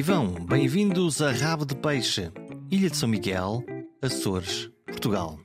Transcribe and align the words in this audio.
Vivam, 0.00 0.32
bem-vindos 0.32 1.20
a 1.20 1.32
Rabo 1.32 1.66
de 1.66 1.74
Peixe, 1.74 2.30
Ilha 2.70 2.88
de 2.88 2.96
São 2.96 3.08
Miguel, 3.08 3.64
Açores, 4.00 4.70
Portugal. 4.86 5.40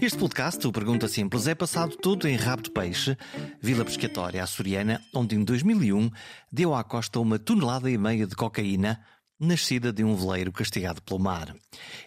Este 0.00 0.18
podcast, 0.18 0.66
o 0.66 0.72
Pergunta 0.72 1.06
Simples, 1.06 1.46
é 1.46 1.54
passado 1.54 1.96
todo 1.96 2.26
em 2.26 2.34
Rabo 2.34 2.62
de 2.62 2.72
Peixe, 2.72 3.16
Vila 3.60 3.84
Pescatória 3.84 4.42
açoriana, 4.42 5.00
onde 5.14 5.36
em 5.36 5.44
2001 5.44 6.10
deu 6.50 6.74
à 6.74 6.82
costa 6.82 7.20
uma 7.20 7.38
tonelada 7.38 7.88
e 7.88 7.96
meia 7.96 8.26
de 8.26 8.34
cocaína, 8.34 9.00
nascida 9.38 9.92
de 9.92 10.02
um 10.02 10.16
veleiro 10.16 10.50
castigado 10.50 11.00
pelo 11.00 11.20
mar. 11.20 11.54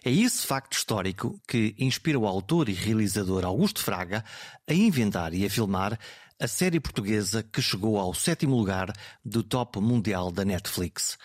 É 0.04 0.10
esse 0.10 0.46
facto 0.46 0.74
histórico 0.74 1.40
que 1.48 1.74
inspira 1.78 2.18
o 2.18 2.26
autor 2.26 2.68
e 2.68 2.74
realizador 2.74 3.42
Augusto 3.42 3.82
Fraga 3.82 4.22
a 4.68 4.74
inventar 4.74 5.32
e 5.32 5.46
a 5.46 5.50
filmar 5.50 5.98
a 6.38 6.46
série 6.46 6.78
portuguesa 6.78 7.42
que 7.42 7.62
chegou 7.62 7.98
ao 7.98 8.12
sétimo 8.12 8.54
lugar 8.54 8.92
do 9.24 9.42
top 9.42 9.80
mundial 9.80 10.30
da 10.30 10.44
Netflix. 10.44 11.16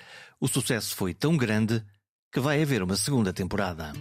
O 0.43 0.47
sucesso 0.47 0.95
foi 0.95 1.13
tão 1.13 1.37
grande 1.37 1.83
que 2.33 2.39
vai 2.39 2.63
haver 2.63 2.81
uma 2.81 2.95
segunda 2.95 3.31
temporada. 3.31 3.93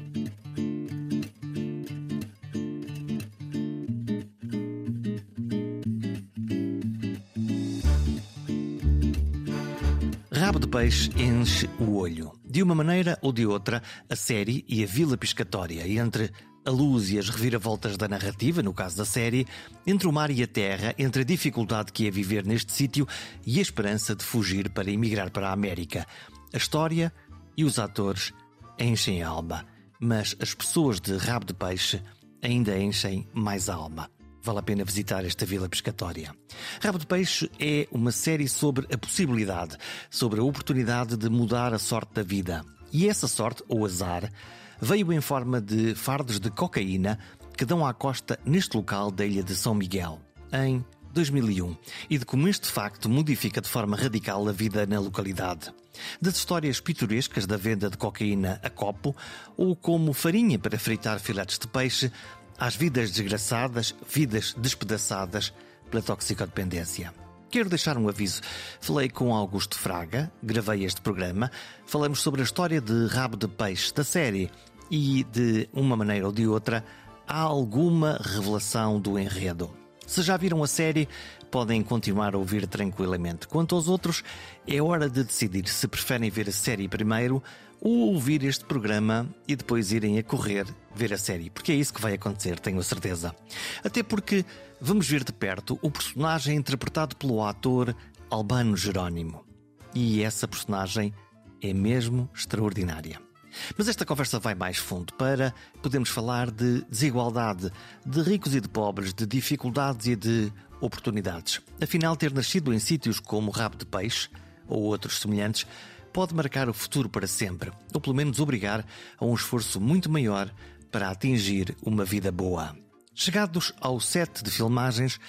Rabo 10.33 10.59
de 10.59 10.67
Peixe 10.67 11.11
enche 11.15 11.69
o 11.79 11.97
olho. 11.97 12.33
De 12.43 12.63
uma 12.63 12.75
maneira 12.75 13.19
ou 13.21 13.35
de 13.35 13.45
outra, 13.45 13.83
a 14.09 14.17
série 14.17 14.65
e 14.67 14.83
a 14.83 14.87
vila 14.87 15.19
piscatória, 15.19 15.87
entre 15.87 16.33
a 16.65 16.71
luz 16.71 17.11
e 17.11 17.19
as 17.19 17.29
reviravoltas 17.29 17.97
da 17.97 18.09
narrativa, 18.09 18.63
no 18.63 18.73
caso 18.73 18.97
da 18.97 19.05
série, 19.05 19.47
entre 19.87 20.07
o 20.07 20.13
mar 20.13 20.31
e 20.31 20.43
a 20.43 20.47
terra, 20.47 20.95
entre 20.99 21.23
a 21.23 21.25
dificuldade 21.25 21.93
que 21.93 22.07
é 22.07 22.11
viver 22.11 22.45
neste 22.45 22.73
sítio 22.73 23.07
e 23.47 23.59
a 23.59 23.63
esperança 23.63 24.15
de 24.15 24.25
fugir 24.25 24.71
para 24.71 24.91
emigrar 24.91 25.31
para 25.31 25.49
a 25.49 25.53
América. 25.53 26.07
A 26.53 26.57
história 26.57 27.13
e 27.57 27.65
os 27.65 27.79
atores 27.79 28.33
enchem 28.79 29.23
a 29.23 29.29
alma, 29.29 29.67
mas 30.01 30.37
as 30.41 30.55
pessoas 30.55 31.01
de 31.01 31.17
rabo 31.17 31.47
de 31.47 31.55
peixe 31.55 32.03
ainda 32.43 32.79
enchem 32.79 33.27
mais 33.33 33.69
a 33.69 33.75
alma. 33.75 34.11
Vale 34.43 34.59
a 34.59 34.63
pena 34.63 34.85
visitar 34.85 35.25
esta 35.25 35.45
vila 35.45 35.69
pescatória. 35.69 36.35
Rabo 36.81 36.99
de 36.99 37.07
Peixe 37.07 37.51
é 37.59 37.87
uma 37.93 38.11
série 38.11 38.49
sobre 38.49 38.87
a 38.93 38.97
possibilidade, 38.97 39.77
sobre 40.09 40.41
a 40.41 40.43
oportunidade 40.43 41.15
de 41.15 41.29
mudar 41.29 41.75
a 41.75 41.79
sorte 41.79 42.15
da 42.15 42.23
vida. 42.23 42.65
E 42.91 43.07
essa 43.07 43.29
sorte, 43.29 43.63
ou 43.69 43.85
azar, 43.85 44.33
veio 44.81 45.13
em 45.13 45.21
forma 45.21 45.61
de 45.61 45.95
fardos 45.95 46.41
de 46.41 46.51
cocaína 46.51 47.19
que 47.57 47.65
dão 47.65 47.85
à 47.85 47.93
costa 47.93 48.39
neste 48.45 48.77
local 48.77 49.11
da 49.11 49.25
ilha 49.27 49.43
de 49.43 49.55
São 49.55 49.75
Miguel, 49.75 50.21
em 50.53 50.85
2001, 51.13 51.77
e 52.09 52.19
de 52.19 52.25
como 52.25 52.49
este 52.49 52.69
facto 52.69 53.09
modifica 53.09 53.61
de 53.61 53.69
forma 53.69 53.97
radical 53.97 54.49
a 54.49 54.53
vida 54.53 54.87
na 54.87 54.99
localidade. 54.99 55.73
Das 56.21 56.37
histórias 56.37 56.81
pitorescas 56.81 57.47
da 57.47 57.57
venda 57.57 57.91
de 57.91 57.99
cocaína 57.99 58.61
a 58.63 58.71
copo, 58.71 59.15
ou 59.57 59.77
como 59.77 60.13
farinha 60.13 60.59
para 60.59 60.79
fritar 60.79 61.21
filetes 61.21 61.59
de 61.59 61.67
peixe, 61.67 62.11
às 62.59 62.75
vidas 62.75 63.11
desgraçadas, 63.11 63.95
vidas 64.09 64.55
despedaçadas 64.57 65.53
pela 65.91 66.03
toxicodependência. 66.03 67.13
Quero 67.51 67.69
deixar 67.69 67.99
um 67.99 68.09
aviso. 68.09 68.43
Falei 68.81 69.09
com 69.09 69.35
Augusto 69.35 69.77
Fraga, 69.77 70.31
gravei 70.41 70.85
este 70.85 71.01
programa, 71.01 71.51
falamos 71.85 72.21
sobre 72.21 72.43
a 72.43 72.45
história 72.45 72.81
de 72.81 73.07
Rabo 73.07 73.37
de 73.37 73.49
Peixe 73.49 73.93
da 73.93 74.05
série 74.05 74.49
e, 74.91 75.25
de 75.25 75.69
uma 75.73 75.97
maneira 75.97 76.27
ou 76.27 76.33
de 76.33 76.47
outra, 76.47 76.85
há 77.27 77.41
alguma 77.41 78.19
revelação 78.21 79.01
do 79.01 79.19
enredo. 79.19 79.71
Se 80.07 80.23
já 80.23 80.37
viram 80.37 80.63
a 80.63 80.67
série, 80.67 81.09
podem 81.51 81.83
continuar 81.83 82.35
a 82.35 82.39
ouvir 82.39 82.67
tranquilamente. 82.67 83.47
Quanto 83.47 83.77
aos 83.77 83.89
outros, 83.89 84.25
é 84.67 84.83
hora 84.83 85.09
de 85.09 85.23
decidir 85.23 85.69
se 85.69 85.87
preferem 85.87 86.31
ver 86.31 86.49
a 86.49 86.53
série 86.53 86.89
primeiro 86.89 87.41
ou 87.81 88.13
ouvir 88.13 88.43
este 88.45 88.65
programa 88.65 89.29
e 89.47 89.57
depois 89.57 89.93
irem 89.93 90.19
a 90.19 90.23
correr 90.23 90.67
ver 90.95 91.13
a 91.13 91.19
série, 91.19 91.49
porque 91.49 91.73
é 91.73 91.75
isso 91.77 91.95
que 91.95 92.01
vai 92.01 92.15
acontecer, 92.15 92.59
tenho 92.59 92.79
a 92.79 92.83
certeza. 92.83 93.35
Até 93.83 94.03
porque 94.03 94.45
vamos 94.81 95.09
ver 95.09 95.25
de 95.25 95.33
perto 95.33 95.79
o 95.81 95.91
personagem 95.91 96.57
interpretado 96.57 97.17
pelo 97.17 97.43
ator 97.43 97.95
Albano 98.29 98.77
Jerónimo. 98.77 99.47
E 99.95 100.23
essa 100.23 100.47
personagem 100.47 101.15
é 101.63 101.73
mesmo 101.73 102.29
extraordinária. 102.35 103.30
Mas 103.77 103.89
esta 103.89 104.05
conversa 104.05 104.39
vai 104.39 104.55
mais 104.55 104.77
fundo 104.79 105.13
para 105.15 105.55
podermos 105.83 106.09
falar 106.09 106.51
de 106.51 106.83
desigualdade, 106.91 107.71
de 108.05 108.23
ricos 108.23 108.55
e 108.55 108.61
de 108.61 108.69
pobres, 108.69 109.13
de 109.13 109.27
dificuldades 109.27 110.07
e 110.07 110.17
de 110.17 110.53
oportunidades. 110.81 111.61
Afinal, 111.81 112.17
ter 112.17 112.33
nascido 112.33 112.73
em 112.73 112.79
sítios 112.79 113.21
como 113.21 113.51
Rabo 113.51 113.77
de 113.77 113.87
Peixe 113.87 114.29
ou 114.67 114.83
outros 114.83 115.19
semelhantes 115.19 115.67
pode 116.13 116.35
marcar 116.35 116.69
o 116.69 116.75
futuro 116.75 117.09
para 117.09 117.27
sempre, 117.27 117.71
ou 117.95 118.01
pelo 118.01 118.17
menos 118.17 118.41
obrigar 118.41 118.85
a 119.19 119.25
um 119.25 119.35
esforço 119.35 119.81
muito 119.81 120.11
maior 120.11 120.53
para 120.91 121.11
atingir 121.11 121.77
uma 121.83 122.05
vida 122.05 122.33
boa. 122.33 122.77
Chegados 123.15 123.73
ao 123.81 124.01
set 124.01 124.43
de 124.43 124.51
filmagens, 124.51 125.21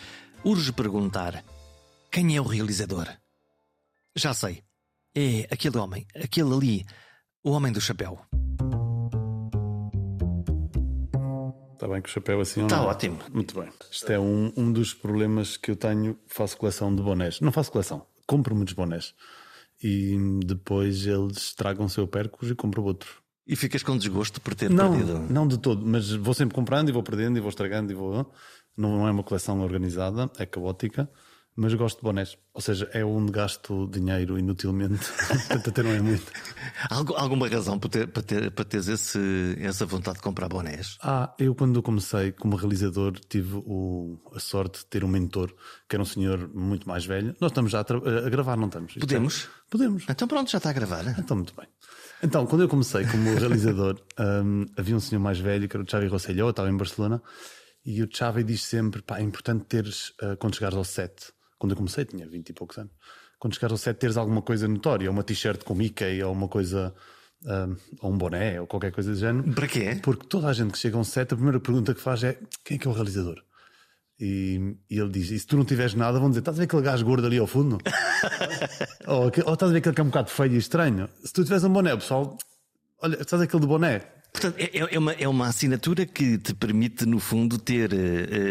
urge 0.43 0.71
perguntar: 0.71 1.43
quem 2.11 2.35
é 2.35 2.41
o 2.41 2.45
realizador? 2.45 3.07
Já 4.15 4.33
sei. 4.33 4.63
É 5.13 5.45
aquele 5.51 5.77
homem, 5.77 6.05
aquele 6.15 6.53
ali, 6.53 6.85
o 7.43 7.51
homem 7.51 7.71
do 7.71 7.81
chapéu. 7.81 8.19
Está 11.73 11.87
bem 11.87 12.01
com 12.01 12.07
o 12.07 12.11
chapéu 12.11 12.39
assim 12.39 12.59
ou 12.61 12.67
Está 12.67 12.77
não? 12.77 12.85
ótimo. 12.85 13.17
Muito 13.33 13.59
bem. 13.59 13.69
Isto 13.91 14.11
é 14.11 14.19
um, 14.19 14.51
um 14.55 14.71
dos 14.71 14.93
problemas 14.93 15.57
que 15.57 15.71
eu 15.71 15.75
tenho. 15.75 16.17
Faço 16.27 16.55
coleção 16.57 16.95
de 16.95 17.01
bonés. 17.01 17.39
Não 17.41 17.51
faço 17.51 17.71
coleção. 17.71 18.05
Compro 18.27 18.55
muitos 18.55 18.75
bonés. 18.75 19.15
E 19.83 20.15
depois 20.45 21.07
eles 21.07 21.37
estragam-se, 21.37 21.97
eu 21.97 22.07
perco-os 22.07 22.51
e 22.51 22.55
compro 22.55 22.83
outro. 22.83 23.09
E 23.47 23.55
ficas 23.55 23.81
com 23.81 23.97
desgosto 23.97 24.39
por 24.39 24.53
ter 24.53 24.69
Não, 24.69 24.91
perdido. 24.91 25.19
não 25.27 25.47
de 25.47 25.57
todo. 25.57 25.83
Mas 25.83 26.11
vou 26.11 26.35
sempre 26.35 26.53
comprando 26.53 26.89
e 26.89 26.91
vou 26.91 27.01
perdendo 27.01 27.37
e 27.37 27.41
vou 27.41 27.49
estragando 27.49 27.91
e 27.91 27.95
vou... 27.95 28.31
Não, 28.77 28.97
não 28.99 29.07
é 29.07 29.11
uma 29.11 29.23
coleção 29.23 29.59
organizada, 29.61 30.29
é 30.37 30.45
caótica. 30.45 31.09
Mas 31.55 31.73
gosto 31.73 31.97
de 31.97 32.03
bonés. 32.03 32.37
Ou 32.53 32.61
seja, 32.61 32.89
é 32.93 33.03
onde 33.03 33.29
gasto 33.31 33.85
dinheiro 33.91 34.39
inutilmente. 34.39 35.05
Até 35.51 35.83
não 35.83 35.91
é 35.91 35.99
muito. 35.99 36.31
Algu- 36.89 37.13
alguma 37.15 37.47
razão 37.49 37.77
para, 37.77 37.89
ter, 37.89 38.07
para, 38.07 38.23
ter, 38.23 38.51
para 38.51 38.63
teres 38.65 38.87
esse, 38.87 39.19
essa 39.59 39.85
vontade 39.85 40.17
de 40.17 40.23
comprar 40.23 40.47
bonés? 40.47 40.97
Ah, 41.03 41.35
eu 41.37 41.53
quando 41.53 41.81
comecei 41.83 42.31
como 42.31 42.55
realizador 42.55 43.19
tive 43.27 43.55
o- 43.57 44.17
a 44.33 44.39
sorte 44.39 44.79
de 44.79 44.85
ter 44.85 45.03
um 45.03 45.09
mentor 45.09 45.53
que 45.89 45.95
era 45.95 46.01
um 46.01 46.05
senhor 46.05 46.49
muito 46.53 46.87
mais 46.87 47.05
velho. 47.05 47.35
Nós 47.41 47.51
estamos 47.51 47.69
já 47.71 47.79
a, 47.81 48.27
a 48.27 48.29
gravar, 48.29 48.55
não 48.55 48.67
estamos? 48.67 48.91
Isto 48.91 49.01
Podemos? 49.01 49.43
é- 49.45 49.61
Podemos. 49.69 50.05
Então 50.09 50.27
pronto, 50.29 50.49
já 50.49 50.57
está 50.57 50.69
a 50.69 50.73
gravar. 50.73 51.05
Então, 51.19 51.35
muito 51.35 51.53
bem. 51.55 51.67
Então, 52.23 52.45
quando 52.45 52.61
eu 52.61 52.69
comecei 52.69 53.05
como 53.05 53.29
realizador, 53.37 53.99
hum, 54.45 54.65
havia 54.77 54.95
um 54.95 54.99
senhor 55.01 55.19
mais 55.21 55.37
velho, 55.39 55.67
que 55.67 55.75
era 55.75 55.83
o 55.83 55.89
Xavi 55.89 56.07
Rosselló, 56.07 56.49
estava 56.49 56.69
em 56.69 56.77
Barcelona, 56.77 57.21
e 57.85 58.01
o 58.03 58.07
Xavi 58.09 58.43
diz 58.43 58.61
sempre: 58.63 59.01
pá, 59.01 59.19
é 59.19 59.21
importante 59.21 59.65
teres, 59.65 60.13
ah, 60.21 60.35
quando 60.37 60.55
chegares 60.55 60.77
ao 60.77 60.83
set, 60.85 61.31
quando 61.61 61.73
eu 61.73 61.77
comecei, 61.77 62.03
tinha 62.05 62.27
20 62.27 62.49
e 62.49 62.53
poucos 62.53 62.79
anos, 62.79 62.91
quando 63.37 63.53
chegares 63.53 63.73
ao 63.73 63.77
set, 63.77 63.99
teres 63.99 64.17
alguma 64.17 64.41
coisa 64.41 64.67
notória, 64.67 65.11
uma 65.11 65.23
t-shirt 65.23 65.63
com 65.63 65.75
Mickey, 65.75 66.23
ou 66.23 66.33
uma 66.33 66.47
coisa, 66.47 66.91
hum, 67.45 67.75
ou 68.01 68.11
um 68.11 68.17
boné, 68.17 68.59
ou 68.59 68.65
qualquer 68.65 68.91
coisa 68.91 69.11
do 69.11 69.15
género. 69.15 69.53
Para 69.53 69.67
quê? 69.67 69.99
Porque 70.01 70.25
toda 70.25 70.47
a 70.47 70.53
gente 70.53 70.71
que 70.71 70.79
chega 70.79 70.97
a 70.97 70.99
um 70.99 71.03
set, 71.03 71.31
a 71.31 71.35
primeira 71.35 71.59
pergunta 71.59 71.93
que 71.93 72.01
faz 72.01 72.23
é: 72.23 72.39
quem 72.65 72.77
é 72.77 72.79
que 72.79 72.87
é 72.87 72.89
o 72.89 72.93
realizador? 72.95 73.43
E, 74.19 74.75
e 74.89 74.97
ele 74.97 75.11
diz: 75.11 75.29
e 75.29 75.37
se 75.37 75.45
tu 75.45 75.55
não 75.55 75.63
tiveres 75.63 75.93
nada, 75.93 76.19
vão 76.19 76.29
dizer: 76.29 76.39
estás 76.39 76.57
a 76.57 76.61
ver 76.61 76.63
aquele 76.63 76.81
gajo 76.81 77.05
gordo 77.05 77.27
ali 77.27 77.37
ao 77.37 77.45
fundo? 77.45 77.77
ou, 79.05 79.25
ou 79.45 79.53
estás 79.53 79.69
a 79.69 79.71
ver 79.71 79.77
aquele 79.77 79.93
que 79.93 80.01
é 80.01 80.03
um 80.03 80.07
bocado 80.07 80.31
feio 80.31 80.53
e 80.53 80.57
estranho? 80.57 81.07
Se 81.23 81.31
tu 81.31 81.43
tiveres 81.43 81.63
um 81.63 81.71
boné, 81.71 81.93
o 81.93 81.99
pessoal, 81.99 82.35
olha, 83.03 83.21
estás 83.21 83.39
aquele 83.39 83.61
de 83.61 83.67
boné? 83.67 84.01
Portanto, 84.31 84.55
é, 84.57 84.95
é 84.95 84.97
uma, 84.97 85.11
é 85.13 85.27
uma 85.27 85.47
assinatura 85.47 86.05
que 86.05 86.37
te 86.37 86.53
permite, 86.55 87.05
no 87.05 87.19
fundo, 87.19 87.57
ter. 87.57 87.91
eh, 87.93 87.97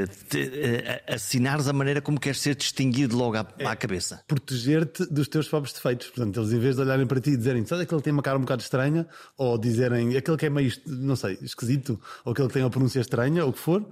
eh, 0.02 0.06
te- 0.28 0.50
eh, 0.54 1.02
assinares 1.08 1.66
a 1.68 1.72
maneira 1.72 2.00
como 2.02 2.20
queres 2.20 2.40
ser 2.40 2.54
distinguido 2.54 3.16
logo 3.16 3.36
à, 3.36 3.46
à 3.64 3.74
cabeça. 3.74 4.22
Proteger-te 4.28 5.06
dos 5.06 5.26
teus 5.26 5.48
próprios 5.48 5.72
defeitos. 5.74 6.08
Portanto, 6.08 6.38
eles 6.38 6.52
em 6.52 6.58
vez 6.58 6.76
de 6.76 6.82
olharem 6.82 7.06
para 7.06 7.20
ti 7.20 7.30
e 7.30 7.36
dizerem: 7.36 7.62
estás 7.62 7.80
aquele 7.80 8.00
que 8.00 8.04
tem 8.04 8.12
uma 8.12 8.22
cara 8.22 8.36
um 8.36 8.42
bocado 8.42 8.62
estranha, 8.62 9.06
ou 9.38 9.56
dizerem 9.58 10.16
aquele 10.16 10.36
que 10.36 10.46
é 10.46 10.50
meio, 10.50 10.70
não 10.86 11.16
sei, 11.16 11.38
esquisito, 11.42 11.98
ou 12.24 12.32
aquele 12.32 12.48
que 12.48 12.54
tem 12.54 12.62
uma 12.62 12.70
pronúncia 12.70 13.00
estranha, 13.00 13.42
ou 13.44 13.50
o 13.50 13.52
que 13.52 13.58
for, 13.58 13.84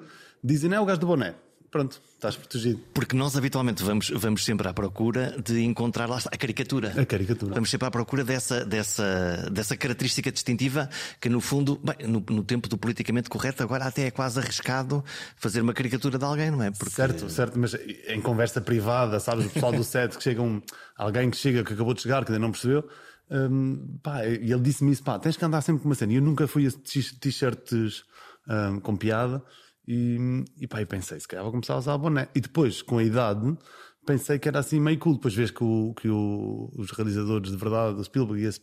dizem: 0.44 0.68
não 0.68 0.76
é 0.76 0.80
o 0.80 0.84
gajo 0.84 1.00
do 1.00 1.06
boné. 1.06 1.34
Pronto, 1.70 2.00
estás 2.14 2.34
protegido. 2.34 2.80
Porque 2.94 3.14
nós 3.14 3.36
habitualmente 3.36 3.82
vamos, 3.82 4.08
vamos 4.08 4.44
sempre 4.44 4.66
à 4.66 4.72
procura 4.72 5.36
de 5.44 5.62
encontrar 5.62 6.08
lá 6.08 6.18
a 6.32 6.36
caricatura. 6.36 6.94
A 6.96 7.04
caricatura. 7.04 7.54
Vamos 7.54 7.68
sempre 7.68 7.86
à 7.86 7.90
procura 7.90 8.24
dessa, 8.24 8.64
dessa, 8.64 9.50
dessa 9.52 9.76
característica 9.76 10.32
distintiva 10.32 10.88
que, 11.20 11.28
no 11.28 11.40
fundo, 11.42 11.78
bem, 11.84 12.08
no, 12.08 12.24
no 12.30 12.42
tempo 12.42 12.68
do 12.68 12.78
politicamente 12.78 13.28
correto, 13.28 13.62
agora 13.62 13.84
até 13.84 14.06
é 14.06 14.10
quase 14.10 14.40
arriscado 14.40 15.04
fazer 15.36 15.60
uma 15.60 15.74
caricatura 15.74 16.18
de 16.18 16.24
alguém, 16.24 16.50
não 16.50 16.62
é? 16.62 16.70
Porque 16.70 16.94
Certo, 16.94 17.28
certo, 17.28 17.58
mas 17.58 17.74
em 17.74 18.20
conversa 18.20 18.62
privada, 18.62 19.20
sabes, 19.20 19.44
o 19.46 19.50
pessoal 19.50 19.72
do 19.72 19.84
set 19.84 20.16
que 20.16 20.22
chega 20.22 20.40
um, 20.40 20.62
alguém 20.96 21.30
que 21.30 21.36
chega, 21.36 21.62
que 21.62 21.74
acabou 21.74 21.92
de 21.92 22.00
chegar, 22.00 22.24
que 22.24 22.32
ainda 22.32 22.40
não 22.40 22.50
percebeu, 22.50 22.88
hum, 23.30 23.98
pá, 24.02 24.24
e 24.26 24.50
ele 24.50 24.60
disse-me 24.60 24.90
isso, 24.90 25.02
pá, 25.02 25.18
tens 25.18 25.36
que 25.36 25.44
andar 25.44 25.60
sempre 25.60 25.82
com 25.82 25.88
uma 25.90 25.94
cena. 25.94 26.14
E 26.14 26.16
eu 26.16 26.22
nunca 26.22 26.46
fui 26.46 26.66
a 26.66 26.70
t-shirts 26.70 28.04
hum, 28.48 28.80
com 28.80 28.96
piada, 28.96 29.42
e, 29.90 30.44
e 30.60 30.66
pá, 30.66 30.82
eu 30.82 30.86
pensei, 30.86 31.18
se 31.18 31.26
calhar 31.26 31.42
vou 31.42 31.50
começar 31.50 31.72
a 31.72 31.78
usar 31.78 31.96
boné. 31.96 32.28
E 32.34 32.42
depois, 32.42 32.82
com 32.82 32.98
a 32.98 33.02
idade, 33.02 33.56
pensei 34.04 34.38
que 34.38 34.46
era 34.46 34.58
assim 34.58 34.78
meio 34.78 34.98
cool. 34.98 35.14
Depois 35.14 35.34
vês 35.34 35.50
que, 35.50 35.64
o, 35.64 35.94
que 35.94 36.10
o, 36.10 36.70
os 36.76 36.90
realizadores 36.90 37.50
de 37.50 37.56
verdade, 37.56 37.96
do 37.96 38.04
Spielberg, 38.04 38.44
esse, 38.44 38.60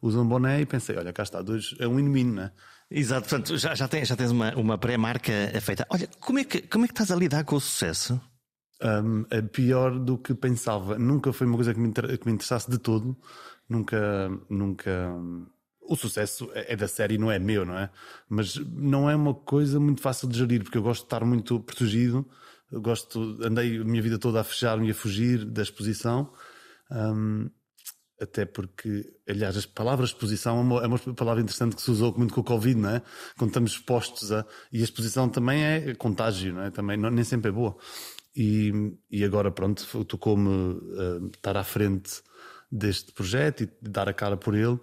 usam 0.00 0.26
boné 0.26 0.62
e 0.62 0.66
pensei, 0.66 0.96
olha, 0.96 1.12
cá 1.12 1.24
está, 1.24 1.42
dois, 1.42 1.74
é 1.78 1.86
um 1.86 1.96
win-win, 1.96 2.32
né? 2.32 2.52
Exato, 2.90 3.28
portanto, 3.28 3.58
já, 3.58 3.74
já, 3.74 3.86
tens, 3.86 4.08
já 4.08 4.16
tens 4.16 4.30
uma, 4.30 4.54
uma 4.54 4.78
pré-marca 4.78 5.32
feita. 5.60 5.86
Olha, 5.90 6.08
como 6.20 6.38
é, 6.38 6.44
que, 6.44 6.62
como 6.62 6.86
é 6.86 6.88
que 6.88 6.94
estás 6.94 7.10
a 7.10 7.16
lidar 7.16 7.44
com 7.44 7.56
o 7.56 7.60
sucesso? 7.60 8.18
Um, 8.82 9.26
é 9.30 9.42
pior 9.42 9.98
do 9.98 10.16
que 10.16 10.34
pensava. 10.34 10.98
Nunca 10.98 11.34
foi 11.34 11.46
uma 11.46 11.56
coisa 11.56 11.74
que 11.74 11.80
me, 11.80 11.92
que 11.92 12.26
me 12.26 12.32
interessasse 12.32 12.70
de 12.70 12.78
todo. 12.78 13.14
Nunca, 13.68 14.30
nunca. 14.48 15.12
O 15.88 15.96
sucesso 15.96 16.50
é, 16.54 16.72
é 16.72 16.76
da 16.76 16.88
série, 16.88 17.18
não 17.18 17.30
é 17.30 17.38
meu, 17.38 17.64
não 17.64 17.78
é? 17.78 17.90
Mas 18.28 18.56
não 18.56 19.08
é 19.08 19.16
uma 19.16 19.34
coisa 19.34 19.78
muito 19.78 20.00
fácil 20.00 20.28
de 20.28 20.38
gerir, 20.38 20.62
porque 20.62 20.78
eu 20.78 20.82
gosto 20.82 21.02
de 21.02 21.06
estar 21.06 21.24
muito 21.24 21.60
protegido. 21.60 22.26
Eu 22.70 22.80
gosto, 22.80 23.38
andei 23.42 23.78
a 23.78 23.84
minha 23.84 24.02
vida 24.02 24.18
toda 24.18 24.40
a 24.40 24.44
fechar-me 24.44 24.88
e 24.88 24.90
a 24.90 24.94
fugir 24.94 25.44
da 25.44 25.62
exposição. 25.62 26.32
Um, 26.90 27.48
até 28.20 28.46
porque, 28.46 29.04
aliás, 29.28 29.56
a 29.58 29.62
palavra 29.74 30.04
exposição 30.04 30.58
é 30.58 30.60
uma, 30.60 30.82
é 30.82 30.86
uma, 30.86 30.98
palavra 31.14 31.42
interessante 31.42 31.76
que 31.76 31.82
se 31.82 31.90
usou 31.90 32.16
muito 32.16 32.32
com 32.32 32.40
o 32.40 32.44
Covid, 32.44 32.80
não 32.80 32.90
é? 32.90 33.02
Quando 33.36 33.50
estamos 33.50 33.72
expostos 33.72 34.32
a. 34.32 34.44
E 34.72 34.80
a 34.80 34.84
exposição 34.84 35.28
também 35.28 35.62
é 35.62 35.94
contágio, 35.94 36.54
não 36.54 36.62
é? 36.62 36.70
Também 36.70 36.96
não, 36.96 37.10
nem 37.10 37.24
sempre 37.24 37.50
é 37.50 37.52
boa. 37.52 37.76
E, 38.34 38.72
e 39.10 39.24
agora, 39.24 39.50
pronto, 39.50 40.04
tocou-me 40.04 40.48
uh, 40.48 41.26
estar 41.34 41.56
à 41.56 41.64
frente 41.64 42.22
deste 42.70 43.12
projeto 43.12 43.62
e 43.64 43.70
dar 43.82 44.08
a 44.08 44.12
cara 44.12 44.36
por 44.36 44.54
ele, 44.54 44.78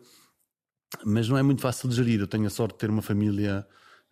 mas 1.06 1.28
não 1.30 1.38
é 1.38 1.44
muito 1.44 1.62
fácil 1.62 1.90
de 1.90 1.96
gerir. 1.96 2.20
Eu 2.20 2.28
tenho 2.28 2.46
a 2.46 2.50
sorte 2.50 2.74
de 2.74 2.80
ter 2.80 2.90
uma 2.90 3.02
família 3.02 3.66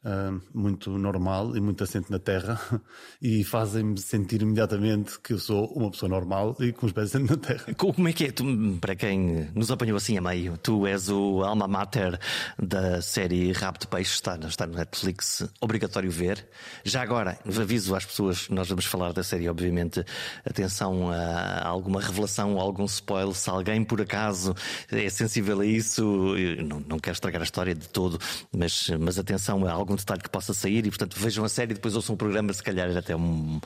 Uh, 0.03 0.41
muito 0.51 0.89
normal 0.97 1.55
e 1.55 1.61
muito 1.61 1.83
assente 1.83 2.09
na 2.09 2.17
terra 2.17 2.59
e 3.21 3.43
fazem-me 3.43 3.99
sentir 3.99 4.41
imediatamente 4.41 5.19
que 5.19 5.33
eu 5.33 5.37
sou 5.37 5.67
uma 5.75 5.91
pessoa 5.91 6.09
normal 6.09 6.57
e 6.59 6.71
com 6.71 6.87
os 6.87 6.91
pés 6.91 7.09
assentes 7.09 7.29
na 7.29 7.37
terra. 7.37 7.71
Como 7.77 8.07
é 8.07 8.11
que 8.11 8.25
é? 8.25 8.31
Tu, 8.31 8.43
para 8.81 8.95
quem 8.95 9.47
nos 9.53 9.69
apanhou 9.69 9.95
assim 9.95 10.17
a 10.17 10.21
meio, 10.21 10.57
tu 10.57 10.87
és 10.87 11.07
o 11.07 11.43
alma 11.43 11.67
mater 11.67 12.19
da 12.57 12.99
série 12.99 13.51
Rabo 13.51 13.77
de 13.77 13.85
Peixe, 13.85 14.15
está, 14.15 14.35
está 14.37 14.65
no 14.65 14.73
Netflix, 14.73 15.47
obrigatório 15.61 16.09
ver. 16.09 16.47
Já 16.83 17.03
agora, 17.03 17.37
aviso 17.45 17.93
às 17.93 18.03
pessoas, 18.03 18.49
nós 18.49 18.69
vamos 18.69 18.85
falar 18.85 19.13
da 19.13 19.21
série, 19.21 19.47
obviamente, 19.47 20.03
atenção 20.43 21.11
a 21.11 21.67
alguma 21.67 22.01
revelação, 22.01 22.59
algum 22.59 22.85
spoiler, 22.85 23.35
se 23.35 23.51
alguém 23.51 23.83
por 23.83 24.01
acaso 24.01 24.55
é 24.91 25.07
sensível 25.09 25.61
a 25.61 25.65
isso, 25.65 26.33
não, 26.65 26.79
não 26.79 26.97
quero 26.97 27.13
estragar 27.13 27.41
a 27.41 27.43
história 27.43 27.75
de 27.75 27.87
todo, 27.87 28.17
mas, 28.51 28.89
mas 28.99 29.19
atenção 29.19 29.63
a 29.67 29.71
algo 29.71 29.90
algum 29.91 29.95
detalhe 29.95 30.21
que 30.21 30.29
possa 30.29 30.53
sair 30.53 30.85
e, 30.85 30.89
portanto, 30.89 31.19
vejam 31.19 31.43
a 31.43 31.49
série 31.49 31.71
e 31.71 31.75
depois 31.75 31.95
ouçam 31.95 32.15
o 32.15 32.17
programa, 32.17 32.53
se 32.53 32.63
calhar 32.63 32.95
até 32.95 33.15
um. 33.15 33.55
um 33.57 33.61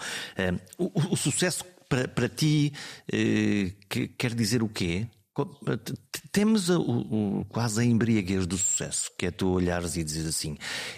o, 0.77 1.13
o, 1.13 1.18
sucesso 1.18 1.63
para, 1.88 2.07
para 2.07 2.27
ti 2.27 2.74
uh, 3.07 3.88
que, 3.88 4.07
quer 4.07 4.33
dizer 4.33 4.63
o 4.63 4.69
quê? 4.69 5.07
Temos 6.31 6.72
a, 6.72 6.80
o, 6.80 7.42
o, 7.42 7.45
quase 7.45 7.81
a 7.81 7.83
embriaguez 7.83 8.48
do 8.48 8.57
sucesso, 8.57 9.12
que 9.18 9.25
é 9.25 9.31
tu 9.31 9.50
olhares 9.50 9.95
e 9.98 10.04
dizes 10.04 10.27
assim: 10.27 10.57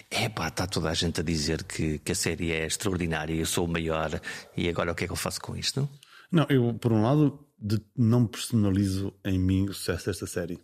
é 0.09 0.29
pá, 0.29 0.47
está 0.47 0.67
toda 0.67 0.89
a 0.89 0.93
gente 0.93 1.19
a 1.19 1.23
dizer 1.23 1.63
que, 1.63 1.99
que 1.99 2.11
a 2.11 2.15
série 2.15 2.51
é 2.51 2.65
extraordinária, 2.65 3.33
eu 3.33 3.45
sou 3.45 3.65
o 3.65 3.67
maior, 3.67 4.21
e 4.55 4.69
agora 4.69 4.91
o 4.91 4.95
que 4.95 5.03
é 5.03 5.07
que 5.07 5.13
eu 5.13 5.17
faço 5.17 5.41
com 5.41 5.55
isto? 5.55 5.89
Não, 6.31 6.45
eu, 6.49 6.73
por 6.75 6.93
um 6.93 7.01
lado, 7.01 7.39
de, 7.57 7.81
não 7.95 8.27
personalizo 8.27 9.13
em 9.25 9.39
mim 9.39 9.67
o 9.69 9.73
sucesso 9.73 10.05
desta 10.05 10.27
série. 10.27 10.59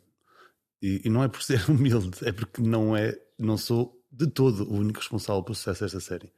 E, 0.82 1.02
e, 1.06 1.10
não 1.10 1.24
é 1.24 1.28
por 1.28 1.42
ser 1.42 1.64
humilde, 1.72 2.12
é 2.24 2.32
porque 2.32 2.62
não 2.62 2.96
é, 2.96 3.16
não 3.40 3.58
sou 3.58 4.03
de 4.14 4.28
todo 4.28 4.64
o 4.70 4.76
único 4.76 5.00
responsável 5.00 5.42
pelo 5.42 5.56
sucesso 5.56 5.82
desta 5.82 6.00
série. 6.00 6.32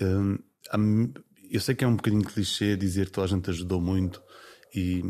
Um, 0.00 0.38
eu 1.50 1.60
sei 1.60 1.74
que 1.74 1.82
é 1.82 1.88
um 1.88 1.96
bocadinho 1.96 2.22
clichê 2.22 2.76
dizer 2.76 3.06
que 3.06 3.12
toda 3.12 3.24
a 3.24 3.28
gente 3.28 3.48
ajudou 3.50 3.80
muito, 3.80 4.22
e, 4.74 5.02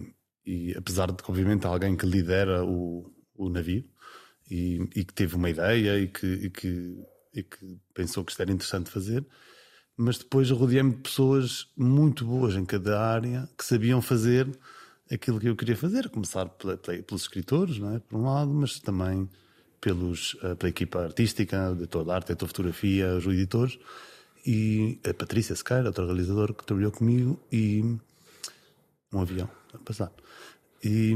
e 0.47 0.73
apesar 0.77 1.11
de 1.11 1.23
que, 1.23 1.31
obviamente, 1.31 1.67
alguém 1.67 1.97
que 1.97 2.07
lidera 2.07 2.65
o, 2.65 3.13
o 3.35 3.49
navio 3.49 3.85
e, 4.51 4.81
e, 4.95 5.05
que 5.05 5.13
teve 5.13 5.37
uma 5.37 5.51
ideia 5.51 5.99
e 5.99 6.09
que, 6.09 6.27
e 6.27 6.51
que, 6.51 6.97
e 7.35 7.43
que 7.43 7.79
pensou 7.93 8.25
que 8.25 8.33
isto 8.33 8.41
era 8.41 8.53
interessante 8.53 8.91
fazer, 8.91 9.27
mas 9.97 10.19
depois 10.19 10.51
rodeei-me 10.51 10.93
de 10.93 11.03
pessoas 11.03 11.71
muito 11.77 12.25
boas 12.25 12.55
em 12.55 12.65
cada 12.65 13.01
área 13.01 13.49
que 13.59 13.65
sabiam 13.65 14.01
fazer 14.01 14.49
aquilo 15.11 15.41
que 15.41 15.49
eu 15.49 15.57
queria 15.57 15.77
fazer, 15.77 16.09
começar 16.09 16.47
pelos 16.49 17.23
escritores, 17.23 17.79
não 17.79 17.97
é? 17.97 17.99
por 17.99 18.19
um 18.19 18.25
lado, 18.25 18.53
mas 18.55 18.79
também 18.79 19.29
pelos, 19.81 20.35
uh, 20.35 20.57
pela 20.57 20.71
equipa 20.71 21.05
artística, 21.05 21.75
de 21.75 21.87
toda 21.87 22.13
a 22.13 22.17
arte, 22.17 22.35
de 22.35 22.47
fotografia, 22.47 23.17
os 23.17 23.27
editores, 23.27 23.79
e 24.47 24.99
a 25.09 25.13
Patrícia 25.15 25.55
Sequeira, 25.55 25.87
outra 25.87 26.05
realizadora 26.05 26.53
que 26.53 26.65
trabalhou 26.65 26.93
comigo, 26.93 27.41
e 27.53 27.83
um 29.13 29.21
avião 29.21 29.49
a 29.75 29.79
passar. 29.79 30.13
E, 30.83 31.15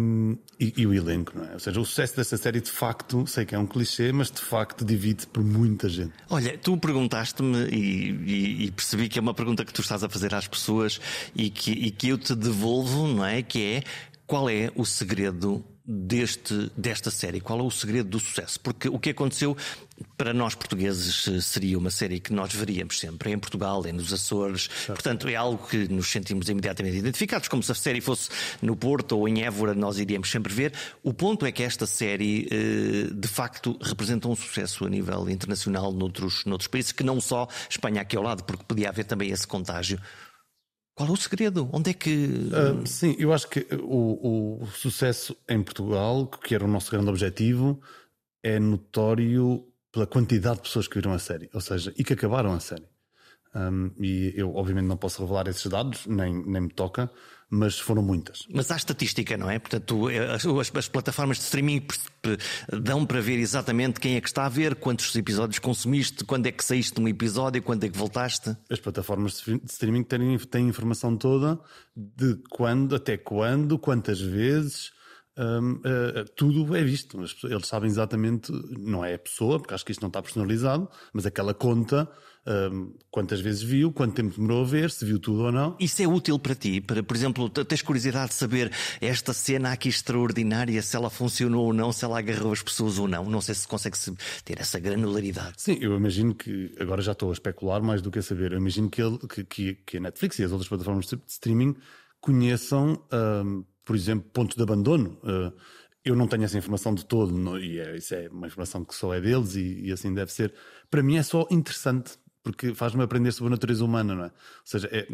e, 0.61 0.75
e, 0.77 0.87
o 0.87 0.93
elenco, 0.93 1.33
não 1.39 1.47
é? 1.47 1.55
Ou 1.55 1.59
seja, 1.59 1.81
o 1.81 1.87
sucesso 1.87 2.15
dessa 2.17 2.37
série, 2.37 2.61
de 2.61 2.71
facto, 2.71 3.27
sei 3.27 3.47
que 3.47 3.55
é 3.55 3.59
um 3.59 3.67
clichê, 3.67 4.13
mas 4.13 4.31
de 4.31 4.43
facto 4.43 4.85
divide 4.85 5.27
por 5.27 5.43
muita 5.43 5.89
gente. 5.89 6.13
Olha, 6.29 6.59
tu 6.59 6.77
perguntaste-me 6.77 7.67
e, 7.71 8.67
e, 8.67 8.71
percebi 8.73 9.09
que 9.09 9.19
é 9.19 9.23
uma 9.23 9.33
pergunta 9.33 9.65
que 9.65 9.73
tu 9.73 9.81
estás 9.81 10.05
a 10.05 10.09
fazer 10.09 10.35
às 10.35 10.47
pessoas 10.47 11.01
e 11.35 11.49
que, 11.49 11.71
e 11.71 11.91
que 11.91 12.09
eu 12.09 12.19
te 12.19 12.35
devolvo, 12.35 13.07
não 13.07 13.25
é? 13.25 13.43
Que 13.43 13.77
é 13.77 13.83
qual 14.27 14.51
é 14.51 14.71
o 14.77 14.85
segredo 14.85 15.65
deste, 15.85 16.71
desta 16.77 17.11
série? 17.11 17.41
Qual 17.41 17.61
é 17.61 17.63
o 17.63 17.71
segredo 17.71 18.09
do 18.09 18.21
sucesso? 18.21 18.59
Porque 18.61 18.89
o 18.89 18.99
que 18.99 19.11
aconteceu 19.11 19.57
para 20.17 20.33
nós 20.33 20.55
portugueses 20.55 21.29
eh, 21.29 21.41
seria 21.41 21.79
uma 21.79 21.91
série 21.91 22.19
que 22.19 22.33
nós 22.33 22.53
veríamos 22.53 22.99
sempre 22.99 23.31
em 23.31 23.39
Portugal, 23.39 23.85
é 23.87 23.93
nos 23.93 24.13
Açores, 24.13 24.69
portanto 24.87 25.29
é 25.29 25.37
algo 25.37 25.67
que 25.69 25.89
nos 25.89 26.11
sentimos 26.11 26.49
imediatamente 26.49 26.97
identificados, 26.97 27.49
como 27.49 27.63
se 27.63 27.71
a 27.71 27.75
série 27.75 28.01
fosse 28.01 28.31
no 28.63 28.75
Porto 28.75 29.19
ou 29.19 29.29
em 29.29 29.43
Évora, 29.43 29.75
nós 29.75 29.99
iríamos 29.99 30.31
sempre 30.31 30.53
ver. 30.53 30.73
O 31.03 31.13
ponto 31.13 31.45
é 31.47 31.53
que 31.53 31.63
esta 31.63 31.87
série 31.87 32.49
eh, 32.51 33.11
de 33.13 33.29
facto 33.29 33.79
representa 33.81 34.27
um 34.29 34.35
sucesso 34.35 34.87
a 34.87 34.89
nível 34.89 35.29
internacional 35.29 35.93
noutros, 35.93 36.45
noutros 36.45 36.69
países, 36.69 36.93
que 36.93 37.05
não 37.05 37.21
só 37.21 37.47
Espanha 37.69 38.01
aqui 38.01 38.17
ao 38.17 38.23
lado, 38.23 38.43
porque 38.45 38.65
podia 38.65 38.89
haver 38.89 39.05
também 39.05 39.31
esse 39.31 39.47
contágio. 39.47 40.01
Qual 40.95 41.09
é 41.09 41.13
o 41.13 41.17
segredo? 41.17 41.69
Onde 41.73 41.91
é 41.91 41.95
que. 41.95 42.15
Uh, 42.15 42.87
sim, 42.87 43.17
eu 43.19 43.33
acho 43.33 43.49
que 43.49 43.67
o, 43.83 44.63
o, 44.63 44.67
sucesso 44.67 45.37
em 45.49 45.61
Portugal, 45.63 46.27
que 46.27 46.55
era 46.55 46.65
o 46.65 46.69
nosso 46.69 46.91
grande 46.91 47.09
objetivo, 47.09 47.81
é 48.43 48.61
notório 48.61 49.67
pela 49.91 50.07
quantidade 50.07 50.57
de 50.57 50.63
pessoas 50.63 50.87
que 50.87 50.95
viram 50.97 51.13
a 51.13 51.19
série, 51.19 51.51
ou 51.53 51.61
seja, 51.61 51.93
e 51.97 52.05
que 52.05 52.13
acabaram 52.13 52.53
a 52.53 52.61
série. 52.61 52.87
Um, 53.55 53.91
e 54.01 54.33
eu, 54.37 54.55
obviamente, 54.55 54.87
não 54.87 54.97
posso 54.97 55.23
revelar 55.23 55.49
esses 55.49 55.67
dados, 55.67 56.07
nem, 56.07 56.45
nem 56.45 56.63
me 56.63 56.69
toca, 56.69 57.11
mas 57.55 57.79
foram 57.79 58.03
muitas. 58.03 58.47
Mas 58.53 58.71
há 58.71 58.77
estatística, 58.77 59.37
não 59.37 59.49
é? 59.49 59.59
Portanto, 59.59 60.09
as, 60.09 60.45
as, 60.77 60.89
plataformas 60.89 61.39
de 61.39 61.45
streaming 61.45 61.87
dão 62.83 63.07
para 63.07 63.21
ver 63.21 63.39
exatamente 63.39 64.01
quem 64.01 64.17
é 64.17 64.21
que 64.21 64.29
está 64.29 64.47
a 64.47 64.49
ver, 64.49 64.75
quantos 64.75 65.15
episódios 65.15 65.61
consumiste, 65.61 66.25
quando 66.25 66.47
é 66.47 66.53
que 66.53 66.65
saíste 66.65 66.95
de 66.95 67.01
um 67.01 67.07
episódio, 67.07 67.63
quando 67.63 67.85
é 67.85 67.89
que 67.89 67.97
voltaste. 67.97 68.57
As 68.69 68.81
plataformas 68.81 69.43
de 69.45 69.61
streaming 69.67 70.03
têm, 70.03 70.39
têm 70.39 70.69
informação 70.69 71.17
toda 71.17 71.61
de 71.97 72.37
quando, 72.51 72.97
até 72.97 73.17
quando, 73.17 73.79
quantas 73.79 74.21
vezes. 74.21 74.93
Um, 75.37 75.73
uh, 75.73 76.25
tudo 76.37 76.77
é 76.77 76.83
visto. 76.83 77.19
Eles 77.45 77.67
sabem 77.67 77.89
exatamente, 77.89 78.53
não 78.79 79.05
é 79.05 79.15
a 79.15 79.19
pessoa, 79.19 79.59
porque 79.59 79.75
acho 79.75 79.85
que 79.85 79.93
isto 79.93 80.03
não 80.03 80.09
está 80.09 80.21
personalizado, 80.21 80.89
mas 81.13 81.25
aquela 81.25 81.55
conta 81.55 82.09
um, 82.47 82.93
quantas 83.11 83.41
vezes 83.41 83.63
viu, 83.63 83.93
quanto 83.93 84.15
tempo 84.15 84.35
demorou 84.35 84.63
a 84.63 84.67
ver, 84.67 84.91
se 84.91 85.05
viu 85.05 85.19
tudo 85.19 85.45
ou 85.45 85.53
não. 85.53 85.77
Isso 85.81 86.03
é 86.03 86.07
útil 86.07 86.39
para 86.39 86.55
ti? 86.55 86.81
Para, 86.81 87.03
por 87.03 87.17
exemplo, 87.17 87.49
tens 87.49 87.83
curiosidade 87.83 88.29
de 88.29 88.35
saber 88.35 88.71
esta 89.01 89.33
cena 89.33 89.73
aqui 89.73 89.89
extraordinária, 89.89 90.81
se 90.83 90.97
ela 90.97 91.11
funcionou 91.11 91.67
ou 91.67 91.73
não, 91.73 91.93
se 91.93 92.05
ela 92.05 92.19
agarrou 92.19 92.53
as 92.53 92.63
pessoas 92.63 92.99
ou 92.99 93.09
não? 93.09 93.25
Não 93.25 93.41
sei 93.41 93.55
se 93.55 93.67
consegue 93.67 93.97
ter 94.45 94.61
essa 94.61 94.79
granularidade. 94.79 95.55
Sim, 95.57 95.79
eu 95.81 95.97
imagino 95.97 96.35
que, 96.35 96.75
agora 96.79 97.01
já 97.01 97.13
estou 97.13 97.31
a 97.31 97.33
especular 97.33 97.83
mais 97.83 98.03
do 98.03 98.11
que 98.11 98.19
a 98.19 98.23
saber, 98.23 98.53
eu 98.53 98.59
imagino 98.59 98.91
que, 98.91 99.03
ele, 99.03 99.19
que, 99.19 99.45
que, 99.45 99.75
que 99.87 99.97
a 99.97 100.01
Netflix 100.01 100.39
e 100.39 100.45
as 100.45 100.53
outras 100.53 100.69
plataformas 100.69 101.07
de 101.07 101.19
streaming 101.27 101.75
conheçam, 102.21 103.03
um, 103.13 103.65
por 103.85 103.97
exemplo, 103.97 104.29
pontos 104.33 104.57
de 104.57 104.63
abandono. 104.63 105.19
Uh, 105.23 105.53
eu 106.05 106.15
não 106.15 106.29
tenho 106.29 106.45
essa 106.45 106.59
informação 106.59 106.95
de 106.95 107.05
todo, 107.05 107.33
não, 107.33 107.59
e 107.59 107.79
é, 107.79 107.97
isso 107.97 108.15
é 108.15 108.29
uma 108.29 108.47
informação 108.47 108.85
que 108.85 108.95
só 108.95 109.15
é 109.15 109.21
deles 109.21 109.57
e, 109.57 109.87
e, 109.87 109.93
assim 109.93 110.13
deve 110.13 110.31
ser. 110.31 110.53
Para 110.91 111.03
mim 111.03 111.17
é 111.17 111.23
só 111.23 111.47
interessante 111.51 112.19
porque 112.45 112.75
faz-me 112.75 113.03
aprender 113.03 113.33
sobre 113.33 113.49
a 113.49 113.57
natureza 113.57 113.85
humana, 113.85 114.15
não 114.15 114.25
é? 114.25 114.27
Ou 114.27 114.33
seja, 114.65 114.89
é 114.93 115.09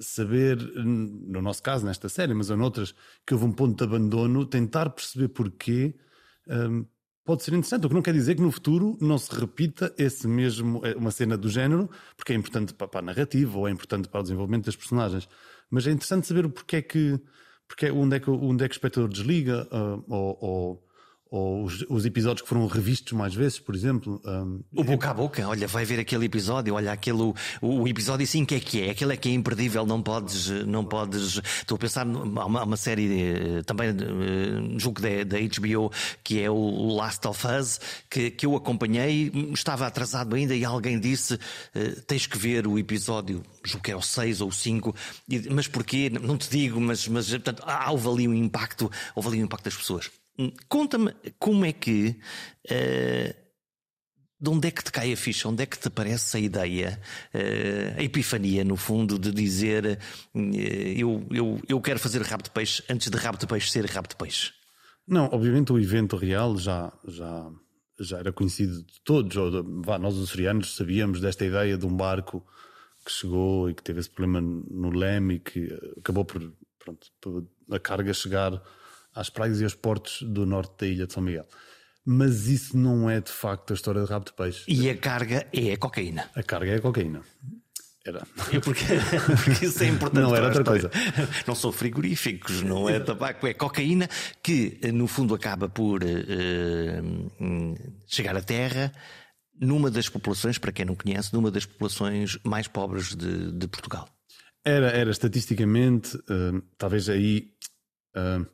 saber, 0.00 0.56
no 0.76 1.42
nosso 1.42 1.62
caso, 1.62 1.84
nesta 1.84 2.08
série, 2.08 2.32
mas 2.32 2.50
em 2.50 2.60
outras, 2.60 2.94
que 3.26 3.34
houve 3.34 3.46
um 3.46 3.52
ponto 3.52 3.76
de 3.76 3.84
abandono, 3.84 4.46
tentar 4.46 4.90
perceber 4.90 5.28
porquê. 5.28 5.94
Um, 6.46 6.86
pode 7.24 7.42
ser 7.42 7.52
interessante, 7.52 7.86
o 7.86 7.88
que 7.88 7.94
não 7.94 8.02
quer 8.02 8.14
dizer 8.14 8.36
que 8.36 8.42
no 8.42 8.50
futuro 8.50 8.96
não 9.00 9.18
se 9.18 9.34
repita 9.34 9.92
esse 9.98 10.26
mesmo, 10.28 10.84
é, 10.86 10.94
uma 10.94 11.10
cena 11.10 11.36
do 11.36 11.48
género, 11.48 11.90
porque 12.16 12.32
é 12.32 12.36
importante 12.36 12.72
para, 12.74 12.88
a 12.98 13.02
narrativa 13.02 13.58
ou 13.58 13.68
é 13.68 13.70
importante 13.70 14.08
para 14.08 14.20
o 14.20 14.22
desenvolvimento 14.22 14.66
das 14.66 14.76
personagens. 14.76 15.28
Mas 15.68 15.86
é 15.86 15.90
interessante 15.90 16.26
saber 16.26 16.46
o 16.46 16.50
porquê 16.50 16.80
que, 16.80 17.20
porque, 17.66 17.90
onde, 17.90 18.16
é 18.16 18.20
que 18.20 18.30
onde 18.30 18.64
é 18.64 18.68
que 18.68 18.74
o 18.74 18.76
espectador 18.76 19.08
desliga 19.08 19.66
uh, 19.72 20.04
ou, 20.08 20.38
ou 20.40 20.88
ou 21.32 21.64
os, 21.64 21.82
os, 21.88 22.04
episódios 22.04 22.42
que 22.42 22.48
foram 22.48 22.66
revistos 22.66 23.14
mais 23.14 23.34
vezes, 23.34 23.58
por 23.58 23.74
exemplo. 23.74 24.20
Um, 24.22 24.60
o 24.70 24.84
boca 24.84 25.08
a 25.08 25.14
boca, 25.14 25.48
olha, 25.48 25.66
vai 25.66 25.82
ver 25.82 25.98
aquele 25.98 26.26
episódio, 26.26 26.74
olha 26.74 26.92
aquele, 26.92 27.22
o, 27.22 27.34
o 27.62 27.88
episódio 27.88 28.26
sim 28.26 28.44
que 28.44 28.56
é 28.56 28.60
que 28.60 28.82
é, 28.82 28.90
aquele 28.90 29.14
é 29.14 29.16
que 29.16 29.30
é 29.30 29.32
imperdível, 29.32 29.86
não 29.86 30.02
podes, 30.02 30.50
não 30.66 30.84
podes. 30.84 31.40
Estou 31.58 31.76
a 31.76 31.78
pensar 31.78 32.04
numa 32.04 32.44
uma 32.44 32.76
série 32.76 33.22
eh, 33.22 33.62
também, 33.64 33.88
eh, 33.88 34.78
julgo 34.78 35.00
da, 35.00 35.24
da 35.24 35.38
HBO, 35.38 35.90
que 36.22 36.38
é 36.38 36.50
o 36.50 36.94
Last 36.96 37.26
of 37.26 37.46
Us, 37.46 37.80
que, 38.10 38.30
que 38.30 38.44
eu 38.44 38.54
acompanhei, 38.54 39.32
estava 39.54 39.86
atrasado 39.86 40.36
ainda 40.36 40.54
e 40.54 40.66
alguém 40.66 41.00
disse: 41.00 41.38
eh, 41.74 41.96
tens 42.06 42.26
que 42.26 42.36
ver 42.36 42.66
o 42.66 42.78
episódio, 42.78 43.42
julgo 43.64 43.82
que 43.82 43.90
era 43.90 43.98
o 43.98 44.02
6 44.02 44.42
ou 44.42 44.48
o 44.48 44.52
5, 44.52 44.94
mas 45.50 45.66
porquê? 45.66 46.10
Não 46.10 46.36
te 46.36 46.50
digo, 46.50 46.78
mas, 46.78 47.08
mas 47.08 47.30
portanto, 47.30 47.62
houve 47.88 48.08
ali 48.08 48.28
um 48.28 48.34
impacto, 48.34 48.90
houve 49.14 49.28
ali 49.28 49.40
um 49.40 49.46
impacto 49.46 49.64
das 49.64 49.76
pessoas. 49.76 50.10
Conta-me 50.68 51.14
como 51.38 51.64
é 51.64 51.72
que. 51.72 52.16
Uh, 52.70 53.42
de 54.40 54.50
onde 54.50 54.66
é 54.66 54.70
que 54.72 54.82
te 54.82 54.90
cai 54.90 55.12
a 55.12 55.16
ficha? 55.16 55.48
Onde 55.48 55.62
é 55.62 55.66
que 55.66 55.78
te 55.78 55.86
aparece 55.86 56.36
a 56.36 56.40
ideia, 56.40 57.00
uh, 57.32 58.00
a 58.00 58.02
epifania, 58.02 58.64
no 58.64 58.76
fundo, 58.76 59.16
de 59.16 59.30
dizer 59.30 60.00
uh, 60.34 60.40
eu, 60.56 61.24
eu, 61.30 61.60
eu 61.68 61.80
quero 61.80 62.00
fazer 62.00 62.22
rabo 62.22 62.42
de 62.42 62.50
peixe 62.50 62.82
antes 62.90 63.08
de 63.08 63.16
rabo 63.16 63.38
de 63.38 63.46
peixe 63.46 63.70
ser 63.70 63.86
rabo 63.86 64.08
de 64.08 64.16
peixe? 64.16 64.52
Não, 65.06 65.26
obviamente 65.26 65.72
o 65.72 65.78
evento 65.78 66.16
real 66.16 66.56
já, 66.56 66.92
já, 67.06 67.50
já 68.00 68.18
era 68.18 68.32
conhecido 68.32 68.82
de 68.82 69.00
todos. 69.04 69.36
Ou, 69.36 69.82
vá, 69.82 69.96
nós, 69.96 70.16
os 70.16 70.28
açorianos, 70.28 70.74
sabíamos 70.74 71.20
desta 71.20 71.44
ideia 71.44 71.78
de 71.78 71.86
um 71.86 71.96
barco 71.96 72.44
que 73.04 73.12
chegou 73.12 73.70
e 73.70 73.74
que 73.74 73.82
teve 73.82 74.00
esse 74.00 74.10
problema 74.10 74.40
no 74.40 74.90
leme 74.90 75.34
e 75.34 75.40
que 75.40 75.68
acabou 75.98 76.24
por, 76.24 76.40
pronto, 76.80 77.06
por 77.20 77.46
a 77.70 77.78
carga 77.78 78.12
chegar 78.12 78.60
às 79.14 79.30
praias 79.30 79.60
e 79.60 79.64
aos 79.64 79.74
portos 79.74 80.22
do 80.22 80.46
norte 80.46 80.72
da 80.80 80.86
ilha 80.86 81.06
de 81.06 81.12
São 81.12 81.22
Miguel. 81.22 81.46
Mas 82.04 82.48
isso 82.48 82.76
não 82.76 83.08
é 83.08 83.20
de 83.20 83.30
facto 83.30 83.72
a 83.72 83.74
história 83.74 84.02
de 84.02 84.10
rabo 84.10 84.24
de 84.24 84.32
peixe. 84.32 84.64
E 84.66 84.90
a 84.90 84.96
carga 84.96 85.46
é 85.52 85.72
a 85.72 85.76
cocaína. 85.76 86.28
A 86.34 86.42
carga 86.42 86.72
é 86.72 86.76
a 86.76 86.80
cocaína. 86.80 87.22
Era. 88.04 88.26
É 88.52 88.58
porque, 88.58 88.84
porque 89.44 89.66
isso 89.66 89.82
é 89.84 89.86
importante. 89.86 90.22
Não 90.22 90.34
era 90.34 90.46
outra 90.46 90.64
coisa. 90.64 90.90
Não 91.46 91.54
são 91.54 91.70
frigoríficos, 91.70 92.62
não 92.62 92.88
é 92.88 92.98
tabaco, 92.98 93.46
é 93.46 93.54
cocaína 93.54 94.08
que 94.42 94.80
no 94.92 95.06
fundo 95.06 95.34
acaba 95.34 95.68
por 95.68 96.02
uh, 96.02 96.06
chegar 98.06 98.36
à 98.36 98.42
terra 98.42 98.92
numa 99.60 99.90
das 99.90 100.08
populações, 100.08 100.58
para 100.58 100.72
quem 100.72 100.84
não 100.84 100.96
conhece, 100.96 101.32
numa 101.32 101.50
das 101.50 101.64
populações 101.64 102.36
mais 102.42 102.66
pobres 102.66 103.14
de, 103.14 103.52
de 103.52 103.68
Portugal. 103.68 104.08
Era, 104.64 104.88
era 104.90 105.10
estatisticamente, 105.10 106.16
uh, 106.16 106.60
talvez 106.76 107.08
aí 107.08 107.52
uh, 108.16 108.44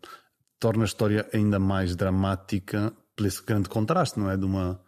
torna 0.58 0.84
a 0.84 0.86
história 0.86 1.28
ainda 1.32 1.58
mais 1.58 1.94
dramática 1.94 2.92
por 3.16 3.26
esse 3.26 3.42
grande 3.44 3.68
contraste, 3.68 4.18
não 4.18 4.30
é? 4.30 4.36
De 4.36 4.44
uma, 4.44 4.80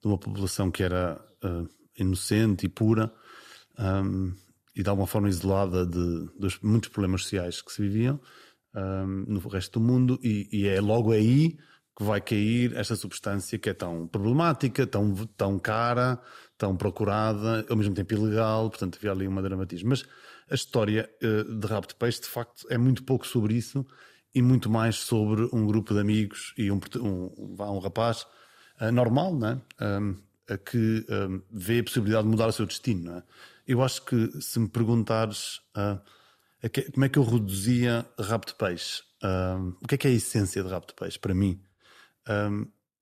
de 0.00 0.08
uma 0.08 0.18
população 0.18 0.70
que 0.70 0.82
era 0.82 1.20
uh, 1.44 1.68
inocente 1.98 2.66
e 2.66 2.68
pura 2.68 3.12
um, 3.78 4.32
e 4.74 4.82
de 4.82 4.88
alguma 4.88 5.06
forma 5.06 5.28
isolada 5.28 5.86
de, 5.86 6.28
dos 6.38 6.58
muitos 6.60 6.88
problemas 6.88 7.22
sociais 7.22 7.60
que 7.60 7.72
se 7.72 7.82
viviam 7.82 8.20
um, 8.74 9.24
no 9.28 9.48
resto 9.48 9.78
do 9.78 9.84
mundo, 9.84 10.18
e, 10.22 10.48
e, 10.50 10.66
é 10.66 10.80
logo 10.80 11.12
aí 11.12 11.58
que 11.96 12.04
vai 12.04 12.22
cair 12.22 12.74
esta 12.74 12.96
substância 12.96 13.58
que 13.58 13.68
é 13.68 13.74
tão 13.74 14.06
problemática, 14.06 14.86
tão, 14.86 15.14
tão 15.36 15.58
cara, 15.58 16.18
tão 16.56 16.74
procurada, 16.74 17.66
ao 17.68 17.76
mesmo 17.76 17.94
tempo 17.94 18.14
ilegal, 18.14 18.70
portanto 18.70 18.96
havia 18.96 19.10
ali 19.12 19.28
uma 19.28 19.42
dramatismo. 19.42 19.90
Mas 19.90 20.06
a 20.50 20.54
história 20.54 21.10
uh, 21.22 21.58
de 21.58 21.66
Rabo 21.66 21.86
de 21.86 21.94
Peixe, 21.94 22.22
de 22.22 22.28
facto, 22.28 22.66
é 22.70 22.78
muito 22.78 23.02
pouco 23.04 23.26
sobre 23.26 23.54
isso 23.54 23.86
e 24.34 24.42
muito 24.42 24.70
mais 24.70 24.96
sobre 24.96 25.48
um 25.52 25.66
grupo 25.66 25.94
de 25.94 26.00
amigos 26.00 26.54
e 26.56 26.70
um, 26.70 26.80
um, 26.96 27.54
um 27.58 27.78
rapaz 27.78 28.26
uh, 28.80 28.90
normal, 28.92 29.36
né? 29.36 29.60
Um, 29.80 30.16
que 30.70 31.06
vê 31.50 31.78
a 31.78 31.84
possibilidade 31.84 32.24
de 32.24 32.28
mudar 32.28 32.48
o 32.48 32.52
seu 32.52 32.66
destino. 32.66 33.16
É? 33.16 33.22
Eu 33.66 33.82
acho 33.82 34.04
que 34.04 34.40
se 34.40 34.58
me 34.58 34.68
perguntares 34.68 35.60
uh, 35.76 35.98
que, 36.68 36.90
como 36.90 37.04
é 37.04 37.08
que 37.08 37.18
eu 37.18 37.24
reduzia 37.24 38.06
rabo 38.18 38.46
de 38.46 38.54
peixe, 38.54 39.02
uh, 39.22 39.76
o 39.80 39.88
que 39.88 39.94
é 39.94 39.98
que 39.98 40.08
é 40.08 40.10
a 40.10 40.14
essência 40.14 40.62
de 40.62 40.68
rabo 40.68 40.86
de 40.86 40.94
peixe 40.94 41.18
para 41.18 41.34
mim? 41.34 41.60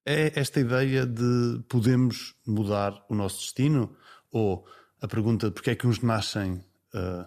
é 0.03 0.39
esta 0.39 0.59
ideia 0.59 1.05
de 1.05 1.61
podemos 1.69 2.33
mudar 2.45 3.05
o 3.07 3.13
nosso 3.13 3.39
destino? 3.41 3.95
Ou 4.31 4.65
a 4.99 5.07
pergunta 5.07 5.47
de 5.47 5.53
porque 5.53 5.71
é 5.71 5.75
que 5.75 5.85
uns 5.85 5.99
nascem 5.99 6.53
uh, 6.93 7.25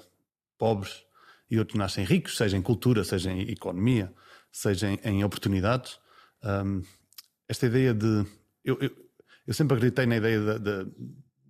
pobres 0.58 1.04
e 1.54 1.58
outros 1.58 1.78
nascem 1.78 2.04
ricos, 2.04 2.36
seja 2.36 2.56
em 2.56 2.62
cultura, 2.62 3.04
seja 3.04 3.30
em 3.30 3.40
economia, 3.50 4.12
seja 4.52 4.90
em, 4.90 4.98
em 5.04 5.24
oportunidades. 5.24 5.98
Um, 6.42 6.82
esta 7.48 7.66
ideia 7.66 7.94
de. 7.94 8.26
Eu, 8.64 8.78
eu, 8.80 8.90
eu, 9.46 9.54
sempre 9.54 9.76
acreditei 9.76 10.06
na 10.06 10.16
ideia 10.16 10.40
de, 10.40 10.58
de, 10.58 10.92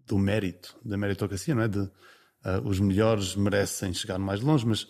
do 0.06 0.18
mérito, 0.18 0.76
da 0.84 0.96
meritocracia, 0.96 1.54
não 1.54 1.62
é? 1.62 1.68
De 1.68 1.78
uh, 1.78 1.90
os 2.64 2.80
melhores 2.80 3.34
merecem 3.36 3.92
chegar 3.92 4.18
mais 4.18 4.40
longe, 4.40 4.66
mas 4.66 4.88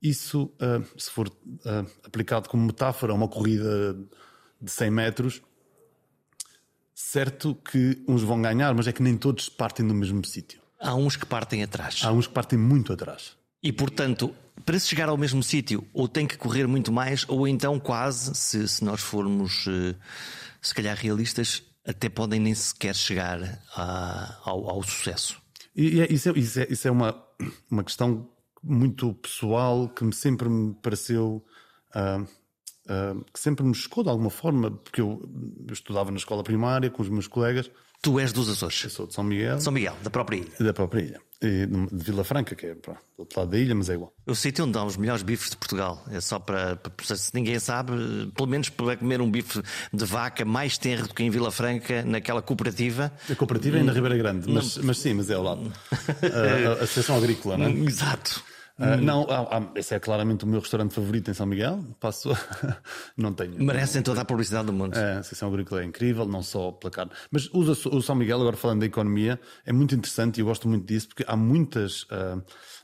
isso, 0.00 0.52
uh, 0.60 1.00
se 1.00 1.10
for 1.10 1.28
uh, 1.28 1.90
aplicado 2.04 2.48
como 2.48 2.64
metáfora 2.64 3.12
a 3.12 3.16
uma 3.16 3.28
corrida 3.28 3.94
de 4.60 4.70
100 4.70 4.90
metros, 4.90 5.42
certo 6.94 7.54
que 7.54 8.02
uns 8.08 8.22
vão 8.22 8.40
ganhar, 8.40 8.74
mas 8.74 8.86
é 8.86 8.92
que 8.92 9.02
nem 9.02 9.16
todos 9.16 9.48
partem 9.48 9.86
do 9.86 9.94
mesmo 9.94 10.24
sítio. 10.24 10.60
Há 10.78 10.94
uns 10.94 11.16
que 11.16 11.26
partem 11.26 11.62
atrás. 11.62 12.00
Há 12.04 12.12
uns 12.12 12.26
que 12.26 12.32
partem 12.32 12.58
muito 12.58 12.92
atrás. 12.92 13.36
E, 13.62 13.72
portanto, 13.72 14.34
para 14.66 14.80
se 14.80 14.88
chegar 14.88 15.08
ao 15.08 15.16
mesmo 15.16 15.44
sítio, 15.44 15.86
ou 15.94 16.08
tem 16.08 16.26
que 16.26 16.36
correr 16.36 16.66
muito 16.66 16.90
mais, 16.90 17.24
ou 17.28 17.46
então 17.46 17.78
quase, 17.78 18.34
se, 18.34 18.66
se 18.66 18.84
nós 18.84 19.00
formos, 19.00 19.64
eh, 19.68 19.94
se 20.60 20.74
calhar, 20.74 20.96
realistas, 20.96 21.62
até 21.86 22.08
podem 22.08 22.40
nem 22.40 22.52
sequer 22.52 22.96
chegar 22.96 23.62
a, 23.76 24.40
ao, 24.44 24.68
ao, 24.68 24.82
sucesso. 24.82 25.40
E, 25.74 26.00
é, 26.00 26.12
isso, 26.12 26.28
é, 26.28 26.32
isso, 26.36 26.60
é, 26.60 26.66
isso 26.68 26.88
é 26.88 26.90
uma, 26.90 27.16
uma 27.70 27.84
questão 27.84 28.28
muito 28.60 29.14
pessoal 29.14 29.88
que 29.88 30.02
me 30.02 30.12
sempre 30.12 30.48
me 30.48 30.74
pareceu. 30.74 31.44
Uh, 31.94 32.22
uh, 32.22 33.24
que 33.32 33.38
sempre 33.38 33.64
me 33.64 33.74
chocou 33.74 34.02
de 34.02 34.10
alguma 34.10 34.30
forma, 34.30 34.72
porque 34.72 35.00
eu, 35.00 35.22
eu 35.66 35.72
estudava 35.72 36.10
na 36.10 36.16
escola 36.16 36.42
primária 36.42 36.90
com 36.90 37.02
os 37.02 37.08
meus 37.08 37.28
colegas 37.28 37.70
Tu 38.06 38.20
és 38.20 38.32
dos 38.32 38.48
Açores? 38.48 38.84
Eu 38.84 38.90
sou 38.90 39.06
de 39.08 39.14
São 39.14 39.24
Miguel. 39.24 39.60
São 39.60 39.72
Miguel, 39.72 39.96
da 40.00 40.08
própria 40.08 40.36
ilha. 40.36 40.52
Da 40.60 40.72
própria 40.72 41.00
ilha. 41.00 41.20
E 41.42 41.66
de 41.66 42.04
Vila 42.04 42.22
Franca, 42.22 42.54
que 42.54 42.66
é 42.66 42.74
do 42.74 42.96
outro 43.18 43.40
lado 43.40 43.50
da 43.50 43.58
ilha, 43.58 43.74
mas 43.74 43.90
é 43.90 43.94
igual. 43.94 44.14
O 44.24 44.32
sítio 44.32 44.62
onde 44.62 44.74
dá 44.74 44.84
os 44.84 44.96
melhores 44.96 45.24
bifes 45.24 45.50
de 45.50 45.56
Portugal. 45.56 46.04
É 46.12 46.20
só 46.20 46.38
para, 46.38 46.76
para, 46.76 47.16
se 47.16 47.34
ninguém 47.34 47.58
sabe, 47.58 47.90
pelo 48.36 48.48
menos 48.48 48.68
para 48.68 48.96
comer 48.96 49.20
um 49.20 49.28
bife 49.28 49.60
de 49.92 50.04
vaca 50.04 50.44
mais 50.44 50.78
tenro 50.78 51.08
do 51.08 51.14
que 51.14 51.24
em 51.24 51.30
Vila 51.30 51.50
Franca, 51.50 52.04
naquela 52.04 52.40
cooperativa. 52.40 53.12
A 53.28 53.34
cooperativa 53.34 53.78
é 53.78 53.82
na 53.82 53.92
Ribeira 53.92 54.16
Grande, 54.16 54.48
mas, 54.52 54.76
mas 54.76 54.98
sim, 54.98 55.12
mas 55.14 55.28
é 55.28 55.34
ao 55.34 55.42
lado. 55.42 55.72
a, 55.90 56.68
a 56.68 56.72
Associação 56.74 57.16
Agrícola, 57.16 57.58
não 57.58 57.66
é? 57.66 57.70
Exato. 57.72 58.40
Uh, 58.78 59.00
não, 59.00 59.26
ah, 59.30 59.48
ah, 59.50 59.72
esse 59.74 59.94
é 59.94 59.98
claramente 59.98 60.44
o 60.44 60.46
meu 60.46 60.60
restaurante 60.60 60.92
favorito 60.92 61.30
em 61.30 61.34
São 61.34 61.46
Miguel. 61.46 61.82
Passo, 61.98 62.30
não 63.16 63.32
tenho. 63.32 63.62
Merecem 63.62 64.02
toda 64.02 64.20
a 64.20 64.24
publicidade 64.24 64.66
do 64.66 64.72
mundo. 64.72 64.96
É, 64.98 65.14
a 65.14 65.18
Associação 65.20 65.48
Agrícola 65.48 65.82
é 65.82 65.84
incrível, 65.84 66.26
não 66.26 66.42
só 66.42 66.72
pela 66.72 66.90
carne. 66.90 67.12
Mas 67.30 67.48
usa, 67.54 67.72
o 67.88 68.02
São 68.02 68.14
Miguel, 68.14 68.40
agora 68.40 68.56
falando 68.56 68.80
da 68.80 68.86
economia, 68.86 69.40
é 69.64 69.72
muito 69.72 69.94
interessante 69.94 70.38
e 70.38 70.40
eu 70.40 70.46
gosto 70.46 70.68
muito 70.68 70.86
disso 70.86 71.08
porque 71.08 71.24
há 71.26 71.36
muitas 71.36 72.02
uh, 72.02 72.42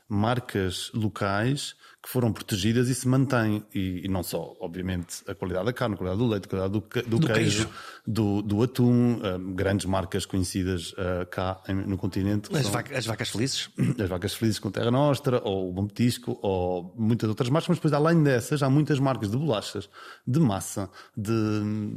marcas 0.09 0.89
locais 0.95 1.75
que 2.03 2.09
foram 2.09 2.33
protegidas 2.33 2.89
e 2.89 2.95
se 2.95 3.07
mantêm. 3.07 3.63
E, 3.73 4.01
e, 4.03 4.07
não 4.09 4.21
só, 4.21 4.57
obviamente, 4.59 5.23
a 5.25 5.33
qualidade 5.33 5.67
da 5.67 5.71
carne, 5.71 5.95
a 5.95 5.97
qualidade 5.97 6.21
do 6.21 6.29
leite, 6.29 6.45
a 6.45 6.49
qualidade 6.49 6.73
do, 6.73 7.09
do, 7.09 7.19
do 7.19 7.27
queijo, 7.27 7.63
queijo, 7.63 7.69
Do, 8.05 8.41
do 8.41 8.61
atum, 8.61 9.21
uh, 9.21 9.39
grandes 9.53 9.85
marcas 9.85 10.25
conhecidas 10.25 10.91
uh, 10.91 11.25
cá 11.31 11.61
em, 11.65 11.73
no 11.73 11.97
continente. 11.97 12.53
As, 12.53 12.63
são, 12.63 12.71
vaca, 12.73 12.97
as, 12.97 13.05
vacas 13.05 13.29
felizes? 13.29 13.69
As 13.97 14.09
vacas 14.09 14.33
felizes 14.33 14.59
com 14.59 14.69
Terra 14.69 14.91
Nostra, 14.91 15.41
ou 15.45 15.69
o 15.69 15.71
Bom 15.71 15.87
Petisco, 15.87 16.37
ou 16.41 16.93
muitas 16.97 17.29
outras 17.29 17.49
marcas, 17.49 17.69
mas 17.69 17.77
depois, 17.77 17.93
além 17.93 18.21
dessas, 18.21 18.61
há 18.61 18.69
muitas 18.69 18.99
marcas 18.99 19.31
de 19.31 19.37
bolachas, 19.37 19.89
de 20.27 20.39
massa, 20.41 20.89
de, 21.15 21.31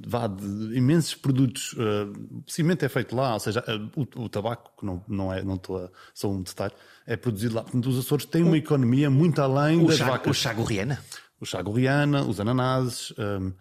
vá, 0.07 0.29
de 0.29 0.45
imensos 0.77 1.17
produtos. 1.17 1.73
Uh, 1.73 2.45
cimento 2.47 2.85
é 2.85 2.89
feito 2.89 3.17
lá, 3.17 3.35
ou 3.35 3.41
seja, 3.41 3.65
uh, 3.67 4.01
o, 4.01 4.25
o, 4.25 4.29
tabaco, 4.29 4.71
que 4.79 4.87
não, 4.87 5.05
não 5.09 5.33
é, 5.33 5.43
não 5.43 5.57
estou 5.57 5.79
a, 5.79 5.91
só 6.15 6.31
um 6.31 6.43
detalhe, 6.43 6.75
é 7.07 7.17
produzido 7.17 7.55
lá. 7.55 7.63
Portanto, 7.63 7.89
os 7.89 7.99
Açores 7.99 8.25
têm 8.25 8.43
uma 8.43 8.59
economia 8.59 9.09
muito 9.09 9.41
além 9.41 9.83
o 9.83 9.87
das 9.87 9.99
chá, 9.99 10.11
vacas. 10.11 10.31
O 10.31 10.35
chá 10.35 10.53
gorriana? 10.53 11.03
O 11.41 11.47
chá 11.47 11.63
gorriana, 11.63 12.25
os 12.25 12.41
ananases. 12.41 13.13
Um, 13.19 13.53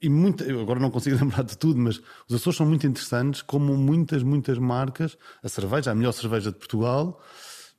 e 0.00 0.08
muito, 0.08 0.42
eu 0.42 0.60
agora 0.60 0.80
não 0.80 0.90
consigo 0.90 1.16
lembrar 1.22 1.44
de 1.44 1.56
tudo, 1.56 1.78
mas 1.78 2.00
os 2.28 2.34
Açores 2.34 2.56
são 2.56 2.66
muito 2.66 2.86
interessantes, 2.86 3.40
como 3.40 3.76
muitas, 3.76 4.22
muitas 4.22 4.58
marcas. 4.58 5.16
A 5.42 5.48
cerveja, 5.48 5.90
a 5.90 5.94
melhor 5.94 6.12
cerveja 6.12 6.52
de 6.52 6.58
Portugal, 6.58 7.22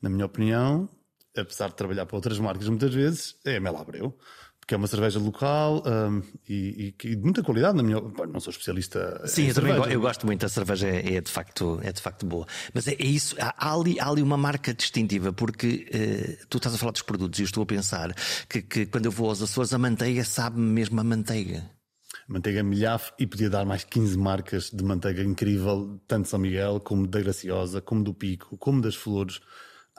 na 0.02 0.10
minha 0.10 0.26
opinião, 0.26 0.90
apesar 1.38 1.68
de 1.68 1.76
trabalhar 1.76 2.06
para 2.06 2.16
outras 2.16 2.40
marcas 2.40 2.68
muitas 2.68 2.94
vezes, 2.94 3.36
é 3.46 3.58
a 3.58 3.62
Mel 3.62 3.78
Abreu 3.78 4.18
porque 4.64 4.76
é 4.76 4.78
uma 4.78 4.88
cerveja 4.88 5.20
local 5.20 5.84
um, 5.86 6.22
e, 6.48 6.96
e, 7.04 7.16
de 7.16 7.22
muita 7.22 7.44
qualidade, 7.44 7.76
na 7.76 7.84
minha 7.84 8.00
não 8.00 8.40
sou 8.40 8.50
especialista. 8.50 9.22
Sim, 9.28 9.48
eu 9.48 9.54
também 9.54 9.74
eu 9.92 10.00
gosto 10.00 10.26
muito, 10.26 10.46
a 10.46 10.50
cerveja 10.50 10.88
é, 10.88 11.16
é, 11.16 11.22
de, 11.22 11.30
facto, 11.30 11.82
é 11.84 11.92
de 11.92 12.02
facto 12.02 12.26
boa. 12.26 12.48
Mas 12.74 12.88
é, 12.88 12.94
é 12.94 13.06
isso, 13.06 13.36
há 13.38 13.74
ali, 13.74 14.00
há 14.00 14.08
ali 14.08 14.22
uma 14.22 14.38
marca 14.38 14.74
distintiva, 14.74 15.34
porque 15.34 15.86
uh, 15.94 16.48
tu 16.48 16.58
estás 16.58 16.74
a 16.74 16.78
falar 16.78 16.94
dos 16.94 17.02
produtos 17.02 17.40
e 17.40 17.42
eu 17.42 17.46
estou 17.46 17.64
a 17.64 17.66
pensar 17.66 18.16
que, 18.48 18.62
que 18.62 18.86
quando 18.86 19.06
eu 19.06 19.12
vou 19.12 19.28
aos 19.28 19.42
Açores, 19.42 19.74
a 19.74 19.78
manteiga 19.78 20.24
sabe 20.24 20.58
mesmo 20.62 20.98
a 21.02 21.04
manteiga. 21.04 21.70
manteiga 22.30 22.64
milhaf 22.64 23.12
e 23.20 23.28
podia 23.28 23.50
dar 23.50 23.66
mais 23.66 23.84
15 23.84 24.18
marcas 24.18 24.70
de 24.70 24.82
manteiga 24.82 25.22
incrível, 25.24 26.00
tanto 26.08 26.30
São 26.30 26.40
Miguel 26.40 26.80
como 26.80 27.06
da 27.06 27.20
Graciosa, 27.20 27.82
como 27.82 28.02
do 28.02 28.14
Pico, 28.14 28.58
como 28.58 28.82
das 28.82 28.96
Flores. 28.96 29.42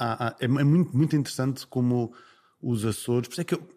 É, 0.01 0.47
é, 0.47 0.49
muito, 0.49 0.97
muito 0.97 1.15
interessante 1.15 1.67
como 1.67 2.15
os 2.63 2.83
Açores. 2.87 3.29
Por 3.29 3.35
isso 3.35 3.41
é 3.43 3.45
que 3.45 3.55
eu, 3.55 3.69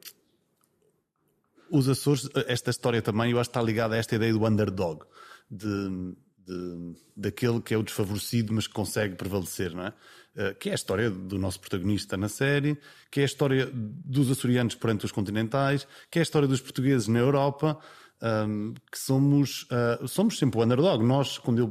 os 1.72 1.88
Açores, 1.88 2.30
esta 2.48 2.70
história 2.70 3.02
também, 3.02 3.32
eu 3.32 3.40
acho 3.40 3.50
que 3.50 3.58
está 3.58 3.62
ligada 3.62 3.96
a 3.96 3.98
esta 3.98 4.16
ideia 4.16 4.34
do 4.34 4.46
underdog, 4.46 5.06
de, 5.50 6.16
de, 6.46 6.96
daquele 7.16 7.62
que 7.62 7.74
é 7.74 7.78
o 7.78 7.84
desfavorecido, 7.84 8.54
mas 8.54 8.68
que 8.68 8.74
consegue 8.74 9.16
prevalecer, 9.16 9.74
não 9.74 9.88
é? 9.88 9.94
Uh, 10.36 10.56
que 10.60 10.70
é 10.70 10.74
a 10.74 10.76
história 10.76 11.10
do 11.10 11.40
nosso 11.40 11.60
protagonista 11.60 12.16
na 12.16 12.30
série, 12.30 12.78
que 13.10 13.20
é 13.20 13.24
a 13.24 13.26
história 13.26 13.70
dos 13.74 14.30
açorianos 14.30 14.76
perante 14.76 15.06
os 15.06 15.12
continentais, 15.12 15.88
que 16.12 16.20
é 16.20 16.22
a 16.22 16.24
história 16.24 16.48
dos 16.48 16.62
portugueses 16.62 17.08
na 17.08 17.20
Europa, 17.20 17.80
um, 18.22 18.74
que 18.92 19.00
somos, 19.00 19.64
uh, 19.64 20.08
somos 20.08 20.38
sempre 20.38 20.60
o 20.60 20.64
underdog. 20.64 21.04
Nós, 21.04 21.38
quando 21.40 21.60
eu, 21.60 21.68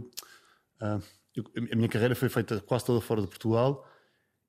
uh, 0.83 1.03
eu, 1.35 1.45
A 1.73 1.77
minha 1.77 1.89
carreira 1.89 2.15
foi 2.15 2.29
feita 2.29 2.61
quase 2.61 2.85
toda 2.87 3.01
fora 3.01 3.21
de 3.21 3.29
Portugal 3.29 3.87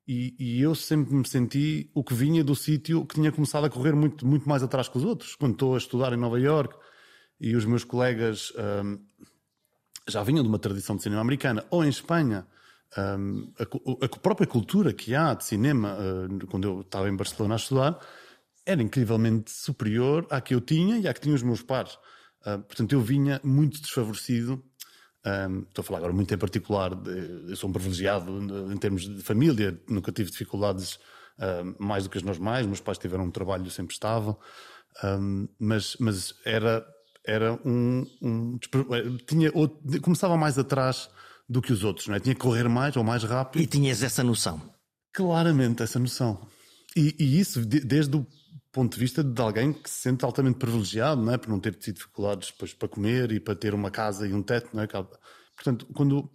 e, 0.08 0.34
e, 0.38 0.62
eu 0.62 0.74
sempre 0.74 1.14
me 1.14 1.28
senti 1.28 1.90
o 1.92 2.02
que 2.02 2.14
vinha 2.14 2.42
do 2.42 2.56
sítio 2.56 3.04
que 3.04 3.16
tinha 3.16 3.30
começado 3.30 3.66
a 3.66 3.68
correr 3.68 3.94
muito, 3.94 4.26
muito 4.26 4.48
mais 4.48 4.62
atrás 4.62 4.88
que 4.88 4.96
os 4.96 5.04
outros. 5.04 5.36
Quando 5.36 5.52
estou 5.52 5.74
a 5.74 5.78
estudar 5.78 6.14
em 6.14 6.16
Nova 6.16 6.40
York 6.40 6.74
e 7.38 7.54
os 7.54 7.66
meus 7.66 7.84
colegas 7.84 8.50
um, 8.82 8.98
já 10.08 10.22
vinham 10.22 10.42
de 10.42 10.48
uma 10.48 10.58
tradição 10.58 10.96
de 10.96 11.02
cinema 11.02 11.20
americana, 11.20 11.62
ou 11.70 11.84
em 11.84 11.90
Espanha, 11.90 12.46
um, 12.96 13.52
a, 13.58 14.06
a, 14.06 14.08
própria 14.08 14.46
cultura 14.46 14.94
que 14.94 15.14
há 15.14 15.34
de 15.34 15.44
cinema, 15.44 15.98
uh, 15.98 16.46
quando 16.46 16.66
eu 16.66 16.80
estava 16.80 17.06
em 17.06 17.14
Barcelona 17.14 17.56
a 17.56 17.58
estudar, 17.58 18.00
era 18.64 18.82
incrivelmente 18.82 19.50
superior 19.50 20.26
à 20.30 20.40
que 20.40 20.54
eu 20.54 20.62
tinha 20.62 20.96
e 20.96 21.06
à 21.06 21.12
que 21.12 21.20
tinham 21.20 21.36
os 21.36 21.42
meus 21.42 21.60
pares. 21.60 21.98
Portanto, 22.42 22.92
eu 22.92 23.00
vinha 23.00 23.40
muito 23.44 23.80
desfavorecido 23.80 24.62
um, 25.26 25.62
estou 25.62 25.82
a 25.82 25.84
falar 25.84 25.98
agora 25.98 26.12
muito 26.12 26.32
em 26.32 26.38
particular, 26.38 26.94
de, 26.94 27.50
eu 27.50 27.56
sou 27.56 27.68
um 27.68 27.72
privilegiado 27.72 28.72
em 28.72 28.76
termos 28.76 29.02
de 29.02 29.22
família, 29.22 29.80
nunca 29.88 30.12
tive 30.12 30.30
dificuldades 30.30 30.98
um, 31.38 31.74
mais 31.78 32.04
do 32.04 32.10
que 32.10 32.18
as 32.18 32.24
normais, 32.24 32.66
meus 32.66 32.80
pais 32.80 32.98
tiveram 32.98 33.24
um 33.24 33.30
trabalho 33.30 33.70
sempre 33.70 33.94
estável, 33.94 34.38
um, 35.04 35.48
mas, 35.58 35.96
mas 35.98 36.34
era, 36.44 36.84
era 37.24 37.52
um, 37.64 38.06
um 38.22 38.58
tinha 39.26 39.50
outro, 39.54 40.00
começava 40.00 40.36
mais 40.36 40.58
atrás 40.58 41.08
do 41.48 41.62
que 41.62 41.72
os 41.72 41.84
outros, 41.84 42.06
não 42.06 42.14
é? 42.14 42.20
tinha 42.20 42.34
que 42.34 42.40
correr 42.40 42.68
mais 42.68 42.96
ou 42.96 43.04
mais 43.04 43.22
rápido. 43.22 43.62
E 43.62 43.66
tinhas 43.66 44.02
essa 44.02 44.22
noção? 44.22 44.60
Claramente, 45.12 45.82
essa 45.82 45.98
noção. 45.98 46.46
E, 46.96 47.14
e 47.18 47.40
isso 47.40 47.64
desde 47.64 48.16
o 48.16 48.26
ponto 48.72 48.94
de 48.94 49.00
vista 49.00 49.24
de 49.24 49.40
alguém 49.40 49.72
que 49.72 49.88
se 49.88 50.00
sente 50.02 50.24
altamente 50.24 50.58
privilegiado, 50.58 51.22
não 51.22 51.32
é? 51.32 51.38
Por 51.38 51.48
não 51.48 51.60
ter 51.60 51.74
tido 51.74 51.96
dificuldades 51.96 52.50
depois 52.50 52.72
para 52.74 52.88
comer 52.88 53.32
e 53.32 53.40
para 53.40 53.54
ter 53.54 53.74
uma 53.74 53.90
casa 53.90 54.26
e 54.26 54.32
um 54.32 54.42
teto, 54.42 54.70
não 54.74 54.82
é? 54.82 54.86
Portanto, 54.86 55.86
quando, 55.94 56.30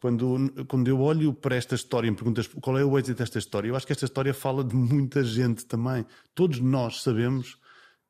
quando, 0.00 0.66
quando 0.66 0.88
eu 0.88 1.00
olho 1.00 1.32
para 1.32 1.56
esta 1.56 1.74
história 1.74 2.08
e 2.08 2.10
me 2.10 2.16
perguntas 2.16 2.46
qual 2.46 2.78
é 2.78 2.84
o 2.84 2.98
êxito 2.98 3.18
desta 3.18 3.38
história, 3.38 3.68
eu 3.68 3.76
acho 3.76 3.86
que 3.86 3.92
esta 3.92 4.04
história 4.04 4.34
fala 4.34 4.64
de 4.64 4.74
muita 4.74 5.22
gente 5.22 5.64
também. 5.64 6.04
Todos 6.34 6.60
nós 6.60 7.02
sabemos 7.02 7.56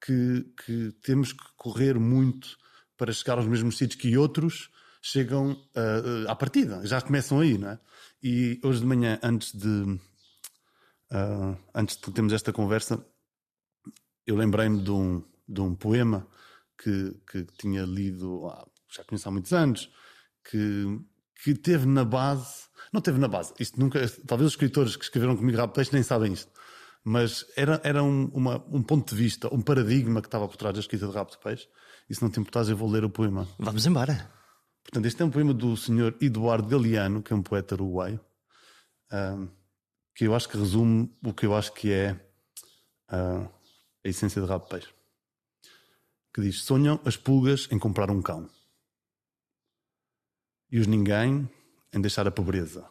que, 0.04 0.44
que 0.64 0.92
temos 1.02 1.32
que 1.32 1.44
correr 1.56 1.98
muito 1.98 2.56
para 2.96 3.12
chegar 3.12 3.38
aos 3.38 3.46
mesmos 3.46 3.76
sítios 3.76 4.00
que 4.00 4.16
outros 4.16 4.70
chegam 5.02 5.52
uh, 5.52 6.28
à 6.28 6.36
partida, 6.36 6.80
já 6.86 7.00
começam 7.00 7.40
aí, 7.40 7.58
não 7.58 7.70
é? 7.70 7.78
E 8.22 8.60
hoje 8.62 8.80
de 8.80 8.86
manhã, 8.86 9.18
antes 9.20 9.52
de, 9.52 9.68
uh, 9.68 11.58
antes 11.74 11.96
de 11.96 12.12
termos 12.12 12.32
esta 12.32 12.52
conversa, 12.52 13.04
eu 14.26 14.36
lembrei-me 14.36 14.82
de 14.82 14.90
um, 14.90 15.22
de 15.48 15.60
um 15.60 15.74
poema 15.74 16.26
que, 16.78 17.14
que 17.30 17.44
tinha 17.58 17.82
lido, 17.82 18.48
já 18.90 19.04
conheço 19.04 19.28
há 19.28 19.32
muitos 19.32 19.52
anos, 19.52 19.90
que, 20.48 21.00
que 21.42 21.54
teve 21.54 21.86
na 21.86 22.04
base, 22.04 22.64
não 22.92 23.00
teve 23.00 23.18
na 23.18 23.28
base, 23.28 23.52
isto 23.58 23.78
nunca, 23.78 24.00
talvez 24.26 24.48
os 24.48 24.52
escritores 24.52 24.96
que 24.96 25.04
escreveram 25.04 25.36
comigo 25.36 25.58
Rabo 25.58 25.72
Peixe 25.72 25.92
nem 25.92 26.02
sabem 26.02 26.32
isto, 26.32 26.50
mas 27.04 27.44
era, 27.56 27.80
era 27.84 28.02
um, 28.02 28.26
uma, 28.32 28.64
um 28.68 28.82
ponto 28.82 29.14
de 29.14 29.20
vista, 29.20 29.52
um 29.52 29.60
paradigma 29.60 30.20
que 30.20 30.28
estava 30.28 30.46
por 30.48 30.56
trás 30.56 30.74
da 30.74 30.80
escrita 30.80 31.06
de 31.06 31.14
Rabo 31.14 31.30
de 31.30 31.38
Peixe, 31.38 31.68
e 32.08 32.14
se 32.14 32.22
não 32.22 32.30
tem 32.30 32.40
importância 32.40 32.72
eu 32.72 32.76
vou 32.76 32.90
ler 32.90 33.04
o 33.04 33.10
poema. 33.10 33.48
Vamos 33.58 33.86
embora. 33.86 34.30
Portanto, 34.82 35.06
este 35.06 35.22
é 35.22 35.24
um 35.24 35.30
poema 35.30 35.54
do 35.54 35.76
senhor 35.76 36.16
Eduardo 36.20 36.68
Galeano, 36.68 37.22
que 37.22 37.32
é 37.32 37.36
um 37.36 37.42
poeta 37.42 37.74
uruguaio, 37.74 38.20
que 40.14 40.26
eu 40.26 40.34
acho 40.34 40.48
que 40.48 40.56
resume 40.56 41.10
o 41.24 41.32
que 41.32 41.46
eu 41.46 41.54
acho 41.54 41.72
que 41.72 41.90
é 41.92 42.12
uh, 43.10 43.48
a 44.04 44.08
essência 44.08 44.40
de 44.42 44.48
rabo 44.48 44.64
de 44.64 44.70
peixe. 44.70 44.94
Que 46.34 46.40
diz: 46.40 46.62
Sonham 46.62 47.00
as 47.04 47.16
pulgas 47.16 47.68
em 47.70 47.78
comprar 47.78 48.10
um 48.10 48.22
cão, 48.22 48.48
e 50.70 50.78
os 50.78 50.86
ninguém 50.86 51.48
em 51.92 52.00
deixar 52.00 52.26
a 52.26 52.30
pobreza. 52.30 52.88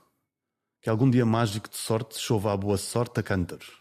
Que 0.81 0.89
algum 0.89 1.09
dia 1.09 1.25
mágico 1.25 1.69
de 1.69 1.77
sorte 1.77 2.17
chova 2.17 2.53
a 2.53 2.57
boa 2.57 2.77
sorte 2.77 3.19
a 3.19 3.23
cântaros. 3.23 3.71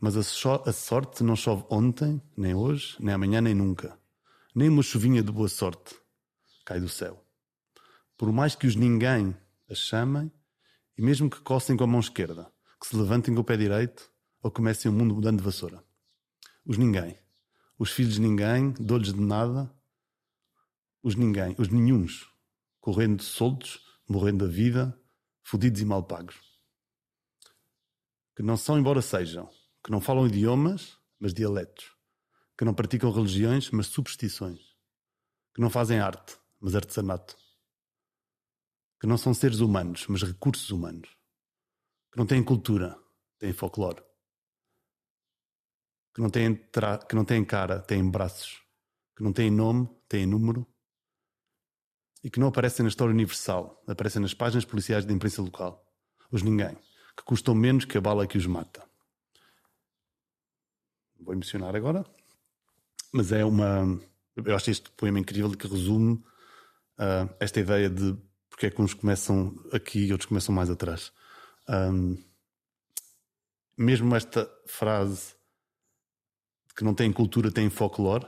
Mas 0.00 0.16
a, 0.16 0.22
so 0.22 0.62
a 0.66 0.72
sorte 0.72 1.24
não 1.24 1.34
chove 1.34 1.64
ontem, 1.70 2.20
nem 2.36 2.54
hoje, 2.54 2.96
nem 3.00 3.14
amanhã, 3.14 3.40
nem 3.40 3.54
nunca. 3.54 3.98
Nem 4.54 4.68
uma 4.68 4.82
chuvinha 4.82 5.22
de 5.22 5.32
boa 5.32 5.48
sorte 5.48 5.96
cai 6.64 6.80
do 6.80 6.88
céu. 6.88 7.24
Por 8.16 8.32
mais 8.32 8.54
que 8.54 8.66
os 8.66 8.76
ninguém 8.76 9.36
as 9.68 9.78
chamem, 9.78 10.30
e 10.96 11.02
mesmo 11.02 11.28
que 11.28 11.40
coçem 11.40 11.76
com 11.76 11.84
a 11.84 11.86
mão 11.86 12.00
esquerda, 12.00 12.52
que 12.80 12.86
se 12.86 12.96
levantem 12.96 13.34
com 13.34 13.40
o 13.40 13.44
pé 13.44 13.56
direito, 13.56 14.10
ou 14.42 14.50
comecem 14.50 14.90
o 14.90 14.94
mundo 14.94 15.14
mudando 15.14 15.38
de 15.38 15.44
vassoura 15.44 15.82
os 16.64 16.78
ninguém. 16.78 17.18
Os 17.78 17.90
filhos 17.90 18.14
de 18.14 18.20
ninguém, 18.20 18.72
dou-lhes 18.72 19.12
de 19.12 19.20
nada, 19.20 19.72
os 21.02 21.14
ninguém, 21.14 21.54
os 21.58 21.68
nenhuns, 21.68 22.28
correndo 22.80 23.22
soltos, 23.22 23.84
morrendo 24.08 24.46
da 24.46 24.50
vida, 24.50 24.98
fodidos 25.42 25.80
e 25.80 25.84
mal 25.84 26.02
pagos. 26.02 26.36
Que 28.36 28.42
não 28.42 28.56
são, 28.56 28.78
embora 28.78 29.02
sejam, 29.02 29.48
que 29.82 29.90
não 29.90 30.00
falam 30.00 30.26
idiomas, 30.26 30.96
mas 31.18 31.34
dialetos. 31.34 31.92
Que 32.56 32.64
não 32.64 32.74
praticam 32.74 33.10
religiões, 33.10 33.70
mas 33.70 33.86
superstições. 33.86 34.60
Que 35.54 35.60
não 35.60 35.68
fazem 35.68 35.98
arte, 35.98 36.38
mas 36.60 36.74
artesanato. 36.74 37.36
Que 39.00 39.06
não 39.06 39.18
são 39.18 39.34
seres 39.34 39.60
humanos, 39.60 40.06
mas 40.08 40.22
recursos 40.22 40.70
humanos. 40.70 41.08
Que 42.12 42.18
não 42.18 42.26
têm 42.26 42.42
cultura, 42.42 42.96
têm 43.38 43.52
folclore 43.52 44.02
que 46.14 46.20
não 46.20 46.30
têm, 46.30 46.54
tra... 46.54 46.98
que 46.98 47.14
não 47.14 47.24
têm 47.24 47.44
cara, 47.44 47.80
têm 47.80 48.08
braços, 48.08 48.62
que 49.16 49.22
não 49.22 49.32
têm 49.32 49.50
nome, 49.50 49.88
têm 50.08 50.24
número 50.26 50.66
e 52.22 52.30
que 52.30 52.40
não 52.40 52.48
aparecem 52.48 52.84
na 52.84 52.88
história 52.88 53.12
universal, 53.12 53.82
aparecem 53.86 54.22
nas 54.22 54.32
páginas 54.32 54.64
policiais 54.64 55.04
da 55.04 55.12
imprensa 55.12 55.42
local. 55.42 55.84
Os 56.30 56.42
ninguém, 56.42 56.76
que 57.16 57.24
custam 57.24 57.54
menos 57.54 57.84
que 57.84 57.98
a 57.98 58.00
bala 58.00 58.26
que 58.26 58.38
os 58.38 58.46
mata. 58.46 58.82
Vou 61.20 61.34
emocionar 61.34 61.74
agora, 61.74 62.04
mas 63.12 63.32
é 63.32 63.44
uma. 63.44 64.00
Eu 64.36 64.54
acho 64.54 64.70
este 64.70 64.90
poema 64.90 65.18
incrível 65.18 65.50
que 65.56 65.66
resume 65.66 66.14
uh, 66.98 67.34
esta 67.40 67.60
ideia 67.60 67.88
de 67.88 68.16
porque 68.54 68.66
é 68.66 68.70
que 68.70 68.80
uns 68.80 68.94
começam 68.94 69.52
aqui 69.72 70.06
e 70.06 70.12
outros 70.12 70.28
começam 70.28 70.54
mais 70.54 70.70
atrás. 70.70 71.12
Um, 71.68 72.22
mesmo 73.76 74.14
esta 74.14 74.48
frase 74.66 75.34
que 76.76 76.84
não 76.84 76.94
têm 76.94 77.12
cultura 77.12 77.50
têm 77.50 77.70
folclore, 77.70 78.26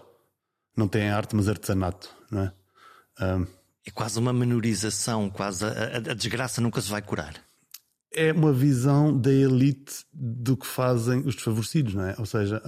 não 0.77 0.87
têm 0.87 1.09
arte, 1.09 1.35
mas 1.35 1.49
artesanato, 1.49 2.15
não 2.31 2.43
é? 2.43 2.53
Um, 3.21 3.47
é 3.87 3.91
quase 3.91 4.19
uma 4.19 4.33
menorização, 4.33 5.31
quase 5.31 5.65
a, 5.65 5.69
a, 5.69 5.97
a, 5.97 6.15
desgraça 6.15 6.61
nunca 6.61 6.81
se 6.81 6.91
vai 6.91 7.01
curar. 7.01 7.35
É 8.13 8.33
uma 8.33 8.53
visão 8.53 9.17
da 9.17 9.33
elite 9.33 10.05
do 10.13 10.57
que 10.57 10.67
fazem 10.67 11.21
os 11.21 11.35
desfavorecidos, 11.35 11.95
não 11.95 12.05
é? 12.05 12.15
Ou 12.19 12.27
seja, 12.27 12.63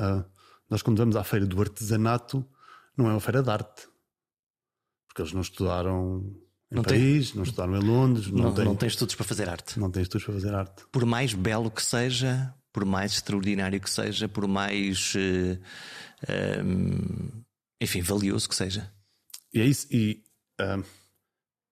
nós 0.71 0.83
quando 0.83 0.99
vamos 0.99 1.17
à 1.17 1.25
feira 1.25 1.47
do 1.47 1.61
artesanato, 1.61 2.45
não 2.97 3.09
é 3.09 3.11
uma 3.11 3.21
feira 3.21 3.43
de 3.43 3.51
arte, 3.51 3.89
porque 5.07 5.23
eles 5.23 5.33
não 5.33 5.41
estudaram 5.41 6.23
em 6.71 6.77
não 6.77 6.83
Paris, 6.83 7.29
tem... 7.29 7.37
não 7.37 7.43
estudaram 7.43 7.77
em 7.77 7.85
Londres, 7.85 8.31
não, 8.31 8.45
não, 8.45 8.55
tem... 8.55 8.65
não 8.65 8.77
tem 8.77 8.89
estudos 8.89 9.15
para 9.15 9.25
fazer 9.25 9.49
arte. 9.49 9.81
Não 9.81 9.91
tem 9.91 10.03
estudos 10.03 10.25
para 10.25 10.35
fazer 10.35 10.55
arte. 10.55 10.85
Por 10.93 11.05
mais 11.07 11.33
belo 11.33 11.71
que 11.71 11.83
seja, 11.83 12.55
por 12.79 12.85
mais 12.85 13.15
extraordinário 13.15 13.81
que 13.81 13.91
seja, 13.91 14.29
por 14.29 14.47
mais. 14.47 15.13
Uh, 15.17 15.59
eh, 16.29 16.63
um, 16.63 16.93
ehm, 16.93 17.45
enfim, 17.81 18.01
valioso 18.03 18.49
que 18.49 18.55
seja. 18.55 18.93
E 19.53 19.61
é 19.61 19.65
isso. 19.65 19.89
E. 19.91 20.23
Uh, 20.61 20.85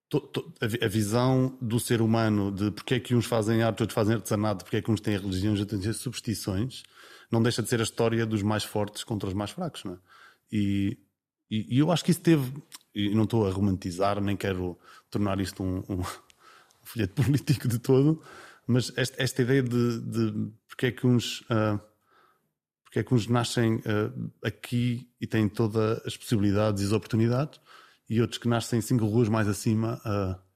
to, 0.09 0.21
to, 0.21 0.53
a, 0.61 0.89
visão 0.89 1.57
do 1.61 1.79
ser 1.79 2.01
humano 2.03 2.51
de 2.51 2.73
porque 2.73 2.95
é 2.95 3.01
que 3.01 3.15
uns 3.15 3.27
fazem 3.27 3.63
arte, 3.63 3.83
outros 3.83 3.95
fazem 3.95 4.17
artesanato, 4.17 4.65
porque 4.65 4.79
é 4.79 4.83
que 4.83 4.91
uns 4.91 5.01
têm 5.01 5.17
religiões, 5.17 5.61
outros 5.61 5.81
têm 5.81 5.93
superstições, 5.93 6.83
não 7.31 7.41
deixa 7.41 7.63
de 7.63 7.69
ser 7.69 7.79
a 7.79 7.85
história 7.85 8.27
dos 8.27 8.43
mais 8.43 8.65
fortes 8.65 9.05
contra 9.05 9.29
os 9.29 9.35
mais 9.35 9.51
fracos, 9.51 9.85
não 9.85 9.95
é? 9.95 9.99
E, 10.51 10.99
e, 11.49 11.77
e 11.77 11.79
eu 11.79 11.93
acho 11.93 12.05
que 12.05 12.11
isso 12.11 12.21
teve. 12.21 12.53
E 12.93 13.15
não 13.15 13.25
estou 13.25 13.47
a 13.47 13.53
romantizar, 13.53 14.21
nem 14.21 14.37
quero 14.37 14.77
tornar 15.09 15.39
isto 15.41 15.63
um, 15.63 15.85
um 15.89 16.03
folheto 16.83 17.23
político 17.23 17.69
de 17.69 17.79
todo, 17.79 18.21
mas 18.67 18.93
esta, 18.97 19.23
esta 19.23 19.43
ideia 19.43 19.63
de, 19.63 20.01
de 20.01 20.53
porque 20.77 20.87
é 20.87 20.93
que 20.93 21.07
uns. 21.07 21.41
Uh, 21.43 21.81
porque 22.85 23.01
é 23.01 23.03
que 23.03 23.15
uns 23.15 23.27
nascem 23.27 23.77
uh, 23.77 24.33
aqui 24.45 25.11
e 25.21 25.27
têm 25.27 25.49
todas 25.49 26.07
as 26.07 26.17
possibilidades 26.17 26.83
e 26.83 26.87
as 26.87 26.93
oportunidades, 26.93 27.59
e 28.09 28.21
outros 28.21 28.39
que 28.39 28.47
nascem 28.47 28.81
cinco 28.81 29.07
ruas 29.07 29.29
mais 29.29 29.49
acima 29.49 30.01
uh, 30.05 30.47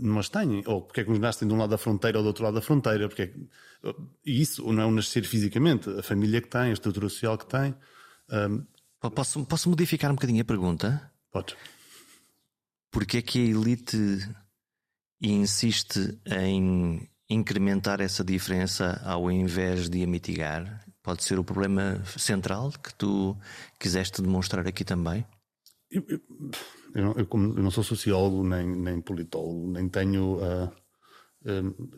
não 0.00 0.18
as 0.18 0.30
têm. 0.30 0.64
Ou 0.66 0.82
porque 0.82 1.02
é 1.02 1.04
que 1.04 1.10
uns 1.10 1.18
nascem 1.18 1.46
de 1.46 1.54
um 1.54 1.58
lado 1.58 1.70
da 1.70 1.78
fronteira 1.78 2.18
ou 2.18 2.24
do 2.24 2.28
outro 2.28 2.42
lado 2.42 2.54
da 2.54 2.62
fronteira. 2.62 3.06
Porque 3.06 3.22
é 3.22 3.26
que... 3.26 3.48
E 4.24 4.40
isso 4.40 4.72
não 4.72 4.82
é 4.82 4.86
o 4.86 4.90
nascer 4.90 5.24
fisicamente, 5.24 5.90
a 5.90 6.02
família 6.02 6.40
que 6.40 6.48
tem, 6.48 6.62
a 6.62 6.72
estrutura 6.72 7.08
social 7.10 7.36
que 7.36 7.46
tem. 7.46 7.74
Posso, 9.14 9.44
posso 9.44 9.68
modificar 9.68 10.10
um 10.10 10.14
bocadinho 10.14 10.40
a 10.40 10.44
pergunta? 10.44 11.12
Pode. 11.30 11.54
Porque 12.90 13.18
é 13.18 13.22
que 13.22 13.38
a 13.38 13.50
elite 13.50 14.26
insiste 15.20 16.18
em 16.26 17.06
incrementar 17.28 18.00
essa 18.00 18.24
diferença 18.24 19.00
ao 19.04 19.30
invés 19.30 19.88
de 19.88 20.02
a 20.02 20.06
mitigar? 20.06 20.84
Pode 21.02 21.24
ser 21.24 21.38
o 21.38 21.44
problema 21.44 22.02
central 22.16 22.70
que 22.82 22.94
tu 22.94 23.36
quiseste 23.78 24.22
demonstrar 24.22 24.66
aqui 24.66 24.84
também? 24.84 25.24
Eu, 25.90 26.04
eu, 26.08 26.20
eu, 26.94 27.02
não, 27.02 27.12
eu, 27.12 27.62
não, 27.62 27.70
sou 27.70 27.82
sociólogo, 27.82 28.46
nem, 28.46 28.66
nem 28.66 29.00
politólogo, 29.00 29.70
nem 29.70 29.88
tenho 29.88 30.36
uh, 30.36 30.70
uh, 31.44 31.90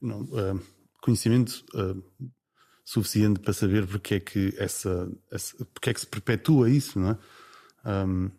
não, 0.00 0.22
uh, 0.22 0.62
conhecimento 1.00 1.64
suficiente 2.84 3.40
para 3.40 3.52
saber 3.52 3.86
porque 3.86 4.16
é 4.16 4.20
que 4.20 4.54
essa, 4.58 5.10
essa, 5.30 5.64
porque 5.66 5.90
é 5.90 5.94
que 5.94 6.00
se 6.00 6.06
perpetua 6.06 6.68
isso, 6.68 6.98
não 6.98 7.10
é? 7.10 7.18
Um, 8.06 8.30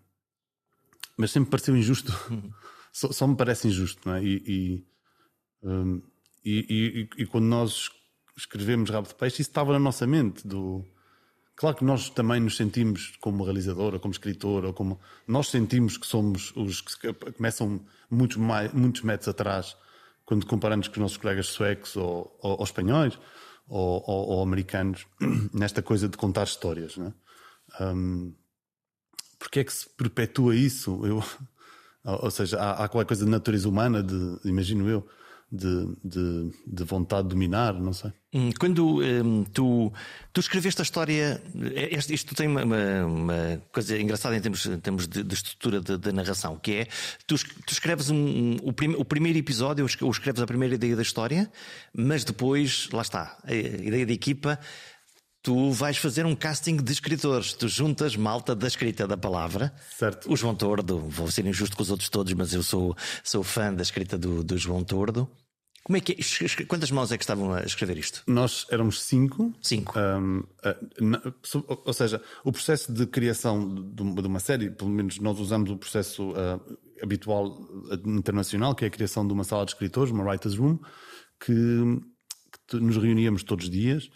mas 1.17 1.31
sempre 1.31 1.47
me 1.47 1.51
pareceu 1.51 1.75
injusto. 1.75 2.11
só, 2.91 3.11
só, 3.11 3.27
me 3.27 3.35
parece 3.35 3.67
injusto, 3.67 4.01
não 4.07 4.15
é? 4.15 4.23
E, 4.23 4.43
e, 4.47 4.85
um, 5.63 6.01
e, 6.45 7.07
e, 7.17 7.25
quando 7.25 7.45
nós 7.45 7.89
escrevemos 8.35 8.89
Rabo 8.89 9.07
de 9.07 9.15
Peixe, 9.15 9.41
isso 9.41 9.49
estava 9.49 9.71
na 9.71 9.79
nossa 9.79 10.05
mente. 10.05 10.45
Do... 10.45 10.85
Claro 11.55 11.77
que 11.77 11.85
nós 11.85 12.09
também 12.09 12.41
nos 12.41 12.57
sentimos 12.57 13.15
como 13.21 13.43
realizadora, 13.43 13.97
como 13.97 14.11
escritora, 14.11 14.73
como 14.73 14.99
nós 15.25 15.47
sentimos 15.47 15.97
que 15.97 16.05
somos 16.05 16.51
os 16.55 16.81
que 16.81 17.13
começam 17.13 17.79
muitos, 18.09 18.37
mais, 18.37 18.73
muitos 18.73 19.01
metros 19.03 19.29
atrás 19.29 19.77
quando 20.25 20.45
comparamos 20.45 20.87
com 20.87 20.93
os 20.93 20.99
nossos 20.99 21.17
colegas 21.17 21.47
suecos 21.47 21.95
ou, 21.95 22.37
ou, 22.41 22.57
ou 22.57 22.63
espanhóis 22.63 23.17
ou, 23.67 24.03
ou, 24.05 24.41
americanos 24.41 25.05
nesta 25.53 25.81
coisa 25.81 26.07
de 26.07 26.17
contar 26.17 26.43
histórias. 26.43 26.97
Né? 26.97 27.13
Um, 27.79 28.33
porque 29.39 29.59
é 29.59 29.63
que 29.63 29.73
se 29.73 29.89
perpetua 29.89 30.55
isso? 30.55 31.05
Eu, 31.05 31.23
ou 32.03 32.31
seja, 32.31 32.59
há, 32.59 32.83
há 32.83 32.89
qualquer 32.89 33.07
coisa 33.07 33.25
de 33.25 33.31
natureza 33.31 33.67
humana, 33.67 34.03
de, 34.03 34.39
imagino 34.45 34.89
eu, 34.89 35.07
de, 35.53 35.95
de, 36.03 36.51
de, 36.65 36.83
vontade 36.83 37.23
de 37.23 37.29
dominar, 37.29 37.73
não 37.75 37.93
sei. 37.93 38.11
Hum, 38.33 38.49
quando 38.59 39.03
um, 39.03 39.43
tu, 39.43 39.93
tu 40.33 40.39
escreveste 40.39 40.81
a 40.81 40.83
história, 40.83 41.39
isto, 41.91 42.11
isto 42.11 42.33
tem 42.33 42.47
uma, 42.47 42.63
uma, 42.63 43.61
coisa 43.71 43.95
engraçada 43.99 44.35
em 44.35 44.41
termos, 44.41 44.65
em 44.65 44.79
termos 44.79 45.07
de, 45.07 45.21
de 45.23 45.33
estrutura 45.35 45.79
da 45.79 46.11
narração, 46.11 46.57
que 46.57 46.71
é 46.71 46.87
tu, 47.27 47.35
tu 47.37 47.71
escreves 47.71 48.09
um, 48.09 48.15
um, 48.15 48.57
o, 48.63 48.73
prim, 48.73 48.95
o, 48.97 49.05
primeiro 49.05 49.37
episódio, 49.37 49.85
ou 50.01 50.11
escreves 50.11 50.41
a 50.41 50.47
primeira 50.47 50.73
ideia 50.73 50.95
da 50.95 51.03
história, 51.03 51.51
mas 51.93 52.23
depois, 52.23 52.89
lá 52.91 53.03
está, 53.03 53.37
a, 53.43 53.51
a 53.51 53.53
ideia 53.53 54.07
de 54.07 54.13
equipa 54.13 54.59
tu 55.43 55.71
vais 55.71 55.97
fazer 55.97 56.25
um 56.25 56.33
casting 56.33 56.77
de 56.77 56.91
escritores. 56.93 57.51
Tu 57.53 57.67
juntas 57.67 58.15
malta 58.15 58.55
da 58.55 58.65
escrita 58.65 59.05
da 59.05 59.17
palavra. 59.17 59.73
Certo. 59.99 60.31
O 60.31 60.37
João 60.37 60.55
Tordo, 60.55 60.97
vou 60.99 61.29
ser 61.29 61.45
injusto 61.45 61.75
com 61.75 61.83
os 61.83 61.91
outros 61.91 62.09
todos, 62.09 62.31
mas 62.33 62.53
eu 62.53 62.63
sou, 62.63 62.95
sou 63.21 63.43
fã 63.43 63.73
da 63.73 63.83
escrita 63.83 64.17
do, 64.17 64.41
do 64.41 64.57
João 64.57 64.85
Tordo. 64.85 65.29
Como 65.83 65.97
é 65.97 65.99
que 65.99 66.13
é? 66.13 66.65
Quantas 66.65 66.91
mãos 66.91 67.11
é 67.11 67.17
que 67.17 67.23
estavam 67.23 67.53
a 67.53 67.63
escrever 67.63 67.97
isto? 67.97 68.23
Nós 68.25 68.65
éramos 68.71 69.01
cinco. 69.03 69.53
Cinco. 69.61 69.93
Um, 69.99 70.43
ou 71.85 71.93
seja, 71.93 72.21
o 72.43 72.53
processo 72.53 72.91
de 72.93 73.05
criação 73.05 73.73
de, 73.93 74.21
de, 74.21 74.27
uma 74.27 74.39
série, 74.39 74.69
pelo 74.71 74.89
menos 74.89 75.19
nós 75.19 75.37
usamos 75.39 75.69
o 75.69 75.77
processo 75.77 76.31
uh, 76.31 76.77
habitual 77.01 77.59
internacional, 78.05 78.73
que 78.73 78.85
é 78.85 78.87
a 78.87 78.91
criação 78.91 79.27
de 79.27 79.33
uma 79.33 79.43
sala 79.43 79.65
de 79.65 79.71
escritores, 79.71 80.11
uma 80.11 80.23
writer's 80.23 80.57
room, 80.57 80.79
que, 81.37 81.51
que 82.67 82.77
nos 82.77 82.95
reuníamos 82.95 83.43
todos 83.43 83.65
os 83.65 83.71
dias 83.71 84.09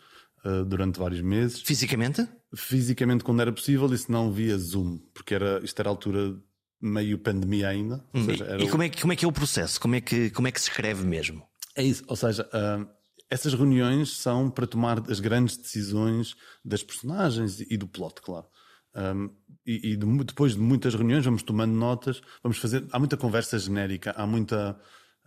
uh, 0.45 0.63
durante 0.63 0.97
vários 0.97 1.21
meses. 1.21 1.61
Fisicamente? 1.61 2.25
Fisicamente, 2.55 3.25
quando 3.25 3.41
era 3.41 3.51
possível, 3.51 3.93
e 3.93 3.97
se 3.97 4.09
não 4.09 4.31
via 4.31 4.57
Zoom, 4.57 4.99
porque 5.13 5.35
era, 5.35 5.59
isto 5.65 5.77
era 5.81 5.89
a 5.89 5.91
altura 5.91 6.33
meio 6.81 7.17
pandemia 7.17 7.67
ainda. 7.67 8.01
Hum, 8.13 8.23
seja, 8.23 8.57
e 8.57 8.69
como 8.69 8.83
é, 8.83 8.89
como 8.89 9.11
é 9.11 9.15
que 9.17 9.25
é 9.25 9.27
o 9.27 9.33
processo? 9.33 9.81
Como 9.81 9.95
é 9.95 10.01
que, 10.01 10.29
como 10.29 10.47
é 10.47 10.51
que 10.51 10.61
se 10.61 10.69
escreve 10.69 11.03
mesmo? 11.03 11.43
É 11.77 11.83
isso, 11.83 12.03
ou 12.07 12.15
seja, 12.15 12.43
uh, 12.47 12.89
essas 13.29 13.53
reuniões 13.53 14.17
são 14.17 14.49
para 14.49 14.65
tomar 14.65 14.99
as 15.11 15.19
grandes 15.19 15.57
decisões 15.57 16.35
das 16.65 16.81
personagens 16.81 17.61
e 17.61 17.77
do 17.77 17.87
plot, 17.87 18.19
claro. 18.21 18.47
Um, 18.95 19.29
e, 19.63 19.91
e 19.93 19.95
de, 19.95 20.23
depois 20.23 20.53
de 20.53 20.59
muitas 20.59 20.95
reuniões 20.95 21.23
vamos 21.23 21.43
tomando 21.43 21.73
notas, 21.73 22.19
vamos 22.41 22.57
fazer. 22.57 22.83
Há 22.91 22.97
muita 22.97 23.15
conversa 23.15 23.59
genérica, 23.59 24.11
há 24.17 24.25
muita 24.25 24.75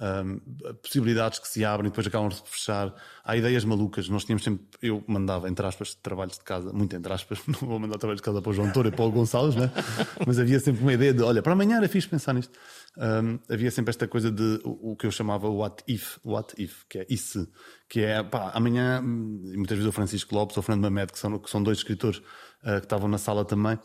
um, 0.00 0.40
possibilidades 0.82 1.38
que 1.38 1.46
se 1.46 1.64
abrem 1.64 1.90
depois 1.90 2.06
acabam 2.06 2.30
de 2.30 2.42
fechar. 2.46 2.92
Há 3.22 3.36
ideias 3.36 3.64
malucas. 3.64 4.08
Nós 4.08 4.24
tínhamos 4.24 4.42
sempre, 4.42 4.66
eu 4.82 5.04
mandava, 5.06 5.48
entre 5.48 5.64
aspas, 5.66 5.94
trabalhos 5.94 6.38
de 6.38 6.44
casa, 6.44 6.72
muito 6.72 6.96
entre 6.96 7.12
aspas, 7.12 7.38
não 7.46 7.68
vou 7.68 7.78
mandar 7.78 7.98
trabalhos 7.98 8.20
de 8.20 8.24
casa 8.24 8.40
para 8.40 8.50
o 8.50 8.52
João 8.52 8.72
Toro 8.72 8.88
e 8.88 8.90
para 8.90 9.04
o 9.04 9.10
Gonçalves, 9.12 9.54
né? 9.54 9.70
mas 10.26 10.38
havia 10.38 10.58
sempre 10.58 10.82
uma 10.82 10.92
ideia 10.92 11.12
de, 11.12 11.22
olha, 11.22 11.42
para 11.42 11.52
amanhã 11.52 11.76
era 11.76 11.88
fixe 11.88 12.08
pensar 12.08 12.32
nisto. 12.32 12.58
Um, 12.98 13.38
havia 13.48 13.70
sempre 13.70 13.90
esta 13.90 14.08
coisa 14.08 14.30
de 14.30 14.60
o, 14.64 14.92
o, 14.92 14.96
que 14.96 15.06
eu 15.06 15.12
chamava 15.12 15.48
what 15.48 15.82
if, 15.86 16.18
what 16.24 16.54
if, 16.60 16.84
que 16.88 16.98
é 16.98 17.06
isso, 17.08 17.48
que 17.88 18.00
é, 18.00 18.22
pá, 18.22 18.50
amanhã, 18.52 18.98
e 19.00 19.56
muitas 19.56 19.78
vezes 19.78 19.86
o 19.88 19.92
Francisco 19.92 20.34
Lopes 20.34 20.56
ou 20.56 20.60
o 20.60 20.64
Fernando 20.64 20.82
Mamed, 20.82 21.12
que 21.12 21.18
são, 21.18 21.38
que 21.38 21.48
são 21.48 21.62
dois 21.62 21.78
escritores 21.78 22.18
uh, 22.18 22.80
que 22.80 22.86
estavam 22.86 23.08
na 23.08 23.16
sala 23.18 23.44
também, 23.44 23.78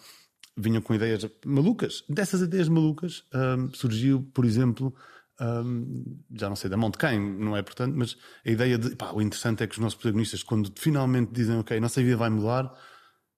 vinham 0.58 0.82
com 0.82 0.94
ideias 0.94 1.28
malucas. 1.46 2.04
Dessas 2.10 2.42
ideias 2.42 2.68
malucas 2.68 3.24
um, 3.34 3.72
surgiu, 3.74 4.24
por 4.34 4.44
exemplo, 4.44 4.94
um, 5.40 6.20
já 6.34 6.50
não 6.50 6.56
sei 6.56 6.70
da 6.70 6.78
mão 6.78 6.90
de 6.90 6.98
quem, 6.98 7.20
não 7.20 7.56
é 7.56 7.62
portanto, 7.62 7.94
mas 7.96 8.18
a 8.46 8.50
ideia 8.50 8.78
de 8.78 8.96
pá, 8.96 9.12
o 9.12 9.22
interessante 9.22 9.64
é 9.64 9.68
que 9.68 9.74
os 9.74 9.80
nossos 9.80 10.00
protagonistas, 10.00 10.44
quando 10.44 10.72
finalmente 10.78 11.32
dizem 11.32 11.58
ok, 11.58 11.80
nossa 11.80 12.02
vida 12.02 12.18
vai 12.18 12.30
mudar, 12.30 12.74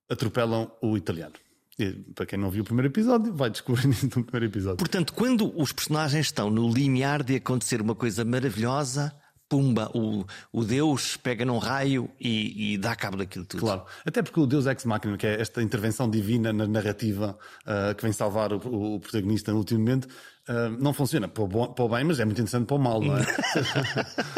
atropelam 0.10 0.71
o 0.82 0.95
italiano. 0.95 1.34
E, 1.80 1.94
para 2.16 2.26
quem 2.26 2.40
não 2.40 2.50
viu 2.50 2.63
o 2.63 2.66
primeiro 2.66 2.88
episódio, 2.88 3.34
vai 3.34 3.50
descobrir 3.50 3.90
isso 3.92 4.06
no 4.06 4.24
primeiro 4.24 4.46
episódio. 4.46 4.78
Portanto, 4.78 5.13
quando 5.13 5.54
os 5.60 5.72
personagens 5.72 6.28
estão 6.28 6.50
no 6.50 6.72
limiar 6.72 7.24
de 7.24 7.36
acontecer 7.36 7.82
uma 7.82 7.94
coisa 7.94 8.26
maravilhosa, 8.26 9.13
pumba, 9.50 9.90
o, 9.94 10.26
o 10.52 10.63
Deus 10.63 11.18
pega 11.18 11.46
num 11.46 11.58
raio 11.58 12.10
e, 12.20 12.74
e, 12.74 12.78
dá 12.78 12.96
cabo 12.96 13.18
daquilo 13.18 13.46
tudo. 13.46 13.62
Claro, 13.62 13.86
até 14.06 14.22
porque 14.22 14.40
o 14.40 14.46
Deus 14.46 14.66
Ex 14.66 14.86
Machina, 14.86 15.18
que 15.18 15.26
é 15.26 15.40
esta 15.40 15.62
intervenção 15.62 16.10
divina 16.10 16.52
na 16.52 16.68
narrativa 16.68 17.38
uh, 17.62 17.96
que 17.96 18.04
vem 18.04 18.12
salvar 18.12 18.52
o, 18.52 18.96
o, 18.96 19.00
protagonista 19.00 19.52
no 19.52 19.60
último 19.60 19.80
momento, 19.80 20.08
uh, 20.49 20.69
não 20.79 20.93
funciona 20.93 21.27
para 21.27 21.43
o, 21.43 21.47
bom, 21.47 21.67
para 21.67 21.86
o, 21.86 21.89
bem, 21.89 22.03
mas 22.03 22.19
é 22.19 22.25
muito 22.25 22.39
interessante 22.39 22.65
para 22.65 22.75
o 22.75 22.79
mal, 22.79 23.01
não 23.01 23.17
é? 23.17 23.25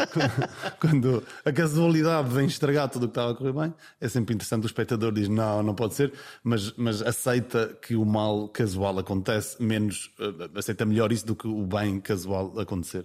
quando, 0.80 1.22
a 1.44 1.52
casualidade 1.52 2.28
vem 2.30 2.46
estragar 2.46 2.88
tudo 2.88 3.04
o 3.04 3.08
que 3.08 3.12
estava 3.12 3.32
a 3.32 3.34
correr 3.34 3.52
bem, 3.52 3.74
é 4.00 4.08
sempre 4.08 4.34
interessante. 4.34 4.64
O 4.64 4.66
espectador 4.66 5.12
diz 5.12 5.28
não, 5.28 5.62
não 5.62 5.74
pode 5.74 5.94
ser, 5.94 6.12
mas, 6.42 6.72
mas 6.76 7.02
aceita 7.02 7.76
que 7.80 7.94
o 7.94 8.04
mal 8.04 8.48
casual 8.48 8.98
acontece, 8.98 9.62
menos 9.62 10.10
uh, 10.18 10.58
aceita 10.58 10.84
melhor 10.84 11.12
isso 11.12 11.26
do 11.26 11.36
que 11.36 11.48
o 11.48 11.66
bem 11.66 12.00
casual 12.00 12.58
acontecer. 12.58 13.04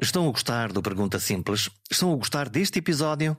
Estão 0.00 0.28
a 0.28 0.32
gostar 0.32 0.72
do 0.72 0.82
Pergunta 0.82 1.18
Simples? 1.20 1.70
Estão 1.90 2.12
a 2.12 2.16
gostar 2.16 2.48
deste 2.48 2.80
episódio? 2.80 3.38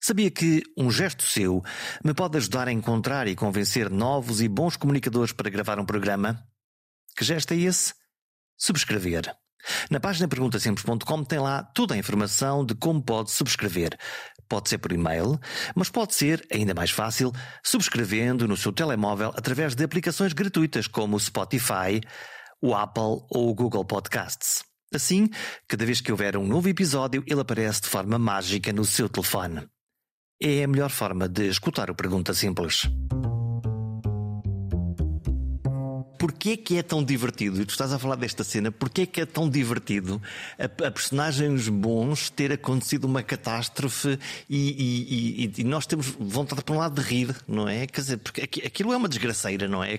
Sabia 0.00 0.30
que 0.30 0.62
um 0.76 0.90
gesto 0.90 1.24
seu 1.24 1.62
me 2.04 2.14
pode 2.14 2.36
ajudar 2.36 2.68
a 2.68 2.72
encontrar 2.72 3.26
e 3.26 3.34
convencer 3.34 3.90
novos 3.90 4.40
e 4.40 4.48
bons 4.48 4.76
comunicadores 4.76 5.32
para 5.32 5.50
gravar 5.50 5.78
um 5.80 5.84
programa? 5.84 6.42
Que 7.16 7.24
gesto 7.24 7.52
é 7.52 7.56
esse? 7.56 7.94
Subscrever. 8.56 9.34
Na 9.90 9.98
página 9.98 10.28
perguntasimples.com 10.28 11.24
tem 11.24 11.40
lá 11.40 11.62
toda 11.62 11.94
a 11.94 11.98
informação 11.98 12.64
de 12.64 12.74
como 12.74 13.02
pode 13.02 13.32
subscrever. 13.32 13.98
Pode 14.48 14.68
ser 14.68 14.78
por 14.78 14.92
e-mail, 14.92 15.38
mas 15.74 15.90
pode 15.90 16.14
ser, 16.14 16.46
ainda 16.50 16.74
mais 16.74 16.90
fácil, 16.90 17.32
subscrevendo 17.62 18.48
no 18.48 18.56
seu 18.56 18.72
telemóvel 18.72 19.32
através 19.36 19.74
de 19.74 19.84
aplicações 19.84 20.32
gratuitas 20.32 20.86
como 20.86 21.16
o 21.16 21.20
Spotify, 21.20 22.00
o 22.62 22.74
Apple 22.74 23.26
ou 23.30 23.50
o 23.50 23.54
Google 23.54 23.84
Podcasts. 23.84 24.62
Assim, 24.94 25.28
cada 25.66 25.84
vez 25.84 26.00
que 26.00 26.10
houver 26.10 26.36
um 26.36 26.46
novo 26.46 26.68
episódio, 26.68 27.22
ele 27.26 27.40
aparece 27.40 27.82
de 27.82 27.88
forma 27.88 28.18
mágica 28.18 28.72
no 28.72 28.84
seu 28.84 29.08
telefone. 29.08 29.68
É 30.40 30.62
a 30.62 30.68
melhor 30.68 30.90
forma 30.90 31.28
de 31.28 31.48
escutar 31.48 31.90
o 31.90 31.96
Pergunta 31.96 32.32
Simples. 32.32 32.88
Porquê 36.16 36.56
que 36.56 36.78
é 36.78 36.82
tão 36.84 37.02
divertido? 37.02 37.60
E 37.60 37.64
tu 37.64 37.70
estás 37.70 37.92
a 37.92 37.98
falar 37.98 38.14
desta 38.14 38.44
cena, 38.44 38.70
porquê 38.70 39.04
que 39.04 39.20
é 39.20 39.26
tão 39.26 39.50
divertido 39.50 40.22
a, 40.56 40.66
a 40.86 40.90
personagens 40.92 41.68
bons 41.68 42.30
ter 42.30 42.52
acontecido 42.52 43.06
uma 43.06 43.20
catástrofe 43.20 44.16
e, 44.48 44.56
e, 44.56 45.44
e, 45.44 45.52
e, 45.58 45.64
nós 45.64 45.86
temos 45.86 46.06
vontade, 46.06 46.62
por 46.62 46.76
um 46.76 46.78
lado, 46.78 47.02
de 47.02 47.08
rir, 47.08 47.34
não 47.48 47.68
é? 47.68 47.84
Quer 47.88 48.00
dizer, 48.00 48.18
porque 48.18 48.42
aquilo 48.42 48.92
é 48.92 48.96
uma 48.96 49.08
desgraceira, 49.08 49.66
não 49.66 49.82
é? 49.82 49.98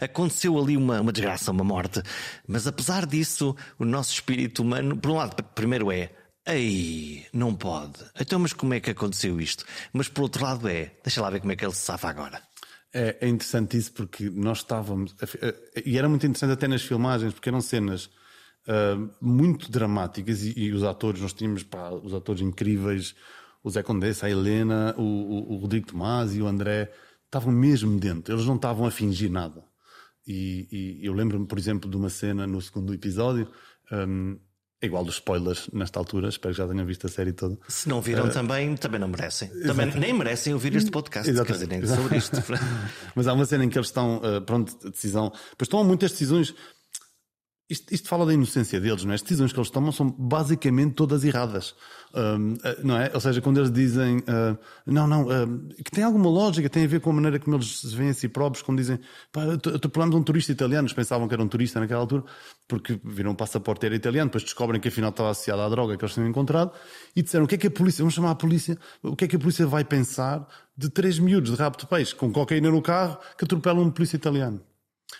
Aconteceu 0.00 0.56
ali 0.56 0.76
uma, 0.76 1.00
uma 1.00 1.12
desgraça, 1.12 1.50
uma 1.50 1.64
morte. 1.64 2.00
Mas 2.46 2.68
apesar 2.68 3.04
disso, 3.04 3.56
o 3.80 3.84
nosso 3.84 4.12
espírito 4.12 4.62
humano, 4.62 4.96
por 4.96 5.10
um 5.10 5.16
lado, 5.16 5.42
primeiro 5.42 5.90
é 5.90 6.12
Ei, 6.46 7.24
não 7.32 7.54
pode. 7.54 8.04
Então, 8.20 8.38
mas 8.38 8.52
como 8.52 8.74
é 8.74 8.80
que 8.80 8.90
aconteceu 8.90 9.40
isto? 9.40 9.64
Mas 9.92 10.08
por 10.08 10.22
outro 10.22 10.42
lado 10.42 10.68
é, 10.68 10.92
deixa 11.02 11.22
lá 11.22 11.30
ver 11.30 11.40
como 11.40 11.52
é 11.52 11.56
que 11.56 11.64
ele 11.64 11.74
se 11.74 11.80
safa 11.80 12.08
agora. 12.08 12.42
É, 12.92 13.16
é 13.20 13.28
interessante 13.28 13.76
isso 13.76 13.92
porque 13.92 14.28
nós 14.28 14.58
estávamos. 14.58 15.14
E 15.84 15.96
era 15.96 16.08
muito 16.08 16.26
interessante 16.26 16.52
até 16.52 16.68
nas 16.68 16.82
filmagens, 16.82 17.32
porque 17.32 17.48
eram 17.48 17.60
cenas 17.60 18.10
uh, 18.66 19.10
muito 19.20 19.70
dramáticas 19.70 20.42
e, 20.42 20.52
e, 20.56 20.72
os 20.72 20.82
atores, 20.82 21.20
nós 21.20 21.32
tínhamos 21.32 21.62
pá, 21.62 21.90
os 21.90 22.12
atores 22.12 22.42
incríveis, 22.42 23.14
o 23.62 23.70
Zé 23.70 23.82
Condessa, 23.82 24.26
a 24.26 24.30
Helena, 24.30 24.94
o, 24.98 25.02
o, 25.02 25.54
o 25.54 25.56
Rodrigo 25.56 25.86
Tomás 25.86 26.34
e 26.34 26.42
o 26.42 26.46
André, 26.46 26.92
estavam 27.24 27.52
mesmo 27.52 27.98
dentro, 27.98 28.34
eles 28.34 28.44
não 28.44 28.56
estavam 28.56 28.84
a 28.84 28.90
fingir 28.90 29.30
nada. 29.30 29.64
E, 30.26 30.98
e 31.00 31.06
eu 31.06 31.14
lembro-me, 31.14 31.46
por 31.46 31.58
exemplo, 31.58 31.90
de 31.90 31.96
uma 31.96 32.10
cena 32.10 32.46
no 32.46 32.60
segundo 32.60 32.92
episódio. 32.92 33.50
Um, 33.90 34.32
é 34.34 34.38
igual 34.82 35.04
dos 35.04 35.14
spoilers 35.14 35.68
nesta 35.72 35.98
altura, 35.98 36.28
espero 36.28 36.54
que 36.54 36.58
já 36.58 36.66
tenham 36.66 36.84
visto 36.84 37.06
a 37.06 37.10
série 37.10 37.32
toda. 37.32 37.58
Se 37.68 37.88
não 37.88 38.00
viram 38.00 38.26
uh, 38.26 38.30
também, 38.30 38.76
também 38.76 39.00
não 39.00 39.08
merecem. 39.08 39.48
Também 39.48 39.86
nem 39.86 40.12
merecem 40.12 40.52
ouvir 40.52 40.74
este 40.74 40.90
podcast, 40.90 41.30
Exatamente. 41.30 41.66
quer 41.66 41.78
dizer, 41.78 41.96
nem 41.96 42.02
sobre 42.02 42.18
isto. 42.18 42.36
Mas 43.14 43.26
há 43.26 43.32
uma 43.32 43.44
cena 43.44 43.64
em 43.64 43.68
que 43.68 43.78
eles 43.78 43.88
estão, 43.88 44.18
uh, 44.18 44.42
pronto, 44.42 44.76
decisão. 44.90 45.32
Pois 45.56 45.68
tomam 45.68 45.86
muitas 45.86 46.12
decisões 46.12 46.54
isto, 47.72 47.92
isto, 47.92 48.08
fala 48.08 48.26
da 48.26 48.34
inocência 48.34 48.80
deles, 48.80 49.04
não 49.04 49.12
é? 49.12 49.14
As 49.14 49.22
decisões 49.22 49.52
que 49.52 49.58
eles 49.58 49.70
tomam 49.70 49.90
são 49.90 50.10
basicamente 50.10 50.94
todas 50.94 51.24
erradas, 51.24 51.74
um, 52.14 52.56
eh, 52.62 52.78
não 52.84 52.96
é? 52.96 53.10
Ou 53.14 53.20
seja, 53.20 53.40
quando 53.40 53.58
eles 53.58 53.72
dizem, 53.72 54.18
uh, 54.18 54.58
não, 54.86 55.06
não, 55.06 55.22
uh, 55.22 55.68
que 55.82 55.90
tem 55.90 56.04
alguma 56.04 56.28
lógica, 56.28 56.68
tem 56.68 56.84
a 56.84 56.86
ver 56.86 57.00
com 57.00 57.10
a 57.10 57.12
maneira 57.14 57.38
como 57.38 57.56
eles 57.56 57.80
se 57.80 57.96
veem 57.96 58.10
a 58.10 58.14
si 58.14 58.28
próprios, 58.28 58.62
quando 58.62 58.78
dizem, 58.78 59.00
atropelamos 59.74 60.14
um 60.14 60.22
turista 60.22 60.52
italiano, 60.52 60.86
eles 60.86 60.92
pensavam 60.92 61.26
que 61.26 61.34
era 61.34 61.42
um 61.42 61.48
turista 61.48 61.80
naquela 61.80 62.00
altura, 62.00 62.24
porque 62.68 63.00
viram 63.02 63.32
um 63.32 63.34
passaporte 63.34 63.86
era 63.86 63.94
italiano, 63.94 64.28
depois 64.28 64.44
descobrem 64.44 64.80
que 64.80 64.88
afinal 64.88 65.10
estava 65.10 65.30
associado 65.30 65.62
à 65.62 65.68
droga 65.68 65.96
que 65.96 66.04
eles 66.04 66.14
tinham 66.14 66.28
encontrado, 66.28 66.72
e 67.16 67.22
disseram, 67.22 67.46
o 67.46 67.48
que 67.48 67.54
é 67.54 67.58
que 67.58 67.66
a 67.66 67.70
polícia, 67.70 68.02
vamos 68.02 68.14
chamar 68.14 68.32
a 68.32 68.36
polícia, 68.36 68.78
o 69.02 69.16
que 69.16 69.24
é 69.24 69.28
que 69.28 69.36
a 69.36 69.38
polícia 69.38 69.66
vai 69.66 69.84
pensar 69.84 70.46
de 70.76 70.90
três 70.90 71.18
miúdos 71.18 71.50
de 71.50 71.56
rabo 71.56 71.76
de 71.78 71.86
peixe, 71.86 72.14
com 72.14 72.30
cocaína 72.30 72.70
no 72.70 72.82
carro, 72.82 73.18
que 73.36 73.44
atropelam 73.44 73.84
um 73.84 73.90
polícia 73.90 74.16
italiano? 74.16 74.60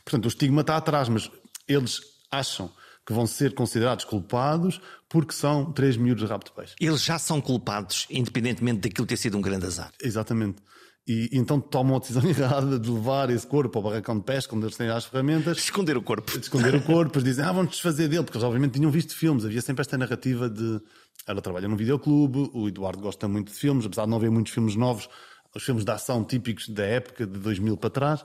Portanto, 0.05 0.25
o 0.25 0.29
estigma 0.29 0.63
está 0.63 0.77
atrás, 0.77 1.09
mas 1.09 1.31
eles 1.69 2.01
acham 2.33 2.71
que 3.07 3.13
vão 3.13 3.27
ser 3.27 3.55
considerados 3.55 4.05
culpados 4.05 4.81
porque 5.09 5.35
são 5.35 5.73
três 5.73 5.97
miúdos 5.97 6.25
de 6.25 6.31
rabo 6.31 6.45
de 6.45 6.53
peixe. 6.53 6.75
Eles 6.81 7.05
já 7.05 7.19
são 7.19 7.41
culpados, 7.41 8.07
independentemente 8.09 8.81
daquilo 8.81 9.07
ter 9.07 9.17
sido 9.17 9.37
um 9.37 9.41
grande 9.43 9.67
azar. 9.67 9.93
Exatamente. 10.03 10.63
E, 11.07 11.29
então 11.33 11.61
tomam 11.61 11.97
a 11.97 11.99
decisão 11.99 12.23
errada 12.29 12.79
de 12.79 12.91
levar 12.91 13.29
esse 13.31 13.47
corpo 13.47 13.77
ao 13.79 13.85
barracão 13.85 14.17
de 14.17 14.25
pesca, 14.25 14.55
onde 14.55 14.67
eles 14.67 14.77
têm 14.77 14.89
as 14.89 15.05
ferramentas. 15.05 15.59
Esconder 15.59 15.97
o 15.97 16.03
corpo. 16.03 16.39
esconder 16.39 16.75
o 16.75 16.83
corpo, 16.83 17.07
depois 17.07 17.25
dizem, 17.25 17.45
ah, 17.45 17.53
vamos 17.53 17.73
desfazer 17.73 18.09
dele, 18.09 18.23
porque 18.23 18.39
eles 18.39 18.47
obviamente 18.47 18.75
tinham 18.75 18.91
visto 18.91 19.15
filmes, 19.15 19.45
havia 19.45 19.61
sempre 19.61 19.81
esta 19.83 19.99
narrativa 19.99 20.49
de. 20.49 20.81
Ela 21.27 21.41
trabalha 21.43 21.69
num 21.69 21.77
videoclube, 21.77 22.51
o 22.53 22.69
Eduardo 22.69 23.01
gosta 23.01 23.29
muito 23.29 23.53
de 23.53 23.59
filmes, 23.59 23.85
apesar 23.85 24.05
de 24.05 24.11
não 24.11 24.17
haver 24.17 24.31
muitos 24.31 24.53
filmes 24.53 24.75
novos, 24.75 25.09
os 25.55 25.63
filmes 25.63 25.85
de 25.85 25.91
ação 25.91 26.25
típicos 26.25 26.69
da 26.69 26.85
época, 26.85 27.27
de 27.27 27.39
2000 27.39 27.77
para 27.77 27.91
trás. 27.91 28.25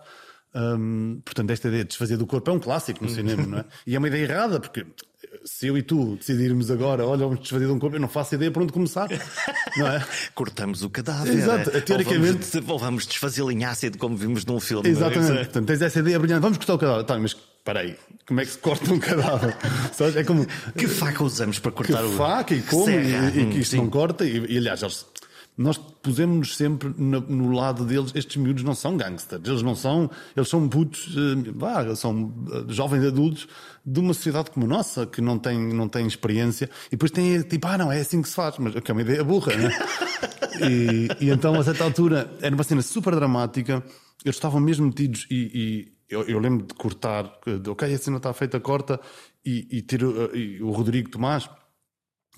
Hum, 0.55 1.21
portanto, 1.23 1.51
esta 1.51 1.67
ideia 1.67 1.83
de 1.83 1.89
desfazer 1.89 2.17
do 2.17 2.25
corpo 2.25 2.49
é 2.49 2.53
um 2.53 2.59
clássico 2.59 3.03
no 3.03 3.09
cinema, 3.09 3.45
não 3.45 3.57
é? 3.59 3.65
E 3.85 3.95
é 3.95 3.99
uma 3.99 4.07
ideia 4.07 4.23
errada, 4.23 4.59
porque 4.59 4.85
se 5.43 5.67
eu 5.67 5.77
e 5.77 5.81
tu 5.81 6.15
decidirmos 6.15 6.69
agora, 6.71 7.05
olha, 7.05 7.19
vamos 7.19 7.39
desfazer 7.39 7.65
de 7.65 7.71
um 7.71 7.79
corpo, 7.79 7.95
eu 7.95 7.99
não 7.99 8.07
faço 8.07 8.35
ideia 8.35 8.51
por 8.51 8.63
onde 8.63 8.73
começar, 8.73 9.07
não 9.77 9.87
é? 9.87 10.05
Cortamos 10.35 10.83
o 10.83 10.89
cadáver. 10.89 11.33
Exato, 11.33 11.81
teoricamente. 11.81 12.57
Ou 12.57 12.63
vamos, 12.63 12.81
vamos 12.81 13.07
desfazê-lo 13.07 13.51
em 13.51 13.63
ácido, 13.63 13.97
como 13.97 14.15
vimos 14.15 14.45
num 14.45 14.59
filme. 14.59 14.87
É? 14.87 14.91
Exatamente, 14.91 15.31
é? 15.31 15.43
portanto, 15.45 15.67
tens 15.67 15.81
essa 15.81 15.99
ideia 15.99 16.19
brilhante, 16.19 16.41
vamos 16.41 16.57
cortar 16.57 16.73
o 16.73 16.77
cadáver. 16.77 17.03
Tá, 17.05 17.17
mas 17.17 17.31
espera 17.31 17.79
aí, 17.81 17.95
como 18.25 18.41
é 18.41 18.45
que 18.45 18.51
se 18.51 18.57
corta 18.57 18.93
um 18.93 18.99
cadáver? 18.99 19.55
é 20.15 20.23
como... 20.23 20.45
Que 20.77 20.87
faca 20.87 21.23
usamos 21.23 21.59
para 21.59 21.71
cortar 21.71 21.99
que 21.99 22.05
o. 22.05 22.17
faca 22.17 22.55
e 22.55 22.61
como, 22.61 22.89
e, 22.89 23.41
e, 23.41 23.45
que 23.51 23.59
isto 23.59 23.75
hum, 23.75 23.83
não 23.83 23.89
corta, 23.89 24.25
e, 24.25 24.45
e 24.53 24.57
aliás, 24.57 24.81
eles 24.81 25.05
nós 25.57 25.77
pusemos-nos 25.77 26.55
sempre 26.55 26.93
no, 26.95 27.19
no, 27.19 27.51
lado 27.51 27.83
deles. 27.83 28.11
Estes 28.13 28.37
miúdos 28.37 28.63
não 28.63 28.75
são 28.75 28.95
gangsters, 28.95 29.41
eles 29.43 29.63
não 29.63 29.73
são, 29.73 30.09
eles 30.35 30.47
são 30.47 30.69
putos, 30.69 31.15
uh, 31.15 31.95
são 31.95 32.25
uh, 32.25 32.71
jovens 32.71 33.03
adultos 33.03 33.47
de 33.83 33.99
uma 33.99 34.13
sociedade 34.13 34.51
como 34.51 34.67
a 34.67 34.69
nossa, 34.69 35.07
que 35.07 35.19
não 35.19 35.39
tem, 35.39 35.57
não 35.73 35.89
tem 35.89 36.05
experiência, 36.05 36.69
e 36.87 36.91
depois 36.91 37.09
tem 37.09 37.41
tipo, 37.41 37.65
ah, 37.65 37.77
não, 37.77 37.91
é 37.91 37.99
assim 37.99 38.21
que 38.21 38.29
se 38.29 38.35
faz, 38.35 38.57
mas 38.59 38.75
que 38.75 38.91
é 38.91 38.93
uma 38.93 39.01
ideia 39.01 39.23
burra, 39.23 39.55
né? 39.55 39.71
e, 40.69 41.25
e 41.25 41.29
então, 41.31 41.55
a 41.55 41.63
certa 41.63 41.83
altura, 41.83 42.29
era 42.39 42.53
uma 42.53 42.63
cena 42.63 42.81
super 42.83 43.15
dramática, 43.15 43.83
eles 44.23 44.35
estavam 44.35 44.59
mesmo 44.59 44.85
metidos 44.85 45.25
e, 45.31 45.51
e 45.53 45.97
eu, 46.09 46.23
eu, 46.23 46.37
lembro 46.37 46.67
de 46.67 46.73
cortar, 46.73 47.31
de, 47.45 47.69
ok, 47.69 47.91
a 47.91 47.97
cena 47.97 48.17
está 48.17 48.31
feita, 48.33 48.59
corta, 48.59 48.99
e, 49.45 49.67
e 49.71 49.95
uh, 50.03 50.35
e 50.35 50.61
o 50.61 50.69
Rodrigo 50.71 51.09
Tomás, 51.09 51.49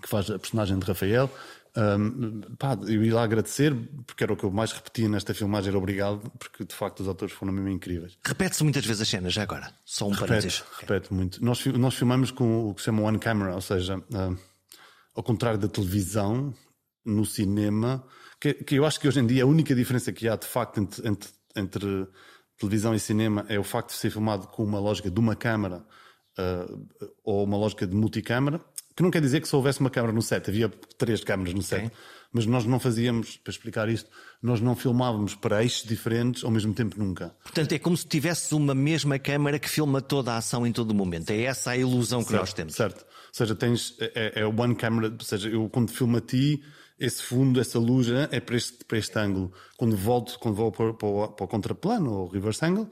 que 0.01 0.07
faz 0.07 0.29
a 0.29 0.39
personagem 0.39 0.79
de 0.79 0.85
Rafael, 0.85 1.29
um, 1.77 2.41
pá, 2.57 2.77
eu 2.87 3.03
ia 3.03 3.15
lá 3.15 3.23
agradecer, 3.23 3.75
porque 4.05 4.23
era 4.23 4.33
o 4.33 4.37
que 4.37 4.43
eu 4.43 4.51
mais 4.51 4.71
repetia 4.71 5.07
nesta 5.07 5.33
filmagem, 5.33 5.69
era 5.69 5.77
obrigado, 5.77 6.31
porque 6.37 6.65
de 6.65 6.73
facto 6.73 7.01
os 7.01 7.07
atores 7.07 7.33
foram 7.33 7.53
mesmo 7.53 7.69
incríveis. 7.69 8.17
Repete-se 8.25 8.63
muitas 8.63 8.85
vezes 8.85 9.01
as 9.01 9.07
cenas, 9.07 9.33
já 9.33 9.43
agora? 9.43 9.71
Só 9.85 10.05
um 10.05 10.11
repete, 10.11 10.27
parênteses. 10.27 10.63
Repete 10.79 11.13
muito. 11.13 11.43
Nós, 11.43 11.63
nós 11.65 11.93
filmamos 11.95 12.31
com 12.31 12.69
o 12.69 12.73
que 12.73 12.81
se 12.81 12.85
chama 12.85 13.03
one 13.03 13.19
camera, 13.19 13.55
ou 13.55 13.61
seja, 13.61 13.97
uh, 13.97 14.37
ao 15.15 15.23
contrário 15.23 15.59
da 15.59 15.67
televisão, 15.67 16.53
no 17.05 17.25
cinema, 17.25 18.03
que, 18.39 18.53
que, 18.53 18.75
eu 18.75 18.85
acho 18.85 18.99
que 18.99 19.07
hoje 19.07 19.19
em 19.19 19.27
dia 19.27 19.43
a 19.43 19.47
única 19.47 19.75
diferença 19.75 20.11
que 20.11 20.27
há 20.27 20.35
de 20.35 20.47
facto 20.47 20.79
entre, 20.79 21.07
entre, 21.07 21.29
entre 21.55 22.07
televisão 22.57 22.93
e 22.93 22.99
cinema 22.99 23.45
é 23.47 23.59
o 23.59 23.63
facto 23.63 23.89
de 23.89 23.95
ser 23.95 24.09
filmado 24.09 24.47
com 24.47 24.63
uma 24.63 24.79
lógica 24.79 25.09
de 25.09 25.19
uma 25.19 25.35
câmara 25.35 25.85
uh, 26.37 26.87
ou 27.23 27.43
uma 27.43 27.57
lógica 27.57 27.87
de 27.87 27.95
multicâmara 27.95 28.61
que 28.99 29.03
não 29.03 29.11
quer 29.11 29.21
dizer 29.21 29.39
que 29.39 29.47
se 29.47 29.55
houvesse 29.55 29.79
uma 29.79 29.89
câmara 29.89 30.11
no 30.11 30.21
set, 30.21 30.49
havia 30.49 30.67
três 30.97 31.23
câmaras 31.23 31.53
no 31.53 31.61
set, 31.61 31.85
okay. 31.85 31.97
mas 32.33 32.45
nós 32.45 32.65
não 32.65 32.81
fazíamos, 32.81 33.37
para 33.37 33.51
explicar 33.51 33.87
isto, 33.87 34.09
nós 34.43 34.59
não 34.59 34.75
filmávamos 34.75 35.35
para 35.35 35.63
eixos 35.63 35.87
diferentes 35.87 36.43
ao 36.43 36.51
mesmo 36.51 36.73
tempo 36.73 36.99
nunca. 36.99 37.33
Portanto, 37.41 37.71
é 37.71 37.79
como 37.79 37.95
se 37.95 38.05
tivesse 38.05 38.53
uma 38.53 38.75
mesma 38.75 39.17
câmara 39.17 39.57
que 39.57 39.69
filma 39.69 40.01
toda 40.01 40.33
a 40.33 40.37
ação 40.37 40.67
em 40.67 40.73
todo 40.73 40.91
o 40.91 40.93
momento. 40.93 41.29
É 41.29 41.43
essa 41.43 41.71
a 41.71 41.77
ilusão 41.77 42.21
que 42.21 42.31
certo, 42.31 42.41
nós 42.41 42.51
temos. 42.51 42.75
Certo. 42.75 43.05
Ou 43.05 43.33
seja, 43.33 43.55
tens, 43.55 43.95
é, 44.01 44.41
é 44.41 44.45
one 44.45 44.75
camera, 44.75 45.07
ou 45.17 45.25
seja, 45.25 45.47
eu 45.47 45.69
quando 45.69 45.91
filmo 45.91 46.17
a 46.17 46.21
ti, 46.21 46.61
esse 46.99 47.23
fundo, 47.23 47.61
essa 47.61 47.79
luz 47.79 48.09
é 48.09 48.41
para 48.41 48.57
este, 48.57 48.83
para 48.83 48.97
este 48.97 49.17
ângulo. 49.17 49.53
Quando 49.77 49.95
volto, 49.95 50.37
quando 50.39 50.55
vou 50.55 50.73
para, 50.73 50.93
para, 50.93 51.07
o, 51.07 51.27
para 51.29 51.45
o 51.45 51.47
contraplano, 51.47 52.11
ou 52.11 52.27
reverse 52.27 52.65
angle, 52.65 52.89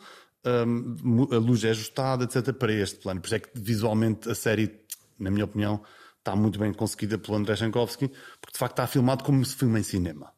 um, 0.66 1.28
a 1.34 1.38
luz 1.38 1.66
é 1.66 1.72
ajustada, 1.72 2.24
etc., 2.24 2.54
para 2.54 2.72
este 2.72 3.00
plano. 3.00 3.20
Por 3.20 3.28
isso 3.28 3.36
é 3.36 3.40
que 3.40 3.50
visualmente 3.56 4.30
a 4.30 4.36
série 4.36 4.87
na 5.20 5.32
minha 5.32 5.46
opinião, 5.46 5.82
está 6.28 6.36
muito 6.36 6.60
bem 6.60 6.74
conseguida 6.74 7.18
pelo 7.18 7.38
André 7.38 7.56
Jankovski, 7.56 8.10
porque 8.42 8.54
de 8.54 8.60
facto 8.60 8.74
está 8.74 8.88
filmado 8.88 9.24
como 9.24 9.44
se 9.46 9.56
filma 9.56 9.80
em 9.80 9.84
cinema, 9.84 10.32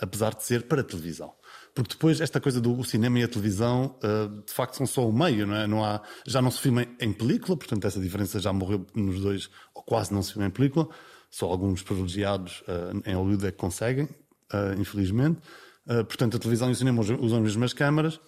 apesar 0.00 0.34
de 0.34 0.42
ser 0.42 0.66
para 0.66 0.82
televisão. 0.82 1.34
Porque 1.74 1.94
depois 1.94 2.20
esta 2.20 2.40
coisa 2.40 2.60
do 2.60 2.82
cinema 2.84 3.18
e 3.18 3.24
a 3.24 3.28
televisão, 3.28 3.98
uh, 4.02 4.42
de 4.42 4.52
facto, 4.52 4.76
são 4.76 4.86
só 4.86 5.06
o 5.06 5.12
meio, 5.12 5.46
não 5.46 5.56
é? 5.56 5.66
Não 5.66 5.84
há, 5.84 6.00
já 6.26 6.40
não 6.40 6.50
se 6.50 6.60
filma 6.60 6.86
em 6.98 7.12
película, 7.12 7.56
portanto 7.56 7.84
essa 7.86 8.00
diferença 8.00 8.40
já 8.40 8.52
morreu 8.52 8.86
nos 8.94 9.20
dois, 9.20 9.50
ou 9.74 9.82
quase 9.82 10.14
não 10.14 10.22
se 10.22 10.32
filma 10.32 10.46
em 10.46 10.50
película. 10.50 10.88
Só 11.30 11.46
alguns 11.46 11.82
privilegiados 11.82 12.62
uh, 12.62 13.02
em 13.04 13.14
Hollywood 13.14 13.46
é 13.46 13.50
que 13.50 13.58
conseguem, 13.58 14.04
uh, 14.04 14.80
infelizmente. 14.80 15.40
portanto, 15.84 16.36
a 16.36 16.40
televisão 16.40 16.68
e 16.68 16.72
o 16.72 16.76
cinema 16.76 17.00
usam 17.00 17.38
as 17.38 17.44
mesmas 17.44 17.72
câmaras, 17.74 18.18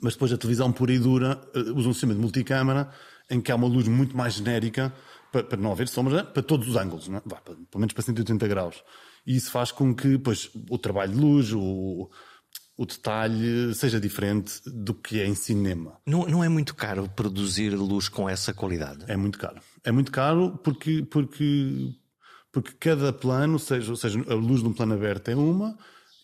mas 0.00 0.14
depois 0.14 0.32
a 0.32 0.38
televisão 0.38 0.72
pura 0.72 0.92
e 0.92 0.98
dura 0.98 1.40
usa 1.74 1.88
um 1.88 1.92
sistema 1.92 2.14
de 2.14 2.20
multicâmara 2.20 2.90
em 3.30 3.40
que 3.40 3.50
há 3.50 3.56
uma 3.56 3.66
luz 3.66 3.88
muito 3.88 4.16
mais 4.16 4.34
genérica 4.34 4.92
para, 5.32 5.42
para 5.42 5.60
não 5.60 5.72
haver 5.72 5.88
sombra 5.88 6.24
para 6.24 6.42
todos 6.42 6.68
os 6.68 6.76
ângulos, 6.76 7.08
é? 7.08 7.22
Vá, 7.24 7.40
pelo 7.40 7.58
menos 7.74 7.92
para 7.92 8.02
180 8.02 8.46
graus. 8.46 8.82
E 9.26 9.36
isso 9.36 9.50
faz 9.50 9.72
com 9.72 9.94
que 9.94 10.18
pois, 10.18 10.50
o 10.70 10.78
trabalho 10.78 11.12
de 11.12 11.18
luz, 11.18 11.52
o, 11.52 12.10
o 12.76 12.86
detalhe 12.86 13.74
seja 13.74 14.00
diferente 14.00 14.60
do 14.66 14.94
que 14.94 15.20
é 15.20 15.26
em 15.26 15.34
cinema. 15.34 15.98
Não, 16.06 16.26
não 16.26 16.44
é 16.44 16.48
muito 16.48 16.74
caro 16.74 17.08
produzir 17.08 17.70
luz 17.70 18.08
com 18.08 18.28
essa 18.28 18.52
qualidade? 18.52 19.04
É 19.08 19.16
muito 19.16 19.38
caro. 19.38 19.60
É 19.82 19.90
muito 19.90 20.12
caro 20.12 20.58
porque, 20.62 21.02
porque, 21.02 21.94
porque 22.52 22.72
cada 22.78 23.12
plano, 23.12 23.58
seja, 23.58 23.90
ou 23.90 23.96
seja, 23.96 24.20
a 24.28 24.34
luz 24.34 24.60
de 24.60 24.68
um 24.68 24.72
plano 24.72 24.94
aberto 24.94 25.28
é 25.28 25.36
uma 25.36 25.76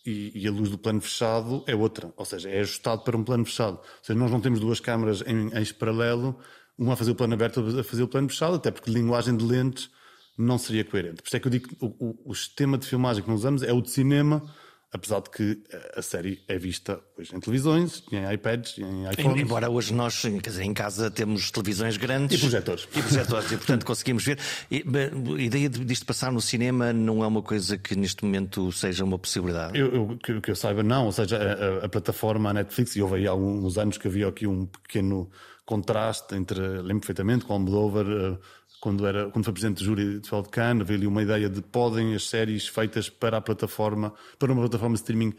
e, 0.04 0.32
e, 0.34 0.48
a 0.48 0.50
luz 0.50 0.70
do 0.70 0.78
plano 0.78 1.00
fechado 1.00 1.62
é 1.66 1.74
outra. 1.74 2.12
Ou 2.16 2.24
seja, 2.24 2.48
é 2.48 2.60
ajustado 2.60 3.02
para 3.02 3.16
um 3.16 3.24
plano 3.24 3.44
fechado. 3.44 3.76
Ou 3.78 3.84
seja, 4.02 4.18
nós 4.18 4.30
não 4.30 4.40
temos 4.40 4.58
duas 4.58 4.80
câmaras 4.80 5.22
em 5.26 5.54
eixo 5.56 5.74
paralelo 5.74 6.38
um 6.80 6.90
a 6.90 6.96
fazer 6.96 7.10
o 7.10 7.14
plano 7.14 7.34
aberto, 7.34 7.58
outro 7.58 7.78
a 7.78 7.84
fazer 7.84 8.02
o 8.02 8.08
plano 8.08 8.28
fechado, 8.28 8.54
até 8.54 8.70
porque 8.70 8.90
linguagem 8.90 9.36
de 9.36 9.44
lentes 9.44 9.90
não 10.36 10.56
seria 10.56 10.82
coerente. 10.82 11.22
Por 11.22 11.28
isso 11.28 11.36
é 11.36 11.40
que 11.40 11.46
eu 11.46 11.50
digo 11.50 11.68
que 11.68 11.76
o, 11.84 11.88
o, 11.98 12.30
o 12.30 12.34
sistema 12.34 12.78
de 12.78 12.86
filmagem 12.86 13.22
que 13.22 13.28
nós 13.28 13.40
usamos 13.40 13.62
é 13.62 13.70
o 13.70 13.82
de 13.82 13.90
cinema, 13.90 14.42
apesar 14.90 15.20
de 15.20 15.28
que 15.28 15.62
a 15.94 16.00
série 16.00 16.42
é 16.48 16.56
vista 16.58 16.98
pois, 17.14 17.30
em 17.34 17.38
televisões, 17.38 18.02
em 18.10 18.32
iPads, 18.32 18.78
em 18.78 19.04
iPhones. 19.10 19.42
Embora 19.42 19.68
hoje 19.68 19.92
nós, 19.92 20.22
quer 20.22 20.50
dizer, 20.50 20.62
em 20.62 20.72
casa 20.72 21.10
temos 21.10 21.50
televisões 21.50 21.98
grandes. 21.98 22.38
E 22.38 22.40
projetores. 22.40 22.88
E 22.96 23.02
projetores, 23.02 23.52
e 23.52 23.56
portanto 23.58 23.84
conseguimos 23.84 24.24
ver. 24.24 24.38
E, 24.70 24.82
a 24.82 25.42
ideia 25.42 25.68
disto 25.68 26.06
passar 26.06 26.32
no 26.32 26.40
cinema 26.40 26.94
não 26.94 27.22
é 27.22 27.26
uma 27.26 27.42
coisa 27.42 27.76
que 27.76 27.94
neste 27.94 28.24
momento 28.24 28.72
seja 28.72 29.04
uma 29.04 29.18
possibilidade? 29.18 29.78
Eu, 29.78 29.94
eu 29.94 30.18
que, 30.18 30.40
que, 30.40 30.50
eu 30.50 30.56
saiba, 30.56 30.82
não. 30.82 31.04
Ou 31.04 31.12
seja, 31.12 31.36
a, 31.36 31.82
a, 31.82 31.84
a 31.84 31.88
plataforma, 31.90 32.48
a 32.48 32.54
Netflix, 32.54 32.96
e 32.96 33.02
houve 33.02 33.16
aí 33.16 33.26
alguns 33.26 33.76
anos 33.76 33.98
que 33.98 34.08
havia 34.08 34.26
aqui 34.26 34.46
um 34.46 34.64
pequeno 34.64 35.30
contraste 35.64 36.34
entre, 36.34 36.60
lembro 36.60 37.00
perfeitamente, 37.00 37.44
com 37.44 37.52
Almodóvar, 37.52 38.06
uh, 38.06 38.38
quando, 38.80 39.06
era, 39.06 39.30
quando 39.30 39.44
foi 39.44 39.52
presidente 39.52 39.78
do 39.78 39.84
júri 39.84 40.20
de 40.20 40.48
Cannes, 40.50 40.86
veio 40.86 40.98
ali 40.98 41.06
uma 41.06 41.22
ideia 41.22 41.48
de 41.48 41.60
podem 41.60 42.14
as 42.14 42.28
séries 42.28 42.66
feitas 42.66 43.10
para 43.10 43.36
a 43.36 43.40
plataforma, 43.40 44.12
para 44.38 44.52
uma 44.52 44.62
plataforma 44.62 44.94
de 44.94 45.00
streaming 45.00 45.34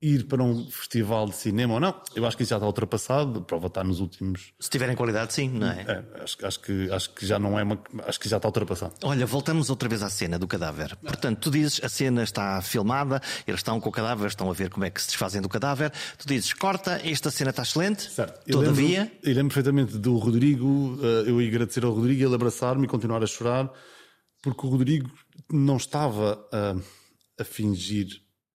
ir 0.00 0.26
para 0.26 0.42
um 0.42 0.70
festival 0.70 1.26
de 1.26 1.34
cinema 1.34 1.74
ou 1.74 1.80
não. 1.80 2.00
Eu 2.14 2.24
acho 2.24 2.36
que 2.36 2.44
isso 2.44 2.50
já 2.50 2.56
está 2.56 2.66
ultrapassado, 2.66 3.42
prova 3.42 3.66
está 3.66 3.82
nos 3.82 3.98
últimos. 4.00 4.52
Se 4.58 4.70
tiverem 4.70 4.94
qualidade, 4.94 5.32
sim, 5.32 5.48
não 5.48 5.68
é? 5.68 5.84
é 5.88 6.22
acho, 6.22 6.46
acho, 6.46 6.60
que, 6.60 6.90
acho 6.90 7.10
que 7.10 7.26
já 7.26 7.38
não 7.38 7.58
é 7.58 7.64
uma. 7.64 7.80
Acho 8.06 8.20
que 8.20 8.28
já 8.28 8.36
está 8.36 8.48
ultrapassado. 8.48 8.94
Olha, 9.02 9.26
voltamos 9.26 9.70
outra 9.70 9.88
vez 9.88 10.02
à 10.02 10.08
cena 10.08 10.38
do 10.38 10.46
cadáver. 10.46 10.96
Portanto, 10.96 11.40
tu 11.40 11.50
dizes 11.50 11.80
a 11.82 11.88
cena 11.88 12.22
está 12.22 12.62
filmada, 12.62 13.20
eles 13.46 13.58
estão 13.58 13.80
com 13.80 13.88
o 13.88 13.92
cadáver, 13.92 14.28
estão 14.28 14.48
a 14.48 14.52
ver 14.52 14.70
como 14.70 14.84
é 14.84 14.90
que 14.90 15.02
se 15.02 15.08
desfazem 15.08 15.42
do 15.42 15.48
cadáver. 15.48 15.92
Tu 16.16 16.28
dizes, 16.28 16.52
corta, 16.52 17.00
esta 17.04 17.30
cena 17.30 17.50
está 17.50 17.62
excelente. 17.62 18.08
Certo. 18.10 18.48
Todavia. 18.50 18.98
Eu 18.98 19.02
lembro, 19.02 19.18
eu 19.22 19.34
lembro 19.34 19.54
perfeitamente 19.54 19.98
do 19.98 20.16
Rodrigo, 20.16 20.98
eh, 21.02 21.30
eu 21.30 21.42
ia 21.42 21.48
agradecer 21.48 21.84
ao 21.84 21.92
Rodrigo, 21.92 22.24
ele 22.24 22.34
abraçar-me 22.34 22.84
e 22.84 22.88
continuar 22.88 23.22
a 23.22 23.26
chorar, 23.26 23.70
porque 24.42 24.64
o 24.64 24.70
Rodrigo 24.70 25.10
não 25.50 25.76
estava 25.76 26.46
a, 26.52 26.76
a 27.40 27.44
fingir, 27.44 28.06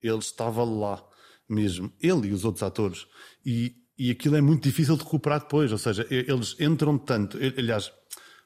ele 0.01 0.19
estava 0.19 0.63
lá 0.63 1.03
mesmo, 1.49 1.91
ele 2.01 2.27
e 2.27 2.31
os 2.31 2.45
outros 2.45 2.63
atores. 2.63 3.05
E, 3.45 3.75
e 3.97 4.11
aquilo 4.11 4.35
é 4.35 4.41
muito 4.41 4.63
difícil 4.63 4.95
de 4.95 5.03
recuperar 5.03 5.41
depois, 5.41 5.71
ou 5.71 5.77
seja, 5.77 6.05
eles 6.09 6.55
entram 6.59 6.97
tanto. 6.97 7.37
Aliás, 7.37 7.91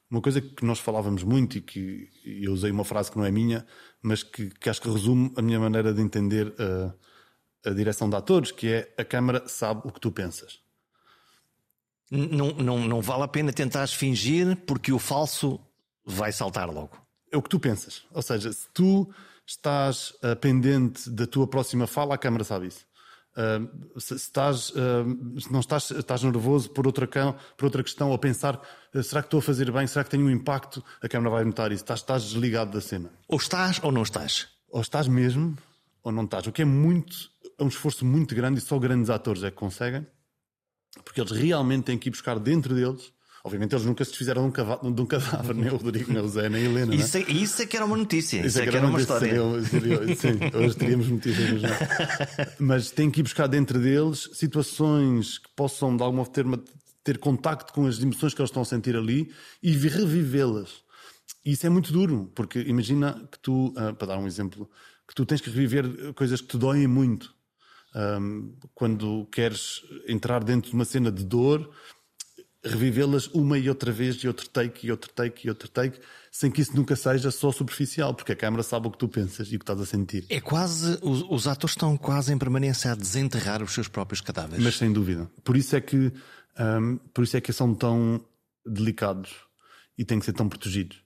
uma 0.09 0.21
coisa 0.21 0.39
que 0.39 0.65
nós 0.65 0.79
falávamos 0.79 1.23
muito 1.23 1.57
e 1.57 1.61
que 1.61 2.09
eu 2.25 2.53
usei 2.53 2.71
uma 2.71 2.85
frase 2.85 3.11
que 3.11 3.17
não 3.17 3.25
é 3.25 3.31
minha, 3.31 3.65
mas 4.01 4.23
que, 4.23 4.49
que 4.49 4.69
acho 4.69 4.81
que 4.81 4.89
resume 4.89 5.33
a 5.35 5.41
minha 5.41 5.59
maneira 5.59 5.93
de 5.93 6.01
entender 6.01 6.53
a, 6.59 7.69
a 7.69 7.73
direção 7.73 8.09
de 8.09 8.15
atores, 8.15 8.51
que 8.51 8.67
é 8.67 8.93
a 8.97 9.03
câmara 9.03 9.47
sabe 9.47 9.81
o 9.83 9.91
que 9.91 9.99
tu 9.99 10.11
pensas. 10.11 10.59
Não, 12.09 12.53
não, 12.53 12.79
não 12.79 13.01
vale 13.01 13.23
a 13.23 13.27
pena 13.27 13.51
tentares 13.51 13.93
fingir 13.93 14.55
porque 14.65 14.93
o 14.93 14.99
falso 14.99 15.59
vai 16.05 16.31
saltar 16.31 16.69
logo. 16.69 16.97
É 17.29 17.35
o 17.35 17.41
que 17.41 17.49
tu 17.49 17.59
pensas. 17.59 18.05
Ou 18.11 18.21
seja, 18.21 18.51
se 18.53 18.69
tu 18.73 19.13
estás 19.45 20.11
uh, 20.23 20.35
pendente 20.39 21.09
da 21.09 21.27
tua 21.27 21.45
próxima 21.45 21.85
fala, 21.85 22.15
a 22.15 22.17
câmara 22.17 22.45
sabe 22.45 22.67
isso. 22.67 22.86
Uh, 23.37 23.99
se, 23.99 24.15
estás, 24.15 24.71
uh, 24.71 25.39
se 25.39 25.53
não 25.53 25.59
estás, 25.59 25.91
estás 25.91 26.23
nervoso 26.23 26.71
por 26.71 26.87
outra, 26.87 27.07
por 27.55 27.65
outra 27.65 27.83
questão, 27.83 28.11
a 28.11 28.17
pensar 28.17 28.59
uh, 28.95 29.03
será 29.03 29.21
que 29.21 29.27
estou 29.27 29.37
a 29.37 29.43
fazer 29.43 29.71
bem, 29.71 29.85
será 29.85 30.03
que 30.03 30.09
tenho 30.09 30.25
um 30.25 30.31
impacto, 30.31 30.83
a 30.99 31.07
câmara 31.07 31.29
vai 31.29 31.45
notar 31.45 31.71
isso. 31.71 31.83
Estás, 31.83 31.99
estás 31.99 32.23
desligado 32.23 32.71
da 32.71 32.81
cena. 32.81 33.11
Ou 33.27 33.37
estás 33.37 33.79
ou 33.83 33.91
não 33.91 34.01
estás. 34.01 34.47
Ou 34.69 34.81
estás 34.81 35.07
mesmo 35.07 35.55
ou 36.01 36.11
não 36.11 36.23
estás. 36.23 36.47
O 36.47 36.51
que 36.51 36.63
é 36.63 36.65
muito, 36.65 37.15
é 37.59 37.63
um 37.63 37.67
esforço 37.67 38.03
muito 38.03 38.33
grande 38.33 38.57
e 38.57 38.61
só 38.61 38.79
grandes 38.79 39.11
atores 39.11 39.43
é 39.43 39.51
que 39.51 39.57
conseguem, 39.57 40.07
porque 41.05 41.21
eles 41.21 41.31
realmente 41.31 41.83
têm 41.83 41.97
que 41.97 42.09
ir 42.09 42.11
buscar 42.11 42.39
dentro 42.39 42.73
deles 42.73 43.13
Obviamente 43.47 43.73
eles 43.73 43.85
nunca 43.85 44.03
se 44.03 44.11
desfizeram 44.11 44.41
de 44.41 44.49
um, 44.49 44.51
cavalo, 44.51 44.91
de 44.91 45.01
um 45.01 45.05
cadáver, 45.05 45.55
nem 45.55 45.71
o 45.71 45.77
Rodrigo, 45.77 46.11
nem 46.11 46.21
o 46.21 46.27
Zé, 46.27 46.49
nem 46.49 46.65
a 46.65 46.69
Helena. 46.69 46.93
Isso, 46.93 47.15
é, 47.15 47.21
isso 47.31 47.61
é 47.61 47.65
que 47.65 47.77
era 47.77 47.85
uma 47.85 47.95
notícia, 47.95 48.39
isso, 48.39 48.47
isso 48.47 48.59
é, 48.59 48.63
é 48.63 48.69
que 48.69 48.75
era, 48.75 48.85
uma 48.85 48.99
história. 48.99 49.29
Seria, 49.29 49.65
seria, 49.65 50.15
sim, 50.17 50.57
hoje 50.57 50.75
teríamos 50.75 51.07
notícias, 51.07 51.49
mas 51.53 51.61
não. 51.63 52.67
Mas 52.67 52.91
tem 52.91 53.09
que 53.09 53.21
ir 53.21 53.23
buscar 53.23 53.47
dentro 53.47 53.79
deles 53.79 54.29
situações 54.33 55.37
que 55.37 55.47
possam, 55.55 55.95
de 55.95 56.03
alguma 56.03 56.25
forma, 56.25 56.61
ter 57.05 57.19
contacto 57.19 57.71
com 57.71 57.87
as 57.87 58.01
emoções 58.01 58.33
que 58.33 58.41
eles 58.41 58.49
estão 58.49 58.63
a 58.63 58.65
sentir 58.65 58.97
ali 58.97 59.31
e 59.63 59.71
revivê-las. 59.71 60.83
E 61.45 61.53
isso 61.53 61.65
é 61.65 61.69
muito 61.69 61.93
duro, 61.93 62.29
porque 62.35 62.59
imagina 62.59 63.25
que 63.31 63.39
tu, 63.39 63.73
ah, 63.77 63.93
para 63.93 64.07
dar 64.07 64.17
um 64.17 64.27
exemplo, 64.27 64.69
que 65.07 65.15
tu 65.15 65.25
tens 65.25 65.39
que 65.39 65.49
reviver 65.49 66.13
coisas 66.15 66.41
que 66.41 66.47
te 66.47 66.57
doem 66.57 66.85
muito. 66.85 67.33
Um, 67.95 68.53
quando 68.75 69.25
queres 69.31 69.81
entrar 70.05 70.43
dentro 70.43 70.69
de 70.69 70.75
uma 70.75 70.83
cena 70.83 71.09
de 71.09 71.23
dor 71.23 71.71
revivê-las 72.63 73.27
uma 73.27 73.57
e 73.57 73.69
outra 73.69 73.91
vez, 73.91 74.15
e 74.17 74.27
outro 74.27 74.49
take, 74.49 74.87
e 74.87 74.91
outro 74.91 75.09
take, 75.11 75.47
e 75.47 75.49
outro 75.49 75.69
take, 75.69 75.99
sem 76.31 76.51
que 76.51 76.61
isso 76.61 76.75
nunca 76.75 76.95
seja 76.95 77.31
só 77.31 77.51
superficial, 77.51 78.13
porque 78.13 78.31
a 78.31 78.35
câmara 78.35 78.63
sabe 78.63 78.87
o 78.87 78.91
que 78.91 78.97
tu 78.97 79.07
pensas 79.07 79.51
e 79.51 79.55
o 79.55 79.59
que 79.59 79.63
estás 79.63 79.79
a 79.79 79.85
sentir. 79.85 80.25
É 80.29 80.41
quase, 80.41 80.99
os, 81.01 81.23
os 81.29 81.47
atores 81.47 81.73
estão 81.73 81.95
quase 81.97 82.33
em 82.33 82.37
permanência 82.37 82.91
a 82.91 82.95
desenterrar 82.95 83.63
os 83.63 83.73
seus 83.73 83.87
próprios 83.87 84.21
cadáveres. 84.21 84.63
Mas 84.63 84.75
sem 84.75 84.91
dúvida. 84.91 85.29
Por 85.43 85.55
isso 85.55 85.75
é 85.75 85.81
que, 85.81 86.11
um, 86.59 86.97
por 87.13 87.23
isso 87.23 87.37
é 87.37 87.41
que 87.41 87.53
são 87.53 87.73
tão 87.73 88.23
delicados 88.65 89.31
e 89.97 90.03
têm 90.03 90.19
que 90.19 90.25
ser 90.25 90.33
tão 90.33 90.49
protegidos. 90.49 91.01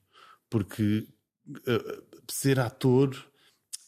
Porque 0.50 1.08
uh, 1.50 2.04
ser 2.30 2.60
ator 2.60 3.16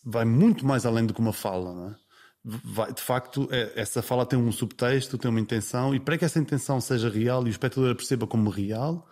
vai 0.04 0.26
muito 0.26 0.66
mais 0.66 0.86
além 0.86 1.06
do 1.06 1.14
que 1.14 1.20
uma 1.20 1.34
fala, 1.34 1.74
não 1.74 1.90
é? 1.90 1.96
Vai, 2.44 2.94
de 2.94 3.02
facto, 3.02 3.48
é, 3.52 3.72
essa 3.76 4.02
fala 4.02 4.26
tem 4.26 4.38
um 4.38 4.52
subtexto, 4.52 5.18
tem 5.18 5.30
uma 5.30 5.40
intenção, 5.40 5.96
e 5.96 6.00
para 6.00 6.18
que 6.18 6.26
essa 6.26 6.40
intenção 6.40 6.82
seja 6.82 7.10
real 7.10 7.44
e 7.44 7.50
o 7.50 7.50
espectador 7.50 7.92
a 7.92 7.96
perceba 7.96 8.28
como 8.28 8.50
real, 8.50 9.08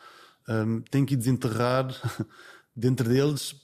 um, 0.49 0.81
tem 0.81 1.05
que 1.05 1.15
desenterrar 1.15 1.87
dentro 2.75 3.07
deles 3.07 3.55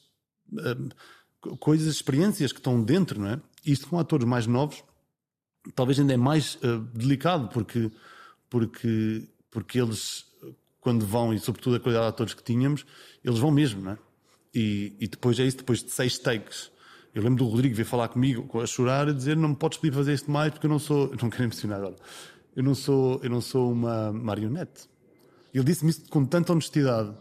um, 0.51 1.56
coisas, 1.58 1.93
experiências 1.93 2.51
que 2.51 2.60
estão 2.60 2.82
dentro, 2.82 3.19
não 3.19 3.30
é? 3.30 3.41
Isto 3.65 3.88
com 3.88 3.99
atores 3.99 4.25
mais 4.25 4.47
novos, 4.47 4.84
talvez 5.75 5.99
ainda 5.99 6.13
é 6.13 6.17
mais 6.17 6.56
uh, 6.56 6.80
delicado, 6.93 7.49
porque, 7.49 7.91
porque, 8.49 9.27
porque 9.51 9.80
eles, 9.80 10.25
quando 10.80 11.06
vão, 11.06 11.34
e 11.34 11.39
sobretudo 11.39 11.75
a 11.75 11.80
qualidade 11.80 12.06
de 12.06 12.10
atores 12.10 12.34
que 12.34 12.43
tínhamos, 12.43 12.86
eles 13.21 13.39
vão 13.39 13.51
mesmo, 13.51 13.82
não 13.82 13.91
é? 13.91 13.97
E, 14.56 14.95
e 14.99 15.08
depois 15.08 15.38
é 15.39 15.43
isso, 15.43 15.58
depois 15.58 15.84
de 15.84 15.91
seis 15.91 16.17
takes 16.17 16.71
eu 17.17 17.23
lembro 17.23 17.43
do 17.43 17.49
Rodrigo 17.49 17.73
vir 17.73 17.84
falar 17.84 18.10
comigo 18.10 18.62
a 18.62 18.65
chorar 18.67 19.08
e 19.08 19.13
dizer 19.13 19.36
não 19.36 19.49
me 19.49 19.56
podes 19.56 19.80
pedir 19.80 19.95
fazer 19.95 20.13
isto 20.13 20.30
mais 20.30 20.51
porque 20.51 20.67
eu 20.67 20.69
não 20.69 20.77
sou, 20.77 21.12
não 21.19 21.32
quero 21.32 21.45
emocionar 21.45 21.80
agora, 21.80 21.95
eu 22.56 22.63
não 22.63 22.75
sou, 22.75 23.19
eu 23.23 23.30
não 23.30 23.41
sou 23.41 23.71
uma 23.71 24.13
marionete. 24.13 24.88
Ele 25.51 25.63
disse-me 25.63 25.89
isso 25.89 26.08
com 26.10 26.23
tanta 26.23 26.53
honestidade 26.53 27.12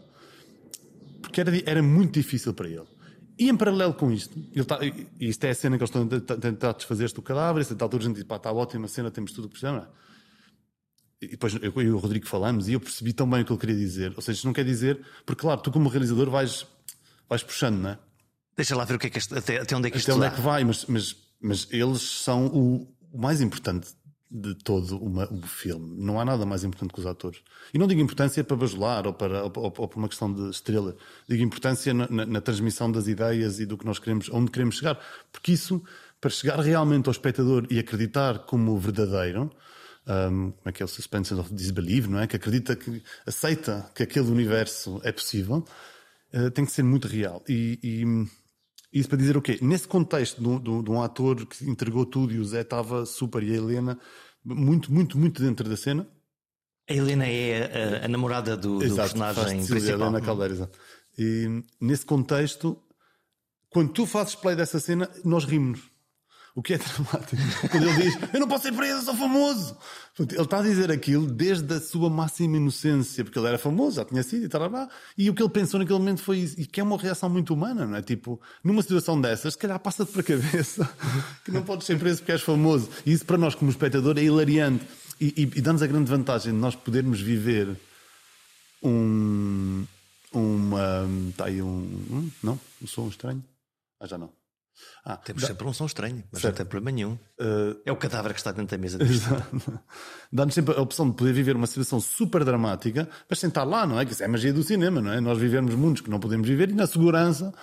porque 1.19 1.41
era, 1.41 1.51
era 1.65 1.81
muito 1.81 2.13
difícil 2.13 2.53
para 2.53 2.69
ele. 2.69 2.85
E 3.39 3.49
em 3.49 3.57
paralelo 3.57 3.95
com 3.95 4.11
isto, 4.11 4.37
ele 4.53 4.65
tá, 4.65 4.77
e 4.83 5.07
isto 5.19 5.43
é 5.45 5.49
a 5.49 5.55
cena 5.55 5.77
que 5.77 5.83
eles 5.83 5.95
estão 5.95 6.35
a 6.35 6.39
tentar 6.39 6.73
desfazer-se 6.73 7.15
do 7.15 7.23
cadáver, 7.23 7.63
e 7.63 7.65
a 7.65 7.83
altura 7.83 8.03
a 8.03 8.07
gente 8.07 8.15
diz, 8.15 8.23
pá, 8.23 8.35
está 8.35 8.51
ótima 8.51 8.85
a 8.85 8.87
cena, 8.87 9.09
temos 9.09 9.31
tudo 9.31 9.45
o 9.45 9.47
que 9.47 9.59
precisamos. 9.59 9.87
E 11.19 11.29
depois 11.29 11.55
eu, 11.55 11.71
eu 11.75 11.81
e 11.81 11.89
o 11.89 11.97
Rodrigo 11.97 12.27
falamos 12.27 12.67
e 12.67 12.73
eu 12.73 12.79
percebi 12.79 13.13
tão 13.13 13.27
bem 13.27 13.41
o 13.41 13.45
que 13.45 13.51
ele 13.51 13.59
queria 13.59 13.75
dizer. 13.75 14.13
Ou 14.15 14.21
seja, 14.21 14.37
isto 14.37 14.45
não 14.45 14.53
quer 14.53 14.63
dizer, 14.63 15.03
porque 15.25 15.41
claro, 15.41 15.59
tu 15.61 15.71
como 15.71 15.89
realizador 15.89 16.29
vais, 16.29 16.67
vais 17.27 17.41
puxando, 17.41 17.79
não 17.79 17.89
é? 17.89 17.99
Deixa 18.57 18.75
lá 18.75 18.83
ver 18.83 18.95
o 18.95 18.99
que 18.99 19.07
é 19.07 19.09
que 19.11 19.19
este, 19.19 19.37
até, 19.37 19.59
até 19.59 19.75
onde 19.75 19.87
é 19.87 19.91
que 19.91 19.97
isto 19.97 20.11
Até 20.11 20.17
onde 20.17 20.27
dá. 20.27 20.33
é 20.33 20.35
que 20.35 20.41
vai, 20.41 20.63
mas, 20.63 20.85
mas, 20.85 21.15
mas 21.39 21.67
eles 21.71 22.01
são 22.01 22.47
o, 22.47 22.91
o 23.11 23.17
mais 23.17 23.39
importante 23.39 23.95
de 24.29 24.55
todo 24.55 24.97
uma, 24.97 25.31
o 25.31 25.41
filme. 25.41 25.95
Não 25.97 26.19
há 26.19 26.25
nada 26.25 26.45
mais 26.45 26.63
importante 26.63 26.93
que 26.93 26.99
os 26.99 27.05
atores. 27.05 27.41
E 27.73 27.77
não 27.77 27.87
digo 27.87 28.01
importância 28.01 28.43
para 28.43 28.57
bajular 28.57 29.07
ou, 29.07 29.13
para, 29.13 29.43
ou, 29.43 29.51
ou, 29.55 29.71
por 29.71 29.97
uma 29.97 30.09
questão 30.09 30.33
de 30.33 30.49
estrela. 30.49 30.95
Digo 31.27 31.43
importância 31.43 31.93
na, 31.93 32.07
na, 32.09 32.25
na, 32.25 32.41
transmissão 32.41 32.91
das 32.91 33.07
ideias 33.07 33.59
e 33.59 33.65
do 33.65 33.77
que 33.77 33.85
nós 33.85 33.99
queremos, 33.99 34.29
onde 34.29 34.51
queremos 34.51 34.75
chegar. 34.75 34.99
Porque 35.31 35.53
isso, 35.53 35.81
para 36.19 36.29
chegar 36.29 36.59
realmente 36.59 37.07
ao 37.07 37.11
espectador 37.11 37.65
e 37.69 37.79
acreditar 37.79 38.39
como 38.39 38.77
verdadeiro, 38.77 39.49
um, 40.07 40.51
como 40.51 40.61
é 40.65 40.71
que 40.71 40.81
é 40.81 40.85
o 40.85 40.89
suspension 40.89 41.39
of 41.39 41.53
disbelief, 41.53 42.07
não 42.07 42.19
é? 42.19 42.27
Que 42.27 42.35
acredita 42.35 42.75
que, 42.75 43.01
aceita 43.25 43.89
que 43.95 44.03
aquele 44.03 44.29
universo 44.29 44.99
é 45.03 45.11
possível, 45.11 45.63
uh, 46.33 46.51
tem 46.51 46.65
que 46.65 46.71
ser 46.71 46.83
muito 46.83 47.07
real. 47.07 47.41
E, 47.47 47.79
e 47.81 48.05
isso 48.91 49.09
para 49.09 49.17
dizer 49.17 49.37
o 49.37 49.41
quê? 49.41 49.59
Nesse 49.61 49.87
contexto 49.87 50.41
de 50.41 50.69
um, 50.69 50.83
de 50.83 50.91
um 50.91 51.01
ator 51.01 51.45
que 51.45 51.69
entregou 51.69 52.05
tudo 52.05 52.33
e 52.33 52.39
o 52.39 52.45
Zé 52.45 52.61
estava 52.61 53.05
super 53.05 53.43
e 53.43 53.51
a 53.51 53.55
Helena 53.55 53.99
muito, 54.43 54.91
muito, 54.91 55.17
muito 55.17 55.41
dentro 55.41 55.67
da 55.67 55.75
cena. 55.75 56.07
A 56.89 56.93
Helena 56.93 57.25
é 57.25 58.01
a, 58.01 58.05
a 58.05 58.07
namorada 58.07 58.55
do, 58.55 58.79
do 58.79 58.95
personagem 58.95 59.65
principal. 59.65 59.99
Helena 59.99 60.21
Caldeira, 60.21 60.53
exato. 60.53 60.79
E 61.17 61.63
nesse 61.81 62.05
contexto, 62.05 62.81
quando 63.69 63.91
tu 63.91 64.05
fazes 64.05 64.35
play 64.35 64.55
dessa 64.55 64.79
cena, 64.79 65.09
nós 65.25 65.43
rimos. 65.43 65.91
O 66.57 66.63
que 66.63 66.73
é 66.73 66.77
dramático. 66.79 67.37
Quando 67.69 67.87
ele 67.87 68.01
diz, 68.01 68.17
eu 68.33 68.39
não 68.39 68.47
posso 68.47 68.63
ser 68.63 68.73
preso, 68.73 69.05
sou 69.05 69.13
famoso. 69.13 69.77
Ele 70.17 70.41
está 70.41 70.57
a 70.57 70.63
dizer 70.63 70.91
aquilo 70.91 71.27
desde 71.27 71.71
a 71.71 71.79
sua 71.79 72.09
máxima 72.09 72.57
inocência, 72.57 73.23
porque 73.23 73.37
ele 73.37 73.47
era 73.47 73.59
famoso, 73.59 73.97
já 73.97 74.05
tinha 74.05 74.23
sido 74.23 74.45
e 74.45 74.49
tal, 74.49 74.67
e 75.15 75.29
o 75.29 75.35
que 75.35 75.43
ele 75.43 75.51
pensou 75.51 75.79
naquele 75.79 75.99
momento 75.99 76.23
foi 76.23 76.39
isso. 76.39 76.59
E 76.59 76.65
que 76.65 76.79
é 76.79 76.83
uma 76.83 76.97
reação 76.97 77.29
muito 77.29 77.53
humana, 77.53 77.85
não 77.85 77.95
é? 77.95 78.01
Tipo, 78.01 78.41
numa 78.63 78.81
situação 78.81 79.21
dessas, 79.21 79.53
se 79.53 79.59
calhar 79.59 79.79
passa-te 79.79 80.11
para 80.11 80.21
a 80.21 80.23
cabeça 80.23 80.89
que 81.45 81.51
não 81.51 81.61
podes 81.61 81.85
ser 81.85 81.99
preso 81.99 82.21
porque 82.21 82.31
és 82.31 82.41
famoso. 82.41 82.89
E 83.05 83.13
isso 83.13 83.23
para 83.23 83.37
nós, 83.37 83.53
como 83.53 83.69
espectador, 83.69 84.17
é 84.17 84.23
hilariante. 84.23 84.83
E, 85.21 85.27
e, 85.37 85.41
e 85.43 85.61
dá-nos 85.61 85.83
a 85.83 85.87
grande 85.87 86.09
vantagem 86.09 86.51
de 86.53 86.59
nós 86.59 86.73
podermos 86.73 87.21
viver 87.21 87.79
um. 88.81 89.85
Uma. 90.33 91.07
Está 91.29 91.45
aí 91.45 91.61
um. 91.61 92.31
não? 92.41 92.59
Um 92.81 92.87
som 92.87 93.07
estranho? 93.09 93.45
Ah, 93.99 94.07
já 94.07 94.17
não. 94.17 94.31
Ah, 95.03 95.17
Temos 95.17 95.41
dá... 95.41 95.47
sempre 95.47 95.67
um 95.67 95.73
som 95.73 95.85
estranho, 95.85 96.23
mas 96.31 96.41
certo. 96.41 96.53
não 96.53 96.57
tem 96.57 96.65
problema 96.65 96.95
nenhum. 96.95 97.13
Uh... 97.39 97.79
É 97.85 97.91
o 97.91 97.95
cadáver 97.95 98.33
que 98.33 98.39
está 98.39 98.51
dentro 98.51 98.75
da 98.75 98.81
mesa. 98.81 98.99
Dá-nos 100.31 100.53
sempre 100.53 100.75
a 100.75 100.81
opção 100.81 101.09
de 101.09 101.15
poder 101.15 101.33
viver 101.33 101.55
uma 101.55 101.67
situação 101.67 101.99
super 101.99 102.43
dramática, 102.43 103.07
mas 103.29 103.39
sentar 103.39 103.65
lá, 103.65 103.85
não 103.85 103.99
é? 103.99 104.05
Que 104.05 104.11
isso 104.11 104.23
é 104.23 104.25
a 104.25 104.29
magia 104.29 104.53
do 104.53 104.63
cinema, 104.63 105.01
não 105.01 105.11
é? 105.11 105.21
Nós 105.21 105.37
vivemos 105.37 105.73
mundos 105.75 106.01
que 106.01 106.09
não 106.09 106.19
podemos 106.19 106.47
viver 106.47 106.69
e 106.69 106.73
na 106.73 106.87
segurança 106.87 107.53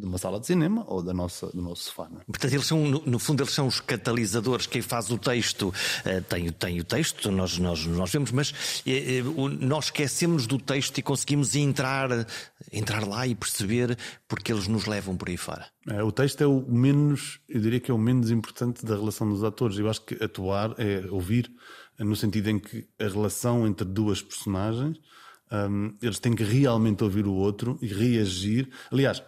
de 0.00 0.06
uma 0.06 0.18
sala 0.18 0.40
de 0.40 0.46
cinema 0.46 0.84
ou 0.88 1.02
da 1.02 1.12
nossa, 1.12 1.48
do 1.48 1.60
nosso 1.60 1.84
sofá. 1.84 2.08
É? 2.20 2.24
Portanto, 2.24 2.52
eles 2.52 2.66
são, 2.66 2.84
no, 2.86 3.02
no 3.04 3.18
fundo, 3.18 3.42
eles 3.42 3.52
são 3.52 3.66
os 3.66 3.80
catalisadores. 3.80 4.66
Quem 4.66 4.82
faz 4.82 5.10
o 5.10 5.18
texto 5.18 5.68
uh, 5.68 6.22
tem, 6.28 6.50
tem 6.50 6.80
o 6.80 6.84
texto, 6.84 7.30
nós, 7.30 7.58
nós, 7.58 7.84
nós 7.86 8.10
vemos, 8.10 8.32
mas 8.32 8.50
uh, 8.50 9.48
nós 9.60 9.86
esquecemos 9.86 10.46
do 10.46 10.58
texto 10.58 10.98
e 10.98 11.02
conseguimos 11.02 11.54
entrar, 11.54 12.26
entrar 12.72 13.06
lá 13.06 13.26
e 13.26 13.34
perceber 13.34 13.96
porque 14.26 14.52
eles 14.52 14.66
nos 14.66 14.86
levam 14.86 15.16
por 15.16 15.28
aí 15.28 15.36
fora. 15.36 15.66
É, 15.88 16.02
o 16.02 16.12
texto 16.12 16.42
é 16.42 16.46
o 16.46 16.60
menos, 16.68 17.40
eu 17.48 17.60
diria 17.60 17.80
que 17.80 17.90
é 17.90 17.94
o 17.94 17.98
menos 17.98 18.30
importante 18.30 18.84
da 18.84 18.94
relação 18.94 19.28
dos 19.28 19.44
atores. 19.44 19.78
Eu 19.78 19.88
acho 19.88 20.02
que 20.02 20.22
atuar 20.22 20.74
é 20.78 21.06
ouvir, 21.10 21.50
no 21.98 22.16
sentido 22.16 22.48
em 22.48 22.58
que 22.58 22.86
a 22.98 23.04
relação 23.04 23.66
entre 23.66 23.84
duas 23.86 24.22
personagens. 24.22 24.98
Um, 25.52 25.96
eles 26.00 26.20
têm 26.20 26.32
que 26.32 26.44
realmente 26.44 27.02
ouvir 27.02 27.26
o 27.26 27.32
outro 27.32 27.76
e 27.82 27.88
reagir. 27.88 28.68
Aliás, 28.90 29.20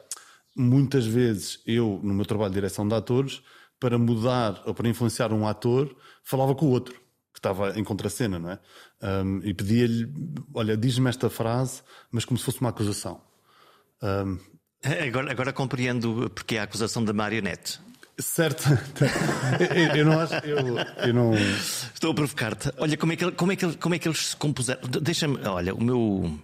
muitas 0.57 1.07
vezes 1.07 1.61
eu, 1.67 2.01
no 2.03 2.15
meu 2.15 2.25
trabalho 2.25 2.51
de 2.51 2.55
direção 2.55 2.87
de 2.87 2.95
atores, 2.95 3.43
para 3.79 3.99
mudar 3.99 4.63
ou 4.65 4.75
para 4.75 4.89
influenciar 4.89 5.33
um 5.33 5.47
ator, 5.47 5.95
falava 6.23 6.55
com 6.55 6.67
o 6.67 6.71
outro, 6.71 6.95
que 7.33 7.39
estava 7.39 7.79
em 7.79 7.83
contracena, 7.83 8.39
não 8.39 8.51
é? 8.51 8.59
Um, 9.03 9.41
e 9.43 9.53
pedia-lhe: 9.53 10.09
Olha, 10.55 10.77
diz-me 10.77 11.09
esta 11.09 11.29
frase, 11.29 11.83
mas 12.11 12.25
como 12.25 12.39
se 12.39 12.45
fosse 12.45 12.61
uma 12.61 12.71
acusação. 12.71 13.21
Um, 14.03 14.39
agora, 15.07 15.31
agora 15.31 15.53
compreendo 15.53 16.31
porque 16.35 16.57
é 16.57 16.61
a 16.61 16.63
acusação 16.65 17.05
da 17.05 17.13
marionete. 17.13 17.81
Certo, 18.19 18.65
eu, 19.75 19.97
eu, 19.97 20.05
não 20.05 20.21
acho. 20.21 20.35
Eu, 20.45 20.59
eu 21.07 21.15
não... 21.15 21.33
Estou 21.35 22.13
a 22.13 22.15
provocar-te. 22.15 22.71
Olha, 22.77 22.97
como 22.97 23.13
é, 23.13 23.17
que, 23.17 23.33
como, 23.33 23.53
é 23.53 23.57
que, 23.57 23.77
como 23.79 23.95
é 23.95 23.99
que 23.99 24.07
eles 24.07 24.29
se 24.29 24.37
compuseram? 24.37 24.83
Deixa-me. 25.01 25.39
Olha, 25.45 25.75
o 25.75 25.83
meu 25.83 26.39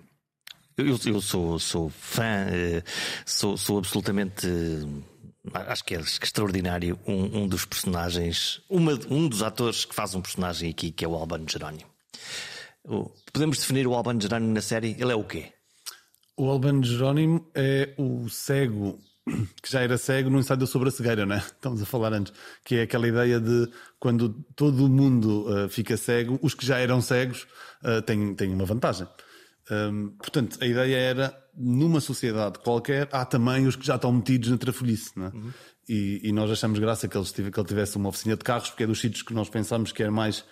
eu, 0.87 0.99
eu 1.13 1.21
sou, 1.21 1.59
sou 1.59 1.89
fã, 1.91 2.47
eh, 2.51 2.83
sou, 3.27 3.57
sou 3.57 3.79
absolutamente. 3.79 4.47
Acho 5.53 5.85
que 5.85 5.95
é 5.95 6.01
extraordinário 6.01 6.99
um, 7.07 7.43
um 7.43 7.49
dos 7.49 7.65
personagens, 7.65 8.61
uma, 8.69 8.93
um 9.11 9.29
dos 9.29 9.43
atores 9.43 9.85
que 9.85 9.95
faz 9.95 10.15
um 10.15 10.21
personagem 10.21 10.71
aqui, 10.71 10.91
que 10.91 11.05
é 11.05 11.09
o 11.09 11.15
Albano 11.15 11.47
Jerónimo. 11.49 11.89
Podemos 13.33 13.59
definir 13.59 13.87
o 13.87 13.95
Albano 13.95 14.21
Jerónimo 14.21 14.53
na 14.53 14.61
série? 14.61 14.97
Ele 14.99 15.13
é 15.13 15.15
o 15.15 15.25
quê? 15.25 15.53
O 16.37 16.49
Albano 16.51 16.85
Jerónimo 16.85 17.51
é 17.55 17.95
o 17.99 18.29
cego 18.29 18.99
que 19.63 19.71
já 19.71 19.81
era 19.81 19.99
cego 19.99 20.31
no 20.31 20.39
ensaio 20.39 20.67
sobre 20.67 20.89
a 20.89 20.93
cegueira, 20.93 21.27
não 21.27 21.37
é? 21.37 21.39
Estamos 21.39 21.83
a 21.83 21.87
falar 21.87 22.13
antes. 22.13 22.33
Que 22.65 22.77
é 22.77 22.83
aquela 22.83 23.07
ideia 23.07 23.41
de 23.41 23.69
quando 23.99 24.31
todo 24.55 24.87
o 24.87 24.89
mundo 24.89 25.47
uh, 25.49 25.69
fica 25.69 25.97
cego, 25.97 26.39
os 26.43 26.55
que 26.55 26.65
já 26.65 26.79
eram 26.79 27.01
cegos 27.01 27.47
uh, 27.83 28.03
têm, 28.03 28.35
têm 28.35 28.53
uma 28.53 28.65
vantagem. 28.65 29.07
Um, 29.71 30.11
portanto, 30.11 30.59
a 30.61 30.67
ideia 30.67 30.97
era, 30.97 31.39
numa 31.55 32.01
sociedade 32.01 32.59
qualquer, 32.61 33.09
há 33.13 33.25
também 33.25 33.67
os 33.67 33.77
que 33.77 33.87
já 33.87 33.97
estão 33.97 34.13
metidos 34.13 34.51
na 34.51 34.57
trafolhice. 34.57 35.13
É? 35.17 35.21
Uhum. 35.21 35.53
E, 35.89 36.21
e, 36.29 36.33
nós 36.33 36.51
achamos 36.51 36.79
graça 36.79 37.09
que 37.09 37.17
ele, 37.17 37.25
tivesse, 37.25 37.51
que 37.51 37.61
ele 37.61 37.69
tivesse 37.69 37.97
uma 37.97 38.09
oficina 38.09 38.37
de 38.37 38.45
carros, 38.45 38.69
porque 38.69 38.85
é 38.85 38.87
dos 38.87 39.01
sítios 39.01 39.23
que 39.23 39.33
nós 39.35 39.49
pensamos 39.49 39.93
que 39.93 40.03
é 40.03 40.11
mais. 40.11 40.45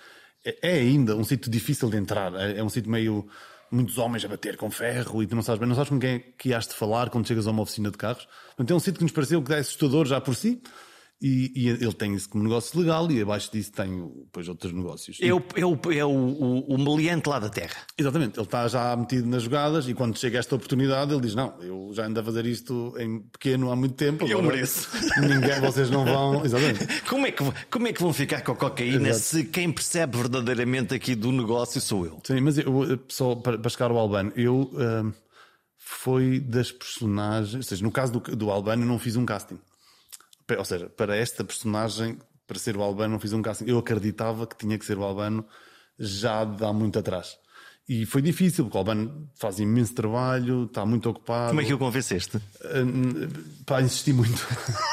É, 0.44 0.56
é 0.62 0.72
ainda 0.78 1.14
um 1.14 1.24
sítio 1.24 1.50
difícil 1.50 1.90
de 1.90 1.96
entrar. 1.96 2.34
É, 2.34 2.58
é, 2.58 2.64
um 2.64 2.68
sítio 2.68 2.90
meio. 2.90 3.26
Muitos 3.68 3.98
homens 3.98 4.24
a 4.24 4.28
bater 4.28 4.56
com 4.56 4.70
ferro 4.70 5.20
e 5.24 5.26
tu 5.26 5.34
não 5.34 5.42
sabes 5.42 5.58
bem, 5.58 5.68
não 5.68 5.74
sabes 5.74 5.90
com 5.90 5.98
quem 5.98 6.10
é 6.10 6.18
que 6.20 6.54
has 6.54 6.68
de 6.68 6.74
falar 6.74 7.10
quando 7.10 7.26
chegas 7.26 7.48
a 7.48 7.50
uma 7.50 7.62
oficina 7.62 7.90
de 7.90 7.98
carros. 7.98 8.28
Portanto, 8.48 8.70
é 8.70 8.74
um 8.74 8.78
sítio 8.78 8.98
que 8.98 9.02
nos 9.02 9.10
pareceu 9.10 9.42
que 9.42 9.52
é 9.52 9.58
assustador 9.58 10.06
já 10.06 10.20
por 10.20 10.36
si, 10.36 10.62
e, 11.20 11.50
e, 11.56 11.68
ele 11.68 11.92
tem 11.94 12.14
isso 12.14 12.28
como 12.28 12.44
negócio 12.44 12.78
legal 12.78 13.10
e 13.10 13.22
abaixo 13.22 13.50
disso 13.50 13.72
tem 13.72 14.06
depois 14.24 14.48
outros 14.48 14.70
negócios. 14.72 15.16
É 15.20 15.32
o, 15.32 15.42
é 15.54 15.64
o, 15.64 15.78
é 15.92 16.04
o, 16.04 16.10
o, 16.10 16.74
o 16.74 16.78
meliante 16.78 17.26
lá 17.26 17.38
da 17.38 17.48
terra. 17.48 17.74
Exatamente, 17.96 18.38
ele 18.38 18.44
está 18.44 18.68
já 18.68 18.94
metido 18.94 19.26
nas 19.26 19.42
jogadas 19.42 19.88
e 19.88 19.94
quando 19.94 20.18
chega 20.18 20.38
esta 20.38 20.54
oportunidade 20.54 21.12
ele 21.12 21.22
diz: 21.22 21.34
Não, 21.34 21.54
eu 21.62 21.90
já 21.94 22.06
ando 22.06 22.20
a 22.20 22.22
fazer 22.22 22.44
isto 22.44 22.94
em 22.98 23.20
pequeno 23.20 23.70
há 23.70 23.76
muito 23.76 23.94
tempo. 23.94 24.26
Eu 24.26 24.42
mereço. 24.42 24.90
Ninguém, 25.18 25.58
vocês 25.60 25.88
não 25.88 26.04
vão. 26.04 26.44
Exatamente. 26.44 26.86
Como 27.08 27.26
é 27.26 27.32
que, 27.32 27.44
como 27.70 27.86
é 27.86 27.92
que 27.92 28.02
vão 28.02 28.12
ficar 28.12 28.42
com 28.42 28.52
a 28.52 28.56
cocaína 28.56 29.08
Exato. 29.08 29.24
se 29.24 29.44
quem 29.44 29.72
percebe 29.72 30.18
verdadeiramente 30.18 30.94
aqui 30.94 31.14
do 31.14 31.32
negócio 31.32 31.80
sou 31.80 32.04
eu? 32.04 32.20
Sim, 32.24 32.40
mas 32.40 32.58
eu, 32.58 33.00
só 33.08 33.34
para, 33.34 33.58
para 33.58 33.70
chegar 33.70 33.90
ao 33.90 33.96
Albano, 33.96 34.32
eu. 34.36 34.70
Uh, 34.74 35.12
foi 35.88 36.40
das 36.40 36.72
personagens, 36.72 37.54
ou 37.54 37.62
seja, 37.62 37.84
no 37.84 37.92
caso 37.92 38.14
do, 38.14 38.36
do 38.36 38.50
Albano, 38.50 38.82
eu 38.82 38.88
não 38.88 38.98
fiz 38.98 39.14
um 39.14 39.24
casting. 39.24 39.56
Ou 40.56 40.64
seja, 40.64 40.88
para 40.88 41.16
esta 41.16 41.42
personagem, 41.42 42.18
para 42.46 42.58
ser 42.58 42.76
o 42.76 42.82
Albano, 42.82 43.14
não 43.14 43.20
fiz 43.20 43.32
um 43.32 43.42
casting. 43.42 43.64
Eu 43.66 43.78
acreditava 43.78 44.46
que 44.46 44.56
tinha 44.56 44.78
que 44.78 44.84
ser 44.84 44.98
o 44.98 45.04
Albano 45.04 45.44
já 45.98 46.44
de 46.44 46.64
há 46.64 46.72
muito 46.72 46.98
atrás. 46.98 47.38
E 47.88 48.04
foi 48.04 48.20
difícil, 48.20 48.64
porque 48.64 48.76
o 48.76 48.80
Albano 48.80 49.30
faz 49.36 49.60
imenso 49.60 49.94
trabalho, 49.94 50.64
está 50.64 50.84
muito 50.84 51.08
ocupado. 51.08 51.48
Como 51.48 51.60
é 51.60 51.64
que 51.64 51.72
o 51.72 51.78
convenceste? 51.78 52.36
Uh, 52.36 53.62
pá, 53.64 53.80
insisti 53.80 54.12
muito. 54.12 54.44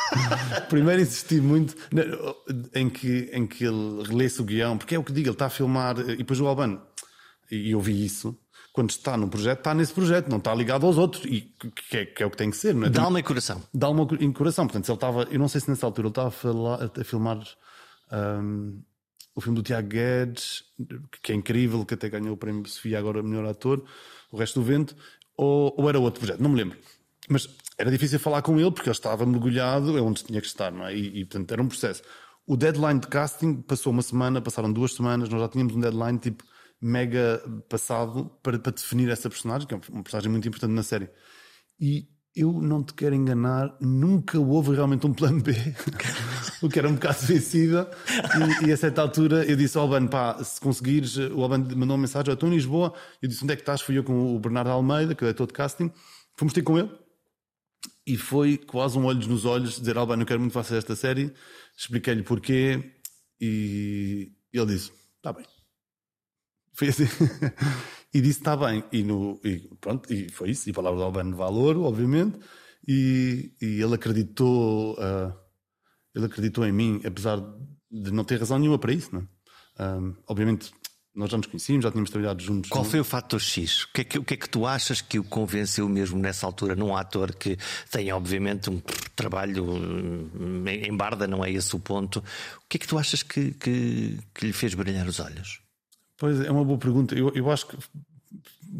Primeiro 0.69 1.01
insisti 1.01 1.41
muito 1.41 1.75
em 2.73 2.89
que, 2.89 3.31
em 3.33 3.47
que 3.47 3.65
ele 3.65 4.03
relesse 4.07 4.41
o 4.41 4.43
guião, 4.43 4.77
porque 4.77 4.93
é 4.93 4.99
o 4.99 5.03
que 5.03 5.11
digo, 5.11 5.27
ele 5.27 5.33
está 5.33 5.47
a 5.47 5.49
filmar, 5.49 5.99
e 5.99 6.17
depois 6.17 6.39
o 6.39 6.45
Albano, 6.45 6.81
e 7.49 7.71
eu 7.71 7.81
vi 7.81 8.05
isso, 8.05 8.37
quando 8.73 8.89
está 8.89 9.15
num 9.15 9.29
projeto, 9.29 9.59
está 9.59 9.73
nesse 9.75 9.93
projeto, 9.93 10.27
não 10.29 10.39
está 10.39 10.53
ligado 10.53 10.87
aos 10.87 10.97
outros, 10.97 11.23
e 11.25 11.41
que 11.89 11.95
é, 11.95 12.05
que 12.07 12.23
é 12.23 12.25
o 12.25 12.31
que 12.31 12.37
tem 12.37 12.49
que 12.49 12.57
ser, 12.57 12.73
não 12.73 12.87
é? 12.87 12.89
De 12.89 12.99
alma 12.99 13.19
e 13.19 13.23
coração. 13.23 13.61
De 13.71 13.85
alma 13.85 14.07
e 14.19 14.33
coração. 14.33 14.65
Portanto, 14.65 14.85
se 14.85 14.91
ele 14.91 14.97
estava, 14.97 15.23
eu 15.29 15.37
não 15.37 15.47
sei 15.47 15.61
se 15.61 15.69
nessa 15.69 15.85
altura 15.85 16.07
ele 16.07 16.11
estava 16.11 16.29
a, 16.29 16.31
falar, 16.31 16.91
a 16.99 17.03
filmar 17.03 17.37
um, 18.11 18.81
o 19.35 19.41
filme 19.41 19.55
do 19.55 19.63
Tiago 19.63 19.87
Guedes, 19.87 20.63
que 21.21 21.31
é 21.31 21.35
incrível, 21.35 21.85
que 21.85 21.93
até 21.93 22.09
ganhou 22.09 22.33
o 22.33 22.37
prémio 22.37 22.67
Sofia 22.67 22.97
agora 22.97 23.21
melhor 23.21 23.45
ator, 23.45 23.83
o 24.31 24.37
resto 24.37 24.59
do 24.59 24.65
vento, 24.65 24.95
ou, 25.37 25.71
ou 25.77 25.87
era 25.87 25.99
outro 25.99 26.21
projeto, 26.21 26.41
não 26.41 26.49
me 26.49 26.57
lembro. 26.57 26.77
Mas 27.29 27.47
era 27.77 27.91
difícil 27.91 28.19
falar 28.19 28.41
com 28.41 28.59
ele 28.59 28.71
porque 28.71 28.89
ele 28.89 28.95
estava 28.95 29.23
mergulhado, 29.23 29.95
é 29.95 30.01
onde 30.01 30.23
tinha 30.23 30.41
que 30.41 30.47
estar, 30.47 30.71
não 30.71 30.87
é? 30.87 30.95
E, 30.95 31.19
e 31.19 31.25
portanto 31.25 31.51
era 31.51 31.61
um 31.61 31.67
processo. 31.67 32.01
O 32.47 32.57
deadline 32.57 32.99
de 32.99 33.07
casting 33.07 33.53
passou 33.61 33.93
uma 33.93 34.01
semana, 34.01 34.41
passaram 34.41 34.73
duas 34.73 34.93
semanas, 34.93 35.29
nós 35.29 35.39
já 35.39 35.47
tínhamos 35.47 35.75
um 35.75 35.79
deadline 35.79 36.17
tipo 36.17 36.43
mega 36.83 37.41
passado 37.69 38.29
para, 38.43 38.59
para 38.59 38.71
definir 38.71 39.09
essa 39.09 39.29
personagem, 39.29 39.67
que 39.67 39.73
é 39.73 39.79
uma 39.89 40.03
personagem 40.03 40.29
muito 40.29 40.47
importante 40.47 40.71
na 40.71 40.83
série. 40.83 41.09
E 41.79 42.07
eu 42.35 42.51
não 42.51 42.83
te 42.83 42.93
quero 42.93 43.13
enganar, 43.13 43.75
nunca 43.79 44.39
houve 44.39 44.75
realmente 44.75 45.05
um 45.05 45.13
plano 45.13 45.41
B, 45.41 45.53
o 46.61 46.69
que 46.69 46.79
era 46.79 46.89
um 46.89 46.95
bocado 46.95 47.19
suicida. 47.19 47.89
E, 48.61 48.67
e 48.67 48.71
a 48.71 48.77
certa 48.77 49.01
altura 49.01 49.45
eu 49.45 49.55
disse 49.55 49.77
ao 49.77 49.83
Alban: 49.83 50.07
pá, 50.07 50.43
se 50.43 50.59
conseguires, 50.59 51.15
o 51.17 51.41
Alban 51.41 51.59
mandou 51.59 51.95
uma 51.95 51.99
mensagem: 51.99 52.29
eu 52.29 52.33
estou 52.33 52.49
em 52.49 52.53
Lisboa. 52.53 52.93
Eu 53.21 53.29
disse: 53.29 53.43
onde 53.43 53.53
é 53.53 53.55
que 53.55 53.61
estás? 53.61 53.81
Fui 53.81 53.97
eu 53.97 54.03
com 54.03 54.35
o 54.35 54.39
Bernardo 54.39 54.71
Almeida, 54.71 55.13
que 55.13 55.23
é 55.25 55.33
todo 55.33 55.53
casting. 55.53 55.91
Fomos 56.35 56.53
ter 56.53 56.63
com 56.63 56.77
ele. 56.77 56.89
E 58.05 58.17
foi 58.17 58.57
quase 58.57 58.97
um 58.97 59.05
olhos 59.05 59.27
nos 59.27 59.45
olhos 59.45 59.79
dizer: 59.79 59.97
Alban, 59.97 60.19
eu 60.19 60.25
quero 60.25 60.39
muito 60.39 60.53
fazer 60.53 60.77
esta 60.77 60.95
série. 60.95 61.33
Expliquei-lhe 61.77 62.23
porquê. 62.23 62.93
E 63.39 64.31
ele 64.51 64.65
disse: 64.65 64.91
está 65.17 65.31
bem. 65.31 65.52
Foi 66.73 66.89
assim. 66.89 67.05
e 68.13 68.21
disse 68.21 68.39
está 68.39 68.57
bem. 68.57 68.83
E, 68.91 69.03
no, 69.03 69.39
e 69.43 69.59
pronto, 69.79 70.11
e 70.13 70.29
foi 70.29 70.51
isso. 70.51 70.69
E 70.69 70.73
palavra 70.73 70.99
do 70.99 71.05
Albano 71.05 71.35
Valor, 71.35 71.77
obviamente. 71.77 72.37
E, 72.87 73.53
e 73.61 73.81
ele 73.81 73.95
acreditou, 73.95 74.93
uh, 74.93 75.33
ele 76.13 76.25
acreditou 76.25 76.65
em 76.65 76.71
mim, 76.71 77.01
apesar 77.05 77.39
de 77.89 78.11
não 78.11 78.23
ter 78.23 78.39
razão 78.39 78.59
nenhuma 78.59 78.77
para 78.77 78.91
isso, 78.91 79.13
não 79.13 79.27
um, 79.79 80.15
obviamente 80.27 80.71
nós 81.15 81.29
já 81.29 81.37
nos 81.37 81.45
conhecíamos, 81.45 81.83
já 81.83 81.91
tínhamos 81.91 82.09
trabalhado 82.09 82.41
juntos. 82.41 82.71
Qual 82.71 82.83
foi 82.83 82.99
o 82.99 83.03
fator 83.03 83.39
X? 83.39 83.83
O 83.83 83.93
que, 83.93 84.01
é 84.01 84.03
que, 84.03 84.17
o 84.17 84.23
que, 84.23 84.33
é 84.33 84.37
que, 84.37 84.49
tu 84.49 84.65
achas 84.65 84.99
que 84.99 85.19
o 85.19 85.23
convenceu 85.23 85.87
mesmo 85.87 86.17
nessa 86.19 86.43
altura 86.47 86.75
num 86.75 86.95
ator 86.97 87.35
que 87.35 87.55
tem, 87.91 88.11
obviamente, 88.11 88.71
um 88.71 88.81
trabalho 89.15 89.63
hum, 89.63 90.63
em 90.67 90.95
barda, 90.97 91.27
não 91.27 91.45
é 91.45 91.51
esse 91.51 91.75
o 91.75 91.79
ponto? 91.79 92.17
O 92.17 92.23
que 92.67 92.77
é 92.77 92.79
que 92.79 92.87
tu 92.87 92.97
achas 92.97 93.21
que, 93.21 93.51
que, 93.51 94.17
que 94.33 94.47
lhe 94.47 94.53
fez 94.53 94.73
brilhar 94.73 95.07
os 95.07 95.19
olhos? 95.19 95.61
Pois 96.17 96.39
é, 96.41 96.51
uma 96.51 96.63
boa 96.63 96.77
pergunta. 96.77 97.15
Eu, 97.15 97.31
eu 97.33 97.49
acho 97.51 97.67
que 97.67 97.77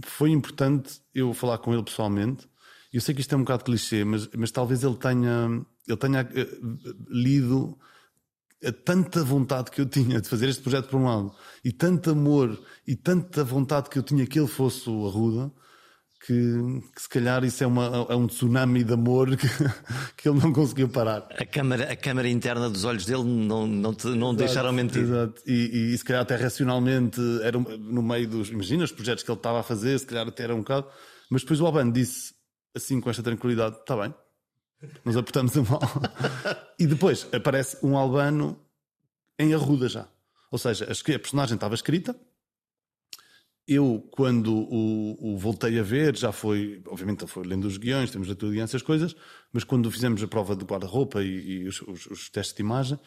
foi 0.05 0.31
importante 0.31 1.01
eu 1.13 1.33
falar 1.33 1.57
com 1.57 1.73
ele 1.73 1.83
pessoalmente. 1.83 2.47
Eu 2.91 3.01
sei 3.01 3.13
que 3.13 3.21
isto 3.21 3.33
é 3.33 3.37
um 3.37 3.41
bocado 3.41 3.63
clichê, 3.63 4.03
mas, 4.03 4.29
mas 4.35 4.51
talvez 4.51 4.83
ele 4.83 4.95
tenha, 4.95 5.65
ele 5.87 5.97
tenha 5.97 6.21
uh, 6.21 6.95
lido 7.09 7.77
a 8.63 8.71
tanta 8.71 9.23
vontade 9.23 9.71
que 9.71 9.81
eu 9.81 9.85
tinha 9.85 10.21
de 10.21 10.29
fazer 10.29 10.47
este 10.47 10.61
projeto 10.61 10.87
por 10.89 10.99
um 10.99 11.05
lado, 11.05 11.35
e 11.65 11.71
tanto 11.71 12.11
amor, 12.11 12.57
e 12.87 12.95
tanta 12.95 13.43
vontade 13.43 13.89
que 13.89 13.99
eu 13.99 14.03
tinha 14.03 14.25
que 14.25 14.39
ele 14.39 14.47
fosse 14.47 14.89
o 14.89 15.05
Arruda, 15.07 15.51
que, 16.25 16.33
que, 16.95 17.01
se 17.01 17.09
calhar 17.09 17.43
isso 17.43 17.63
é, 17.63 17.67
uma, 17.67 18.07
é 18.09 18.15
um 18.15 18.27
tsunami 18.27 18.83
de 18.83 18.93
amor 18.93 19.35
que, 19.35 19.47
que, 20.23 20.29
ele 20.29 20.39
não 20.39 20.53
conseguiu 20.53 20.87
parar. 20.87 21.27
A 21.37 21.45
câmara, 21.45 21.91
a 21.91 21.95
câmara 21.95 22.29
interna 22.29 22.69
dos 22.69 22.85
olhos 22.85 23.05
dele 23.05 23.23
não, 23.23 23.67
não, 23.67 23.93
te, 23.93 24.07
não 24.07 24.29
exato, 24.29 24.35
deixaram 24.35 24.71
mentir. 24.71 25.03
Exato. 25.03 25.41
E, 25.45 25.91
e, 25.93 25.97
se 25.97 26.03
calhar 26.03 26.21
até 26.21 26.35
racionalmente 26.35 27.19
era 27.43 27.59
no 27.59 28.01
meio 28.01 28.27
dos. 28.27 28.49
Imagina 28.49 28.85
os 28.85 28.91
projetos 28.91 29.23
que 29.23 29.29
ele 29.29 29.37
estava 29.37 29.59
a 29.59 29.63
fazer, 29.63 29.99
se 29.99 30.05
calhar 30.05 30.27
até 30.27 30.43
era 30.43 30.55
um 30.55 30.59
bocado. 30.59 30.87
Mas 31.29 31.41
depois 31.41 31.59
o 31.59 31.65
Albano 31.65 31.91
disse 31.91 32.33
assim 32.75 33.01
com 33.01 33.09
esta 33.09 33.21
tranquilidade: 33.21 33.77
está 33.77 33.97
bem, 33.97 34.13
nos 35.03 35.17
apertamos 35.17 35.57
a 35.57 35.61
mão. 35.61 35.79
e 36.79 36.87
depois 36.87 37.27
aparece 37.33 37.77
um 37.83 37.97
Albano 37.97 38.59
em 39.37 39.53
arruda 39.53 39.89
já. 39.89 40.07
Ou 40.49 40.57
seja, 40.57 40.85
a 40.85 41.19
personagem 41.19 41.55
estava 41.55 41.75
escrita 41.75 42.15
eu, 43.67 44.05
quando 44.11 44.53
o, 44.53 45.33
o, 45.33 45.37
voltei 45.37 45.79
a 45.79 45.83
ver, 45.83 46.15
já 46.17 46.31
foi, 46.31 46.81
obviamente, 46.87 47.25
foi 47.27 47.45
lendo 47.45 47.65
os 47.65 47.77
guiões, 47.77 48.11
temos 48.11 48.29
a 48.29 48.35
tudo 48.35 48.59
essas 48.59 48.81
coisas, 48.81 49.15
mas 49.53 49.63
quando 49.63 49.89
fizemos 49.89 50.21
a 50.21 50.27
prova 50.27 50.55
de 50.55 50.65
guarda-roupa 50.65 51.23
e, 51.23 51.61
e 51.61 51.67
os, 51.67 51.81
os, 51.81 52.05
os, 52.07 52.29
testes 52.29 52.55
de 52.55 52.61
imagem, 52.61 52.99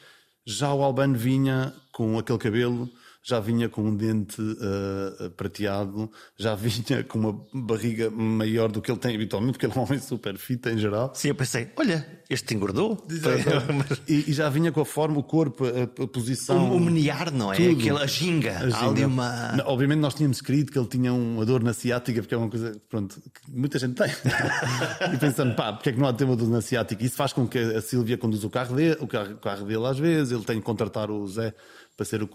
já 0.47 0.73
o 0.73 0.83
Albano 0.83 1.17
vinha 1.17 1.75
com 1.93 2.19
aquele 2.19 2.39
cabelo 2.39 2.89
já 3.27 3.41
vinha 3.41 3.69
com 3.69 3.83
um 3.83 3.97
dente 3.97 4.41
uh, 4.41 5.29
prateado, 5.31 6.09
já 6.39 6.55
vinha 6.55 7.03
com 7.03 7.19
uma 7.19 7.41
barriga 7.53 8.09
maior 8.09 8.71
do 8.71 8.81
que 8.81 8.89
ele 8.89 9.01
tem 9.01 9.17
habitualmente, 9.17 9.55
porque 9.55 9.67
ele 9.67 9.73
é 9.75 9.79
um 9.79 9.83
homem 9.83 9.99
super 9.99 10.39
fit 10.39 10.69
em 10.69 10.79
geral. 10.79 11.11
Sim, 11.13 11.29
eu 11.29 11.35
pensei, 11.35 11.69
olha, 11.77 12.07
este 12.31 12.55
engordou. 12.55 13.05
e, 14.07 14.31
e, 14.31 14.33
já 14.33 14.49
vinha 14.49 14.71
com 14.71 14.81
a 14.81 14.85
forma, 14.85 15.19
o 15.19 15.25
corpo, 15.25 15.65
a, 15.65 16.05
a 16.05 16.07
posição. 16.07 16.71
O, 16.71 16.77
o 16.77 16.81
menear, 16.81 17.33
não 17.33 17.53
é? 17.53 17.57
Tudo. 17.57 17.81
Aquela 17.81 18.07
ginga. 18.07 18.59
A 18.59 18.71
ginga. 18.71 18.91
ali 18.91 19.05
uma. 19.05 19.57
Obviamente 19.65 19.99
nós 19.99 20.15
tínhamos 20.15 20.37
escrito 20.37 20.71
que 20.71 20.79
ele 20.79 20.87
tinha 20.87 21.13
uma 21.13 21.45
dor 21.45 21.65
na 21.65 21.73
ciática, 21.73 22.23
porque 22.23 22.35
é 22.35 22.39
uma 22.39 22.49
coisa, 22.49 22.81
pronto, 22.89 23.21
que 23.21 23.51
muita 23.51 23.77
gente 23.81 23.95
tem. 23.95 24.07
e 25.13 25.19
pensando, 25.19 25.57
pá, 25.57 25.73
porque 25.73 25.89
é 25.89 25.93
que 25.93 25.99
não 25.99 26.07
há 26.07 26.13
uma 26.13 26.37
dor 26.37 26.49
na 26.49 26.61
ciática? 26.61 27.05
Isso 27.05 27.17
faz 27.17 27.33
com 27.33 27.45
que 27.49 27.59
a 27.59 27.83
Silvia 27.83 28.17
conduza 28.17 28.47
o 28.47 28.51
carro 28.51 28.77
dele, 28.77 28.97
o 29.01 29.09
carro, 29.09 29.33
o 29.33 29.39
carro 29.39 29.67
dele 29.67 29.85
às 29.85 29.99
vezes, 29.99 30.33
ele 30.33 30.45
tem 30.45 30.61
que 30.61 30.65
contratar 30.65 31.11
o 31.11 31.27
Zé 31.27 31.53
para 31.97 32.07
ser 32.07 32.23
o 32.23 32.29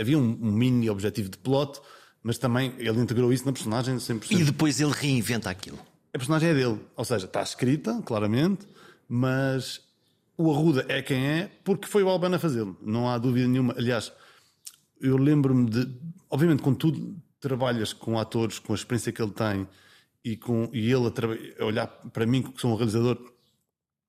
havia 0.00 0.18
um, 0.18 0.38
um, 0.40 0.50
mini 0.50 0.88
objetivo 0.88 1.28
de 1.28 1.38
plot, 1.38 1.80
mas 2.22 2.38
também 2.38 2.74
ele 2.78 3.00
integrou 3.00 3.32
isso 3.32 3.44
na 3.46 3.52
personagem 3.52 3.96
100%. 3.96 4.30
E 4.30 4.44
depois 4.44 4.80
ele 4.80 4.92
reinventa 4.92 5.50
aquilo. 5.50 5.78
A 6.12 6.18
personagem 6.18 6.50
é 6.50 6.54
dele, 6.54 6.80
ou 6.96 7.04
seja, 7.04 7.26
está 7.26 7.42
escrita, 7.42 8.02
claramente, 8.02 8.66
mas 9.08 9.80
o 10.36 10.50
Arruda 10.50 10.84
é 10.88 11.02
quem 11.02 11.24
é 11.24 11.50
porque 11.64 11.86
foi 11.86 12.02
o 12.02 12.08
Albano 12.08 12.36
a 12.36 12.38
fazê-lo, 12.38 12.76
não 12.82 13.08
há 13.08 13.18
dúvida 13.18 13.46
nenhuma. 13.46 13.74
Aliás, 13.76 14.12
eu 15.00 15.16
lembro-me 15.16 15.68
de. 15.68 15.88
Obviamente, 16.28 16.62
quando 16.62 16.76
tu 16.76 17.16
trabalhas 17.40 17.92
com 17.92 18.18
atores, 18.18 18.58
com 18.58 18.72
a 18.72 18.76
experiência 18.76 19.12
que 19.12 19.22
ele 19.22 19.32
tem 19.32 19.66
e, 20.24 20.36
com, 20.36 20.68
e 20.72 20.92
ele 20.92 21.06
a, 21.06 21.62
a 21.62 21.66
olhar 21.66 21.86
para 21.86 22.26
mim, 22.26 22.42
que 22.42 22.60
sou 22.60 22.72
um 22.72 22.74
realizador 22.74 23.18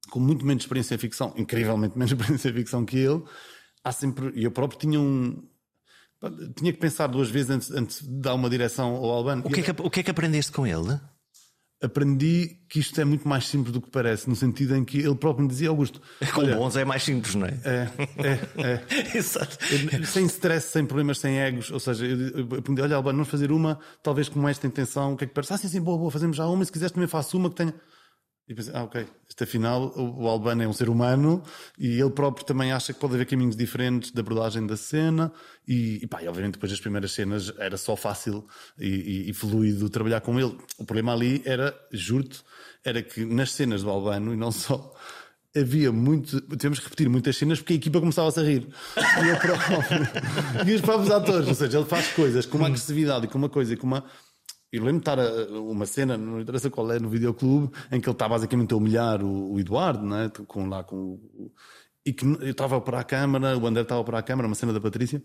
com 0.10 0.20
muito 0.20 0.46
menos 0.46 0.64
experiência 0.64 0.96
em 0.96 0.98
ficção, 0.98 1.34
incrivelmente 1.38 1.98
menos 1.98 2.12
experiência 2.14 2.50
em 2.50 2.54
ficção 2.54 2.86
que 2.86 2.98
ele, 2.98 3.24
há 3.84 3.92
sempre. 3.92 4.32
E 4.36 4.44
eu 4.44 4.52
próprio 4.52 4.80
tinha 4.80 5.00
um, 5.00 5.42
tinha 6.56 6.72
que 6.72 6.80
pensar 6.80 7.08
duas 7.08 7.30
vezes 7.30 7.50
antes, 7.50 7.72
antes 7.72 8.02
de 8.02 8.22
dar 8.22 8.36
uma 8.36 8.50
direção 8.50 8.96
ao 8.96 9.10
Albano. 9.12 9.44
O 9.46 9.50
que, 9.50 9.62
é 9.62 9.64
que, 9.64 9.72
o 9.82 9.90
que 9.90 10.00
é 10.02 10.04
que 10.04 10.12
aprendeste 10.12 10.52
com 10.52 10.68
ele? 10.68 11.00
Aprendi 11.84 12.60
que 12.70 12.80
isto 12.80 13.02
é 13.02 13.04
muito 13.04 13.28
mais 13.28 13.48
simples 13.48 13.74
do 13.74 13.82
que 13.82 13.90
parece, 13.90 14.30
no 14.30 14.36
sentido 14.36 14.76
em 14.76 14.86
que 14.86 15.00
ele 15.00 15.16
próprio 15.16 15.44
me 15.44 15.50
dizia, 15.50 15.70
Augusto. 15.70 16.00
Com 16.32 16.42
olha, 16.42 16.56
bons 16.56 16.76
é 16.76 16.86
mais 16.86 17.02
simples, 17.02 17.34
não 17.34 17.48
é? 17.48 17.60
É, 17.64 17.90
é, 18.18 18.84
é. 19.12 19.18
Exato. 19.18 19.58
Sem 20.06 20.28
stress, 20.28 20.68
sem 20.68 20.86
problemas, 20.86 21.18
sem 21.18 21.40
egos. 21.40 21.72
Ou 21.72 21.80
seja, 21.80 22.06
eu 22.06 22.60
aprendi, 22.60 22.84
olha, 22.84 22.96
Albano, 22.96 23.18
vamos 23.18 23.30
fazer 23.30 23.52
uma, 23.52 23.80
talvez 24.04 24.30
com 24.30 24.48
esta 24.48 24.68
intenção. 24.68 25.14
O 25.14 25.18
que 25.18 25.24
é 25.24 25.28
que 25.28 25.34
parece? 25.34 25.54
Ah, 25.54 25.58
sim, 25.58 25.70
sim, 25.70 25.82
boa, 25.82 25.98
boa, 25.98 26.12
fazemos 26.12 26.38
já 26.38 26.46
uma. 26.46 26.64
Se 26.64 26.72
quiseres 26.72 26.92
também 26.92 27.08
faço 27.08 27.36
uma 27.36 27.50
que 27.50 27.56
tenha. 27.56 27.74
E 28.52 28.54
pensei, 28.54 28.74
ah, 28.76 28.84
ok, 28.84 29.08
este 29.30 29.46
afinal, 29.46 29.94
o 29.96 30.28
Albano 30.28 30.62
é 30.62 30.68
um 30.68 30.74
ser 30.74 30.90
humano 30.90 31.42
e 31.80 32.02
ele 32.02 32.10
próprio 32.10 32.46
também 32.46 32.74
acha 32.74 32.92
que 32.92 33.00
pode 33.00 33.14
haver 33.14 33.26
caminhos 33.26 33.56
diferentes 33.56 34.12
de 34.12 34.20
abordagem 34.20 34.68
da 34.68 34.76
cena. 34.76 35.32
E, 35.66 36.04
e 36.04 36.08
pá, 36.08 36.22
e 36.22 36.28
obviamente 36.28 36.56
depois 36.56 36.70
das 36.70 36.82
primeiras 36.82 37.14
cenas 37.14 37.54
era 37.58 37.78
só 37.78 37.96
fácil 37.96 38.46
e, 38.78 38.88
e, 38.88 39.30
e 39.30 39.34
fluido 39.34 39.90
trabalhar 39.90 40.20
com 40.20 40.38
ele. 40.38 40.54
O 40.78 40.84
problema 40.84 41.14
ali 41.14 41.42
era, 41.46 41.74
juro-te, 41.94 42.44
era 42.84 43.02
que 43.02 43.24
nas 43.24 43.54
cenas 43.54 43.84
do 43.84 43.90
Albano, 43.90 44.34
e 44.34 44.36
não 44.36 44.52
só, 44.52 44.94
havia 45.56 45.90
muito. 45.90 46.42
Temos 46.58 46.80
que 46.80 46.84
repetir 46.84 47.08
muitas 47.08 47.38
cenas 47.38 47.60
porque 47.60 47.72
a 47.72 47.78
equipa 47.78 48.02
começava-se 48.02 48.38
a 48.38 48.44
rir. 48.44 48.68
E, 48.98 49.36
próprio, 49.40 50.68
e 50.68 50.74
os 50.74 50.82
próprios 50.82 51.10
atores, 51.10 51.48
ou 51.48 51.56
seja, 51.56 51.78
ele 51.78 51.88
faz 51.88 52.10
coisas 52.10 52.46
com 52.46 52.58
uma 52.58 52.68
agressividade 52.68 53.28
e 53.28 53.30
com 53.30 53.38
uma 53.38 53.50
coisa 53.50 53.74
e 53.74 53.78
com 53.78 53.88
uma 53.88 54.04
e 54.72 54.80
lembro 54.80 54.94
de 54.94 55.00
estar 55.00 55.20
a, 55.20 55.60
uma 55.60 55.86
cena, 55.86 56.18
não 56.18 56.40
interessa 56.40 56.70
qual 56.70 56.92
é, 56.92 57.00
no 57.00 57.10
videoclube, 57.10 57.72
em 57.92 58.00
que 58.00 58.08
ele 58.08 58.14
está 58.14 58.28
basicamente 58.28 58.74
a 58.74 58.78
humilhar 58.78 59.24
o, 59.24 59.54
o 59.54 59.60
Eduardo, 59.60 60.06
né? 60.06 60.32
com, 60.48 60.68
lá, 60.68 60.84
com 60.84 60.96
o, 60.96 61.52
e 62.06 62.14
que 62.14 62.26
eu 62.26 62.52
estava 62.52 62.76
a 62.76 62.78
operar 62.78 63.02
a 63.02 63.04
câmara, 63.04 63.58
o 63.58 63.68
André 63.68 63.84
estava 63.84 64.00
a 64.00 64.02
operar 64.02 64.20
a 64.20 64.24
câmara, 64.24 64.48
uma 64.48 64.56
cena 64.56 64.74
da 64.74 64.82
Patrícia, 64.82 65.22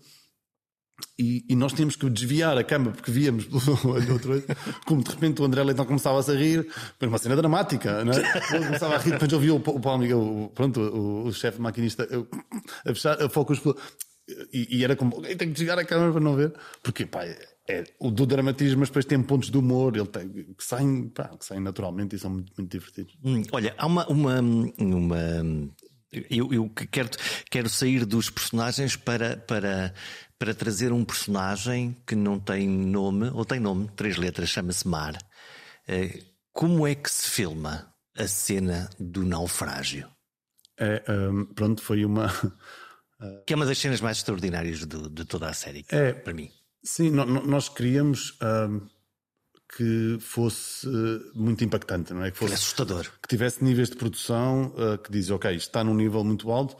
e, 1.17 1.45
e, 1.47 1.55
nós 1.55 1.73
tínhamos 1.73 1.95
que 1.95 2.09
desviar 2.09 2.57
a 2.57 2.63
câmara 2.63 2.91
porque 2.91 3.11
víamos 3.11 3.47
outro 4.11 4.43
como 4.83 5.03
de 5.03 5.11
repente 5.11 5.39
o 5.41 5.45
André 5.45 5.63
Leitão 5.63 5.85
começava 5.85 6.19
a 6.19 6.35
rir, 6.35 6.67
foi 6.97 7.07
uma 7.07 7.19
cena 7.19 7.35
dramática, 7.35 8.03
não 8.03 8.13
é? 8.13 8.17
Ele 8.51 8.65
começava 8.65 8.95
a 8.95 8.97
rir, 8.97 9.11
depois 9.11 9.31
eu 9.31 9.39
vi 9.39 9.51
o, 9.51 9.57
o 9.57 9.79
Paulo 9.79 9.99
Miguel, 9.99 10.51
pronto, 10.55 10.79
o, 10.79 11.27
o 11.27 11.33
chefe 11.33 11.61
maquinista, 11.61 12.07
eu, 12.09 12.27
a 12.83 12.89
fechar, 12.89 13.21
a 13.21 13.29
focus, 13.29 13.61
e, 14.51 14.77
e 14.77 14.83
era 14.83 14.95
como, 14.95 15.21
tenho 15.21 15.37
que 15.37 15.45
desviar 15.45 15.77
a 15.77 15.85
câmara 15.85 16.11
para 16.11 16.21
não 16.21 16.35
ver, 16.35 16.53
porque, 16.81 17.05
pá, 17.05 17.21
é 17.67 17.83
o 17.99 18.09
do 18.09 18.25
dramatismo, 18.25 18.79
mas 18.79 18.89
depois 18.89 19.05
tem 19.05 19.21
pontos 19.21 19.51
de 19.51 19.57
humor, 19.57 19.95
ele 19.95 20.07
tem, 20.07 20.29
que, 20.29 20.63
saem, 20.63 21.09
pá, 21.09 21.29
que 21.37 21.45
saem 21.45 21.61
naturalmente 21.61 22.15
e 22.15 22.19
são 22.19 22.31
muito, 22.31 22.53
muito 22.57 22.71
divertidos. 22.71 23.17
Hum, 23.23 23.43
olha, 23.51 23.73
há 23.77 23.85
uma. 23.85 24.07
uma, 24.07 24.39
uma 24.39 25.17
eu, 26.29 26.53
eu 26.53 26.69
quero, 26.69 27.09
quero 27.51 27.69
sair 27.69 28.05
dos 28.05 28.29
personagens 28.29 28.95
para, 28.95 29.35
para, 29.35 29.93
para 30.39 30.53
trazer 30.53 30.93
um 30.93 31.03
personagem 31.03 31.97
que 32.07 32.15
não 32.15 32.39
tem 32.39 32.67
nome, 32.67 33.29
ou 33.31 33.43
tem 33.43 33.59
nome, 33.59 33.89
três 33.95 34.15
letras, 34.15 34.49
chama-se 34.49 34.87
Mar. 34.87 35.17
Eh, 35.87 36.23
como 36.53 36.87
é 36.87 36.95
que 36.95 37.11
se 37.11 37.29
filma 37.29 37.93
a 38.17 38.27
cena 38.27 38.89
do 38.97 39.25
naufrágio? 39.25 40.09
É, 40.79 41.03
um, 41.11 41.45
pronto, 41.45 41.81
foi 41.81 42.05
uma. 42.05 42.29
que 43.45 43.53
é 43.53 43.55
uma 43.55 43.65
das 43.65 43.77
cenas 43.77 43.99
mais 43.99 44.17
extraordinárias 44.17 44.79
de, 44.79 45.09
de 45.09 45.25
toda 45.25 45.49
a 45.49 45.53
série, 45.53 45.85
é, 45.89 46.13
para 46.13 46.33
mim. 46.33 46.49
Sim, 46.83 47.11
nós 47.11 47.69
queríamos 47.69 48.37
que 49.75 50.17
fosse 50.19 50.87
uh, 50.87 51.31
muito 51.35 51.63
impactante, 51.63 52.13
não 52.13 52.23
é? 52.23 52.31
Que 52.31 52.37
fosse 52.37 52.53
assustador. 52.53 53.05
Que 53.21 53.27
tivesse 53.27 53.63
níveis 53.63 53.89
de 53.89 53.97
produção 53.97 54.73
uh, 54.75 54.97
que 54.97 55.11
dizem, 55.11 55.35
ok, 55.35 55.51
isto 55.51 55.67
está 55.67 55.83
num 55.83 55.93
nível 55.93 56.23
muito 56.23 56.49
alto, 56.51 56.77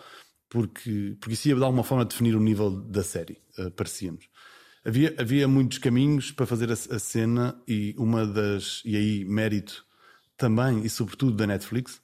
porque, 0.50 1.18
porque 1.20 1.34
isso 1.34 1.50
ia 1.50 1.56
de 1.56 1.64
alguma 1.64 1.84
forma 1.84 2.06
definir 2.06 2.36
o 2.36 2.40
nível 2.40 2.72
da 2.72 3.04
série, 3.04 3.38
uh, 3.60 3.70
parecíamos. 3.72 4.30
Havia, 4.86 5.14
havia 5.18 5.48
muitos 5.48 5.80
caminhos 5.80 6.32
para 6.32 6.46
fazer 6.46 6.70
a, 6.70 6.74
a, 6.74 7.00
cena 7.00 7.62
e 7.68 7.94
uma 7.98 8.26
das, 8.26 8.82
e 8.86 8.96
aí 8.96 9.26
mérito 9.26 9.86
também 10.38 10.86
e 10.86 10.90
sobretudo 10.90 11.36
da 11.36 11.46
Netflix, 11.46 12.02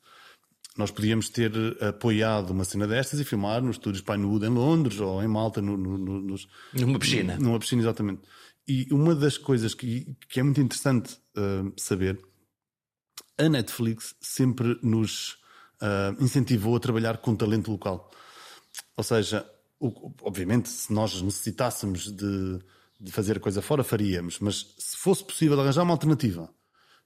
nós 0.78 0.89
podíamos 0.89 1.30
ter 1.30 1.51
apoiado 1.84 2.49
uma 2.49 2.63
cena 2.63 2.88
destas 2.88 3.19
e 3.19 3.24
filmar 3.24 3.61
nos 3.61 3.76
estúdios 3.76 4.01
Pinewood 4.01 4.45
em 4.45 4.49
Londres 4.49 4.99
ou 4.99 5.21
em 5.21 5.28
Malta, 5.28 5.61
no, 5.61 5.78
no, 5.78 5.97
nos, 5.97 6.47
numa 6.74 6.97
piscina. 6.97 7.38
Numa 7.38 7.59
piscina, 7.59 7.82
exatamente. 7.84 8.21
E 8.67 8.88
uma 8.91 9.13
das 9.13 9.38
coisas 9.38 9.74
que, 9.74 10.15
que 10.28 10.39
é 10.39 10.43
muito 10.43 10.61
interessante 10.61 11.15
uh, 11.38 11.71
saber, 11.78 12.19
a 13.38 13.49
Netflix 13.49 14.15
sempre 14.19 14.80
nos 14.82 15.34
uh, 15.82 16.24
incentivou 16.24 16.76
a 16.76 16.80
trabalhar 16.80 17.17
com 17.17 17.36
talento 17.36 17.71
local. 17.71 18.09
Ou 18.97 19.03
seja, 19.03 19.45
o, 19.80 20.11
obviamente, 20.21 20.69
se 20.69 20.91
nós 20.91 21.21
necessitássemos 21.21 22.11
de, 22.11 22.59
de 22.99 23.11
fazer 23.11 23.38
a 23.38 23.39
coisa 23.39 23.61
fora, 23.61 23.84
faríamos, 23.84 24.39
mas 24.39 24.74
se 24.78 24.97
fosse 24.97 25.24
possível 25.24 25.59
arranjar 25.59 25.84
uma 25.84 25.93
alternativa 25.93 26.49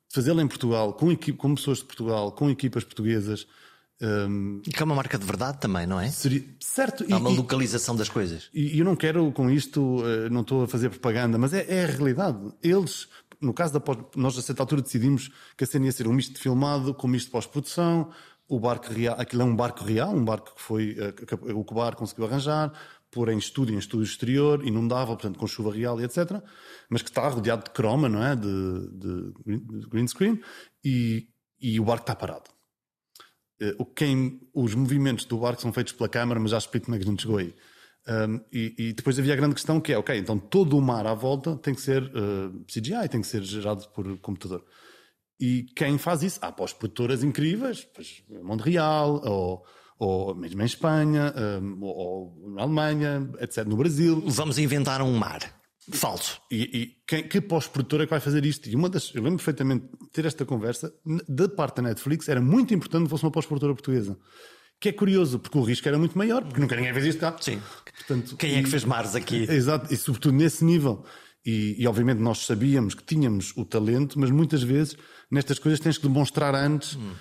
fazê-la 0.10 0.41
em 0.41 0.47
Portugal, 0.47 0.93
com, 0.93 1.16
com 1.16 1.55
pessoas 1.55 1.80
de 1.80 1.86
Portugal, 1.86 2.32
com 2.32 2.49
equipas 2.49 2.84
portuguesas. 2.84 3.47
Um, 3.99 4.62
que 4.62 4.80
é 4.80 4.86
uma 4.86 4.93
marca 4.93 5.18
de 5.18 5.26
verdade 5.26 5.60
também, 5.60 5.88
não 5.88 5.99
é? 5.99 6.10
Seria, 6.12 6.43
certo. 6.60 7.03
Há 7.12 7.18
uma 7.18 7.32
e, 7.32 7.36
localização 7.36 7.95
das 7.95 8.08
coisas. 8.08 8.49
E 8.53 8.78
eu 8.78 8.86
não 8.86 8.95
quero 8.95 9.32
com 9.32 9.49
isto, 9.49 10.03
eh, 10.05 10.30
não 10.30 10.41
estou 10.41 10.64
a 10.64 10.68
fazer 10.68 10.89
propaganda, 10.89 11.36
mas 11.39 11.51
é, 11.51 11.66
é 11.68 11.84
a 11.84 11.88
realidade. 11.88 12.38
Eles, 12.62 13.08
no 13.41 13.55
caso 13.55 13.74
da 13.74 13.80
pós, 13.80 13.97
nós 14.16 14.38
a 14.38 14.41
certa 14.43 14.62
altura 14.62 14.84
decidimos 14.84 15.32
que 15.58 15.64
a 15.64 15.68
cena 15.68 15.86
ia 15.88 15.91
ser 15.91 16.08
um 16.08 16.14
misto 16.14 16.34
de 16.34 16.39
filmado 16.39 16.93
com 16.93 17.08
um 17.08 17.10
misto 17.10 17.26
de 17.26 17.32
pós-produção. 17.32 18.12
O 18.47 18.60
barco 18.60 18.93
real, 18.93 19.16
aquilo 19.20 19.41
é 19.41 19.45
um 19.45 19.55
barco 19.55 19.84
real, 19.84 20.14
um 20.14 20.24
barco 20.24 20.53
que 20.53 20.62
foi 20.62 20.95
eh, 20.99 21.12
que 21.12 21.34
o 21.51 21.64
Cobar 21.64 21.95
conseguiu 21.95 22.26
arranjar 22.26 22.72
pôr 23.12 23.30
em 23.30 23.38
estúdio, 23.38 23.76
em 23.76 23.80
estúdio 23.80 24.05
exterior, 24.05 24.66
inundável, 24.66 25.16
portanto, 25.16 25.39
com 25.39 25.47
chuva 25.47 25.74
real 25.74 25.99
e 25.99 26.03
etc. 26.03 26.41
Mas 26.89 27.01
que 27.01 27.10
está 27.10 27.28
rodeado 27.28 27.64
de 27.64 27.72
croma, 27.72 28.10
não 28.10 28.24
é? 28.24 28.36
De, 28.36 28.89
de, 28.91 29.34
de 29.45 29.88
green 29.89 30.08
screen, 30.08 30.39
e, 30.84 31.28
e 31.60 31.80
o 31.80 31.86
barco 31.86 32.03
está 32.03 32.16
parado. 32.16 32.49
Eh, 33.60 33.76
o 33.78 33.86
quem, 33.86 34.39
os 34.53 34.76
movimentos 34.76 35.26
do 35.26 35.38
barco 35.38 35.62
são 35.62 35.74
feitos 35.74 35.93
pela 35.93 36.10
câmara, 36.10 36.39
mas 36.39 36.51
já 36.51 36.58
explico 36.58 36.86
como 36.86 36.95
é 36.95 36.99
que 36.99 37.05
a 37.05 37.10
gente 37.10 37.22
chegou 37.22 37.38
aí. 37.38 37.53
Um, 38.08 38.39
e, 38.53 38.74
e, 38.78 38.93
depois 38.93 39.20
havia 39.20 39.34
a 39.34 39.36
grande 39.36 39.55
questão 39.55 39.82
que 39.82 39.91
é, 39.91 39.97
ok, 39.97 40.18
então 40.18 40.39
todo 40.39 40.78
o 40.78 40.82
mar 40.82 41.05
à 41.05 41.14
volta 41.14 41.58
tem 41.58 41.76
que 41.76 41.82
ser 41.82 42.03
uh, 42.03 42.08
eh, 42.16 42.64
CGI, 42.66 43.10
tem 43.10 43.20
que 43.20 43.28
ser 43.28 43.43
gerado 43.43 43.86
por 43.89 44.18
computador. 44.20 44.64
E 45.39 45.64
quem 45.76 45.97
faz 45.97 46.24
isso? 46.24 46.39
Há 46.41 46.51
pós-produtoras 46.51 47.22
incríveis, 47.22 47.86
pois, 47.93 48.24
ou 49.26 49.66
ou 50.00 50.36
mesmo 50.36 50.62
em 50.62 50.66
Espanha, 50.66 51.34
um, 51.62 51.84
ou, 51.84 52.52
na 52.54 52.64
Alemanha, 52.64 53.30
etc., 53.39 53.66
no 53.66 53.76
Brasil. 53.76 54.24
Vamos 54.26 54.58
inventar 54.58 55.02
um 55.02 55.18
mar. 55.18 55.39
Falso. 55.89 56.41
E, 56.52 56.64
e 56.64 56.98
quem, 57.08 57.28
que 57.28 57.39
pós-produtora 57.39 58.04
é 58.04 58.06
que 58.06 58.10
vai 58.12 58.20
fazer 58.20 58.45
isto? 58.45 58.68
E 58.70 58.76
uma 58.76 58.89
das. 58.89 59.14
Eu 59.16 59.24
lembro 59.24 59.38
perfeitamente 59.38 59.86
de 59.86 60.10
ter 60.12 60.26
esta 60.26 60.45
conversa. 60.45 60.93
Da 61.28 61.48
parte 61.48 61.78
da 61.78 61.84
Netflix, 61.84 62.28
era 62.28 62.41
muito 62.41 62.74
importante 62.74 63.06
que 63.06 63.10
fosse 63.10 63.24
uma 63.24 63.32
pós-produtora 63.32 63.74
portuguesa. 63.74 64.18
Que 64.80 64.89
é 64.89 64.91
curioso, 64.91 65.39
porque 65.39 65.58
o 65.58 65.64
risco 65.64 65.88
era 65.88 65.98
muito 65.98 66.16
maior, 66.18 66.43
porque 66.43 66.60
nunca 66.60 66.76
ninguém 66.76 66.93
fez 66.93 67.06
isto 67.06 67.20
cá. 67.20 67.36
Sim. 67.39 67.60
Portanto, 67.95 68.36
Quem 68.36 68.56
é 68.58 68.64
que 68.64 68.70
fez 68.70 68.84
mares 68.84 69.16
aqui? 69.16 69.50
Exato, 69.50 69.91
e 69.91 69.98
sobretudo 69.98 70.36
nesse 70.36 70.64
nível. 70.64 71.04
E, 71.43 71.82
e, 71.82 71.88
obviamente 71.88 72.20
nós 72.20 72.39
sabíamos 72.45 72.93
que 72.93 73.04
tínhamos 73.04 73.54
o 73.56 73.64
talento, 73.64 74.20
mas 74.20 74.30
muitas 74.30 74.62
vezes 74.62 74.98
nestas 75.32 75.58
coisas 75.58 75.80
tens 75.80 75.98
que 75.98 76.06
demonstrar 76.06 76.54
antes. 76.54 76.95
Hum 76.95 77.14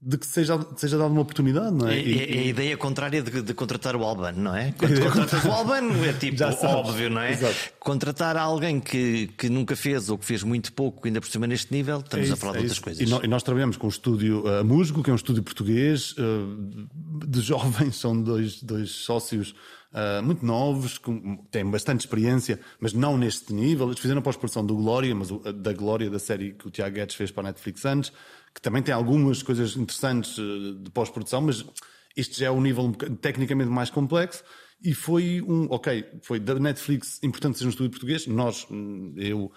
de 0.00 0.16
que 0.16 0.26
seja, 0.26 0.64
seja 0.76 0.96
dada 0.96 1.10
uma 1.10 1.22
oportunidade, 1.22 1.74
não 1.74 1.88
é? 1.88 1.98
É, 1.98 2.02
é, 2.02 2.36
é 2.36 2.38
a 2.38 2.44
ideia 2.44 2.76
contrária 2.76 3.20
de, 3.20 3.42
de, 3.42 3.52
contratar 3.52 3.96
o 3.96 4.04
Alban, 4.04 4.30
não 4.32 4.54
é? 4.54 4.72
Quando 4.78 5.00
contratas 5.00 5.44
o 5.44 5.50
Alban 5.50 5.90
é 6.06 6.12
tipo 6.12 6.44
óbvio, 6.66 7.10
não 7.10 7.20
é? 7.20 7.32
Exato. 7.32 7.56
Contratar 7.80 8.36
alguém 8.36 8.78
que, 8.78 9.28
que 9.36 9.48
nunca 9.48 9.74
fez 9.74 10.08
ou 10.08 10.16
que 10.16 10.24
fez 10.24 10.44
muito 10.44 10.72
pouco, 10.72 11.08
ainda 11.08 11.20
por 11.20 11.28
cima 11.28 11.48
neste 11.48 11.72
nível, 11.72 11.98
estamos 11.98 12.24
é 12.24 12.24
isso, 12.26 12.34
a 12.34 12.36
falar 12.36 12.52
de 12.52 12.58
é 12.58 12.60
outras 12.62 12.78
coisas. 12.78 13.02
E 13.02 13.10
nós, 13.10 13.24
e 13.24 13.26
nós, 13.26 13.42
trabalhamos 13.42 13.76
com 13.76 13.88
o 13.88 13.90
estúdio 13.90 14.44
uh, 14.46 14.64
Musgo, 14.64 15.02
que 15.02 15.10
é 15.10 15.12
um 15.12 15.16
estúdio 15.16 15.42
português, 15.42 16.12
uh, 16.12 17.26
de 17.26 17.40
jovens, 17.40 17.96
são 17.98 18.20
dois, 18.20 18.62
dois 18.62 18.90
sócios 18.90 19.54
Uh, 19.88 20.22
muito 20.22 20.44
novos, 20.44 20.98
com, 20.98 21.38
têm 21.50 21.64
bastante 21.64 22.00
experiência, 22.00 22.60
mas 22.78 22.92
não 22.92 23.16
neste 23.16 23.54
nível. 23.54 23.86
Eles 23.86 23.98
fizeram 23.98 24.18
a 24.18 24.22
pós-produção 24.22 24.64
do 24.64 24.76
Glória, 24.76 25.14
mas 25.14 25.30
o, 25.30 25.38
da 25.50 25.72
Glória 25.72 26.10
da 26.10 26.18
série 26.18 26.52
que 26.52 26.68
o 26.68 26.70
Tiago 26.70 26.94
Guedes 26.94 27.16
fez 27.16 27.30
para 27.30 27.44
a 27.44 27.46
Netflix 27.46 27.86
antes 27.86 28.12
que 28.54 28.60
também 28.60 28.82
tem 28.82 28.94
algumas 28.94 29.42
coisas 29.42 29.76
interessantes 29.76 30.38
eh, 30.38 30.82
de 30.82 30.90
pós-produção, 30.90 31.42
mas 31.42 31.64
este 32.16 32.40
já 32.40 32.46
é 32.46 32.50
um 32.50 32.60
nível 32.60 32.92
tecnicamente 33.20 33.70
mais 33.70 33.90
complexo. 33.90 34.42
E 34.82 34.94
foi 34.94 35.42
um, 35.42 35.66
ok, 35.70 36.04
foi 36.22 36.38
da 36.38 36.54
Netflix 36.54 37.20
importante 37.22 37.58
ser 37.58 37.66
um 37.66 37.68
estúdio 37.68 37.90
português. 37.90 38.26
Nós, 38.26 38.66
hum, 38.70 39.12
eu 39.16 39.50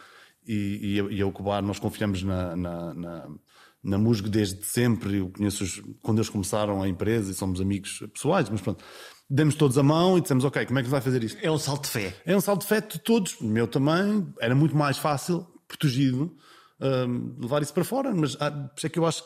e, 0.48 1.00
e, 1.00 1.16
e 1.18 1.22
a 1.22 1.28
Ocubar, 1.28 1.62
nós 1.62 1.80
confiamos 1.80 2.24
na, 2.24 2.56
na, 2.56 2.94
na, 2.94 3.28
na 3.84 3.98
Musgo 3.98 4.30
desde 4.30 4.64
sempre. 4.66 5.18
Eu 5.18 5.30
conheço-os 5.30 5.82
quando 6.02 6.18
eles 6.18 6.30
começaram 6.30 6.82
a 6.82 6.88
empresa 6.88 7.32
e 7.32 7.36
somos 7.36 7.62
amigos 7.62 8.04
pessoais, 8.14 8.50
mas 8.50 8.62
pronto. 8.62 8.84
Demos 9.30 9.56
todos 9.56 9.78
a 9.78 9.84
mão 9.84 10.18
e 10.18 10.22
dissemos, 10.22 10.44
ok, 10.44 10.66
como 10.66 10.80
é 10.80 10.84
que 10.84 10.90
vai 10.90 11.00
fazer 11.00 11.24
isto? 11.24 11.40
É 11.42 11.50
um 11.50 11.58
salto 11.58 11.84
de 11.84 11.90
fé. 11.90 12.22
É 12.26 12.36
um 12.36 12.42
salto 12.42 12.62
de 12.62 12.68
fé 12.68 12.82
de 12.82 13.00
todos, 13.00 13.40
meu 13.40 13.66
também. 13.66 14.28
Era 14.40 14.54
muito 14.54 14.76
mais 14.76 14.98
fácil, 14.98 15.48
protegido 15.68 16.36
levar 17.40 17.62
isso 17.62 17.74
para 17.74 17.84
fora, 17.84 18.14
mas 18.14 18.36
há, 18.40 18.50
por 18.52 18.78
isso 18.78 18.88
é 18.88 18.90
que 18.90 19.00
eu 19.00 19.06
acho 19.06 19.24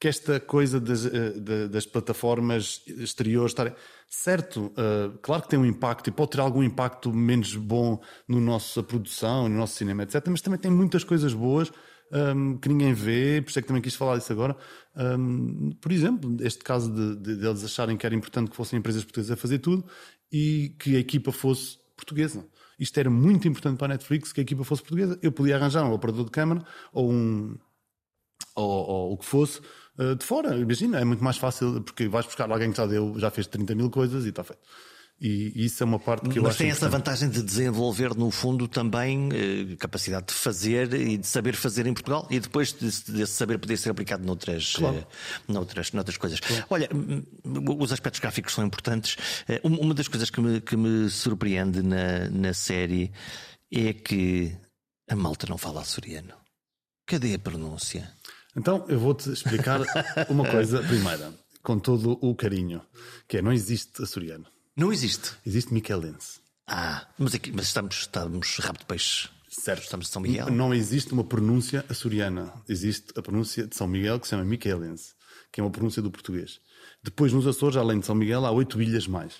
que 0.00 0.08
esta 0.08 0.40
coisa 0.40 0.80
das, 0.80 1.04
uh, 1.04 1.68
das 1.68 1.84
plataformas 1.84 2.82
exteriores 2.86 3.50
estarem. 3.50 3.74
Certo, 4.08 4.72
uh, 4.72 5.18
claro 5.20 5.42
que 5.42 5.50
tem 5.50 5.58
um 5.58 5.66
impacto 5.66 6.08
e 6.08 6.10
pode 6.10 6.30
ter 6.30 6.40
algum 6.40 6.62
impacto 6.62 7.12
menos 7.12 7.54
bom 7.54 8.00
no 8.26 8.40
nossa 8.40 8.82
produção, 8.82 9.48
no 9.48 9.56
nosso 9.56 9.76
cinema, 9.76 10.02
etc. 10.02 10.26
Mas 10.28 10.40
também 10.40 10.58
tem 10.58 10.70
muitas 10.70 11.04
coisas 11.04 11.34
boas 11.34 11.70
um, 12.12 12.56
que 12.56 12.68
ninguém 12.68 12.92
vê, 12.92 13.40
por 13.40 13.50
isso 13.50 13.58
é 13.58 13.62
que 13.62 13.68
também 13.68 13.82
quis 13.82 13.94
falar 13.94 14.16
disso 14.16 14.32
agora. 14.32 14.56
Um, 14.96 15.70
por 15.80 15.92
exemplo, 15.92 16.36
este 16.40 16.64
caso 16.64 16.90
de, 16.92 17.16
de, 17.16 17.36
de, 17.36 17.46
eles 17.46 17.62
acharem 17.64 17.96
que 17.96 18.04
era 18.04 18.14
importante 18.14 18.50
que 18.50 18.56
fossem 18.56 18.78
empresas 18.78 19.04
portuguesas 19.04 19.32
a 19.32 19.36
fazer 19.36 19.58
tudo 19.58 19.84
e 20.32 20.74
que 20.78 20.96
a 20.96 20.98
equipa 20.98 21.30
fosse 21.30 21.78
portuguesa. 21.96 22.44
Isto 22.80 22.98
era 22.98 23.10
muito 23.10 23.46
importante 23.46 23.76
para 23.76 23.86
a 23.86 23.96
Netflix 23.96 24.32
que 24.32 24.40
a 24.40 24.42
equipa 24.42 24.64
fosse 24.64 24.82
portuguesa. 24.82 25.18
Eu 25.22 25.30
podia 25.30 25.56
arranjar 25.56 25.84
um 25.84 25.92
operador 25.92 26.24
de 26.24 26.30
câmara 26.30 26.64
ou 26.92 27.12
um 27.12 27.56
ou, 28.56 28.88
ou 28.88 29.12
o 29.12 29.18
que 29.18 29.26
fosse 29.26 29.60
uh, 29.98 30.16
de 30.16 30.24
fora. 30.24 30.56
Imagina, 30.56 30.98
é 30.98 31.04
muito 31.04 31.22
mais 31.22 31.36
fácil 31.36 31.82
porque 31.82 32.08
vais 32.08 32.26
buscar 32.26 32.50
alguém 32.50 32.70
que 32.70 32.76
já 32.78 32.86
deu, 32.86 33.18
já 33.18 33.30
fez 33.30 33.46
30 33.46 33.74
mil 33.74 33.90
coisas 33.90 34.24
e 34.24 34.30
está 34.30 34.42
feito. 34.42 34.62
E 35.20 35.66
isso 35.66 35.82
é 35.82 35.86
uma 35.86 35.98
parte 35.98 36.22
que 36.22 36.28
Mas 36.28 36.36
eu 36.36 36.42
Mas 36.44 36.50
acho 36.52 36.58
tem 36.58 36.70
essa 36.70 36.88
vantagem 36.88 37.28
de 37.28 37.42
desenvolver, 37.42 38.14
no 38.16 38.30
fundo, 38.30 38.66
também 38.66 39.28
eh, 39.32 39.76
capacidade 39.76 40.28
de 40.28 40.32
fazer 40.32 40.94
e 40.94 41.18
de 41.18 41.26
saber 41.26 41.54
fazer 41.54 41.86
em 41.86 41.92
Portugal 41.92 42.26
e 42.30 42.40
depois 42.40 42.72
desse 42.72 43.12
de 43.12 43.26
saber 43.26 43.58
poder 43.58 43.76
ser 43.76 43.90
aplicado 43.90 44.24
noutras, 44.24 44.76
claro. 44.76 44.96
eh, 44.96 45.06
noutras, 45.46 45.92
noutras 45.92 46.16
coisas. 46.16 46.40
Claro. 46.40 46.64
Olha, 46.70 46.88
os 47.78 47.92
aspectos 47.92 48.18
gráficos 48.18 48.54
são 48.54 48.64
importantes. 48.64 49.18
Eh, 49.46 49.60
uma 49.62 49.92
das 49.92 50.08
coisas 50.08 50.30
que 50.30 50.40
me, 50.40 50.58
que 50.58 50.74
me 50.74 51.10
surpreende 51.10 51.82
na, 51.82 52.30
na 52.30 52.54
série 52.54 53.12
é 53.70 53.92
que 53.92 54.56
a 55.06 55.14
malta 55.14 55.46
não 55.46 55.58
fala 55.58 55.82
açoriano. 55.82 56.32
Cadê 57.04 57.34
a 57.34 57.38
pronúncia? 57.38 58.10
Então, 58.56 58.86
eu 58.88 58.98
vou-te 58.98 59.30
explicar 59.30 59.80
uma 60.30 60.48
coisa 60.48 60.82
primeira, 60.82 61.34
com 61.62 61.78
todo 61.78 62.18
o 62.22 62.34
carinho, 62.34 62.80
que 63.28 63.36
é 63.36 63.42
não 63.42 63.52
existe 63.52 64.02
açoriano. 64.02 64.46
Não 64.80 64.90
existe. 64.90 65.32
Existe 65.44 65.74
Michelense. 65.74 66.40
Ah, 66.66 67.06
mas, 67.18 67.34
aqui, 67.34 67.52
mas 67.52 67.66
estamos, 67.66 67.96
estamos 67.96 68.56
rabo 68.60 68.78
de 68.78 68.86
peixe. 68.86 69.28
Certo. 69.46 69.82
Estamos 69.82 70.06
de 70.06 70.12
São 70.12 70.22
Miguel. 70.22 70.50
Não 70.50 70.72
existe 70.72 71.12
uma 71.12 71.22
pronúncia 71.22 71.84
açoriana. 71.86 72.50
Existe 72.66 73.12
a 73.14 73.20
pronúncia 73.20 73.66
de 73.66 73.76
São 73.76 73.86
Miguel 73.86 74.18
que 74.18 74.26
se 74.26 74.30
chama 74.30 74.42
Michelense, 74.42 75.12
que 75.52 75.60
é 75.60 75.62
uma 75.62 75.70
pronúncia 75.70 76.00
do 76.00 76.10
português. 76.10 76.60
Depois, 77.02 77.30
nos 77.30 77.46
Açores, 77.46 77.76
além 77.76 78.00
de 78.00 78.06
São 78.06 78.14
Miguel, 78.14 78.46
há 78.46 78.50
oito 78.52 78.80
ilhas 78.80 79.06
mais. 79.06 79.34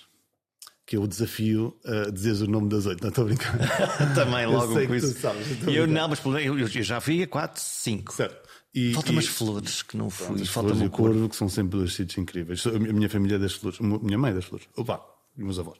Que 0.85 0.95
é 0.95 0.99
o 0.99 1.07
desafio 1.07 1.75
a 1.83 2.11
dizeres 2.11 2.41
o 2.41 2.47
nome 2.47 2.69
das 2.69 2.85
oito. 2.85 3.01
Não 3.01 3.09
estou 3.09 3.23
a 3.23 3.27
brincar. 3.27 3.57
Também 4.13 4.45
logo 4.45 4.73
com 4.73 4.93
isso. 4.93 5.19
Sabes, 5.19 5.47
eu, 5.63 5.73
eu 5.73 5.87
não, 5.87 6.07
mas 6.07 6.23
eu, 6.23 6.59
eu 6.59 6.67
já 6.67 6.99
vi 6.99 7.23
a 7.23 7.27
quatro, 7.27 7.59
cinco. 7.59 8.13
Certo. 8.13 8.47
E, 8.75 8.93
Faltam 8.93 9.13
umas 9.13 9.27
flores 9.27 9.81
que 9.81 9.97
não 9.97 10.11
fui. 10.11 10.45
Falta-me 10.45 10.85
o 10.85 10.89
corvo, 10.91 11.27
que 11.27 11.35
são 11.35 11.49
sempre 11.49 11.79
dois 11.79 11.95
sítios 11.95 12.19
incríveis. 12.19 12.63
A 12.67 12.77
minha 12.77 13.09
família 13.09 13.37
é 13.37 13.39
das 13.39 13.53
flores. 13.53 13.79
Minha 13.79 14.19
mãe 14.19 14.31
é 14.31 14.35
das 14.35 14.45
flores. 14.45 14.67
Opa, 14.77 15.01
e 15.37 15.43
meus 15.43 15.59
avós. 15.59 15.79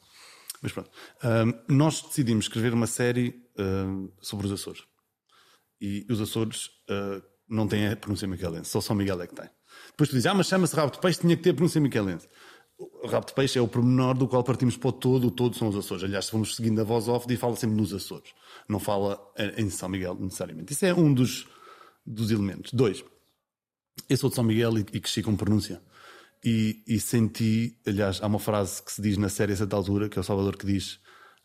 Mas 0.62 0.72
pronto. 0.72 0.92
Um, 1.24 1.76
nós 1.76 2.02
decidimos 2.02 2.46
escrever 2.46 2.74
uma 2.74 2.88
série 2.88 3.42
um, 3.58 4.12
sobre 4.22 4.46
os 4.46 4.54
Açores. 4.54 4.84
E 5.80 6.06
os 6.10 6.22
Açores 6.22 6.68
uh, 6.90 7.22
não 7.50 7.68
têm 7.68 7.88
a 7.88 7.96
pronúncia 7.96 8.28
miquelense, 8.28 8.70
só 8.70 8.80
São 8.80 8.96
Miguel 8.96 9.22
é 9.22 9.28
que 9.28 9.36
tem. 9.36 9.50
Depois 9.90 10.10
tu 10.10 10.14
dizes, 10.14 10.28
ah, 10.28 10.34
mas 10.34 10.48
chama-se 10.48 10.76
rabo 10.76 10.92
de 10.92 11.00
peixe, 11.00 11.20
tinha 11.20 11.36
que 11.36 11.44
ter 11.44 11.50
a 11.50 11.54
pronúncia 11.54 11.82
miquelense. 11.82 12.28
O 12.78 13.08
rabo 13.08 13.26
de 13.26 13.34
peixe 13.34 13.60
é 13.60 13.62
o 13.62 13.68
pormenor 13.68 14.16
do 14.16 14.28
qual 14.28 14.44
partimos 14.44 14.78
para 14.78 14.90
o 14.90 14.92
todo, 14.92 15.28
o 15.28 15.32
todo 15.32 15.56
são 15.56 15.68
os 15.68 15.76
Açores. 15.76 16.04
Aliás, 16.04 16.26
se 16.26 16.46
seguindo 16.46 16.80
a 16.82 16.84
voz 16.84 17.08
off, 17.08 17.28
diz 17.28 17.40
fala 17.40 17.56
sempre 17.56 17.76
nos 17.76 17.94
Açores. 17.94 18.32
Não 18.68 18.80
fala 18.80 19.20
em 19.58 19.70
São 19.70 19.90
Miguel 19.90 20.16
necessariamente. 20.16 20.74
Isso 20.74 20.86
é 20.86 20.94
um 20.94 21.14
dos, 21.14 21.48
dos 22.06 22.32
elementos. 22.32 22.72
Dois, 22.74 23.04
eu 24.10 24.18
sou 24.18 24.30
de 24.30 24.36
São 24.36 24.44
Miguel 24.44 24.78
e, 24.78 24.82
e 24.94 25.00
cresci 25.00 25.22
com 25.22 25.36
pronúncia. 25.36 25.82
E, 26.44 26.84
e, 26.88 27.00
senti, 27.00 27.78
aliás, 27.86 28.20
há 28.22 28.28
uma 28.28 28.40
frase 28.40 28.82
que 28.82 28.92
se 28.92 29.02
diz 29.02 29.18
na 29.18 29.30
série 29.30 29.54
a 29.54 29.56
certa 29.56 29.76
altura, 29.76 30.10
que 30.10 30.18
é 30.18 30.22
o 30.22 30.24
Salvador 30.24 30.58
que 30.58 30.66
diz 30.66 31.00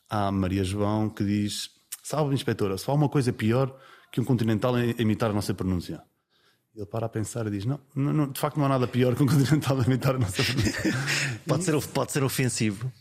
à 0.08 0.32
Maria 0.32 0.64
João, 0.64 1.10
que 1.10 1.22
diz: 1.22 1.70
Salve, 2.02 2.34
inspetora, 2.34 2.78
se 2.78 2.90
há 2.90 2.94
uma 2.94 3.08
coisa 3.08 3.32
pior 3.32 3.78
que 4.10 4.20
um 4.20 4.24
continental 4.24 4.74
a 4.74 4.82
imitar 4.82 5.30
a 5.30 5.34
nossa 5.34 5.52
pronúncia. 5.52 6.02
Ele 6.74 6.86
para 6.86 7.06
a 7.06 7.08
pensar 7.08 7.46
e 7.46 7.50
diz: 7.50 7.64
não, 7.64 7.80
não, 7.94 8.12
não, 8.12 8.30
de 8.30 8.38
facto 8.38 8.56
não 8.56 8.66
há 8.66 8.68
nada 8.68 8.86
pior 8.86 9.14
que 9.14 9.22
um 9.22 9.26
continental 9.26 9.78
a 9.78 9.82
imitar 9.82 10.14
a 10.14 10.18
nossa 10.18 10.42
pronúncia. 10.42 10.94
pode, 11.46 11.64
ser, 11.64 11.88
pode 11.88 12.12
ser 12.12 12.22
ofensivo. 12.22 12.92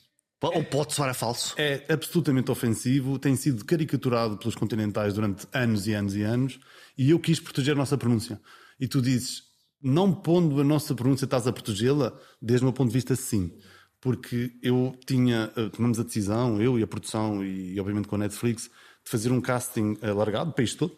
Ou 0.42 0.64
pode 0.64 0.94
soar 0.94 1.10
a 1.10 1.14
falso? 1.14 1.56
É 1.58 1.86
absolutamente 1.90 2.52
ofensivo, 2.52 3.18
tem 3.18 3.36
sido 3.36 3.66
caricaturado 3.66 4.38
pelos 4.38 4.56
continentais 4.56 5.14
durante 5.14 5.48
anos 5.52 5.88
e 5.88 5.94
anos 5.94 6.16
e 6.16 6.22
anos, 6.22 6.60
e 6.98 7.10
eu 7.10 7.20
quis 7.20 7.40
proteger 7.40 7.74
a 7.74 7.78
nossa 7.78 7.98
pronúncia. 7.98 8.40
E 8.80 8.88
tu 8.88 9.02
dizes, 9.02 9.44
não 9.86 10.12
pondo 10.12 10.60
a 10.60 10.64
nossa 10.64 10.96
pronúncia, 10.96 11.26
estás 11.26 11.46
a 11.46 11.54
protegê-la? 11.54 12.12
Desde 12.42 12.66
o 12.66 12.68
meu 12.68 12.74
ponto 12.74 12.88
de 12.88 12.96
vista, 12.96 13.16
sim. 13.16 13.56
Porque 14.02 14.52
eu 14.62 14.98
tinha, 15.06 15.52
eh, 15.56 15.70
tomamos 15.70 16.00
a 16.00 16.04
decisão, 16.04 16.60
eu 16.60 16.80
e 16.80 16.84
a 16.84 16.88
produção, 16.88 17.46
e 17.46 17.80
obviamente 17.80 18.08
com 18.08 18.16
a 18.16 18.18
Netflix, 18.18 18.64
de 18.64 19.12
fazer 19.12 19.32
um 19.32 19.40
casting 19.40 19.96
alargado, 20.02 20.50
o 20.50 20.54
país 20.54 20.74
todo. 20.74 20.98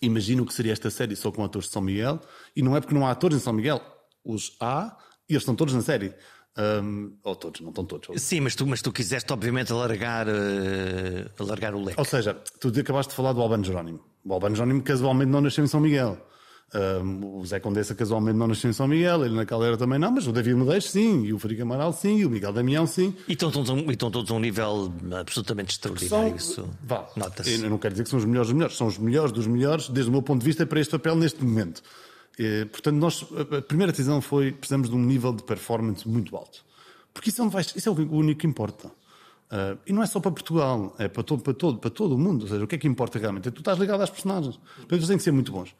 Imagino 0.00 0.44
o 0.44 0.46
que 0.46 0.54
seria 0.54 0.72
esta 0.72 0.90
série 0.90 1.16
só 1.16 1.32
com 1.32 1.42
atores 1.42 1.66
de 1.66 1.72
São 1.72 1.82
Miguel, 1.82 2.20
e 2.54 2.62
não 2.62 2.76
é 2.76 2.80
porque 2.80 2.94
não 2.94 3.04
há 3.04 3.10
atores 3.10 3.36
em 3.36 3.40
São 3.40 3.52
Miguel, 3.52 3.82
os 4.24 4.56
há, 4.60 4.96
e 5.28 5.32
eles 5.32 5.42
estão 5.42 5.56
todos 5.56 5.74
na 5.74 5.82
série. 5.82 6.14
Um, 6.56 7.18
ou 7.24 7.34
todos, 7.34 7.60
não 7.60 7.70
estão 7.70 7.84
todos. 7.84 8.22
Sim, 8.22 8.40
mas 8.40 8.54
tu, 8.54 8.64
mas 8.64 8.80
tu 8.80 8.92
quiseste, 8.92 9.30
obviamente, 9.32 9.72
alargar, 9.72 10.28
uh, 10.28 11.42
alargar 11.42 11.74
o 11.74 11.82
leque. 11.84 11.98
Ou 11.98 12.04
seja, 12.04 12.34
tu 12.60 12.68
acabaste 12.68 13.10
de 13.10 13.16
falar 13.16 13.32
do 13.32 13.42
Albano 13.42 13.64
Jerónimo. 13.64 14.00
O 14.24 14.32
Albano 14.32 14.54
Jerónimo 14.54 14.82
casualmente 14.82 15.30
não 15.30 15.40
nasceu 15.40 15.64
em 15.64 15.66
São 15.66 15.80
Miguel. 15.80 16.24
Um, 16.74 17.38
o 17.38 17.46
Zé 17.46 17.60
Condessa 17.60 17.94
casualmente 17.94 18.36
não 18.36 18.48
nasceu 18.48 18.68
em 18.68 18.72
São 18.72 18.88
Miguel, 18.88 19.24
ele 19.24 19.36
na 19.36 19.46
Caldeira 19.46 19.76
também 19.76 20.00
não, 20.00 20.10
mas 20.10 20.26
o 20.26 20.32
David 20.32 20.56
Medeiros 20.56 20.90
sim, 20.90 21.24
e 21.24 21.32
o 21.32 21.38
Frederico 21.38 21.62
Amaral 21.62 21.92
sim, 21.92 22.18
e 22.18 22.26
o 22.26 22.30
Miguel 22.30 22.52
Damião 22.52 22.86
sim. 22.86 23.14
E 23.28 23.32
estão 23.32 23.50
todos, 23.52 23.70
e 23.70 23.90
estão 23.90 24.10
todos 24.10 24.30
a 24.30 24.34
um 24.34 24.40
nível 24.40 24.92
absolutamente 25.18 25.72
extraordinário. 25.72 26.38
São, 26.40 26.64
isso 26.64 26.70
vá, 26.82 27.08
nota-se. 27.16 27.62
Eu 27.62 27.70
não 27.70 27.78
quero 27.78 27.94
dizer 27.94 28.02
que 28.02 28.10
são 28.10 28.18
os 28.18 28.24
melhores 28.24 28.48
dos 28.48 28.54
melhores, 28.56 28.76
são 28.76 28.86
os 28.88 28.98
melhores 28.98 29.32
dos 29.32 29.46
melhores, 29.46 29.88
desde 29.88 30.10
o 30.10 30.12
meu 30.12 30.22
ponto 30.22 30.40
de 30.40 30.46
vista, 30.46 30.66
para 30.66 30.80
este 30.80 30.90
papel 30.90 31.14
neste 31.14 31.42
momento. 31.42 31.82
E, 32.38 32.66
portanto, 32.66 32.96
nós, 32.96 33.24
a 33.56 33.62
primeira 33.62 33.92
decisão 33.92 34.20
foi 34.20 34.52
precisamos 34.52 34.90
de 34.90 34.96
um 34.96 35.02
nível 35.02 35.32
de 35.32 35.44
performance 35.44 36.06
muito 36.06 36.36
alto. 36.36 36.64
Porque 37.14 37.30
isso, 37.30 37.42
é, 37.42 37.48
vai, 37.48 37.62
isso 37.62 37.88
é 37.88 37.92
o 37.92 37.94
único 37.94 38.40
que 38.40 38.46
importa. 38.46 38.88
Uh, 38.88 39.78
e 39.86 39.92
não 39.92 40.02
é 40.02 40.06
só 40.06 40.18
para 40.18 40.32
Portugal, 40.32 40.94
é 40.98 41.06
para 41.06 41.22
todo, 41.22 41.42
para, 41.42 41.54
todo, 41.54 41.78
para 41.78 41.90
todo 41.90 42.14
o 42.14 42.18
mundo. 42.18 42.42
Ou 42.42 42.48
seja, 42.48 42.64
o 42.64 42.66
que 42.66 42.74
é 42.74 42.78
que 42.78 42.88
importa 42.88 43.18
realmente? 43.18 43.48
É 43.48 43.50
tu 43.50 43.60
estás 43.60 43.78
ligado 43.78 44.02
às 44.02 44.10
personagens. 44.10 44.56
Portanto, 44.56 44.92
eles 44.92 45.06
têm 45.06 45.16
que 45.16 45.22
ser 45.22 45.30
muito 45.30 45.52
bons. 45.52 45.74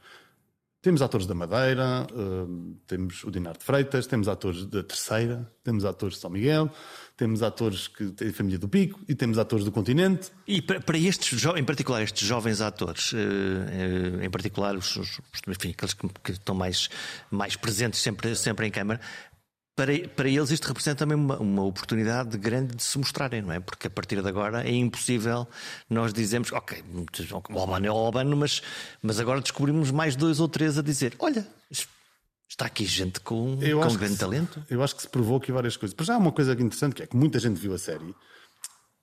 Temos 0.86 1.02
atores 1.02 1.26
da 1.26 1.34
Madeira, 1.34 2.06
uh, 2.12 2.76
temos 2.86 3.24
o 3.24 3.30
Dinar 3.32 3.56
de 3.58 3.64
Freitas, 3.64 4.06
temos 4.06 4.28
atores 4.28 4.64
da 4.66 4.84
Terceira, 4.84 5.50
temos 5.64 5.84
atores 5.84 6.14
de 6.14 6.20
São 6.20 6.30
Miguel, 6.30 6.70
temos 7.16 7.42
atores 7.42 7.88
que 7.88 8.12
têm 8.12 8.32
família 8.32 8.56
do 8.56 8.68
Pico 8.68 9.00
e 9.08 9.12
temos 9.12 9.36
atores 9.36 9.64
do 9.64 9.72
continente. 9.72 10.30
E 10.46 10.62
para, 10.62 10.78
para 10.78 10.96
estes, 10.96 11.44
em 11.44 11.64
particular, 11.64 12.02
estes 12.02 12.28
jovens 12.28 12.60
atores, 12.60 13.10
uh, 13.14 13.16
uh, 13.16 14.22
em 14.22 14.30
particular 14.30 14.76
os, 14.76 14.94
os 14.94 15.20
enfim, 15.48 15.70
aqueles 15.70 15.92
que, 15.92 16.08
que, 16.22 16.30
estão 16.30 16.54
mais, 16.54 16.88
mais 17.32 17.56
presentes 17.56 17.98
sempre, 17.98 18.36
sempre 18.36 18.68
em 18.68 18.70
câmara, 18.70 19.00
para, 19.76 19.92
para 20.08 20.28
eles 20.28 20.50
isto 20.50 20.66
representa 20.66 20.96
também 21.00 21.16
uma, 21.16 21.38
uma 21.38 21.62
oportunidade 21.62 22.36
grande 22.38 22.74
de 22.74 22.82
se 22.82 22.96
mostrarem, 22.98 23.42
não 23.42 23.52
é? 23.52 23.60
Porque 23.60 23.86
a 23.86 23.90
partir 23.90 24.20
de 24.22 24.28
agora 24.28 24.66
é 24.66 24.72
impossível 24.74 25.46
nós 25.88 26.12
dizermos, 26.14 26.50
ok, 26.50 26.82
o 27.50 27.58
Albano 27.58 27.86
é 27.86 27.90
o 27.90 27.94
Albano, 27.94 28.36
mas, 28.36 28.62
mas 29.02 29.20
agora 29.20 29.40
descobrimos 29.40 29.90
mais 29.90 30.16
dois 30.16 30.40
ou 30.40 30.48
três 30.48 30.78
a 30.78 30.82
dizer: 30.82 31.14
olha, 31.18 31.46
está 32.48 32.64
aqui 32.66 32.86
gente 32.86 33.20
com, 33.20 33.58
Eu 33.60 33.80
com 33.80 33.94
grande 33.94 34.14
se- 34.14 34.18
talento. 34.20 34.64
Eu 34.70 34.82
acho 34.82 34.96
que 34.96 35.02
se 35.02 35.08
provou 35.08 35.36
aqui 35.36 35.52
várias 35.52 35.76
coisas. 35.76 35.94
Mas 35.96 36.06
já 36.06 36.14
há 36.14 36.18
uma 36.18 36.32
coisa 36.32 36.52
interessante 36.54 36.94
que 36.94 37.02
é 37.02 37.06
que 37.06 37.16
muita 37.16 37.38
gente 37.38 37.60
viu 37.60 37.74
a 37.74 37.78
série, 37.78 38.14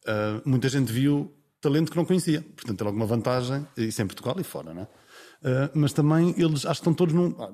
Ah, 0.07 0.41
muita 0.43 0.67
gente 0.69 0.91
viu 0.91 1.31
talento 1.61 1.91
que 1.91 1.97
não 1.97 2.03
conhecia. 2.05 2.41
Portanto, 2.41 2.77
tem 2.77 2.87
alguma 2.87 3.05
vantagem, 3.05 3.65
isso 3.77 4.01
é 4.01 4.03
em 4.03 4.07
Portugal 4.07 4.35
e 4.39 4.43
fora, 4.43 4.73
não 4.73 4.81
é? 4.81 4.87
Ah, 5.43 5.69
mas 5.73 5.91
também 5.93 6.33
eles 6.37 6.65
acho 6.65 6.79
que 6.81 6.89
estão 6.89 6.93
todos 6.93 7.13
num, 7.13 7.35
ah, 7.37 7.51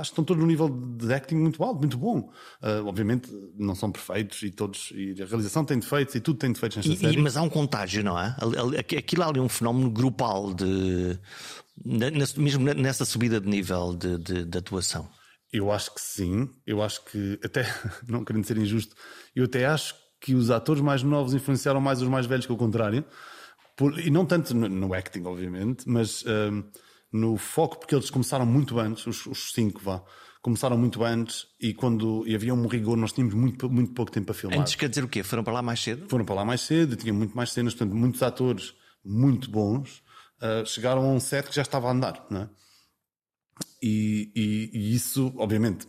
acho 0.00 0.10
que 0.10 0.12
estão 0.14 0.24
todos 0.24 0.40
num 0.42 0.48
nível 0.48 0.68
de 0.68 1.12
acting 1.14 1.36
muito 1.36 1.62
alto, 1.62 1.78
muito 1.78 1.96
bom. 1.96 2.30
Ah, 2.60 2.82
obviamente 2.84 3.30
não 3.56 3.74
são 3.74 3.92
perfeitos 3.92 4.42
e 4.42 4.50
todos 4.50 4.90
e 4.94 5.12
a 5.22 5.24
realização 5.26 5.64
tem 5.64 5.78
defeitos 5.78 6.14
e 6.16 6.20
tudo 6.20 6.38
tem 6.38 6.52
defeitos 6.52 6.76
nesta 6.78 6.92
E- 6.92 6.94
e- 6.96 6.98
série. 6.98 7.22
mas 7.22 7.36
há 7.36 7.42
um 7.42 7.48
contágio, 7.48 8.02
não 8.02 8.18
é? 8.18 8.34
Ali- 8.40 8.78
Aquilo 8.78 9.22
ali 9.22 9.38
um 9.40 9.48
fenómeno 9.48 9.90
grupal 9.90 10.52
de. 10.52 11.18
na- 11.84 12.10
mesmo 12.36 12.64
nessa 12.74 13.04
subida 13.04 13.40
de 13.40 13.48
nível 13.48 13.94
de, 13.94 14.18
de- 14.18 14.44
de 14.44 14.58
atuação. 14.58 15.08
Eu 15.52 15.70
acho 15.72 15.94
que 15.94 16.00
sim. 16.00 16.48
Eu 16.66 16.82
acho 16.82 17.04
que, 17.04 17.38
até 17.42 17.62
não 18.08 18.24
querendo 18.24 18.44
ser 18.44 18.58
injusto, 18.58 18.94
eu 19.34 19.44
até 19.44 19.64
acho 19.64 19.94
que 20.20 20.34
os 20.34 20.50
atores 20.50 20.82
mais 20.82 21.02
novos 21.04 21.32
influenciaram 21.34 21.80
mais 21.80 22.02
os 22.02 22.08
mais 22.08 22.26
velhos 22.26 22.44
que 22.46 22.52
o 22.52 22.56
contrário. 22.56 23.04
Por- 23.76 23.96
e 24.00 24.10
não 24.10 24.26
tanto 24.26 24.52
no, 24.56 24.68
no 24.68 24.92
acting, 24.92 25.22
obviamente, 25.24 25.88
mas 25.88 26.24
hum, 26.26 26.64
no 27.12 27.36
foco, 27.36 27.78
porque 27.78 27.94
eles 27.94 28.10
começaram 28.10 28.44
muito 28.46 28.78
antes, 28.78 29.06
os, 29.06 29.26
os 29.26 29.52
cinco, 29.52 29.80
vá. 29.82 30.02
Começaram 30.42 30.78
muito 30.78 31.02
antes 31.04 31.46
e 31.60 31.74
quando 31.74 32.22
e 32.26 32.34
havia 32.34 32.54
um 32.54 32.66
rigor, 32.68 32.96
nós 32.96 33.12
tínhamos 33.12 33.34
muito, 33.34 33.68
muito 33.68 33.92
pouco 33.92 34.10
tempo 34.12 34.30
a 34.30 34.34
filmar. 34.34 34.60
Antes 34.60 34.74
quer 34.76 34.88
dizer 34.88 35.02
o 35.04 35.08
quê? 35.08 35.22
Foram 35.22 35.42
para 35.42 35.52
lá 35.54 35.62
mais 35.62 35.80
cedo? 35.82 36.08
Foram 36.08 36.24
para 36.24 36.36
lá 36.36 36.44
mais 36.44 36.60
cedo, 36.60 36.94
tinha 36.96 37.12
muito 37.12 37.36
mais 37.36 37.50
cenas, 37.52 37.74
portanto, 37.74 37.94
muitos 37.96 38.22
atores 38.22 38.72
muito 39.04 39.50
bons 39.50 40.02
ah, 40.40 40.62
chegaram 40.64 41.02
a 41.02 41.08
um 41.12 41.18
set 41.20 41.48
que 41.48 41.56
já 41.56 41.62
estava 41.62 41.88
a 41.88 41.90
andar, 41.92 42.24
não 42.30 42.42
é? 42.42 42.48
E, 43.82 44.30
e- 44.34 44.70
e 44.72 44.94
isso, 44.94 45.32
obviamente, 45.36 45.86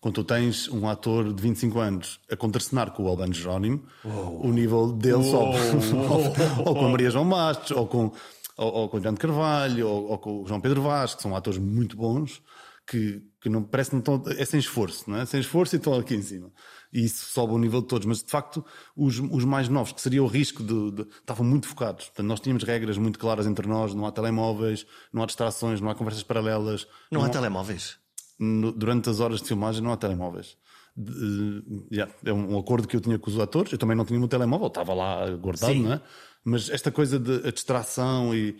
quando 0.00 0.14
tu 0.16 0.24
tens 0.24 0.68
um 0.68 0.88
ator 0.88 1.32
de 1.32 1.40
25 1.42 1.78
anos 1.78 2.20
a 2.30 2.36
contracenar 2.36 2.90
com 2.92 3.04
o 3.04 3.08
Albano 3.08 3.32
Jerónimo, 3.32 3.84
o 4.04 4.50
nível 4.52 4.92
dele 4.92 5.22
sobe. 5.24 5.56
ou, 5.96 6.66
ou 6.68 6.74
com 6.74 6.86
a 6.86 6.88
Maria 6.90 7.10
João 7.10 7.28
Bastos, 7.28 7.70
ou 7.70 7.86
com, 7.86 8.12
ou, 8.56 8.72
ou 8.72 8.88
com 8.88 8.96
o 8.96 9.00
de 9.00 9.12
Carvalho, 9.14 9.88
ou, 9.88 10.08
ou 10.10 10.18
com 10.18 10.42
o 10.42 10.46
João 10.46 10.60
Pedro 10.60 10.82
Vaz, 10.82 11.14
que 11.14 11.22
são 11.22 11.34
atores 11.34 11.58
muito 11.58 11.96
bons, 11.96 12.42
que, 12.86 13.22
que 13.40 13.48
não 13.48 13.62
parece 13.62 13.90
que 13.90 13.96
não 13.96 14.00
estão. 14.00 14.22
É 14.38 14.44
sem 14.44 14.60
esforço, 14.60 15.08
não 15.10 15.18
é? 15.18 15.26
Sem 15.26 15.40
esforço 15.40 15.74
e 15.74 15.78
estão 15.78 15.94
aqui 15.94 16.14
em 16.14 16.22
cima. 16.22 16.50
E 16.92 17.04
isso 17.04 17.24
sobe 17.32 17.52
o 17.54 17.58
nível 17.58 17.80
de 17.80 17.88
todos. 17.88 18.06
Mas 18.06 18.22
de 18.22 18.30
facto, 18.30 18.64
os, 18.96 19.18
os 19.18 19.44
mais 19.44 19.68
novos, 19.68 19.92
que 19.92 20.00
seria 20.00 20.22
o 20.22 20.26
risco 20.26 20.62
de, 20.62 20.90
de- 20.92 21.02
estavam 21.18 21.44
muito 21.46 21.66
focados. 21.66 22.06
Portanto, 22.06 22.26
nós 22.26 22.40
tínhamos 22.40 22.62
regras 22.62 22.98
muito 22.98 23.18
claras 23.18 23.46
entre 23.46 23.66
nós: 23.66 23.94
não 23.94 24.06
há 24.06 24.12
telemóveis, 24.12 24.86
não 25.12 25.22
há 25.22 25.26
distrações, 25.26 25.80
não 25.80 25.88
há 25.88 25.94
conversas 25.94 26.22
paralelas. 26.22 26.86
Não 27.10 27.24
há 27.24 27.28
telemóveis. 27.28 27.96
No- 28.38 28.72
durante 28.72 29.08
as 29.08 29.18
horas 29.18 29.40
de 29.40 29.48
filmagem 29.48 29.82
não 29.82 29.90
há 29.92 29.96
telemóveis. 29.96 30.56
De- 30.96 31.86
yeah, 31.90 32.12
é 32.24 32.32
um, 32.32 32.54
um 32.54 32.58
acordo 32.58 32.86
que 32.86 32.94
eu 32.96 33.00
tinha 33.00 33.18
com 33.18 33.28
os 33.30 33.38
atores. 33.40 33.72
Eu 33.72 33.78
também 33.78 33.96
não 33.96 34.04
tinha 34.04 34.20
um 34.20 34.28
telemóvel, 34.28 34.68
estava 34.68 34.92
lá 34.94 35.28
guardado, 35.30 35.72
Sim. 35.72 35.82
não 35.84 35.94
é? 35.94 36.00
Mas 36.44 36.68
esta 36.68 36.90
coisa 36.92 37.18
de 37.18 37.46
a 37.48 37.50
distração 37.50 38.34
e 38.34 38.56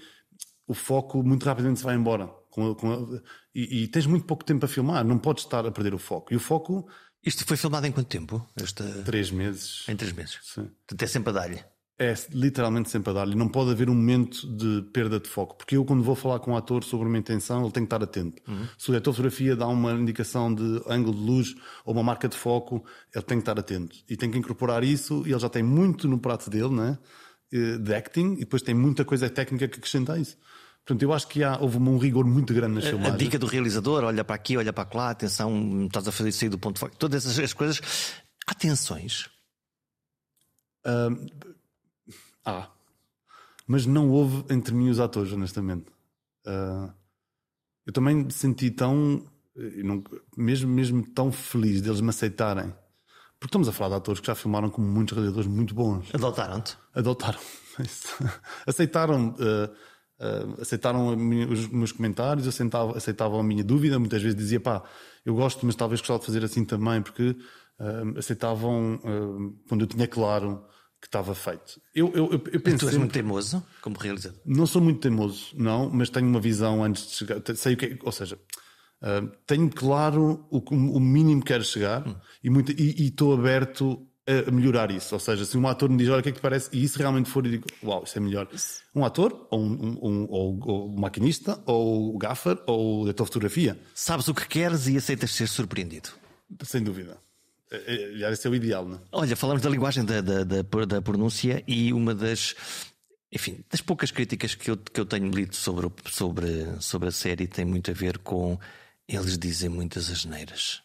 o 0.66 0.74
foco 0.74 1.22
muito 1.22 1.45
rapidamente 1.45 1.78
se 1.80 1.85
vai 1.85 1.95
embora. 1.95 2.26
Com 2.51 2.70
a- 2.70 2.74
com 2.74 2.93
a- 2.93 3.20
e, 3.55 3.82
e 3.82 3.89
tens 3.89 4.07
muito 4.07 4.24
pouco 4.26 4.45
tempo 4.45 4.64
a 4.64 4.68
filmar, 4.68 5.05
não 5.05 5.18
podes 5.18 5.45
estar 5.45 5.66
a 5.66 5.70
perder 5.70 5.93
o 5.95 5.99
foco. 5.99 6.32
E 6.32 6.37
o 6.37 6.41
foco, 6.41 6.89
Isto 7.26 7.45
foi 7.47 7.57
filmado 7.57 7.87
em 7.87 7.93
quanto 7.93 8.07
tempo? 8.09 8.47
Esta... 8.55 8.85
três 9.03 9.30
meses. 9.30 9.85
Em 9.89 9.97
três 9.97 10.12
meses. 10.12 10.39
Sim. 10.43 10.68
Portanto, 10.87 11.03
é 11.03 11.07
sempre 11.07 11.30
a 11.30 11.32
dar-lhe. 11.32 11.64
É 11.99 12.12
literalmente 12.32 12.91
sempre 12.91 13.11
a 13.11 13.12
dar-lhe. 13.14 13.35
Não 13.35 13.49
pode 13.49 13.70
haver 13.70 13.89
um 13.89 13.95
momento 13.95 14.47
de 14.57 14.82
perda 14.93 15.18
de 15.18 15.28
foco. 15.28 15.57
Porque 15.57 15.76
eu, 15.76 15.85
quando 15.87 16.03
vou 16.03 16.14
falar 16.14 16.39
com 16.41 16.51
um 16.53 16.57
ator 16.57 16.85
sobre 16.85 17.09
uma 17.09 17.16
intenção, 17.16 17.62
ele 17.62 17.70
tem 17.72 17.82
que 17.82 17.87
estar 17.87 18.03
atento. 18.03 18.43
Se 18.76 18.89
o 18.89 18.93
diretor 18.93 19.12
de 19.12 19.16
fotografia 19.16 19.57
dá 19.57 19.66
uma 19.68 19.93
indicação 19.93 20.55
de 20.55 20.82
ângulo 20.87 21.14
de 21.16 21.22
luz 21.24 21.55
ou 21.85 21.95
uma 21.95 22.03
marca 22.03 22.28
de 22.28 22.37
foco, 22.37 22.85
ele 23.14 23.24
tem 23.24 23.39
que 23.39 23.43
estar 23.43 23.59
atento. 23.59 23.97
E 24.09 24.16
tem 24.16 24.30
que 24.30 24.37
incorporar 24.37 24.85
isso. 24.85 25.22
E 25.26 25.30
ele 25.30 25.39
já 25.41 25.49
tem 25.49 25.62
muito 25.62 26.07
no 26.09 26.18
prato 26.18 26.51
dele, 26.51 26.74
né? 26.74 26.99
Eh, 27.55 27.78
de 27.78 27.94
acting. 27.94 28.34
E 28.34 28.40
depois 28.40 28.61
tem 28.62 28.74
muita 28.74 29.05
coisa 29.05 29.30
técnica 29.30 29.68
que 29.68 29.78
acrescenta 29.78 30.12
a 30.14 30.18
isso. 30.18 30.36
Portanto, 30.84 31.02
eu 31.02 31.12
acho 31.14 31.26
que 31.28 31.42
há, 31.42 31.57
houve 31.59 31.78
um 31.78 31.96
rigor 31.96 32.26
muito 32.26 32.52
grande 32.52 32.74
nas 32.74 32.84
A 32.84 32.88
filmagens. 32.90 33.18
dica 33.18 33.38
do 33.38 33.46
realizador, 33.46 34.05
olha 34.05 34.22
para 34.22 34.34
aqui, 34.36 34.55
olha 34.57 34.70
para 34.72 34.86
lá, 34.94 35.11
atenção, 35.11 35.86
estás 35.86 36.07
a 36.07 36.12
fazer 36.12 36.30
sair 36.32 36.50
do 36.50 36.59
ponto 36.59 36.74
de 36.74 36.80
foco. 36.80 36.94
Todas 36.96 37.24
essas 37.24 37.38
as 37.42 37.52
coisas. 37.55 37.80
Há 38.46 38.52
tensões. 38.55 39.30
Ahm, 40.84 41.26
há. 42.44 42.68
Mas 43.66 43.86
não 43.86 44.11
houve 44.11 44.44
entre 44.52 44.74
mim 44.74 44.88
e 44.88 44.90
os 44.90 45.00
atores, 45.00 45.32
honestamente. 45.32 45.86
Ah, 46.46 46.92
eu 47.86 47.92
também 47.92 48.16
me 48.16 48.30
senti 48.30 48.70
tão. 48.70 49.24
não- 49.82 50.02
mesmo, 50.36 50.70
mesmo 50.70 51.07
tão 51.14 51.32
feliz 51.32 51.80
deles 51.80 52.00
me 52.02 52.11
aceitarem. 52.11 52.74
Porque 53.45 53.49
estamos 53.49 53.68
a 53.68 53.72
falar 53.72 53.90
de 53.90 53.95
atores 53.97 54.20
que 54.22 54.26
já 54.26 54.34
filmaram 54.34 54.70
com 54.70 54.80
muitos 54.80 55.12
realizadores 55.14 55.47
muito 55.51 55.74
bons. 55.74 56.07
Adotaram-te. 56.14 56.78
Adotaram. 56.95 57.38
Isso. 57.78 58.09
aceitaram. 58.66 59.34
ah, 59.38 59.70
ah, 60.18 60.62
aceitaram 60.62 61.14
minha- 61.14 61.47
os 61.47 61.68
meus 61.68 61.92
comentários, 61.92 62.49
aceitavam, 62.49 62.97
aceitavam 62.97 63.38
a 63.38 63.42
minha 63.42 63.62
dúvida. 63.62 63.99
Muitas 63.99 64.22
vezes 64.22 64.34
dizia, 64.34 64.61
pá, 64.61 64.82
eu 65.26 65.34
gosto, 65.34 65.66
mas 65.66 65.74
talvez 65.74 66.01
gostava 66.01 66.20
de 66.20 66.24
fazer 66.24 66.42
assim 66.42 66.64
também, 66.64 67.03
porque 67.03 67.36
ah, 67.78 68.03
aceitavam 68.16 68.99
quando 69.68 69.82
eu 69.82 69.86
tinha 69.88 70.09
claro 70.09 70.64
que 70.99 71.07
estava 71.09 71.34
feito. 71.34 71.78
Eu, 71.95 72.07
eu, 72.14 72.24
eu, 72.24 72.30
eu 72.32 72.38
Tu 72.38 72.61
penso 72.61 72.70
és 72.70 72.80
sempre- 72.92 72.99
muito 73.01 73.12
teimoso 73.12 73.62
como 73.82 73.99
realizador. 73.99 74.40
não 74.47 74.64
sou 74.66 74.80
muito 74.80 75.01
teimoso, 75.01 75.49
não, 75.55 75.90
mas 75.90 76.09
tenho 76.09 76.26
uma 76.26 76.40
visão 76.40 76.82
antes 76.82 77.09
de 77.09 77.12
chegar. 77.16 77.42
Sei 77.57 77.74
o 77.74 77.76
que 77.76 77.84
é, 77.84 77.99
ou 78.03 78.11
seja, 78.11 78.38
tenho 79.46 79.68
claro 79.70 80.46
o, 80.50 80.59
o 80.59 81.00
mínimo 81.00 81.40
que 81.42 81.48
quero 81.48 81.64
chegar 81.64 82.05
e 82.42 82.48
muito- 82.50 82.72
e 82.72 83.02
e 83.02 83.07
estou 83.09 83.34
aberto 83.34 84.07
a, 84.26 84.50
melhorar 84.50 84.90
isso. 84.90 85.14
Ou 85.14 85.20
seja, 85.20 85.44
se 85.44 85.57
um 85.59 85.68
ator 85.68 85.88
me 85.90 85.98
diz, 85.98 86.09
olha, 86.09 86.20
o 86.20 86.22
que 86.22 86.30
é 86.30 86.32
que 86.32 86.38
te 86.38 86.42
parece? 86.42 86.70
E 86.72 86.82
isso 86.82 86.98
realmente 86.98 87.28
for, 87.28 87.44
eu 87.44 87.50
digo, 87.52 87.66
uau, 87.82 88.05
isso 88.05 88.16
é 88.16 88.20
melhor. 88.20 88.48
Um 88.94 89.05
ator, 89.05 89.46
ou 89.50 89.61
um, 89.61 89.72
um- 89.72 89.98
um- 90.09 90.26
ou, 90.30 90.59
ou 90.62 90.86
o 90.94 91.00
maquinista, 91.00 91.61
ou 91.66 92.14
o 92.14 92.18
gaffer, 92.18 92.59
ou 92.66 93.00
o 93.00 93.05
diretor 93.05 93.24
de 93.24 93.28
fotografia, 93.28 93.78
Sabes 93.94 94.26
o 94.28 94.34
que 94.34 94.48
queres 94.48 94.86
e 94.88 94.96
aceitas 94.96 95.30
ser 95.32 95.46
surpreendido. 95.48 96.09
sem 96.62 96.82
dúvida. 96.82 97.18
É, 97.70 98.22
é, 98.22 98.32
esse 98.32 98.46
é 98.46 98.50
o 98.50 98.55
ideal, 98.55 98.86
não 98.86 98.96
é? 98.96 99.00
Olha, 99.12 99.36
falamos 99.36 99.62
da 99.62 99.68
linguagem 99.68 100.05
da, 100.05 100.20
da, 100.20 100.44
da, 100.44 100.62
da 100.62 101.02
pronúncia 101.02 101.62
e 101.66 101.92
uma 101.92 102.14
das. 102.14 102.55
Enfim, 103.32 103.64
das 103.68 103.80
poucas 103.80 104.12
críticas 104.12 104.55
que 104.55 104.70
eu, 104.70 104.76
que 104.76 105.00
eu 105.00 105.05
tenho 105.05 105.28
lido 105.28 105.57
sobre, 105.57 105.90
sobre, 106.09 106.66
sobre 106.80 107.09
a 107.09 107.12
série 107.12 107.48
tem 107.48 107.64
muito 107.64 107.90
a 107.90 107.94
ver 107.94 108.18
com 108.18 108.57
eles 109.09 109.36
dizem 109.38 109.68
muitas 109.68 110.11
asneiras. 110.11 110.82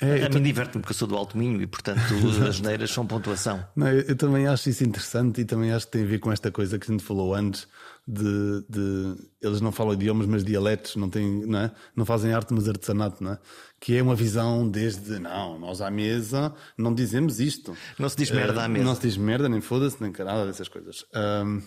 É, 0.00 0.24
a 0.26 0.28
mim 0.28 0.40
diverte-me 0.40 0.80
porque 0.80 0.92
eu 0.92 0.96
sou 0.96 1.08
do 1.08 1.16
Alto 1.16 1.36
Minho 1.36 1.60
e, 1.60 1.66
portanto, 1.66 1.98
as 2.40 2.40
asneiras 2.50 2.88
são 2.92 3.04
pontuação. 3.04 3.66
Não, 3.74 3.88
eu, 3.88 4.02
eu 4.02 4.14
também 4.16 4.46
acho 4.46 4.70
isso 4.70 4.84
interessante 4.84 5.40
e 5.40 5.44
também 5.44 5.72
acho 5.72 5.86
que 5.86 5.92
tem 5.92 6.04
a 6.04 6.06
ver 6.06 6.20
com 6.20 6.30
esta 6.30 6.52
coisa 6.52 6.78
que 6.78 6.88
a 6.88 6.92
gente 6.92 7.02
falou 7.02 7.34
antes 7.34 7.66
de, 8.06 8.64
de- 8.70 9.16
eles 9.42 9.60
não 9.60 9.72
falam 9.72 9.92
idiomas 9.94 10.26
mas 10.28 10.44
dialetos 10.44 10.94
não 10.94 11.10
têm 11.10 11.44
não, 11.46 11.58
é? 11.58 11.72
não 11.96 12.06
fazem 12.06 12.32
arte 12.32 12.54
mas 12.54 12.66
artesanato 12.68 13.22
não 13.22 13.32
é? 13.32 13.38
que 13.80 13.96
é 13.96 14.02
uma 14.02 14.14
visão 14.14 14.66
desde 14.66 15.18
não 15.18 15.58
nós 15.58 15.82
à 15.82 15.90
mesa 15.90 16.54
não 16.78 16.94
dizemos 16.94 17.38
isto 17.38 17.76
Não 17.98 18.08
se 18.08 18.16
diz 18.16 18.30
merda 18.30 18.62
Eh, 18.62 18.64
à 18.64 18.68
mesa. 18.68 18.84
não 18.86 18.94
se 18.94 19.02
diz 19.02 19.16
merda 19.18 19.46
nem 19.46 19.60
foda-se 19.60 20.00
nem 20.00 20.10
carada 20.10 20.46
dessas 20.46 20.68
coisas 20.68 21.04
Ahm, 21.12 21.60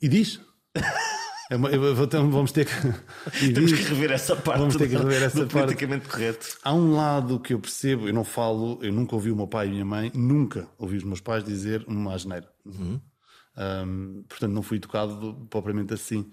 e 0.00 0.06
diz 0.08 0.38
É 1.50 1.56
vamos 1.58 2.52
ter 2.52 2.64
que 2.66 2.72
Temos 3.52 3.72
que 3.72 3.82
rever 3.82 4.12
essa 4.12 4.34
parte 4.34 4.58
Vamos 4.60 4.76
ter 4.76 4.88
que 4.88 4.96
rever 4.96 5.22
essa 5.22 5.44
do 5.44 5.46
parte. 5.46 5.64
politicamente 5.66 6.08
correto. 6.08 6.58
Há 6.62 6.72
um 6.72 6.94
lado 6.94 7.38
que 7.38 7.52
eu 7.52 7.60
percebo, 7.60 8.08
eu 8.08 8.14
não 8.14 8.24
falo, 8.24 8.78
eu 8.82 8.92
nunca 8.92 9.14
ouvi 9.14 9.30
o 9.30 9.36
meu 9.36 9.46
pai 9.46 9.66
e 9.66 9.68
a 9.68 9.72
minha 9.72 9.84
mãe, 9.84 10.10
nunca 10.14 10.66
ouvi 10.78 10.96
os 10.96 11.04
meus 11.04 11.20
pais 11.20 11.44
dizer 11.44 11.84
uma 11.86 12.14
asneira. 12.14 12.48
Hum, 12.66 14.24
portanto, 14.28 14.52
não 14.52 14.62
fui 14.62 14.78
tocado 14.78 15.46
propriamente 15.50 15.94
assim. 15.94 16.30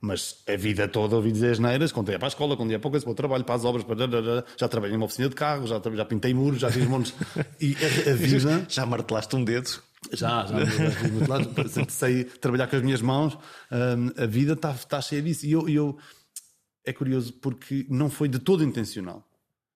Mas 0.00 0.42
a 0.46 0.54
vida 0.54 0.86
toda 0.86 1.16
ouvi 1.16 1.32
dizer 1.32 1.52
asneiras, 1.52 1.90
quando 1.90 2.12
ia 2.12 2.18
para 2.18 2.26
a 2.26 2.28
escola, 2.28 2.58
quando 2.58 2.70
ia 2.70 2.78
para 2.78 2.88
o 2.88 2.90
coisa, 2.90 3.06
para 3.06 3.12
o 3.12 3.14
trabalho, 3.14 3.42
para 3.42 3.54
as 3.54 3.64
obras, 3.64 3.84
para... 3.84 3.96
já 4.54 4.68
trabalhei 4.68 4.96
numa 4.96 5.06
oficina 5.06 5.30
de 5.30 5.34
carro, 5.34 5.66
já, 5.66 5.80
já 5.94 6.04
pintei 6.04 6.34
muros, 6.34 6.60
já 6.60 6.70
fiz 6.70 6.86
montes. 6.86 7.14
E 7.58 7.74
a, 7.74 8.10
a 8.10 8.14
vida. 8.14 8.66
Já 8.68 8.84
martelaste 8.84 9.34
um 9.34 9.42
dedo. 9.42 9.70
Já, 10.12 10.46
já, 10.46 10.54
muito 11.10 11.28
lado, 11.30 11.68
sempre 11.68 11.92
sei 11.92 12.24
trabalhar 12.24 12.66
com 12.68 12.76
as 12.76 12.82
minhas 12.82 13.00
mãos. 13.02 13.34
Hum, 13.70 14.10
a 14.16 14.26
vida 14.26 14.52
está 14.54 14.72
tá 14.74 15.00
cheia 15.00 15.22
disso. 15.22 15.46
E 15.46 15.52
eu, 15.52 15.68
eu- 15.68 15.96
é 16.84 16.92
curioso 16.92 17.32
porque 17.34 17.86
não 17.88 18.10
foi 18.10 18.28
de 18.28 18.38
todo 18.38 18.62
intencional. 18.64 19.26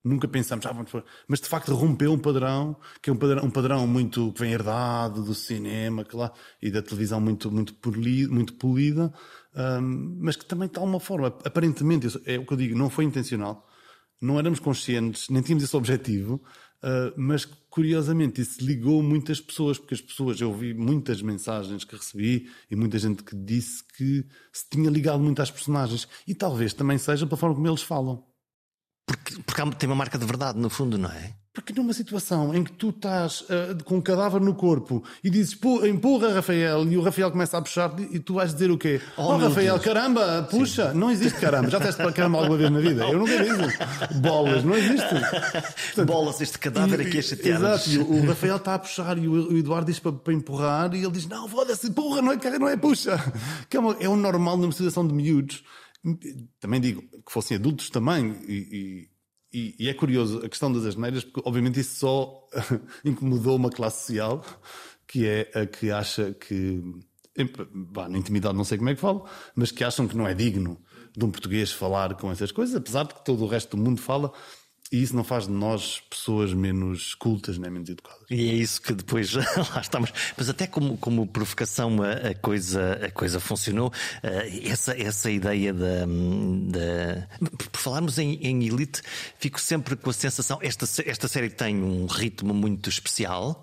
Nunca 0.04 0.28
pensámos, 0.28 0.64
ah, 0.64 0.72
vamos 0.72 0.90
mas 1.26 1.40
de 1.40 1.48
facto 1.48 1.74
rompeu 1.74 2.12
um 2.12 2.18
padrão, 2.18 2.76
que 3.02 3.10
é 3.10 3.12
um 3.12 3.16
padrão, 3.16 3.44
um 3.44 3.50
padrão 3.50 3.86
muito 3.86 4.32
que 4.32 4.40
vem 4.40 4.52
herdado 4.52 5.22
do 5.24 5.34
cinema 5.34 6.06
lá, 6.12 6.32
e 6.62 6.70
da 6.70 6.80
televisão 6.80 7.20
muito, 7.20 7.50
muito, 7.50 7.74
poli- 7.74 8.28
muito 8.28 8.54
polida, 8.54 9.12
hum, 9.82 10.18
mas 10.20 10.36
que 10.36 10.44
também 10.46 10.68
de 10.68 10.78
alguma 10.78 11.00
forma, 11.00 11.26
aparentemente, 11.44 12.06
é 12.24 12.38
o 12.38 12.46
que 12.46 12.52
eu 12.52 12.56
digo, 12.56 12.78
não 12.78 12.88
foi 12.88 13.04
intencional, 13.04 13.66
não 14.20 14.38
éramos 14.38 14.60
conscientes, 14.60 15.28
nem 15.30 15.42
tínhamos 15.42 15.64
esse 15.64 15.76
objetivo, 15.76 16.40
Uh, 16.82 17.12
mas 17.16 17.44
curiosamente 17.44 18.40
isso 18.40 18.64
ligou 18.64 19.02
muitas 19.02 19.40
pessoas, 19.40 19.78
porque 19.78 19.94
as 19.94 20.00
pessoas, 20.00 20.40
eu 20.40 20.48
ouvi 20.48 20.72
muitas 20.74 21.20
mensagens 21.22 21.84
que 21.84 21.96
recebi 21.96 22.50
e 22.70 22.76
muita 22.76 22.98
gente 22.98 23.22
que 23.22 23.34
disse 23.36 23.82
que 23.96 24.24
se 24.52 24.68
tinha 24.70 24.90
ligado 24.90 25.20
muito 25.20 25.42
às 25.42 25.50
personagens. 25.50 26.08
E 26.26 26.34
talvez 26.34 26.72
também 26.72 26.98
seja 26.98 27.26
pela 27.26 27.36
forma 27.36 27.54
como 27.54 27.68
eles 27.68 27.82
falam. 27.82 28.24
Porque, 29.06 29.42
porque 29.42 29.76
tem 29.76 29.88
uma 29.88 29.96
marca 29.96 30.18
de 30.18 30.26
verdade, 30.26 30.58
no 30.58 30.68
fundo, 30.68 30.98
não 30.98 31.10
é? 31.10 31.37
Porque 31.52 31.72
numa 31.72 31.92
situação 31.92 32.54
em 32.54 32.62
que 32.62 32.72
tu 32.72 32.90
estás 32.90 33.40
uh, 33.40 33.82
com 33.84 33.96
um 33.96 34.00
cadáver 34.00 34.40
no 34.40 34.54
corpo 34.54 35.02
e 35.24 35.30
dizes 35.30 35.58
empurra 35.88 36.34
Rafael 36.34 36.84
e 36.84 36.96
o 36.96 37.02
Rafael 37.02 37.30
começa 37.30 37.58
a 37.58 37.62
puxar 37.62 37.94
e 37.98 38.20
tu 38.20 38.34
vais 38.34 38.52
dizer 38.52 38.70
o 38.70 38.78
quê? 38.78 39.00
Oh, 39.16 39.22
oh 39.22 39.36
Rafael, 39.38 39.74
Deus. 39.74 39.84
caramba, 39.84 40.46
puxa! 40.50 40.92
Sim. 40.92 40.98
Não 40.98 41.10
existe 41.10 41.40
caramba. 41.40 41.70
Já 41.70 41.80
teste 41.80 42.00
para 42.00 42.12
caramba 42.12 42.38
alguma 42.38 42.56
vez 42.56 42.70
na 42.70 42.80
vida? 42.80 43.04
Eu 43.04 43.18
nunca 43.18 43.42
vi 43.42 43.48
isso. 43.48 44.20
Bolas, 44.20 44.62
não 44.62 44.76
existe. 44.76 45.08
Portanto, 45.08 46.06
Bolas, 46.06 46.40
este 46.40 46.58
cadáver 46.58 47.00
aqui 47.00 47.18
a 47.18 47.22
chatear 47.22 47.58
Exato, 47.58 47.90
e 47.90 47.98
o 47.98 48.26
Rafael 48.26 48.56
está 48.56 48.74
a 48.74 48.78
puxar 48.78 49.18
e 49.18 49.26
o 49.26 49.56
Eduardo 49.56 49.86
diz 49.86 49.98
para, 49.98 50.12
para 50.12 50.32
empurrar 50.32 50.94
e 50.94 50.98
ele 50.98 51.10
diz: 51.10 51.26
Não, 51.26 51.48
foda-se, 51.48 51.88
empurra, 51.88 52.22
não 52.22 52.32
é, 52.32 52.58
não 52.58 52.68
é 52.68 52.76
puxa. 52.76 53.18
Que 53.68 53.76
é, 53.76 53.80
uma, 53.80 53.96
é 54.00 54.08
um 54.08 54.16
normal 54.16 54.56
numa 54.56 54.72
situação 54.72 55.06
de 55.06 55.12
miúdos. 55.12 55.62
Também 56.60 56.80
digo 56.80 57.02
que 57.02 57.32
fossem 57.32 57.56
adultos 57.56 57.90
também 57.90 58.36
e, 58.46 58.54
e 58.54 59.17
e, 59.52 59.74
e, 59.78 59.88
é 59.88 59.94
curioso 59.94 60.44
a 60.44 60.48
questão 60.48 60.72
das 60.72 60.84
asneiras, 60.84 61.24
porque 61.24 61.42
obviamente 61.44 61.80
isso 61.80 61.96
só 62.00 62.46
incomodou 63.04 63.56
uma 63.56 63.70
classe 63.70 64.06
social 64.06 64.44
que 65.06 65.26
é 65.26 65.50
a 65.54 65.66
que 65.66 65.90
acha 65.90 66.34
que, 66.34 66.82
bah, 67.72 68.08
na 68.08 68.18
intimidade 68.18 68.56
não 68.56 68.64
sei 68.64 68.76
como 68.76 68.90
é 68.90 68.94
que 68.94 69.00
falo, 69.00 69.26
mas 69.56 69.70
que 69.70 69.82
acham 69.82 70.06
que 70.06 70.16
não 70.16 70.28
é 70.28 70.34
digno 70.34 70.78
de 71.16 71.24
um 71.24 71.30
português 71.30 71.72
falar 71.72 72.14
com 72.14 72.30
essas 72.30 72.52
coisas, 72.52 72.76
apesar 72.76 73.04
de 73.04 73.14
que 73.14 73.24
todo 73.24 73.42
o 73.42 73.48
resto 73.48 73.76
do 73.76 73.82
mundo 73.82 74.00
fala. 74.00 74.32
E 74.90 75.02
isso 75.02 75.14
não 75.14 75.22
faz 75.22 75.46
de 75.46 75.52
nós 75.52 76.02
pessoas 76.08 76.54
menos 76.54 77.14
cultas, 77.14 77.58
nem 77.58 77.70
menos 77.70 77.90
educadas. 77.90 78.24
E 78.30 78.48
é 78.48 78.54
isso 78.54 78.80
que 78.80 78.94
depois 78.94 79.32
lá 79.74 79.80
estamos. 79.80 80.12
Mas 80.36 80.48
até 80.48 80.66
como, 80.66 80.96
como 80.96 81.26
provocação 81.26 82.02
a, 82.02 82.30
a 82.30 82.34
coisa, 82.34 82.94
a 83.04 83.10
coisa 83.10 83.38
funcionou. 83.38 83.88
Uh, 83.88 84.68
essa, 84.68 84.98
essa 84.98 85.30
ideia 85.30 85.74
da, 85.74 86.06
da. 86.06 87.48
Por 87.70 87.80
falarmos 87.80 88.18
em, 88.18 88.34
em 88.42 88.66
elite, 88.66 89.02
fico 89.38 89.60
sempre 89.60 89.94
com 89.94 90.08
a 90.08 90.12
sensação. 90.12 90.58
Esta, 90.62 90.86
esta 91.04 91.28
série 91.28 91.50
tem 91.50 91.82
um 91.82 92.06
ritmo 92.06 92.54
muito 92.54 92.88
especial. 92.88 93.62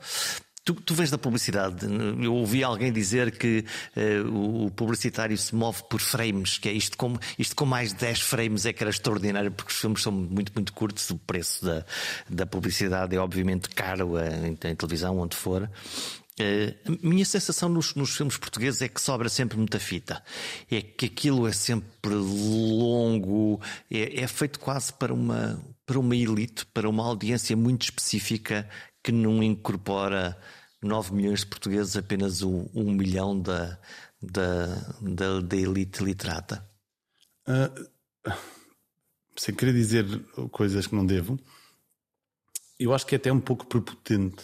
Tu, 0.66 0.74
tu 0.74 0.95
da 0.95 1.18
publicidade, 1.20 1.86
eu 2.24 2.34
ouvi 2.34 2.63
alguém 2.63 2.91
dizer 2.91 3.38
que 3.38 3.63
uh, 3.95 4.66
o 4.66 4.72
publicitário 4.72 5.38
se 5.38 5.53
move 5.53 5.84
por 5.88 6.01
frames, 6.01 6.57
que 6.57 6.68
é 6.68 6.72
isto 6.72 6.97
com, 6.97 7.16
isto 7.38 7.55
com 7.55 7.68
mais 7.68 7.93
de 7.93 7.99
10 7.99 8.22
frames 8.22 8.66
é 8.66 8.74
que 8.74 8.82
era 8.82 8.89
extraordinário, 8.89 9.51
porque 9.51 9.72
os 9.72 9.78
filmes 9.78 10.01
são 10.01 10.11
muito, 10.11 10.51
muito 10.55 10.74
curtos, 10.74 11.07
o 11.11 11.20
preço 11.20 11.63
da, 11.63 11.86
da 12.28 12.45
publicidade 12.47 13.16
é 13.16 13.20
obviamente 13.20 13.70
caro 13.70 14.13
em, 14.20 14.57
em 14.70 14.76
televisão, 14.76 15.20
onde 15.20 15.36
for. 15.36 15.70
Uh, 16.39 16.97
minha 17.07 17.26
sensação 17.26 17.70
nos, 17.70 17.93
nos, 17.93 18.16
filmes 18.16 18.36
portugueses 18.36 18.82
é 18.82 18.89
que 18.89 18.99
sobra 18.99 19.30
sempre 19.30 19.57
muita 19.57 19.80
fita. 19.80 20.24
É 20.70 20.82
que 20.82 21.05
aquilo 21.05 21.47
é 21.47 21.53
sempre 21.53 22.09
longo, 22.09 23.61
é, 23.89 24.22
é 24.22 24.28
feito 24.28 24.59
quase 24.59 24.91
para 24.91 25.13
uma, 25.13 25.63
para 25.86 25.99
uma 25.99 26.16
elite, 26.16 26.66
para 26.74 26.89
uma 26.89 27.05
audiência 27.05 27.55
muito 27.55 27.84
específica 27.84 28.68
que 29.06 29.12
não 29.12 29.43
incorpora 29.43 30.36
9 30.82 31.14
milhões 31.14 31.41
de 31.41 31.45
portugueses, 31.45 31.95
apenas 31.95 32.41
um, 32.41 32.91
milhão 32.91 33.39
da, 33.39 33.80
da, 34.20 34.66
da, 34.99 35.41
da 35.41 35.56
elite 35.56 36.03
literata? 36.03 36.68
Uh, 37.47 38.34
sem 39.38 39.53
querer 39.53 39.74
dizer 39.74 40.06
coisas 40.49 40.88
que 40.88 40.95
não 40.95 41.06
devo, 41.06 41.39
eu 42.80 42.95
acho 42.95 43.06
que 43.06 43.14
é 43.14 43.18
até 43.18 43.32
um 43.32 43.39
pouco 43.39 43.68
prepotente 43.68 44.43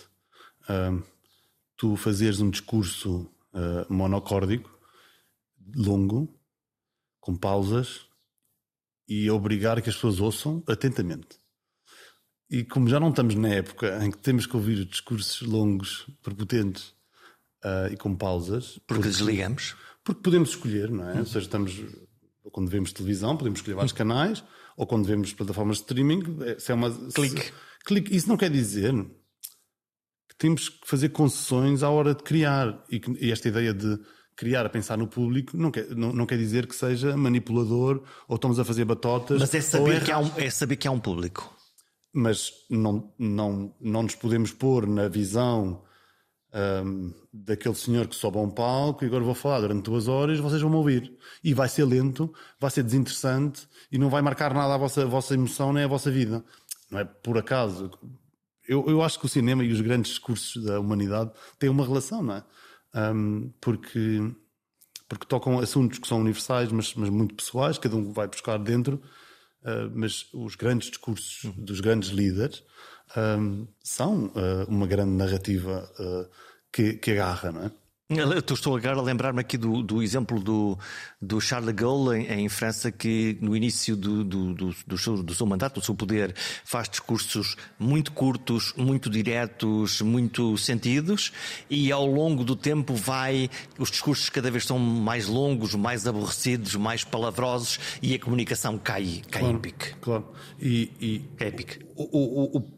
uh, 0.70 1.04
tu 1.76 1.96
fazeres 1.96 2.40
um 2.40 2.52
discurso 2.52 3.22
uh, 3.56 3.92
monocórdico, 3.92 4.70
longo, 5.76 6.40
com 7.20 7.36
pausas, 7.36 8.06
e 9.08 9.28
obrigar 9.32 9.82
que 9.82 9.90
as 9.90 9.96
pessoas 9.96 10.20
ouçam 10.20 10.64
atentamente. 10.68 11.41
E 12.52 12.66
como 12.66 12.90
já 12.90 13.00
não 13.00 13.12
estamos 13.12 13.34
na 13.34 13.48
época 13.48 13.98
em 14.04 14.12
que 14.12 14.18
temos 14.18 14.46
que 14.46 14.54
ouvir 14.58 14.84
discursos 14.84 15.42
longos, 15.42 16.06
prepotentes 16.22 16.94
uh, 17.64 17.90
e 17.90 17.96
com 17.96 18.14
pausas. 18.14 18.74
Porque, 18.86 19.04
porque, 19.04 19.08
desligamos? 19.08 19.76
Porque 20.04 20.22
podemos 20.22 20.50
escolher, 20.50 20.92
não 20.92 21.10
é? 21.10 21.14
Uhum. 21.14 21.20
Ou 21.20 21.26
seja, 21.26 21.46
estamos. 21.46 21.82
Quando 22.52 22.70
vemos 22.70 22.92
televisão, 22.92 23.38
podemos 23.38 23.60
escolher 23.60 23.76
vários 23.76 23.94
canais, 23.94 24.44
ou 24.76 24.86
quando 24.86 25.06
vemos 25.06 25.32
plataformas 25.32 25.78
de 25.78 25.84
streaming, 25.84 26.40
é, 26.42 26.60
se 26.60 26.74
é 26.74 26.76
uma. 26.76 26.92
Clique. 26.92 27.42
Se, 27.42 27.54
clique. 27.86 28.14
Isso 28.14 28.28
não 28.28 28.36
quer 28.36 28.52
dizer 28.52 28.94
que 30.28 30.36
temos 30.38 30.68
que 30.68 30.86
fazer 30.86 31.10
concessões 31.10 31.84
à 31.84 31.90
hora 31.90 32.14
de 32.14 32.22
criar. 32.22 32.84
E, 32.90 33.00
que, 33.00 33.12
e 33.24 33.32
esta 33.32 33.48
ideia 33.48 33.74
de 33.74 33.98
criar 34.36 34.66
a 34.66 34.70
pensar 34.70 34.98
no 34.98 35.08
público 35.08 35.56
não 35.56 35.72
quer, 35.72 35.96
não, 35.96 36.12
não 36.12 36.26
quer 36.26 36.38
dizer 36.38 36.68
que 36.68 36.76
seja 36.76 37.16
manipulador 37.16 38.04
ou 38.28 38.36
estamos 38.36 38.60
a 38.60 38.66
fazer 38.66 38.84
batotas. 38.84 39.40
Mas 39.40 39.54
é 39.54 39.62
saber, 39.62 40.02
é... 40.02 40.06
Que, 40.06 40.12
há 40.12 40.20
um, 40.20 40.32
é 40.36 40.50
saber 40.50 40.76
que 40.76 40.86
há 40.86 40.92
um 40.92 41.00
público 41.00 41.61
mas 42.14 42.52
não, 42.70 43.14
não, 43.18 43.74
não 43.80 44.04
nos 44.04 44.16
podemos 44.16 44.52
pôr 44.52 44.88
na 44.88 45.08
visão 45.08 45.84
um, 46.54 47.14
daquele 47.32 47.76
senhor 47.76 48.08
que 48.08 48.16
sobe 48.16 48.38
a 48.38 48.42
um 48.42 48.50
palco 48.50 49.04
e 49.04 49.08
agora 49.08 49.24
vou 49.24 49.34
falar 49.34 49.62
durante 49.62 49.84
duas 49.84 50.08
horas 50.08 50.40
vocês 50.40 50.62
vão 50.62 50.70
me 50.70 50.78
ouvir. 50.78 51.18
E 51.44 51.54
vai 51.54 51.70
ser 51.70 51.86
lento, 51.86 52.34
vai 52.60 52.70
ser 52.70 52.84
desinteressante 52.84 53.68
e 53.92 53.98
não 53.98 54.10
vai 54.10 54.22
marcar 54.22 54.54
nada 54.54 54.74
a 54.74 54.78
vossa, 54.78 55.06
vossa 55.06 55.34
emoção 55.34 55.72
nem 55.72 55.84
a 55.84 55.88
vossa 55.88 56.12
vida. 56.12 56.44
Não 56.90 57.00
é 57.00 57.06
por 57.06 57.38
acaso. 57.38 57.92
Eu, 58.68 58.86
eu 58.88 59.02
acho 59.02 59.20
que 59.20 59.26
o 59.26 59.30
cinema 59.30 59.64
e 59.64 59.72
os 59.72 59.82
grandes 59.82 60.12
discursos 60.12 60.64
da 60.64 60.80
humanidade 60.80 61.32
têm 61.58 61.70
uma 61.70 61.86
relação, 61.86 62.22
não 62.22 62.36
é? 62.36 62.44
Um, 62.94 63.52
porque, 63.62 64.20
porque 65.08 65.26
tocam 65.26 65.60
assuntos 65.60 66.00
que 66.00 66.08
são 66.08 66.20
universais, 66.20 66.72
mas, 66.72 66.94
mas 66.94 67.10
muito 67.10 67.34
pessoais, 67.34 67.78
cada 67.78 67.96
um 67.96 68.12
vai 68.12 68.28
buscar 68.28 68.58
dentro 68.58 69.02
uh, 69.64 69.92
mas 69.94 70.28
os 70.34 70.56
grandes 70.56 70.90
discursos 70.90 71.44
uhum. 71.44 71.54
dos 71.58 71.80
grandes 71.80 72.10
líderes 72.10 72.64
um, 73.16 73.68
são 73.84 74.28
uh, 74.28 74.66
uma 74.68 74.88
grande 74.88 75.12
narrativa 75.12 75.90
uh, 76.00 76.30
que, 76.72 76.94
que 76.94 77.12
agarra, 77.12 77.52
não 77.52 77.64
é? 77.64 77.72
Eu 78.14 78.40
estou 78.40 78.76
agora 78.76 79.00
a 79.00 79.02
lembrar-me 79.02 79.40
aqui 79.40 79.58
do, 79.58 79.82
do, 79.82 80.04
exemplo 80.04 80.38
do, 80.38 80.78
do 81.22 81.40
Charles 81.40 81.68
de 81.68 81.74
Gaulle 81.74 82.20
em, 82.20 82.42
em 82.42 82.50
França, 82.50 82.92
que 82.92 83.38
no 83.40 83.56
início 83.56 83.96
do, 83.96 84.22
do, 84.22 84.54
do, 84.86 84.98
seu, 84.98 85.24
do 85.24 85.34
seu 85.34 85.46
mandato, 85.46 85.80
do 85.80 85.86
seu 85.86 85.96
poder, 85.96 86.36
faz 86.66 86.90
discursos 86.90 87.56
muito 87.80 88.12
curtos, 88.12 88.74
muito 88.76 89.10
diretos, 89.10 90.02
muito 90.02 90.58
sentidos, 90.58 91.32
e 91.70 91.90
ao 91.90 92.06
longo 92.06 92.44
do 92.44 92.54
tempo 92.54 92.94
vai, 92.94 93.50
os 93.80 93.90
discursos 93.90 94.30
cada 94.30 94.52
vez 94.52 94.66
são 94.66 94.78
mais 94.78 95.28
longos, 95.28 95.74
mais 95.74 96.06
aborrecidos, 96.06 96.76
mais 96.76 97.06
palavrosos, 97.06 97.80
e 98.02 98.14
a 98.14 98.20
comunicação 98.20 98.78
cai, 98.78 99.22
cai 99.32 99.42
claro, 99.42 99.56
em 99.56 99.60
pique. 99.62 99.96
Claro. 100.02 100.28
E, 100.60 100.92
e 101.00 101.20
cai 101.38 101.48
em 101.48 101.52
pique. 101.54 101.80
O, 101.96 102.58
o, 102.58 102.72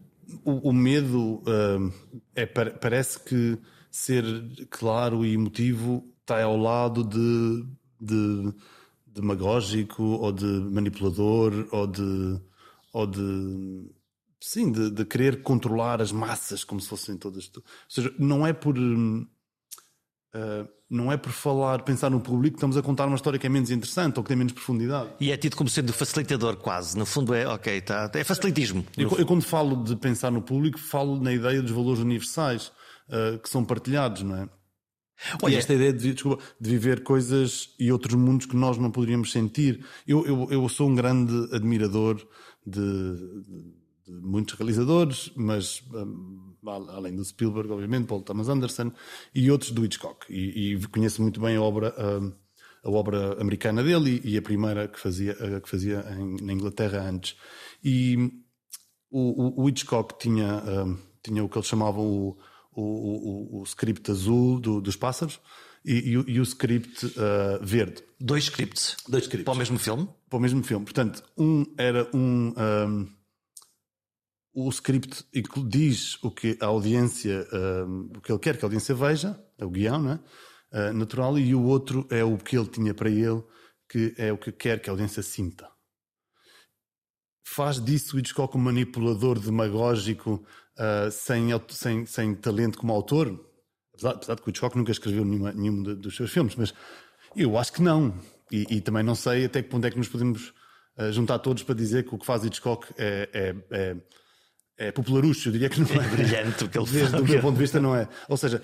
o, 0.46 0.70
o 0.70 0.74
medo 0.74 1.42
uh, 1.42 1.92
é, 2.36 2.46
parece 2.46 3.20
que 3.20 3.58
ser 3.94 4.26
claro 4.72 5.24
e 5.24 5.36
emotivo 5.36 6.04
está 6.22 6.42
ao 6.42 6.58
lado 6.58 7.04
de, 7.04 7.64
de 8.02 8.52
demagógico 9.06 10.02
ou 10.02 10.32
de 10.32 10.46
manipulador 10.46 11.68
ou 11.72 11.86
de 11.86 12.42
ou 12.92 13.06
de 13.06 13.92
sim 14.42 14.72
de, 14.72 14.90
de, 14.90 15.06
querer 15.06 15.44
controlar 15.44 16.02
as 16.02 16.12
massas 16.12 16.64
como 16.64 16.82
se 16.82 16.90
fossem 16.90 17.16
todas 17.18 17.52
ou 17.56 17.64
seja 17.88 18.12
não 18.18 18.48
é 18.48 18.52
por 18.52 18.76
uh, 18.80 19.28
não 20.90 21.12
é 21.12 21.18
por 21.18 21.32
falar 21.32 21.84
pensar 21.84 22.10
no 22.10 22.20
público 22.20 22.56
que 22.56 22.58
estamos 22.58 22.76
a 22.76 22.82
contar 22.82 23.06
uma 23.06 23.16
história 23.16 23.38
que 23.38 23.46
é 23.46 23.50
menos 23.50 23.70
interessante 23.70 24.18
ou 24.18 24.24
que 24.24 24.30
tem 24.30 24.38
menos 24.38 24.54
profundidade. 24.54 25.10
E 25.20 25.32
é 25.32 25.38
tido 25.38 25.56
como 25.56 25.70
sendo 25.70 25.94
facilitador 25.94 26.56
quase. 26.58 26.98
No 26.98 27.06
fundo 27.06 27.34
é 27.34 27.48
ok 27.48 27.82
tá 27.82 28.10
é 28.14 28.24
facilitismo. 28.24 28.84
Eu, 28.98 29.10
eu 29.20 29.26
quando 29.26 29.44
falo 29.44 29.84
de 29.84 29.96
pensar 29.96 30.32
no 30.32 30.42
público 30.42 30.80
falo 30.80 31.20
na 31.20 31.32
ideia 31.32 31.62
dos 31.62 31.72
valores 31.72 32.00
universais 32.00 32.72
uh, 33.10 33.40
que 33.40 33.50
são 33.50 33.64
partilhados, 33.64 34.24
não 34.24 34.36
é? 34.36 34.50
Olha, 35.42 35.54
e 35.54 35.58
esta 35.58 35.74
ideia 35.74 35.94
de, 35.94 36.14
desculpa, 36.14 36.44
de 36.60 36.70
viver 36.70 37.04
coisas 37.04 37.74
e 37.80 37.92
outros 37.92 38.16
mundos 38.16 38.46
que 38.46 38.56
nós 38.56 38.78
não 38.78 38.92
poderíamos 38.92 39.32
sentir. 39.32 39.86
Eu, 40.08 40.26
eu, 40.26 40.48
eu 40.52 40.70
sou 40.70 40.90
um 40.90 40.96
grande 40.96 41.34
admirador 41.56 42.18
de, 42.66 42.82
de, 44.06 44.12
muitos 44.22 44.56
realizadores, 44.56 45.32
mas 45.36 45.84
um, 45.94 46.56
além 46.90 47.16
do 47.16 47.24
Spielberg, 47.24 47.72
obviamente, 47.72 48.08
Paul 48.08 48.22
Thomas 48.22 48.50
Anderson 48.50 48.92
e 49.34 49.50
outros 49.50 49.72
do 49.72 49.86
Hitchcock. 49.86 50.26
E, 50.30 50.74
e 50.74 50.88
conheço 50.88 51.22
muito 51.22 51.40
bem 51.40 51.56
a 51.56 51.62
obra, 51.62 51.94
um, 51.98 52.34
a 52.84 52.92
obra 52.92 53.42
americana 53.42 53.82
dele 53.84 54.22
e, 54.24 54.34
e, 54.34 54.38
a 54.38 54.42
primeira 54.42 54.88
que 54.88 55.00
fazia, 55.00 55.36
que 55.62 55.70
fazia 55.70 56.06
em, 56.18 56.44
na 56.44 56.54
Inglaterra 56.54 57.02
antes. 57.02 57.38
E 57.84 58.18
o, 59.10 59.62
o, 59.62 59.64
o 59.64 59.70
Hitchcock 59.70 60.18
tinha, 60.20 60.64
um, 60.64 60.98
tinha 61.24 61.44
o 61.44 61.48
que 61.48 61.58
eles 61.58 61.68
chamavam 61.68 62.04
o 62.06 62.38
o, 62.76 63.58
o, 63.58 63.62
o 63.62 63.64
script 63.64 64.10
azul 64.12 64.60
do, 64.60 64.82
dos 64.82 64.96
pássaros 64.96 65.40
e, 65.86 65.94
e, 65.94 66.12
e 66.12 66.40
o 66.40 66.44
script 66.44 67.06
uh, 67.06 67.64
verde. 67.64 68.04
Dois 68.20 68.46
scripts? 68.46 68.98
Dois 69.08 69.24
scripts. 69.24 69.46
Para 69.46 69.54
o 69.54 69.58
mesmo 69.58 69.78
filme? 69.78 70.10
Para 70.30 70.38
o 70.38 70.42
mesmo 70.42 70.64
filme. 70.64 70.86
Portanto, 70.86 71.24
um 71.38 71.66
era 71.78 72.10
um, 72.14 72.54
um, 72.58 73.10
o 74.54 74.70
script 74.70 75.26
diz 75.68 76.22
o 76.24 76.32
que 76.32 76.58
a 76.62 76.68
audiência, 76.68 77.48
um, 77.52 78.12
o 78.16 78.22
que 78.22 78.32
ele 78.32 78.40
quer 78.40 78.58
que 78.58 78.64
a 78.64 78.68
audiência 78.68 78.96
veja, 78.96 79.40
é 79.58 79.66
o 79.66 79.70
guião? 79.70 80.20
Uh, 80.72 80.94
natural, 80.94 81.38
e 81.38 81.54
o 81.54 81.62
outro 81.64 82.08
é 82.10 82.24
o 82.24 82.38
que 82.38 82.58
ele 82.58 82.68
tinha 82.68 82.94
para 82.94 83.10
ele, 83.10 83.44
que 83.88 84.16
é 84.18 84.34
o 84.34 84.38
que 84.38 84.52
quer 84.52 84.82
que 84.82 84.90
a 84.90 84.94
audiência 84.94 85.22
sinta. 85.22 85.70
Faz 87.46 87.80
disso 87.84 88.16
o 88.16 88.20
Hitchcock 88.20 88.58
um 88.58 88.62
manipulador 88.62 89.38
demagógico 89.38 90.44
uh, 90.78 91.12
sem, 91.12 91.50
sem, 91.70 92.06
sem 92.06 92.36
talento 92.36 92.78
como 92.78 92.94
autor? 92.94 93.40
Apesar, 93.94 94.12
apesar 94.12 94.36
de 94.36 94.42
que 94.42 94.48
o 94.48 94.52
Hitchcock 94.52 94.78
nunca 94.78 94.92
escreveu 94.92 95.24
nenhuma, 95.24 95.52
nenhum 95.52 95.84
dos 95.84 96.16
seus 96.16 96.32
filmes, 96.32 96.56
mas 96.56 96.74
eu 97.36 97.58
acho 97.58 97.74
que 97.74 97.82
não. 97.82 98.14
E, 98.52 98.66
e, 98.70 98.82
também 98.82 99.04
não 99.04 99.16
sei 99.16 99.46
até 99.46 99.62
que 99.62 99.70
ponto 99.70 99.86
é 99.86 99.92
que 99.92 99.98
nos 99.98 100.08
podemos 100.08 100.54
uh, 100.98 101.12
juntar 101.12 101.40
todos 101.40 101.64
para 101.64 101.76
dizer 101.76 102.04
que 102.04 102.14
o 102.14 102.18
que 102.18 102.26
faz 102.26 102.44
Hitchcock 102.44 102.88
é, 102.98 103.30
é, 103.34 103.56
é 103.72 103.98
é 104.78 104.92
popularucho, 104.92 105.50
eu 105.50 105.54
diria 105.54 105.70
que 105.70 105.80
não 105.80 105.88
é. 105.88 106.06
é 106.06 106.10
brilhante 106.10 106.64
o 106.64 106.70
que 106.70 106.78
ele 106.78 106.88
faz. 106.88 107.12
Do 107.12 107.24
meu 107.24 107.42
ponto 107.42 107.54
de 107.54 107.60
vista, 107.60 107.80
não 107.80 107.96
é. 107.96 108.08
Ou 108.28 108.36
seja, 108.36 108.62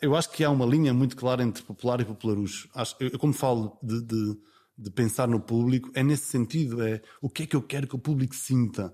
eu 0.00 0.14
acho 0.14 0.30
que 0.30 0.44
há 0.44 0.50
uma 0.50 0.64
linha 0.64 0.94
muito 0.94 1.16
clara 1.16 1.42
entre 1.42 1.62
popular 1.62 2.00
e 2.00 2.04
popularucho. 2.04 2.68
Acho, 2.74 2.96
eu, 3.00 3.18
como 3.18 3.32
falo 3.32 3.78
de, 3.82 4.02
de, 4.02 4.36
de, 4.76 4.90
pensar 4.90 5.28
no 5.28 5.40
público, 5.40 5.90
é 5.94 6.02
nesse 6.02 6.26
sentido: 6.26 6.82
é 6.82 7.00
o 7.20 7.28
que 7.28 7.44
é 7.44 7.46
que 7.46 7.56
eu 7.56 7.62
quero 7.62 7.86
que 7.86 7.94
o 7.94 7.98
público 7.98 8.34
sinta. 8.34 8.92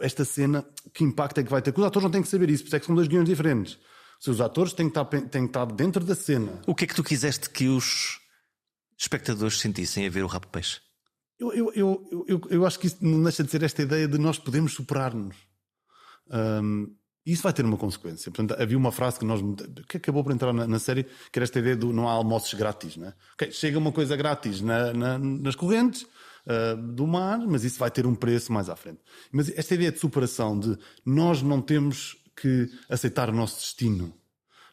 Esta 0.00 0.24
cena, 0.24 0.64
que 0.92 1.04
impacto 1.04 1.38
é 1.38 1.44
que 1.44 1.50
vai 1.50 1.62
ter? 1.62 1.72
Os 1.76 1.84
atores 1.84 2.04
não 2.04 2.10
têm 2.10 2.22
que 2.22 2.28
saber 2.28 2.50
isso, 2.50 2.64
porque 2.64 2.76
é 2.76 2.80
que 2.80 2.86
são 2.86 2.94
dois 2.94 3.08
guiões 3.08 3.28
diferentes. 3.28 3.78
Se 4.20 4.30
os 4.30 4.40
atores 4.40 4.72
têm 4.72 4.90
que, 4.90 4.98
estar, 4.98 5.04
têm 5.04 5.42
que 5.42 5.50
estar 5.50 5.66
dentro 5.66 6.04
da 6.04 6.14
cena. 6.14 6.60
O 6.66 6.74
que 6.74 6.84
é 6.84 6.86
que 6.88 6.94
tu 6.94 7.04
quiseste 7.04 7.48
que 7.50 7.68
os 7.68 8.18
espectadores 8.98 9.60
sentissem 9.60 10.06
a 10.06 10.10
ver 10.10 10.24
o 10.24 10.26
Rabo 10.26 10.48
Peixe? 10.48 10.80
Eu, 11.38 11.52
eu, 11.52 11.72
eu, 11.72 12.24
eu, 12.26 12.40
eu 12.50 12.66
acho 12.66 12.80
que 12.80 12.88
isso 12.88 12.98
não 13.00 13.22
deixa 13.22 13.44
de 13.44 13.50
ser 13.50 13.62
esta 13.62 13.82
ideia 13.82 14.08
de 14.08 14.18
nós 14.18 14.38
podemos 14.38 14.72
superar-nos. 14.72 15.36
Um, 16.30 16.96
isso 17.32 17.42
vai 17.42 17.52
ter 17.52 17.64
uma 17.64 17.76
consequência. 17.76 18.30
Portanto, 18.30 18.60
havia 18.60 18.76
uma 18.76 18.90
frase 18.90 19.18
que 19.18 19.24
nós 19.24 19.40
que 19.86 19.98
acabou 19.98 20.24
por 20.24 20.32
entrar 20.32 20.52
na, 20.52 20.66
na 20.66 20.78
série, 20.78 21.04
que 21.04 21.38
era 21.38 21.44
esta 21.44 21.58
ideia 21.58 21.76
do 21.76 21.92
não 21.92 22.08
há 22.08 22.12
almoços 22.12 22.54
grátis. 22.54 22.96
Né? 22.96 23.12
Okay, 23.34 23.52
chega 23.52 23.78
uma 23.78 23.92
coisa 23.92 24.16
grátis 24.16 24.60
na, 24.60 24.92
na, 24.92 25.18
nas 25.18 25.54
correntes 25.54 26.02
uh, 26.02 26.76
do 26.76 27.06
mar, 27.06 27.38
mas 27.46 27.64
isso 27.64 27.78
vai 27.78 27.90
ter 27.90 28.06
um 28.06 28.14
preço 28.14 28.52
mais 28.52 28.68
à 28.68 28.76
frente. 28.76 29.00
Mas 29.30 29.50
esta 29.50 29.74
ideia 29.74 29.92
de 29.92 29.98
superação, 29.98 30.58
de 30.58 30.78
nós 31.04 31.42
não 31.42 31.60
temos 31.60 32.16
que 32.34 32.70
aceitar 32.88 33.28
o 33.28 33.32
nosso 33.32 33.60
destino, 33.60 34.14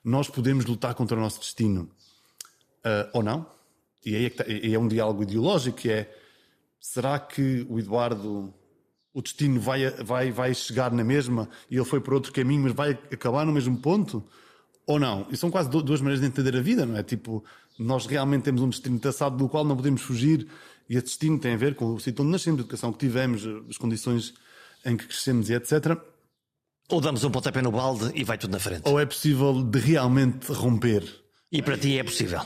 nós 0.03 0.29
podemos 0.29 0.65
lutar 0.65 0.93
contra 0.93 1.17
o 1.17 1.19
nosso 1.19 1.39
destino, 1.39 1.89
uh, 2.85 3.09
ou 3.11 3.23
não? 3.23 3.45
E 4.05 4.15
aí 4.15 4.25
é, 4.25 4.29
tá, 4.29 4.45
é 4.47 4.77
um 4.77 4.87
diálogo 4.87 5.23
ideológico 5.23 5.77
que 5.77 5.89
é 5.89 6.15
será 6.79 7.19
que 7.19 7.65
o 7.67 7.79
Eduardo 7.79 8.53
o 9.15 9.21
destino 9.21 9.61
vai, 9.61 9.89
vai, 9.91 10.29
vai 10.29 10.53
chegar 10.53 10.91
na 10.91 11.01
mesma 11.01 11.47
e 11.71 11.77
ele 11.77 11.85
foi 11.85 12.01
por 12.01 12.13
outro 12.13 12.33
caminho, 12.33 12.63
mas 12.63 12.73
vai 12.73 12.91
acabar 12.91 13.45
no 13.45 13.53
mesmo 13.53 13.77
ponto? 13.77 14.21
Ou 14.85 14.99
não? 14.99 15.25
E 15.31 15.37
são 15.37 15.49
quase 15.49 15.69
duas 15.69 16.01
maneiras 16.01 16.19
de 16.19 16.27
entender 16.27 16.55
a 16.55 16.61
vida, 16.61 16.85
não 16.85 16.97
é? 16.97 17.01
Tipo, 17.01 17.41
nós 17.79 18.05
realmente 18.05 18.43
temos 18.43 18.61
um 18.61 18.67
destino 18.67 18.99
traçado 18.99 19.37
do 19.37 19.47
qual 19.47 19.63
não 19.63 19.77
podemos 19.77 20.01
fugir 20.01 20.45
e 20.89 20.97
esse 20.97 21.05
destino 21.05 21.39
tem 21.39 21.53
a 21.53 21.57
ver 21.57 21.75
com 21.75 21.93
o 21.93 21.99
sítio 21.99 22.23
onde 22.23 22.33
nascemos, 22.33 22.59
a 22.59 22.63
educação 22.63 22.91
que 22.91 22.99
tivemos, 22.99 23.47
as 23.69 23.77
condições 23.77 24.33
em 24.85 24.97
que 24.97 25.07
crescemos 25.07 25.49
e 25.49 25.53
etc. 25.53 25.97
Ou 26.89 26.99
damos 26.99 27.23
um 27.23 27.31
pontapé 27.31 27.61
no 27.61 27.71
balde 27.71 28.11
e 28.13 28.23
vai 28.25 28.37
tudo 28.37 28.51
na 28.51 28.59
frente. 28.59 28.81
Ou 28.83 28.99
é 28.99 29.05
possível 29.05 29.63
de 29.63 29.79
realmente 29.79 30.51
romper. 30.51 31.03
E 31.49 31.61
para 31.61 31.77
ti 31.77 31.97
é 31.97 32.03
possível 32.03 32.41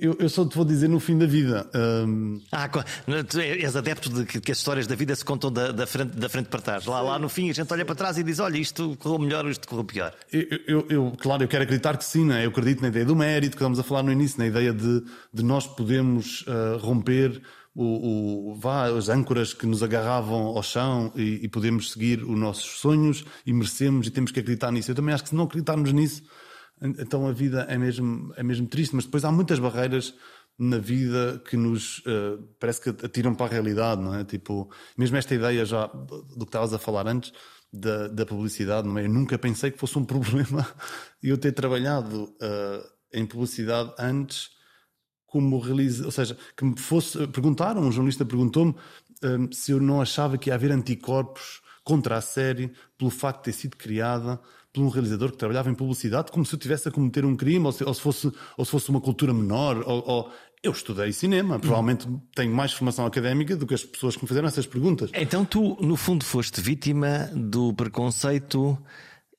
eu, 0.00 0.16
eu 0.18 0.28
só 0.28 0.46
te 0.46 0.56
vou 0.56 0.64
dizer 0.64 0.88
no 0.88 0.98
fim 0.98 1.18
da 1.18 1.26
vida. 1.26 1.68
Um... 1.74 2.40
Ah, 2.50 2.68
tu 2.68 3.38
és 3.38 3.76
adepto 3.76 4.08
de 4.08 4.24
que, 4.24 4.40
que, 4.40 4.50
as 4.50 4.58
histórias 4.58 4.86
da 4.86 4.94
vida 4.94 5.14
se 5.14 5.24
contam 5.24 5.52
da, 5.52 5.70
da, 5.70 5.86
frente, 5.86 6.16
da 6.16 6.28
frente 6.28 6.48
para 6.48 6.60
trás. 6.60 6.86
Lá, 6.86 7.00
lá 7.00 7.18
no 7.18 7.28
fim 7.28 7.50
a 7.50 7.52
gente 7.52 7.70
olha 7.72 7.84
para 7.84 7.94
trás 7.94 8.16
e 8.16 8.22
diz: 8.22 8.38
olha, 8.38 8.56
isto 8.56 8.96
correu 8.98 9.18
melhor 9.18 9.44
ou 9.44 9.50
isto 9.50 9.68
correu 9.68 9.84
pior. 9.84 10.14
Eu, 10.32 10.46
eu, 10.66 10.86
eu, 10.88 11.12
claro, 11.18 11.44
eu 11.44 11.48
quero 11.48 11.64
acreditar 11.64 11.96
que 11.96 12.04
sim, 12.04 12.24
né? 12.24 12.46
eu 12.46 12.50
acredito 12.50 12.80
na 12.80 12.88
ideia 12.88 13.04
do 13.04 13.14
mérito 13.14 13.56
que 13.56 13.62
estamos 13.62 13.78
a 13.78 13.82
falar 13.82 14.02
no 14.02 14.10
início, 14.10 14.38
na 14.38 14.46
ideia 14.46 14.72
de, 14.72 15.04
de 15.32 15.42
nós 15.44 15.66
podermos 15.66 16.42
uh, 16.42 16.78
romper 16.78 17.42
o, 17.74 18.52
o, 18.52 18.54
vá, 18.54 18.86
as 18.86 19.08
âncoras 19.08 19.52
que 19.52 19.66
nos 19.66 19.82
agarravam 19.82 20.46
ao 20.46 20.62
chão 20.62 21.12
e, 21.14 21.40
e 21.42 21.48
podemos 21.48 21.92
seguir 21.92 22.22
os 22.22 22.38
nossos 22.38 22.80
sonhos 22.80 23.24
e 23.46 23.52
merecemos 23.52 24.06
e 24.06 24.10
temos 24.10 24.32
que 24.32 24.40
acreditar 24.40 24.72
nisso. 24.72 24.90
Eu 24.90 24.94
também 24.94 25.14
acho 25.14 25.24
que 25.24 25.30
se 25.30 25.36
não 25.36 25.44
acreditarmos 25.44 25.92
nisso 25.92 26.22
então 26.80 27.26
a 27.26 27.32
vida 27.32 27.66
é 27.68 27.76
mesmo, 27.76 28.32
é 28.36 28.42
mesmo 28.42 28.66
triste, 28.66 28.94
mas 28.94 29.04
depois 29.04 29.24
há 29.24 29.30
muitas 29.30 29.58
barreiras 29.58 30.14
na 30.58 30.78
vida 30.78 31.42
que 31.48 31.56
nos 31.56 31.98
uh, 32.00 32.42
parece 32.58 32.80
que 32.80 32.90
atiram 33.04 33.34
para 33.34 33.46
a 33.46 33.48
realidade, 33.48 34.00
não 34.02 34.14
é? 34.14 34.24
Tipo, 34.24 34.70
mesmo 34.96 35.16
esta 35.16 35.34
ideia 35.34 35.64
já 35.64 35.86
do 35.86 36.40
que 36.40 36.44
estavas 36.44 36.74
a 36.74 36.78
falar 36.78 37.06
antes 37.06 37.32
da, 37.72 38.08
da 38.08 38.26
publicidade, 38.26 38.86
não 38.86 38.98
é? 38.98 39.06
Eu 39.06 39.08
nunca 39.08 39.38
pensei 39.38 39.70
que 39.70 39.78
fosse 39.78 39.98
um 39.98 40.04
problema 40.06 40.66
eu 41.22 41.38
ter 41.38 41.52
trabalhado 41.52 42.24
uh, 42.24 42.90
em 43.12 43.24
publicidade 43.24 43.92
antes 43.98 44.50
como 45.26 45.58
realiza, 45.60 46.04
ou 46.04 46.10
seja, 46.10 46.36
que 46.56 46.64
me 46.64 46.76
fosse 46.76 47.26
perguntaram, 47.28 47.80
um 47.80 47.92
jornalista 47.92 48.24
perguntou-me 48.24 48.72
uh, 48.72 49.54
se 49.54 49.72
eu 49.72 49.80
não 49.80 50.02
achava 50.02 50.36
que 50.36 50.50
ia 50.50 50.54
haver 50.54 50.72
anticorpos 50.72 51.62
contra 51.84 52.16
a 52.16 52.20
série 52.20 52.70
pelo 52.98 53.10
facto 53.10 53.38
de 53.38 53.44
ter 53.44 53.52
sido 53.52 53.76
criada 53.76 54.40
por 54.72 54.82
um 54.82 54.88
realizador 54.88 55.30
que 55.30 55.36
trabalhava 55.36 55.70
em 55.70 55.74
publicidade, 55.74 56.30
como 56.30 56.44
se 56.44 56.54
eu 56.54 56.58
tivesse 56.58 56.88
a 56.88 56.92
cometer 56.92 57.24
um 57.24 57.36
crime, 57.36 57.66
ou 57.66 57.72
se, 57.72 57.84
ou 57.84 57.92
se 57.92 58.00
fosse, 58.00 58.32
ou 58.56 58.64
se 58.64 58.70
fosse 58.70 58.90
uma 58.90 59.00
cultura 59.00 59.32
menor, 59.32 59.82
ou, 59.86 60.04
ou... 60.06 60.32
Eu 60.62 60.72
estudei 60.72 61.10
cinema, 61.10 61.58
provavelmente 61.58 62.06
tenho 62.34 62.54
mais 62.54 62.74
formação 62.74 63.06
académica 63.06 63.56
do 63.56 63.66
que 63.66 63.72
as 63.72 63.82
pessoas 63.82 64.14
que 64.14 64.22
me 64.22 64.28
fizeram 64.28 64.46
essas 64.46 64.66
perguntas. 64.66 65.10
Então 65.14 65.42
tu, 65.42 65.78
no 65.80 65.96
fundo, 65.96 66.22
foste 66.22 66.60
vítima 66.60 67.30
do 67.34 67.72
preconceito 67.72 68.76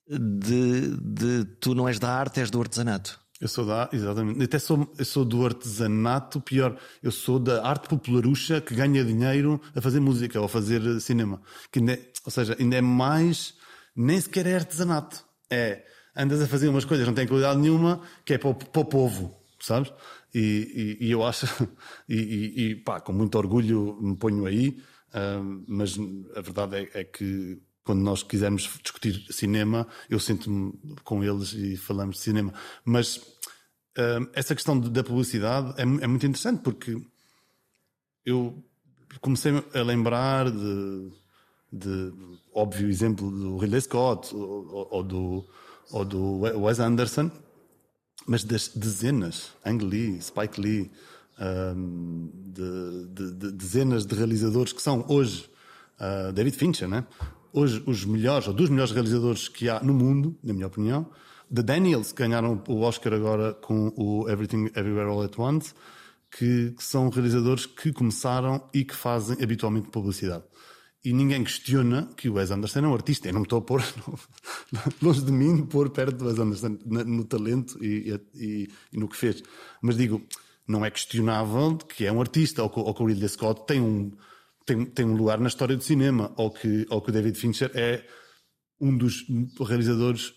de, 0.10 0.98
de 1.00 1.46
tu 1.60 1.76
não 1.76 1.88
és 1.88 2.00
da 2.00 2.10
arte, 2.10 2.40
és 2.40 2.50
do 2.50 2.60
artesanato. 2.60 3.20
Eu 3.40 3.48
sou 3.48 3.66
da, 3.66 3.90
exatamente. 3.92 4.44
Até 4.44 4.60
sou, 4.60 4.92
eu 4.98 5.06
sou 5.06 5.26
do 5.26 5.46
artesanato, 5.46 6.40
pior, 6.40 6.78
eu 7.02 7.12
sou 7.12 7.40
da 7.40 7.68
arte 7.68 7.88
popularucha 7.88 8.62
que 8.62 8.76
ganha 8.76 9.04
dinheiro 9.04 9.60
a 9.76 9.82
fazer 9.82 10.00
música 10.00 10.40
ou 10.40 10.46
a 10.46 10.50
fazer 10.50 11.00
cinema. 11.02 11.42
Que 11.72 11.80
é, 11.80 12.00
ou 12.24 12.32
seja, 12.32 12.56
ainda 12.60 12.76
é 12.76 12.82
mais 12.82 13.56
nem 13.96 14.20
sequer 14.20 14.48
é 14.48 14.56
artesanato. 14.56 15.26
É, 15.50 15.86
andas 16.16 16.42
a 16.42 16.48
fazer 16.48 16.68
umas 16.68 16.86
coisas, 16.86 17.06
não 17.06 17.14
tem 17.14 17.28
qualidade 17.28 17.60
nenhuma, 17.60 18.02
que 18.26 18.34
é 18.34 18.38
para 18.38 18.50
o, 18.50 18.56
para 18.56 18.82
o 18.82 18.86
povo, 18.86 19.38
sabes? 19.60 19.92
E, 20.34 20.98
e, 21.00 21.08
e 21.08 21.12
eu 21.12 21.26
acho, 21.26 21.46
e, 22.08 22.54
e, 22.56 22.76
pá, 22.76 23.00
com 23.02 23.12
muito 23.12 23.38
orgulho 23.38 23.98
me 24.02 24.16
ponho 24.16 24.46
aí, 24.46 24.82
uh, 25.14 25.64
mas 25.68 25.98
a 26.36 26.42
verdade 26.42 26.76
é, 26.78 27.02
é, 27.02 27.04
que 27.04 27.62
quando 27.84 28.02
nós 28.02 28.24
quisermos 28.24 28.70
discutir 28.82 29.26
cinema, 29.32 29.88
eu 30.10 30.20
sinto-me 30.20 30.74
com 31.04 31.24
eles 31.24 31.54
e 31.54 31.76
falamos 31.76 32.18
de 32.18 32.22
cinema. 32.22 32.54
Mas 32.86 33.18
uh, 33.18 34.30
essa 34.34 34.56
questão 34.56 34.80
da 34.80 35.04
publicidade 35.04 35.74
é, 35.78 35.82
é 35.82 36.08
muito 36.08 36.26
interessante 36.26 36.62
porque 36.62 36.96
eu 38.26 38.64
comecei 39.20 39.52
a 39.74 39.82
lembrar 39.82 40.50
de 40.50 41.12
de 41.72 42.14
óbvio 42.54 42.90
exemplo 42.90 43.32
do 43.32 43.58
Ridley 43.58 43.82
Scott 43.82 44.36
ou, 44.36 44.88
ou, 44.92 45.04
do, 45.04 45.46
ou 45.92 46.06
do 46.06 46.40
Wes 46.40 46.80
Anderson, 46.80 47.32
mas 48.28 48.44
das 48.44 48.68
dezenas, 48.68 49.52
Ang 49.66 49.84
Lee, 49.84 50.22
Spike 50.22 50.60
Lee, 50.60 50.92
um, 51.76 52.30
de, 52.34 53.08
de, 53.08 53.32
de, 53.34 53.52
dezenas 53.52 54.06
de 54.06 54.14
realizadores 54.16 54.74
que 54.74 54.82
são 54.82 55.06
hoje 55.08 55.50
uh, 56.00 56.32
David 56.32 56.56
Fincher, 56.56 56.88
né? 56.88 57.06
hoje 57.54 57.82
os 57.86 58.06
melhores, 58.06 58.48
ou 58.48 58.54
dos 58.54 58.70
melhores 58.70 58.92
realizadores 58.92 59.48
que 59.48 59.70
há 59.70 59.82
no 59.82 59.94
mundo, 59.94 60.38
na 60.44 60.54
minha 60.54 60.68
opinião. 60.68 61.08
The 61.54 61.64
Daniels, 61.64 62.14
ganharam 62.14 62.62
o 62.68 62.82
Oscar 62.82 63.14
agora 63.14 63.54
com 63.54 63.92
o 63.98 64.30
Everything 64.30 64.68
Everywhere 64.68 65.10
All 65.10 65.24
at 65.24 65.38
Once, 65.38 65.74
que, 66.30 66.72
que 66.72 66.84
são 66.84 67.10
realizadores 67.10 67.66
que 67.66 67.92
começaram 67.92 68.64
e 68.74 68.86
que 68.86 68.96
fazem 68.96 69.38
habitualmente 69.44 69.90
publicidade 69.90 70.44
e 71.04 71.14
ninguém 71.14 71.44
questiona 71.44 72.10
que 72.16 72.30
o 72.30 72.34
Wes 72.34 72.52
Anderson 72.52 72.80
é 72.80 72.88
um 72.88 72.94
artista. 72.94 73.28
Eu 73.28 73.34
não 73.34 73.44
estou 73.44 73.60
a 73.60 73.62
pôr 73.62 73.84
longe 75.02 75.26
de 75.26 75.32
mim 75.32 75.66
pôr 75.66 75.90
perto 75.90 76.18
do 76.18 76.26
Wes 76.26 76.38
Anderson 76.38 76.78
no 76.86 77.26
talento 77.26 77.84
e, 77.84 78.20
e, 78.36 78.70
e, 78.94 78.98
no 78.98 79.08
que 79.08 79.18
fez. 79.18 79.42
Mas 79.82 79.98
digo, 79.98 80.22
não 80.68 80.86
é 80.86 80.92
questionável 80.92 81.78
que 81.78 82.06
é 82.06 82.12
um 82.12 82.22
artista 82.22 82.62
ou 82.62 82.70
que, 82.70 82.80
ou 82.80 82.94
que 82.94 83.02
o 83.02 83.06
Ridley 83.06 83.30
Scott 83.30 83.66
tem 83.66 83.82
um, 83.82 84.12
tem, 84.66 84.86
tem 84.86 85.06
um 85.06 85.16
lugar 85.16 85.40
na 85.40 85.48
história 85.48 85.76
do 85.76 85.84
cinema 85.84 86.32
ou 86.38 86.52
que, 86.52 86.86
ou 86.90 87.02
que 87.02 87.10
o 87.10 87.14
David 87.14 87.38
Fincher 87.38 87.72
é 87.74 88.06
um 88.80 88.96
dos 88.96 89.26
realizadores 89.60 90.34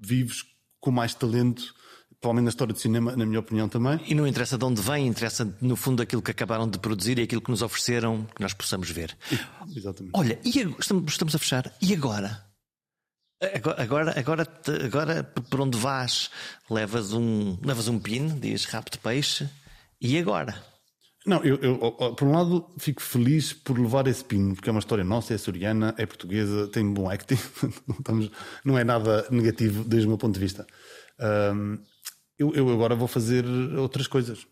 vivos 0.00 0.44
com 0.78 0.90
mais 0.90 1.14
talento 1.14 1.74
provavelmente 2.24 2.44
na 2.44 2.48
história 2.48 2.72
do 2.72 2.80
cinema, 2.80 3.14
na 3.14 3.26
minha 3.26 3.38
opinião 3.38 3.68
também. 3.68 4.00
E 4.06 4.14
não 4.14 4.26
interessa 4.26 4.56
de 4.56 4.64
onde 4.64 4.80
vem, 4.80 5.06
interessa 5.06 5.46
no 5.60 5.76
fundo 5.76 6.02
aquilo 6.02 6.22
que 6.22 6.30
acabaram 6.30 6.66
de 6.66 6.78
produzir 6.78 7.18
e 7.18 7.22
aquilo 7.22 7.42
que 7.42 7.50
nos 7.50 7.60
ofereceram, 7.60 8.26
que 8.34 8.40
nós 8.40 8.54
possamos 8.54 8.90
ver. 8.90 9.14
Exatamente. 9.76 10.12
Olha, 10.14 10.38
e 10.42 10.48
estamos, 10.78 11.12
estamos 11.12 11.34
a 11.34 11.38
fechar, 11.38 11.70
e 11.82 11.92
agora? 11.92 12.42
Agora, 13.76 14.18
agora, 14.18 14.54
agora, 14.86 15.22
por 15.22 15.60
onde 15.60 15.76
vais, 15.76 16.30
levas 16.70 17.12
um, 17.12 17.58
levas 17.62 17.88
um 17.88 17.98
pin, 17.98 18.38
diz 18.40 18.64
rabo 18.64 18.90
de 18.90 18.96
peixe, 18.96 19.46
e 20.00 20.16
agora? 20.16 20.54
Não, 21.26 21.44
eu, 21.44 21.56
eu, 21.56 21.78
por 22.14 22.26
um 22.26 22.32
lado 22.32 22.74
fico 22.78 23.02
feliz 23.02 23.52
por 23.52 23.78
levar 23.78 24.06
esse 24.06 24.24
pino, 24.24 24.54
porque 24.54 24.70
é 24.70 24.72
uma 24.72 24.78
história 24.78 25.04
nossa, 25.04 25.34
é 25.34 25.36
açoriana, 25.36 25.94
é 25.98 26.06
portuguesa, 26.06 26.68
tem 26.68 26.90
bom 26.90 27.10
acting, 27.10 27.38
não, 27.86 27.96
estamos, 27.98 28.30
não 28.64 28.78
é 28.78 28.84
nada 28.84 29.26
negativo 29.30 29.84
desde 29.84 30.06
o 30.06 30.10
meu 30.10 30.18
ponto 30.18 30.32
de 30.32 30.40
vista. 30.40 30.66
Um, 31.20 31.78
eu, 32.38 32.52
eu, 32.54 32.68
agora 32.70 32.94
vou 32.94 33.08
fazer 33.08 33.44
outras 33.76 34.06
coisas. 34.06 34.46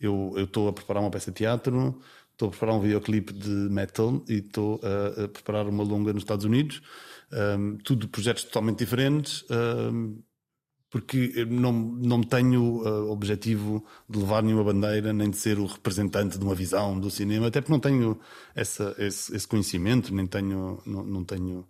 Eu 0.00 0.34
estou 0.36 0.68
a 0.68 0.72
preparar 0.72 1.02
uma 1.02 1.10
peça 1.10 1.30
de 1.30 1.38
teatro, 1.38 2.00
estou 2.32 2.48
a 2.48 2.50
preparar 2.50 2.74
um 2.74 2.80
videoclipe 2.80 3.32
de 3.32 3.48
metal 3.48 4.22
e 4.28 4.34
estou 4.34 4.80
a, 4.82 5.24
a, 5.24 5.28
preparar 5.28 5.66
uma 5.68 5.84
longa 5.84 6.12
nos 6.12 6.22
Estados 6.22 6.44
Unidos. 6.44 6.82
Um, 7.32 7.76
tudo 7.78 8.08
projetos 8.08 8.44
totalmente 8.44 8.78
diferentes. 8.78 9.44
Um, 9.50 10.22
porque 10.94 11.44
não, 11.46 11.72
não 11.72 12.22
tenho 12.22 12.80
uh, 12.86 13.10
objetivo 13.10 13.84
de 14.08 14.16
levar 14.16 14.44
nenhuma 14.44 14.62
bandeira, 14.62 15.12
nem 15.12 15.28
de 15.28 15.36
ser 15.36 15.58
o 15.58 15.66
representante 15.66 16.38
de 16.38 16.44
uma 16.44 16.54
visão 16.54 17.00
do 17.00 17.10
cinema, 17.10 17.48
até 17.48 17.60
porque 17.60 17.72
não 17.72 17.80
tenho 17.80 18.20
essa, 18.54 18.94
esse, 18.96 19.34
esse 19.34 19.48
conhecimento, 19.48 20.14
nem 20.14 20.24
tenho, 20.24 20.80
não, 20.86 21.02
não 21.04 21.24
tenho, 21.24 21.66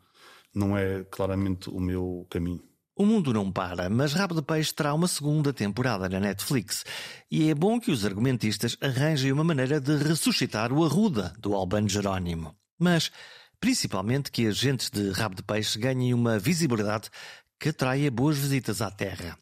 não 0.55 0.77
é 0.77 1.05
claramente 1.05 1.71
o 1.71 1.81
meu 1.81 2.27
caminho. 2.29 2.61
O 2.97 3.05
mundo 3.05 3.33
não 3.33 3.51
para, 3.51 3.91
mas 3.91 4.13
Rabo 4.13 4.37
de 4.37 4.43
Peixe 4.43 4.73
terá 4.73 4.95
uma 4.95 5.09
segunda 5.09 5.53
temporada 5.53 6.09
na 6.09 6.21
Netflix. 6.21 6.85
E 7.29 7.51
é 7.51 7.55
bom 7.55 7.81
que 7.81 7.91
os 7.91 8.05
argumentistas 8.05 8.77
arranjem 8.81 9.33
uma 9.33 9.43
maneira 9.43 9.81
de 9.81 9.97
ressuscitar 9.97 10.73
o 10.73 10.85
Arruda 10.85 11.33
do 11.41 11.55
Albano 11.55 11.89
Jerónimo. 11.89 12.55
Mas, 12.79 13.11
principalmente, 13.59 14.31
que 14.31 14.47
as 14.47 14.57
gentes 14.57 14.91
de 14.91 15.11
Rabo 15.11 15.35
de 15.35 15.43
Peixe 15.43 15.77
ganhem 15.77 16.15
uma 16.15 16.39
visibilidade 16.39 17.11
que 17.59 17.71
atraia 17.71 18.13
boas 18.13 18.39
visitas 18.39 18.81
à 18.81 18.93
Terra. 18.93 19.37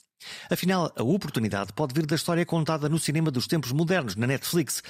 Afinal, 0.49 0.91
a 0.97 1.03
oportunidade 1.03 1.75
pode 1.75 1.93
vir 1.93 2.07
da 2.07 2.17
história 2.17 2.47
contada 2.47 2.89
no 2.89 2.99
cinema 2.99 3.31
dos 3.31 3.47
tempos 3.47 3.71
modernos, 3.71 4.17
na 4.17 4.27
Netflix, 4.27 4.83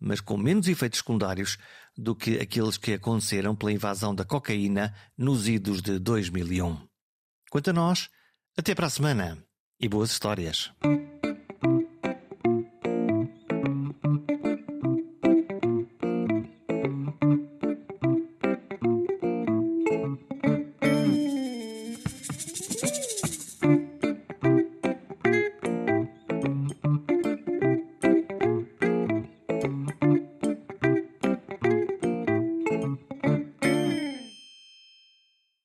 mas 0.00 0.20
com 0.20 0.36
menos 0.36 0.66
efeitos 0.66 0.98
secundários 0.98 1.56
do 1.96 2.16
que 2.16 2.40
aqueles 2.40 2.76
que 2.76 2.94
aconteceram 2.94 3.54
pela 3.54 3.70
invasão 3.70 4.12
da 4.12 4.24
cocaína 4.24 4.92
nos 5.16 5.46
idos 5.46 5.80
de 5.80 6.00
2001. 6.00 6.87
Quanto 7.50 7.70
a 7.70 7.72
nós, 7.72 8.10
até 8.56 8.74
para 8.74 8.86
a 8.86 8.90
semana 8.90 9.38
e 9.80 9.88
boas 9.88 10.10
histórias. 10.10 10.70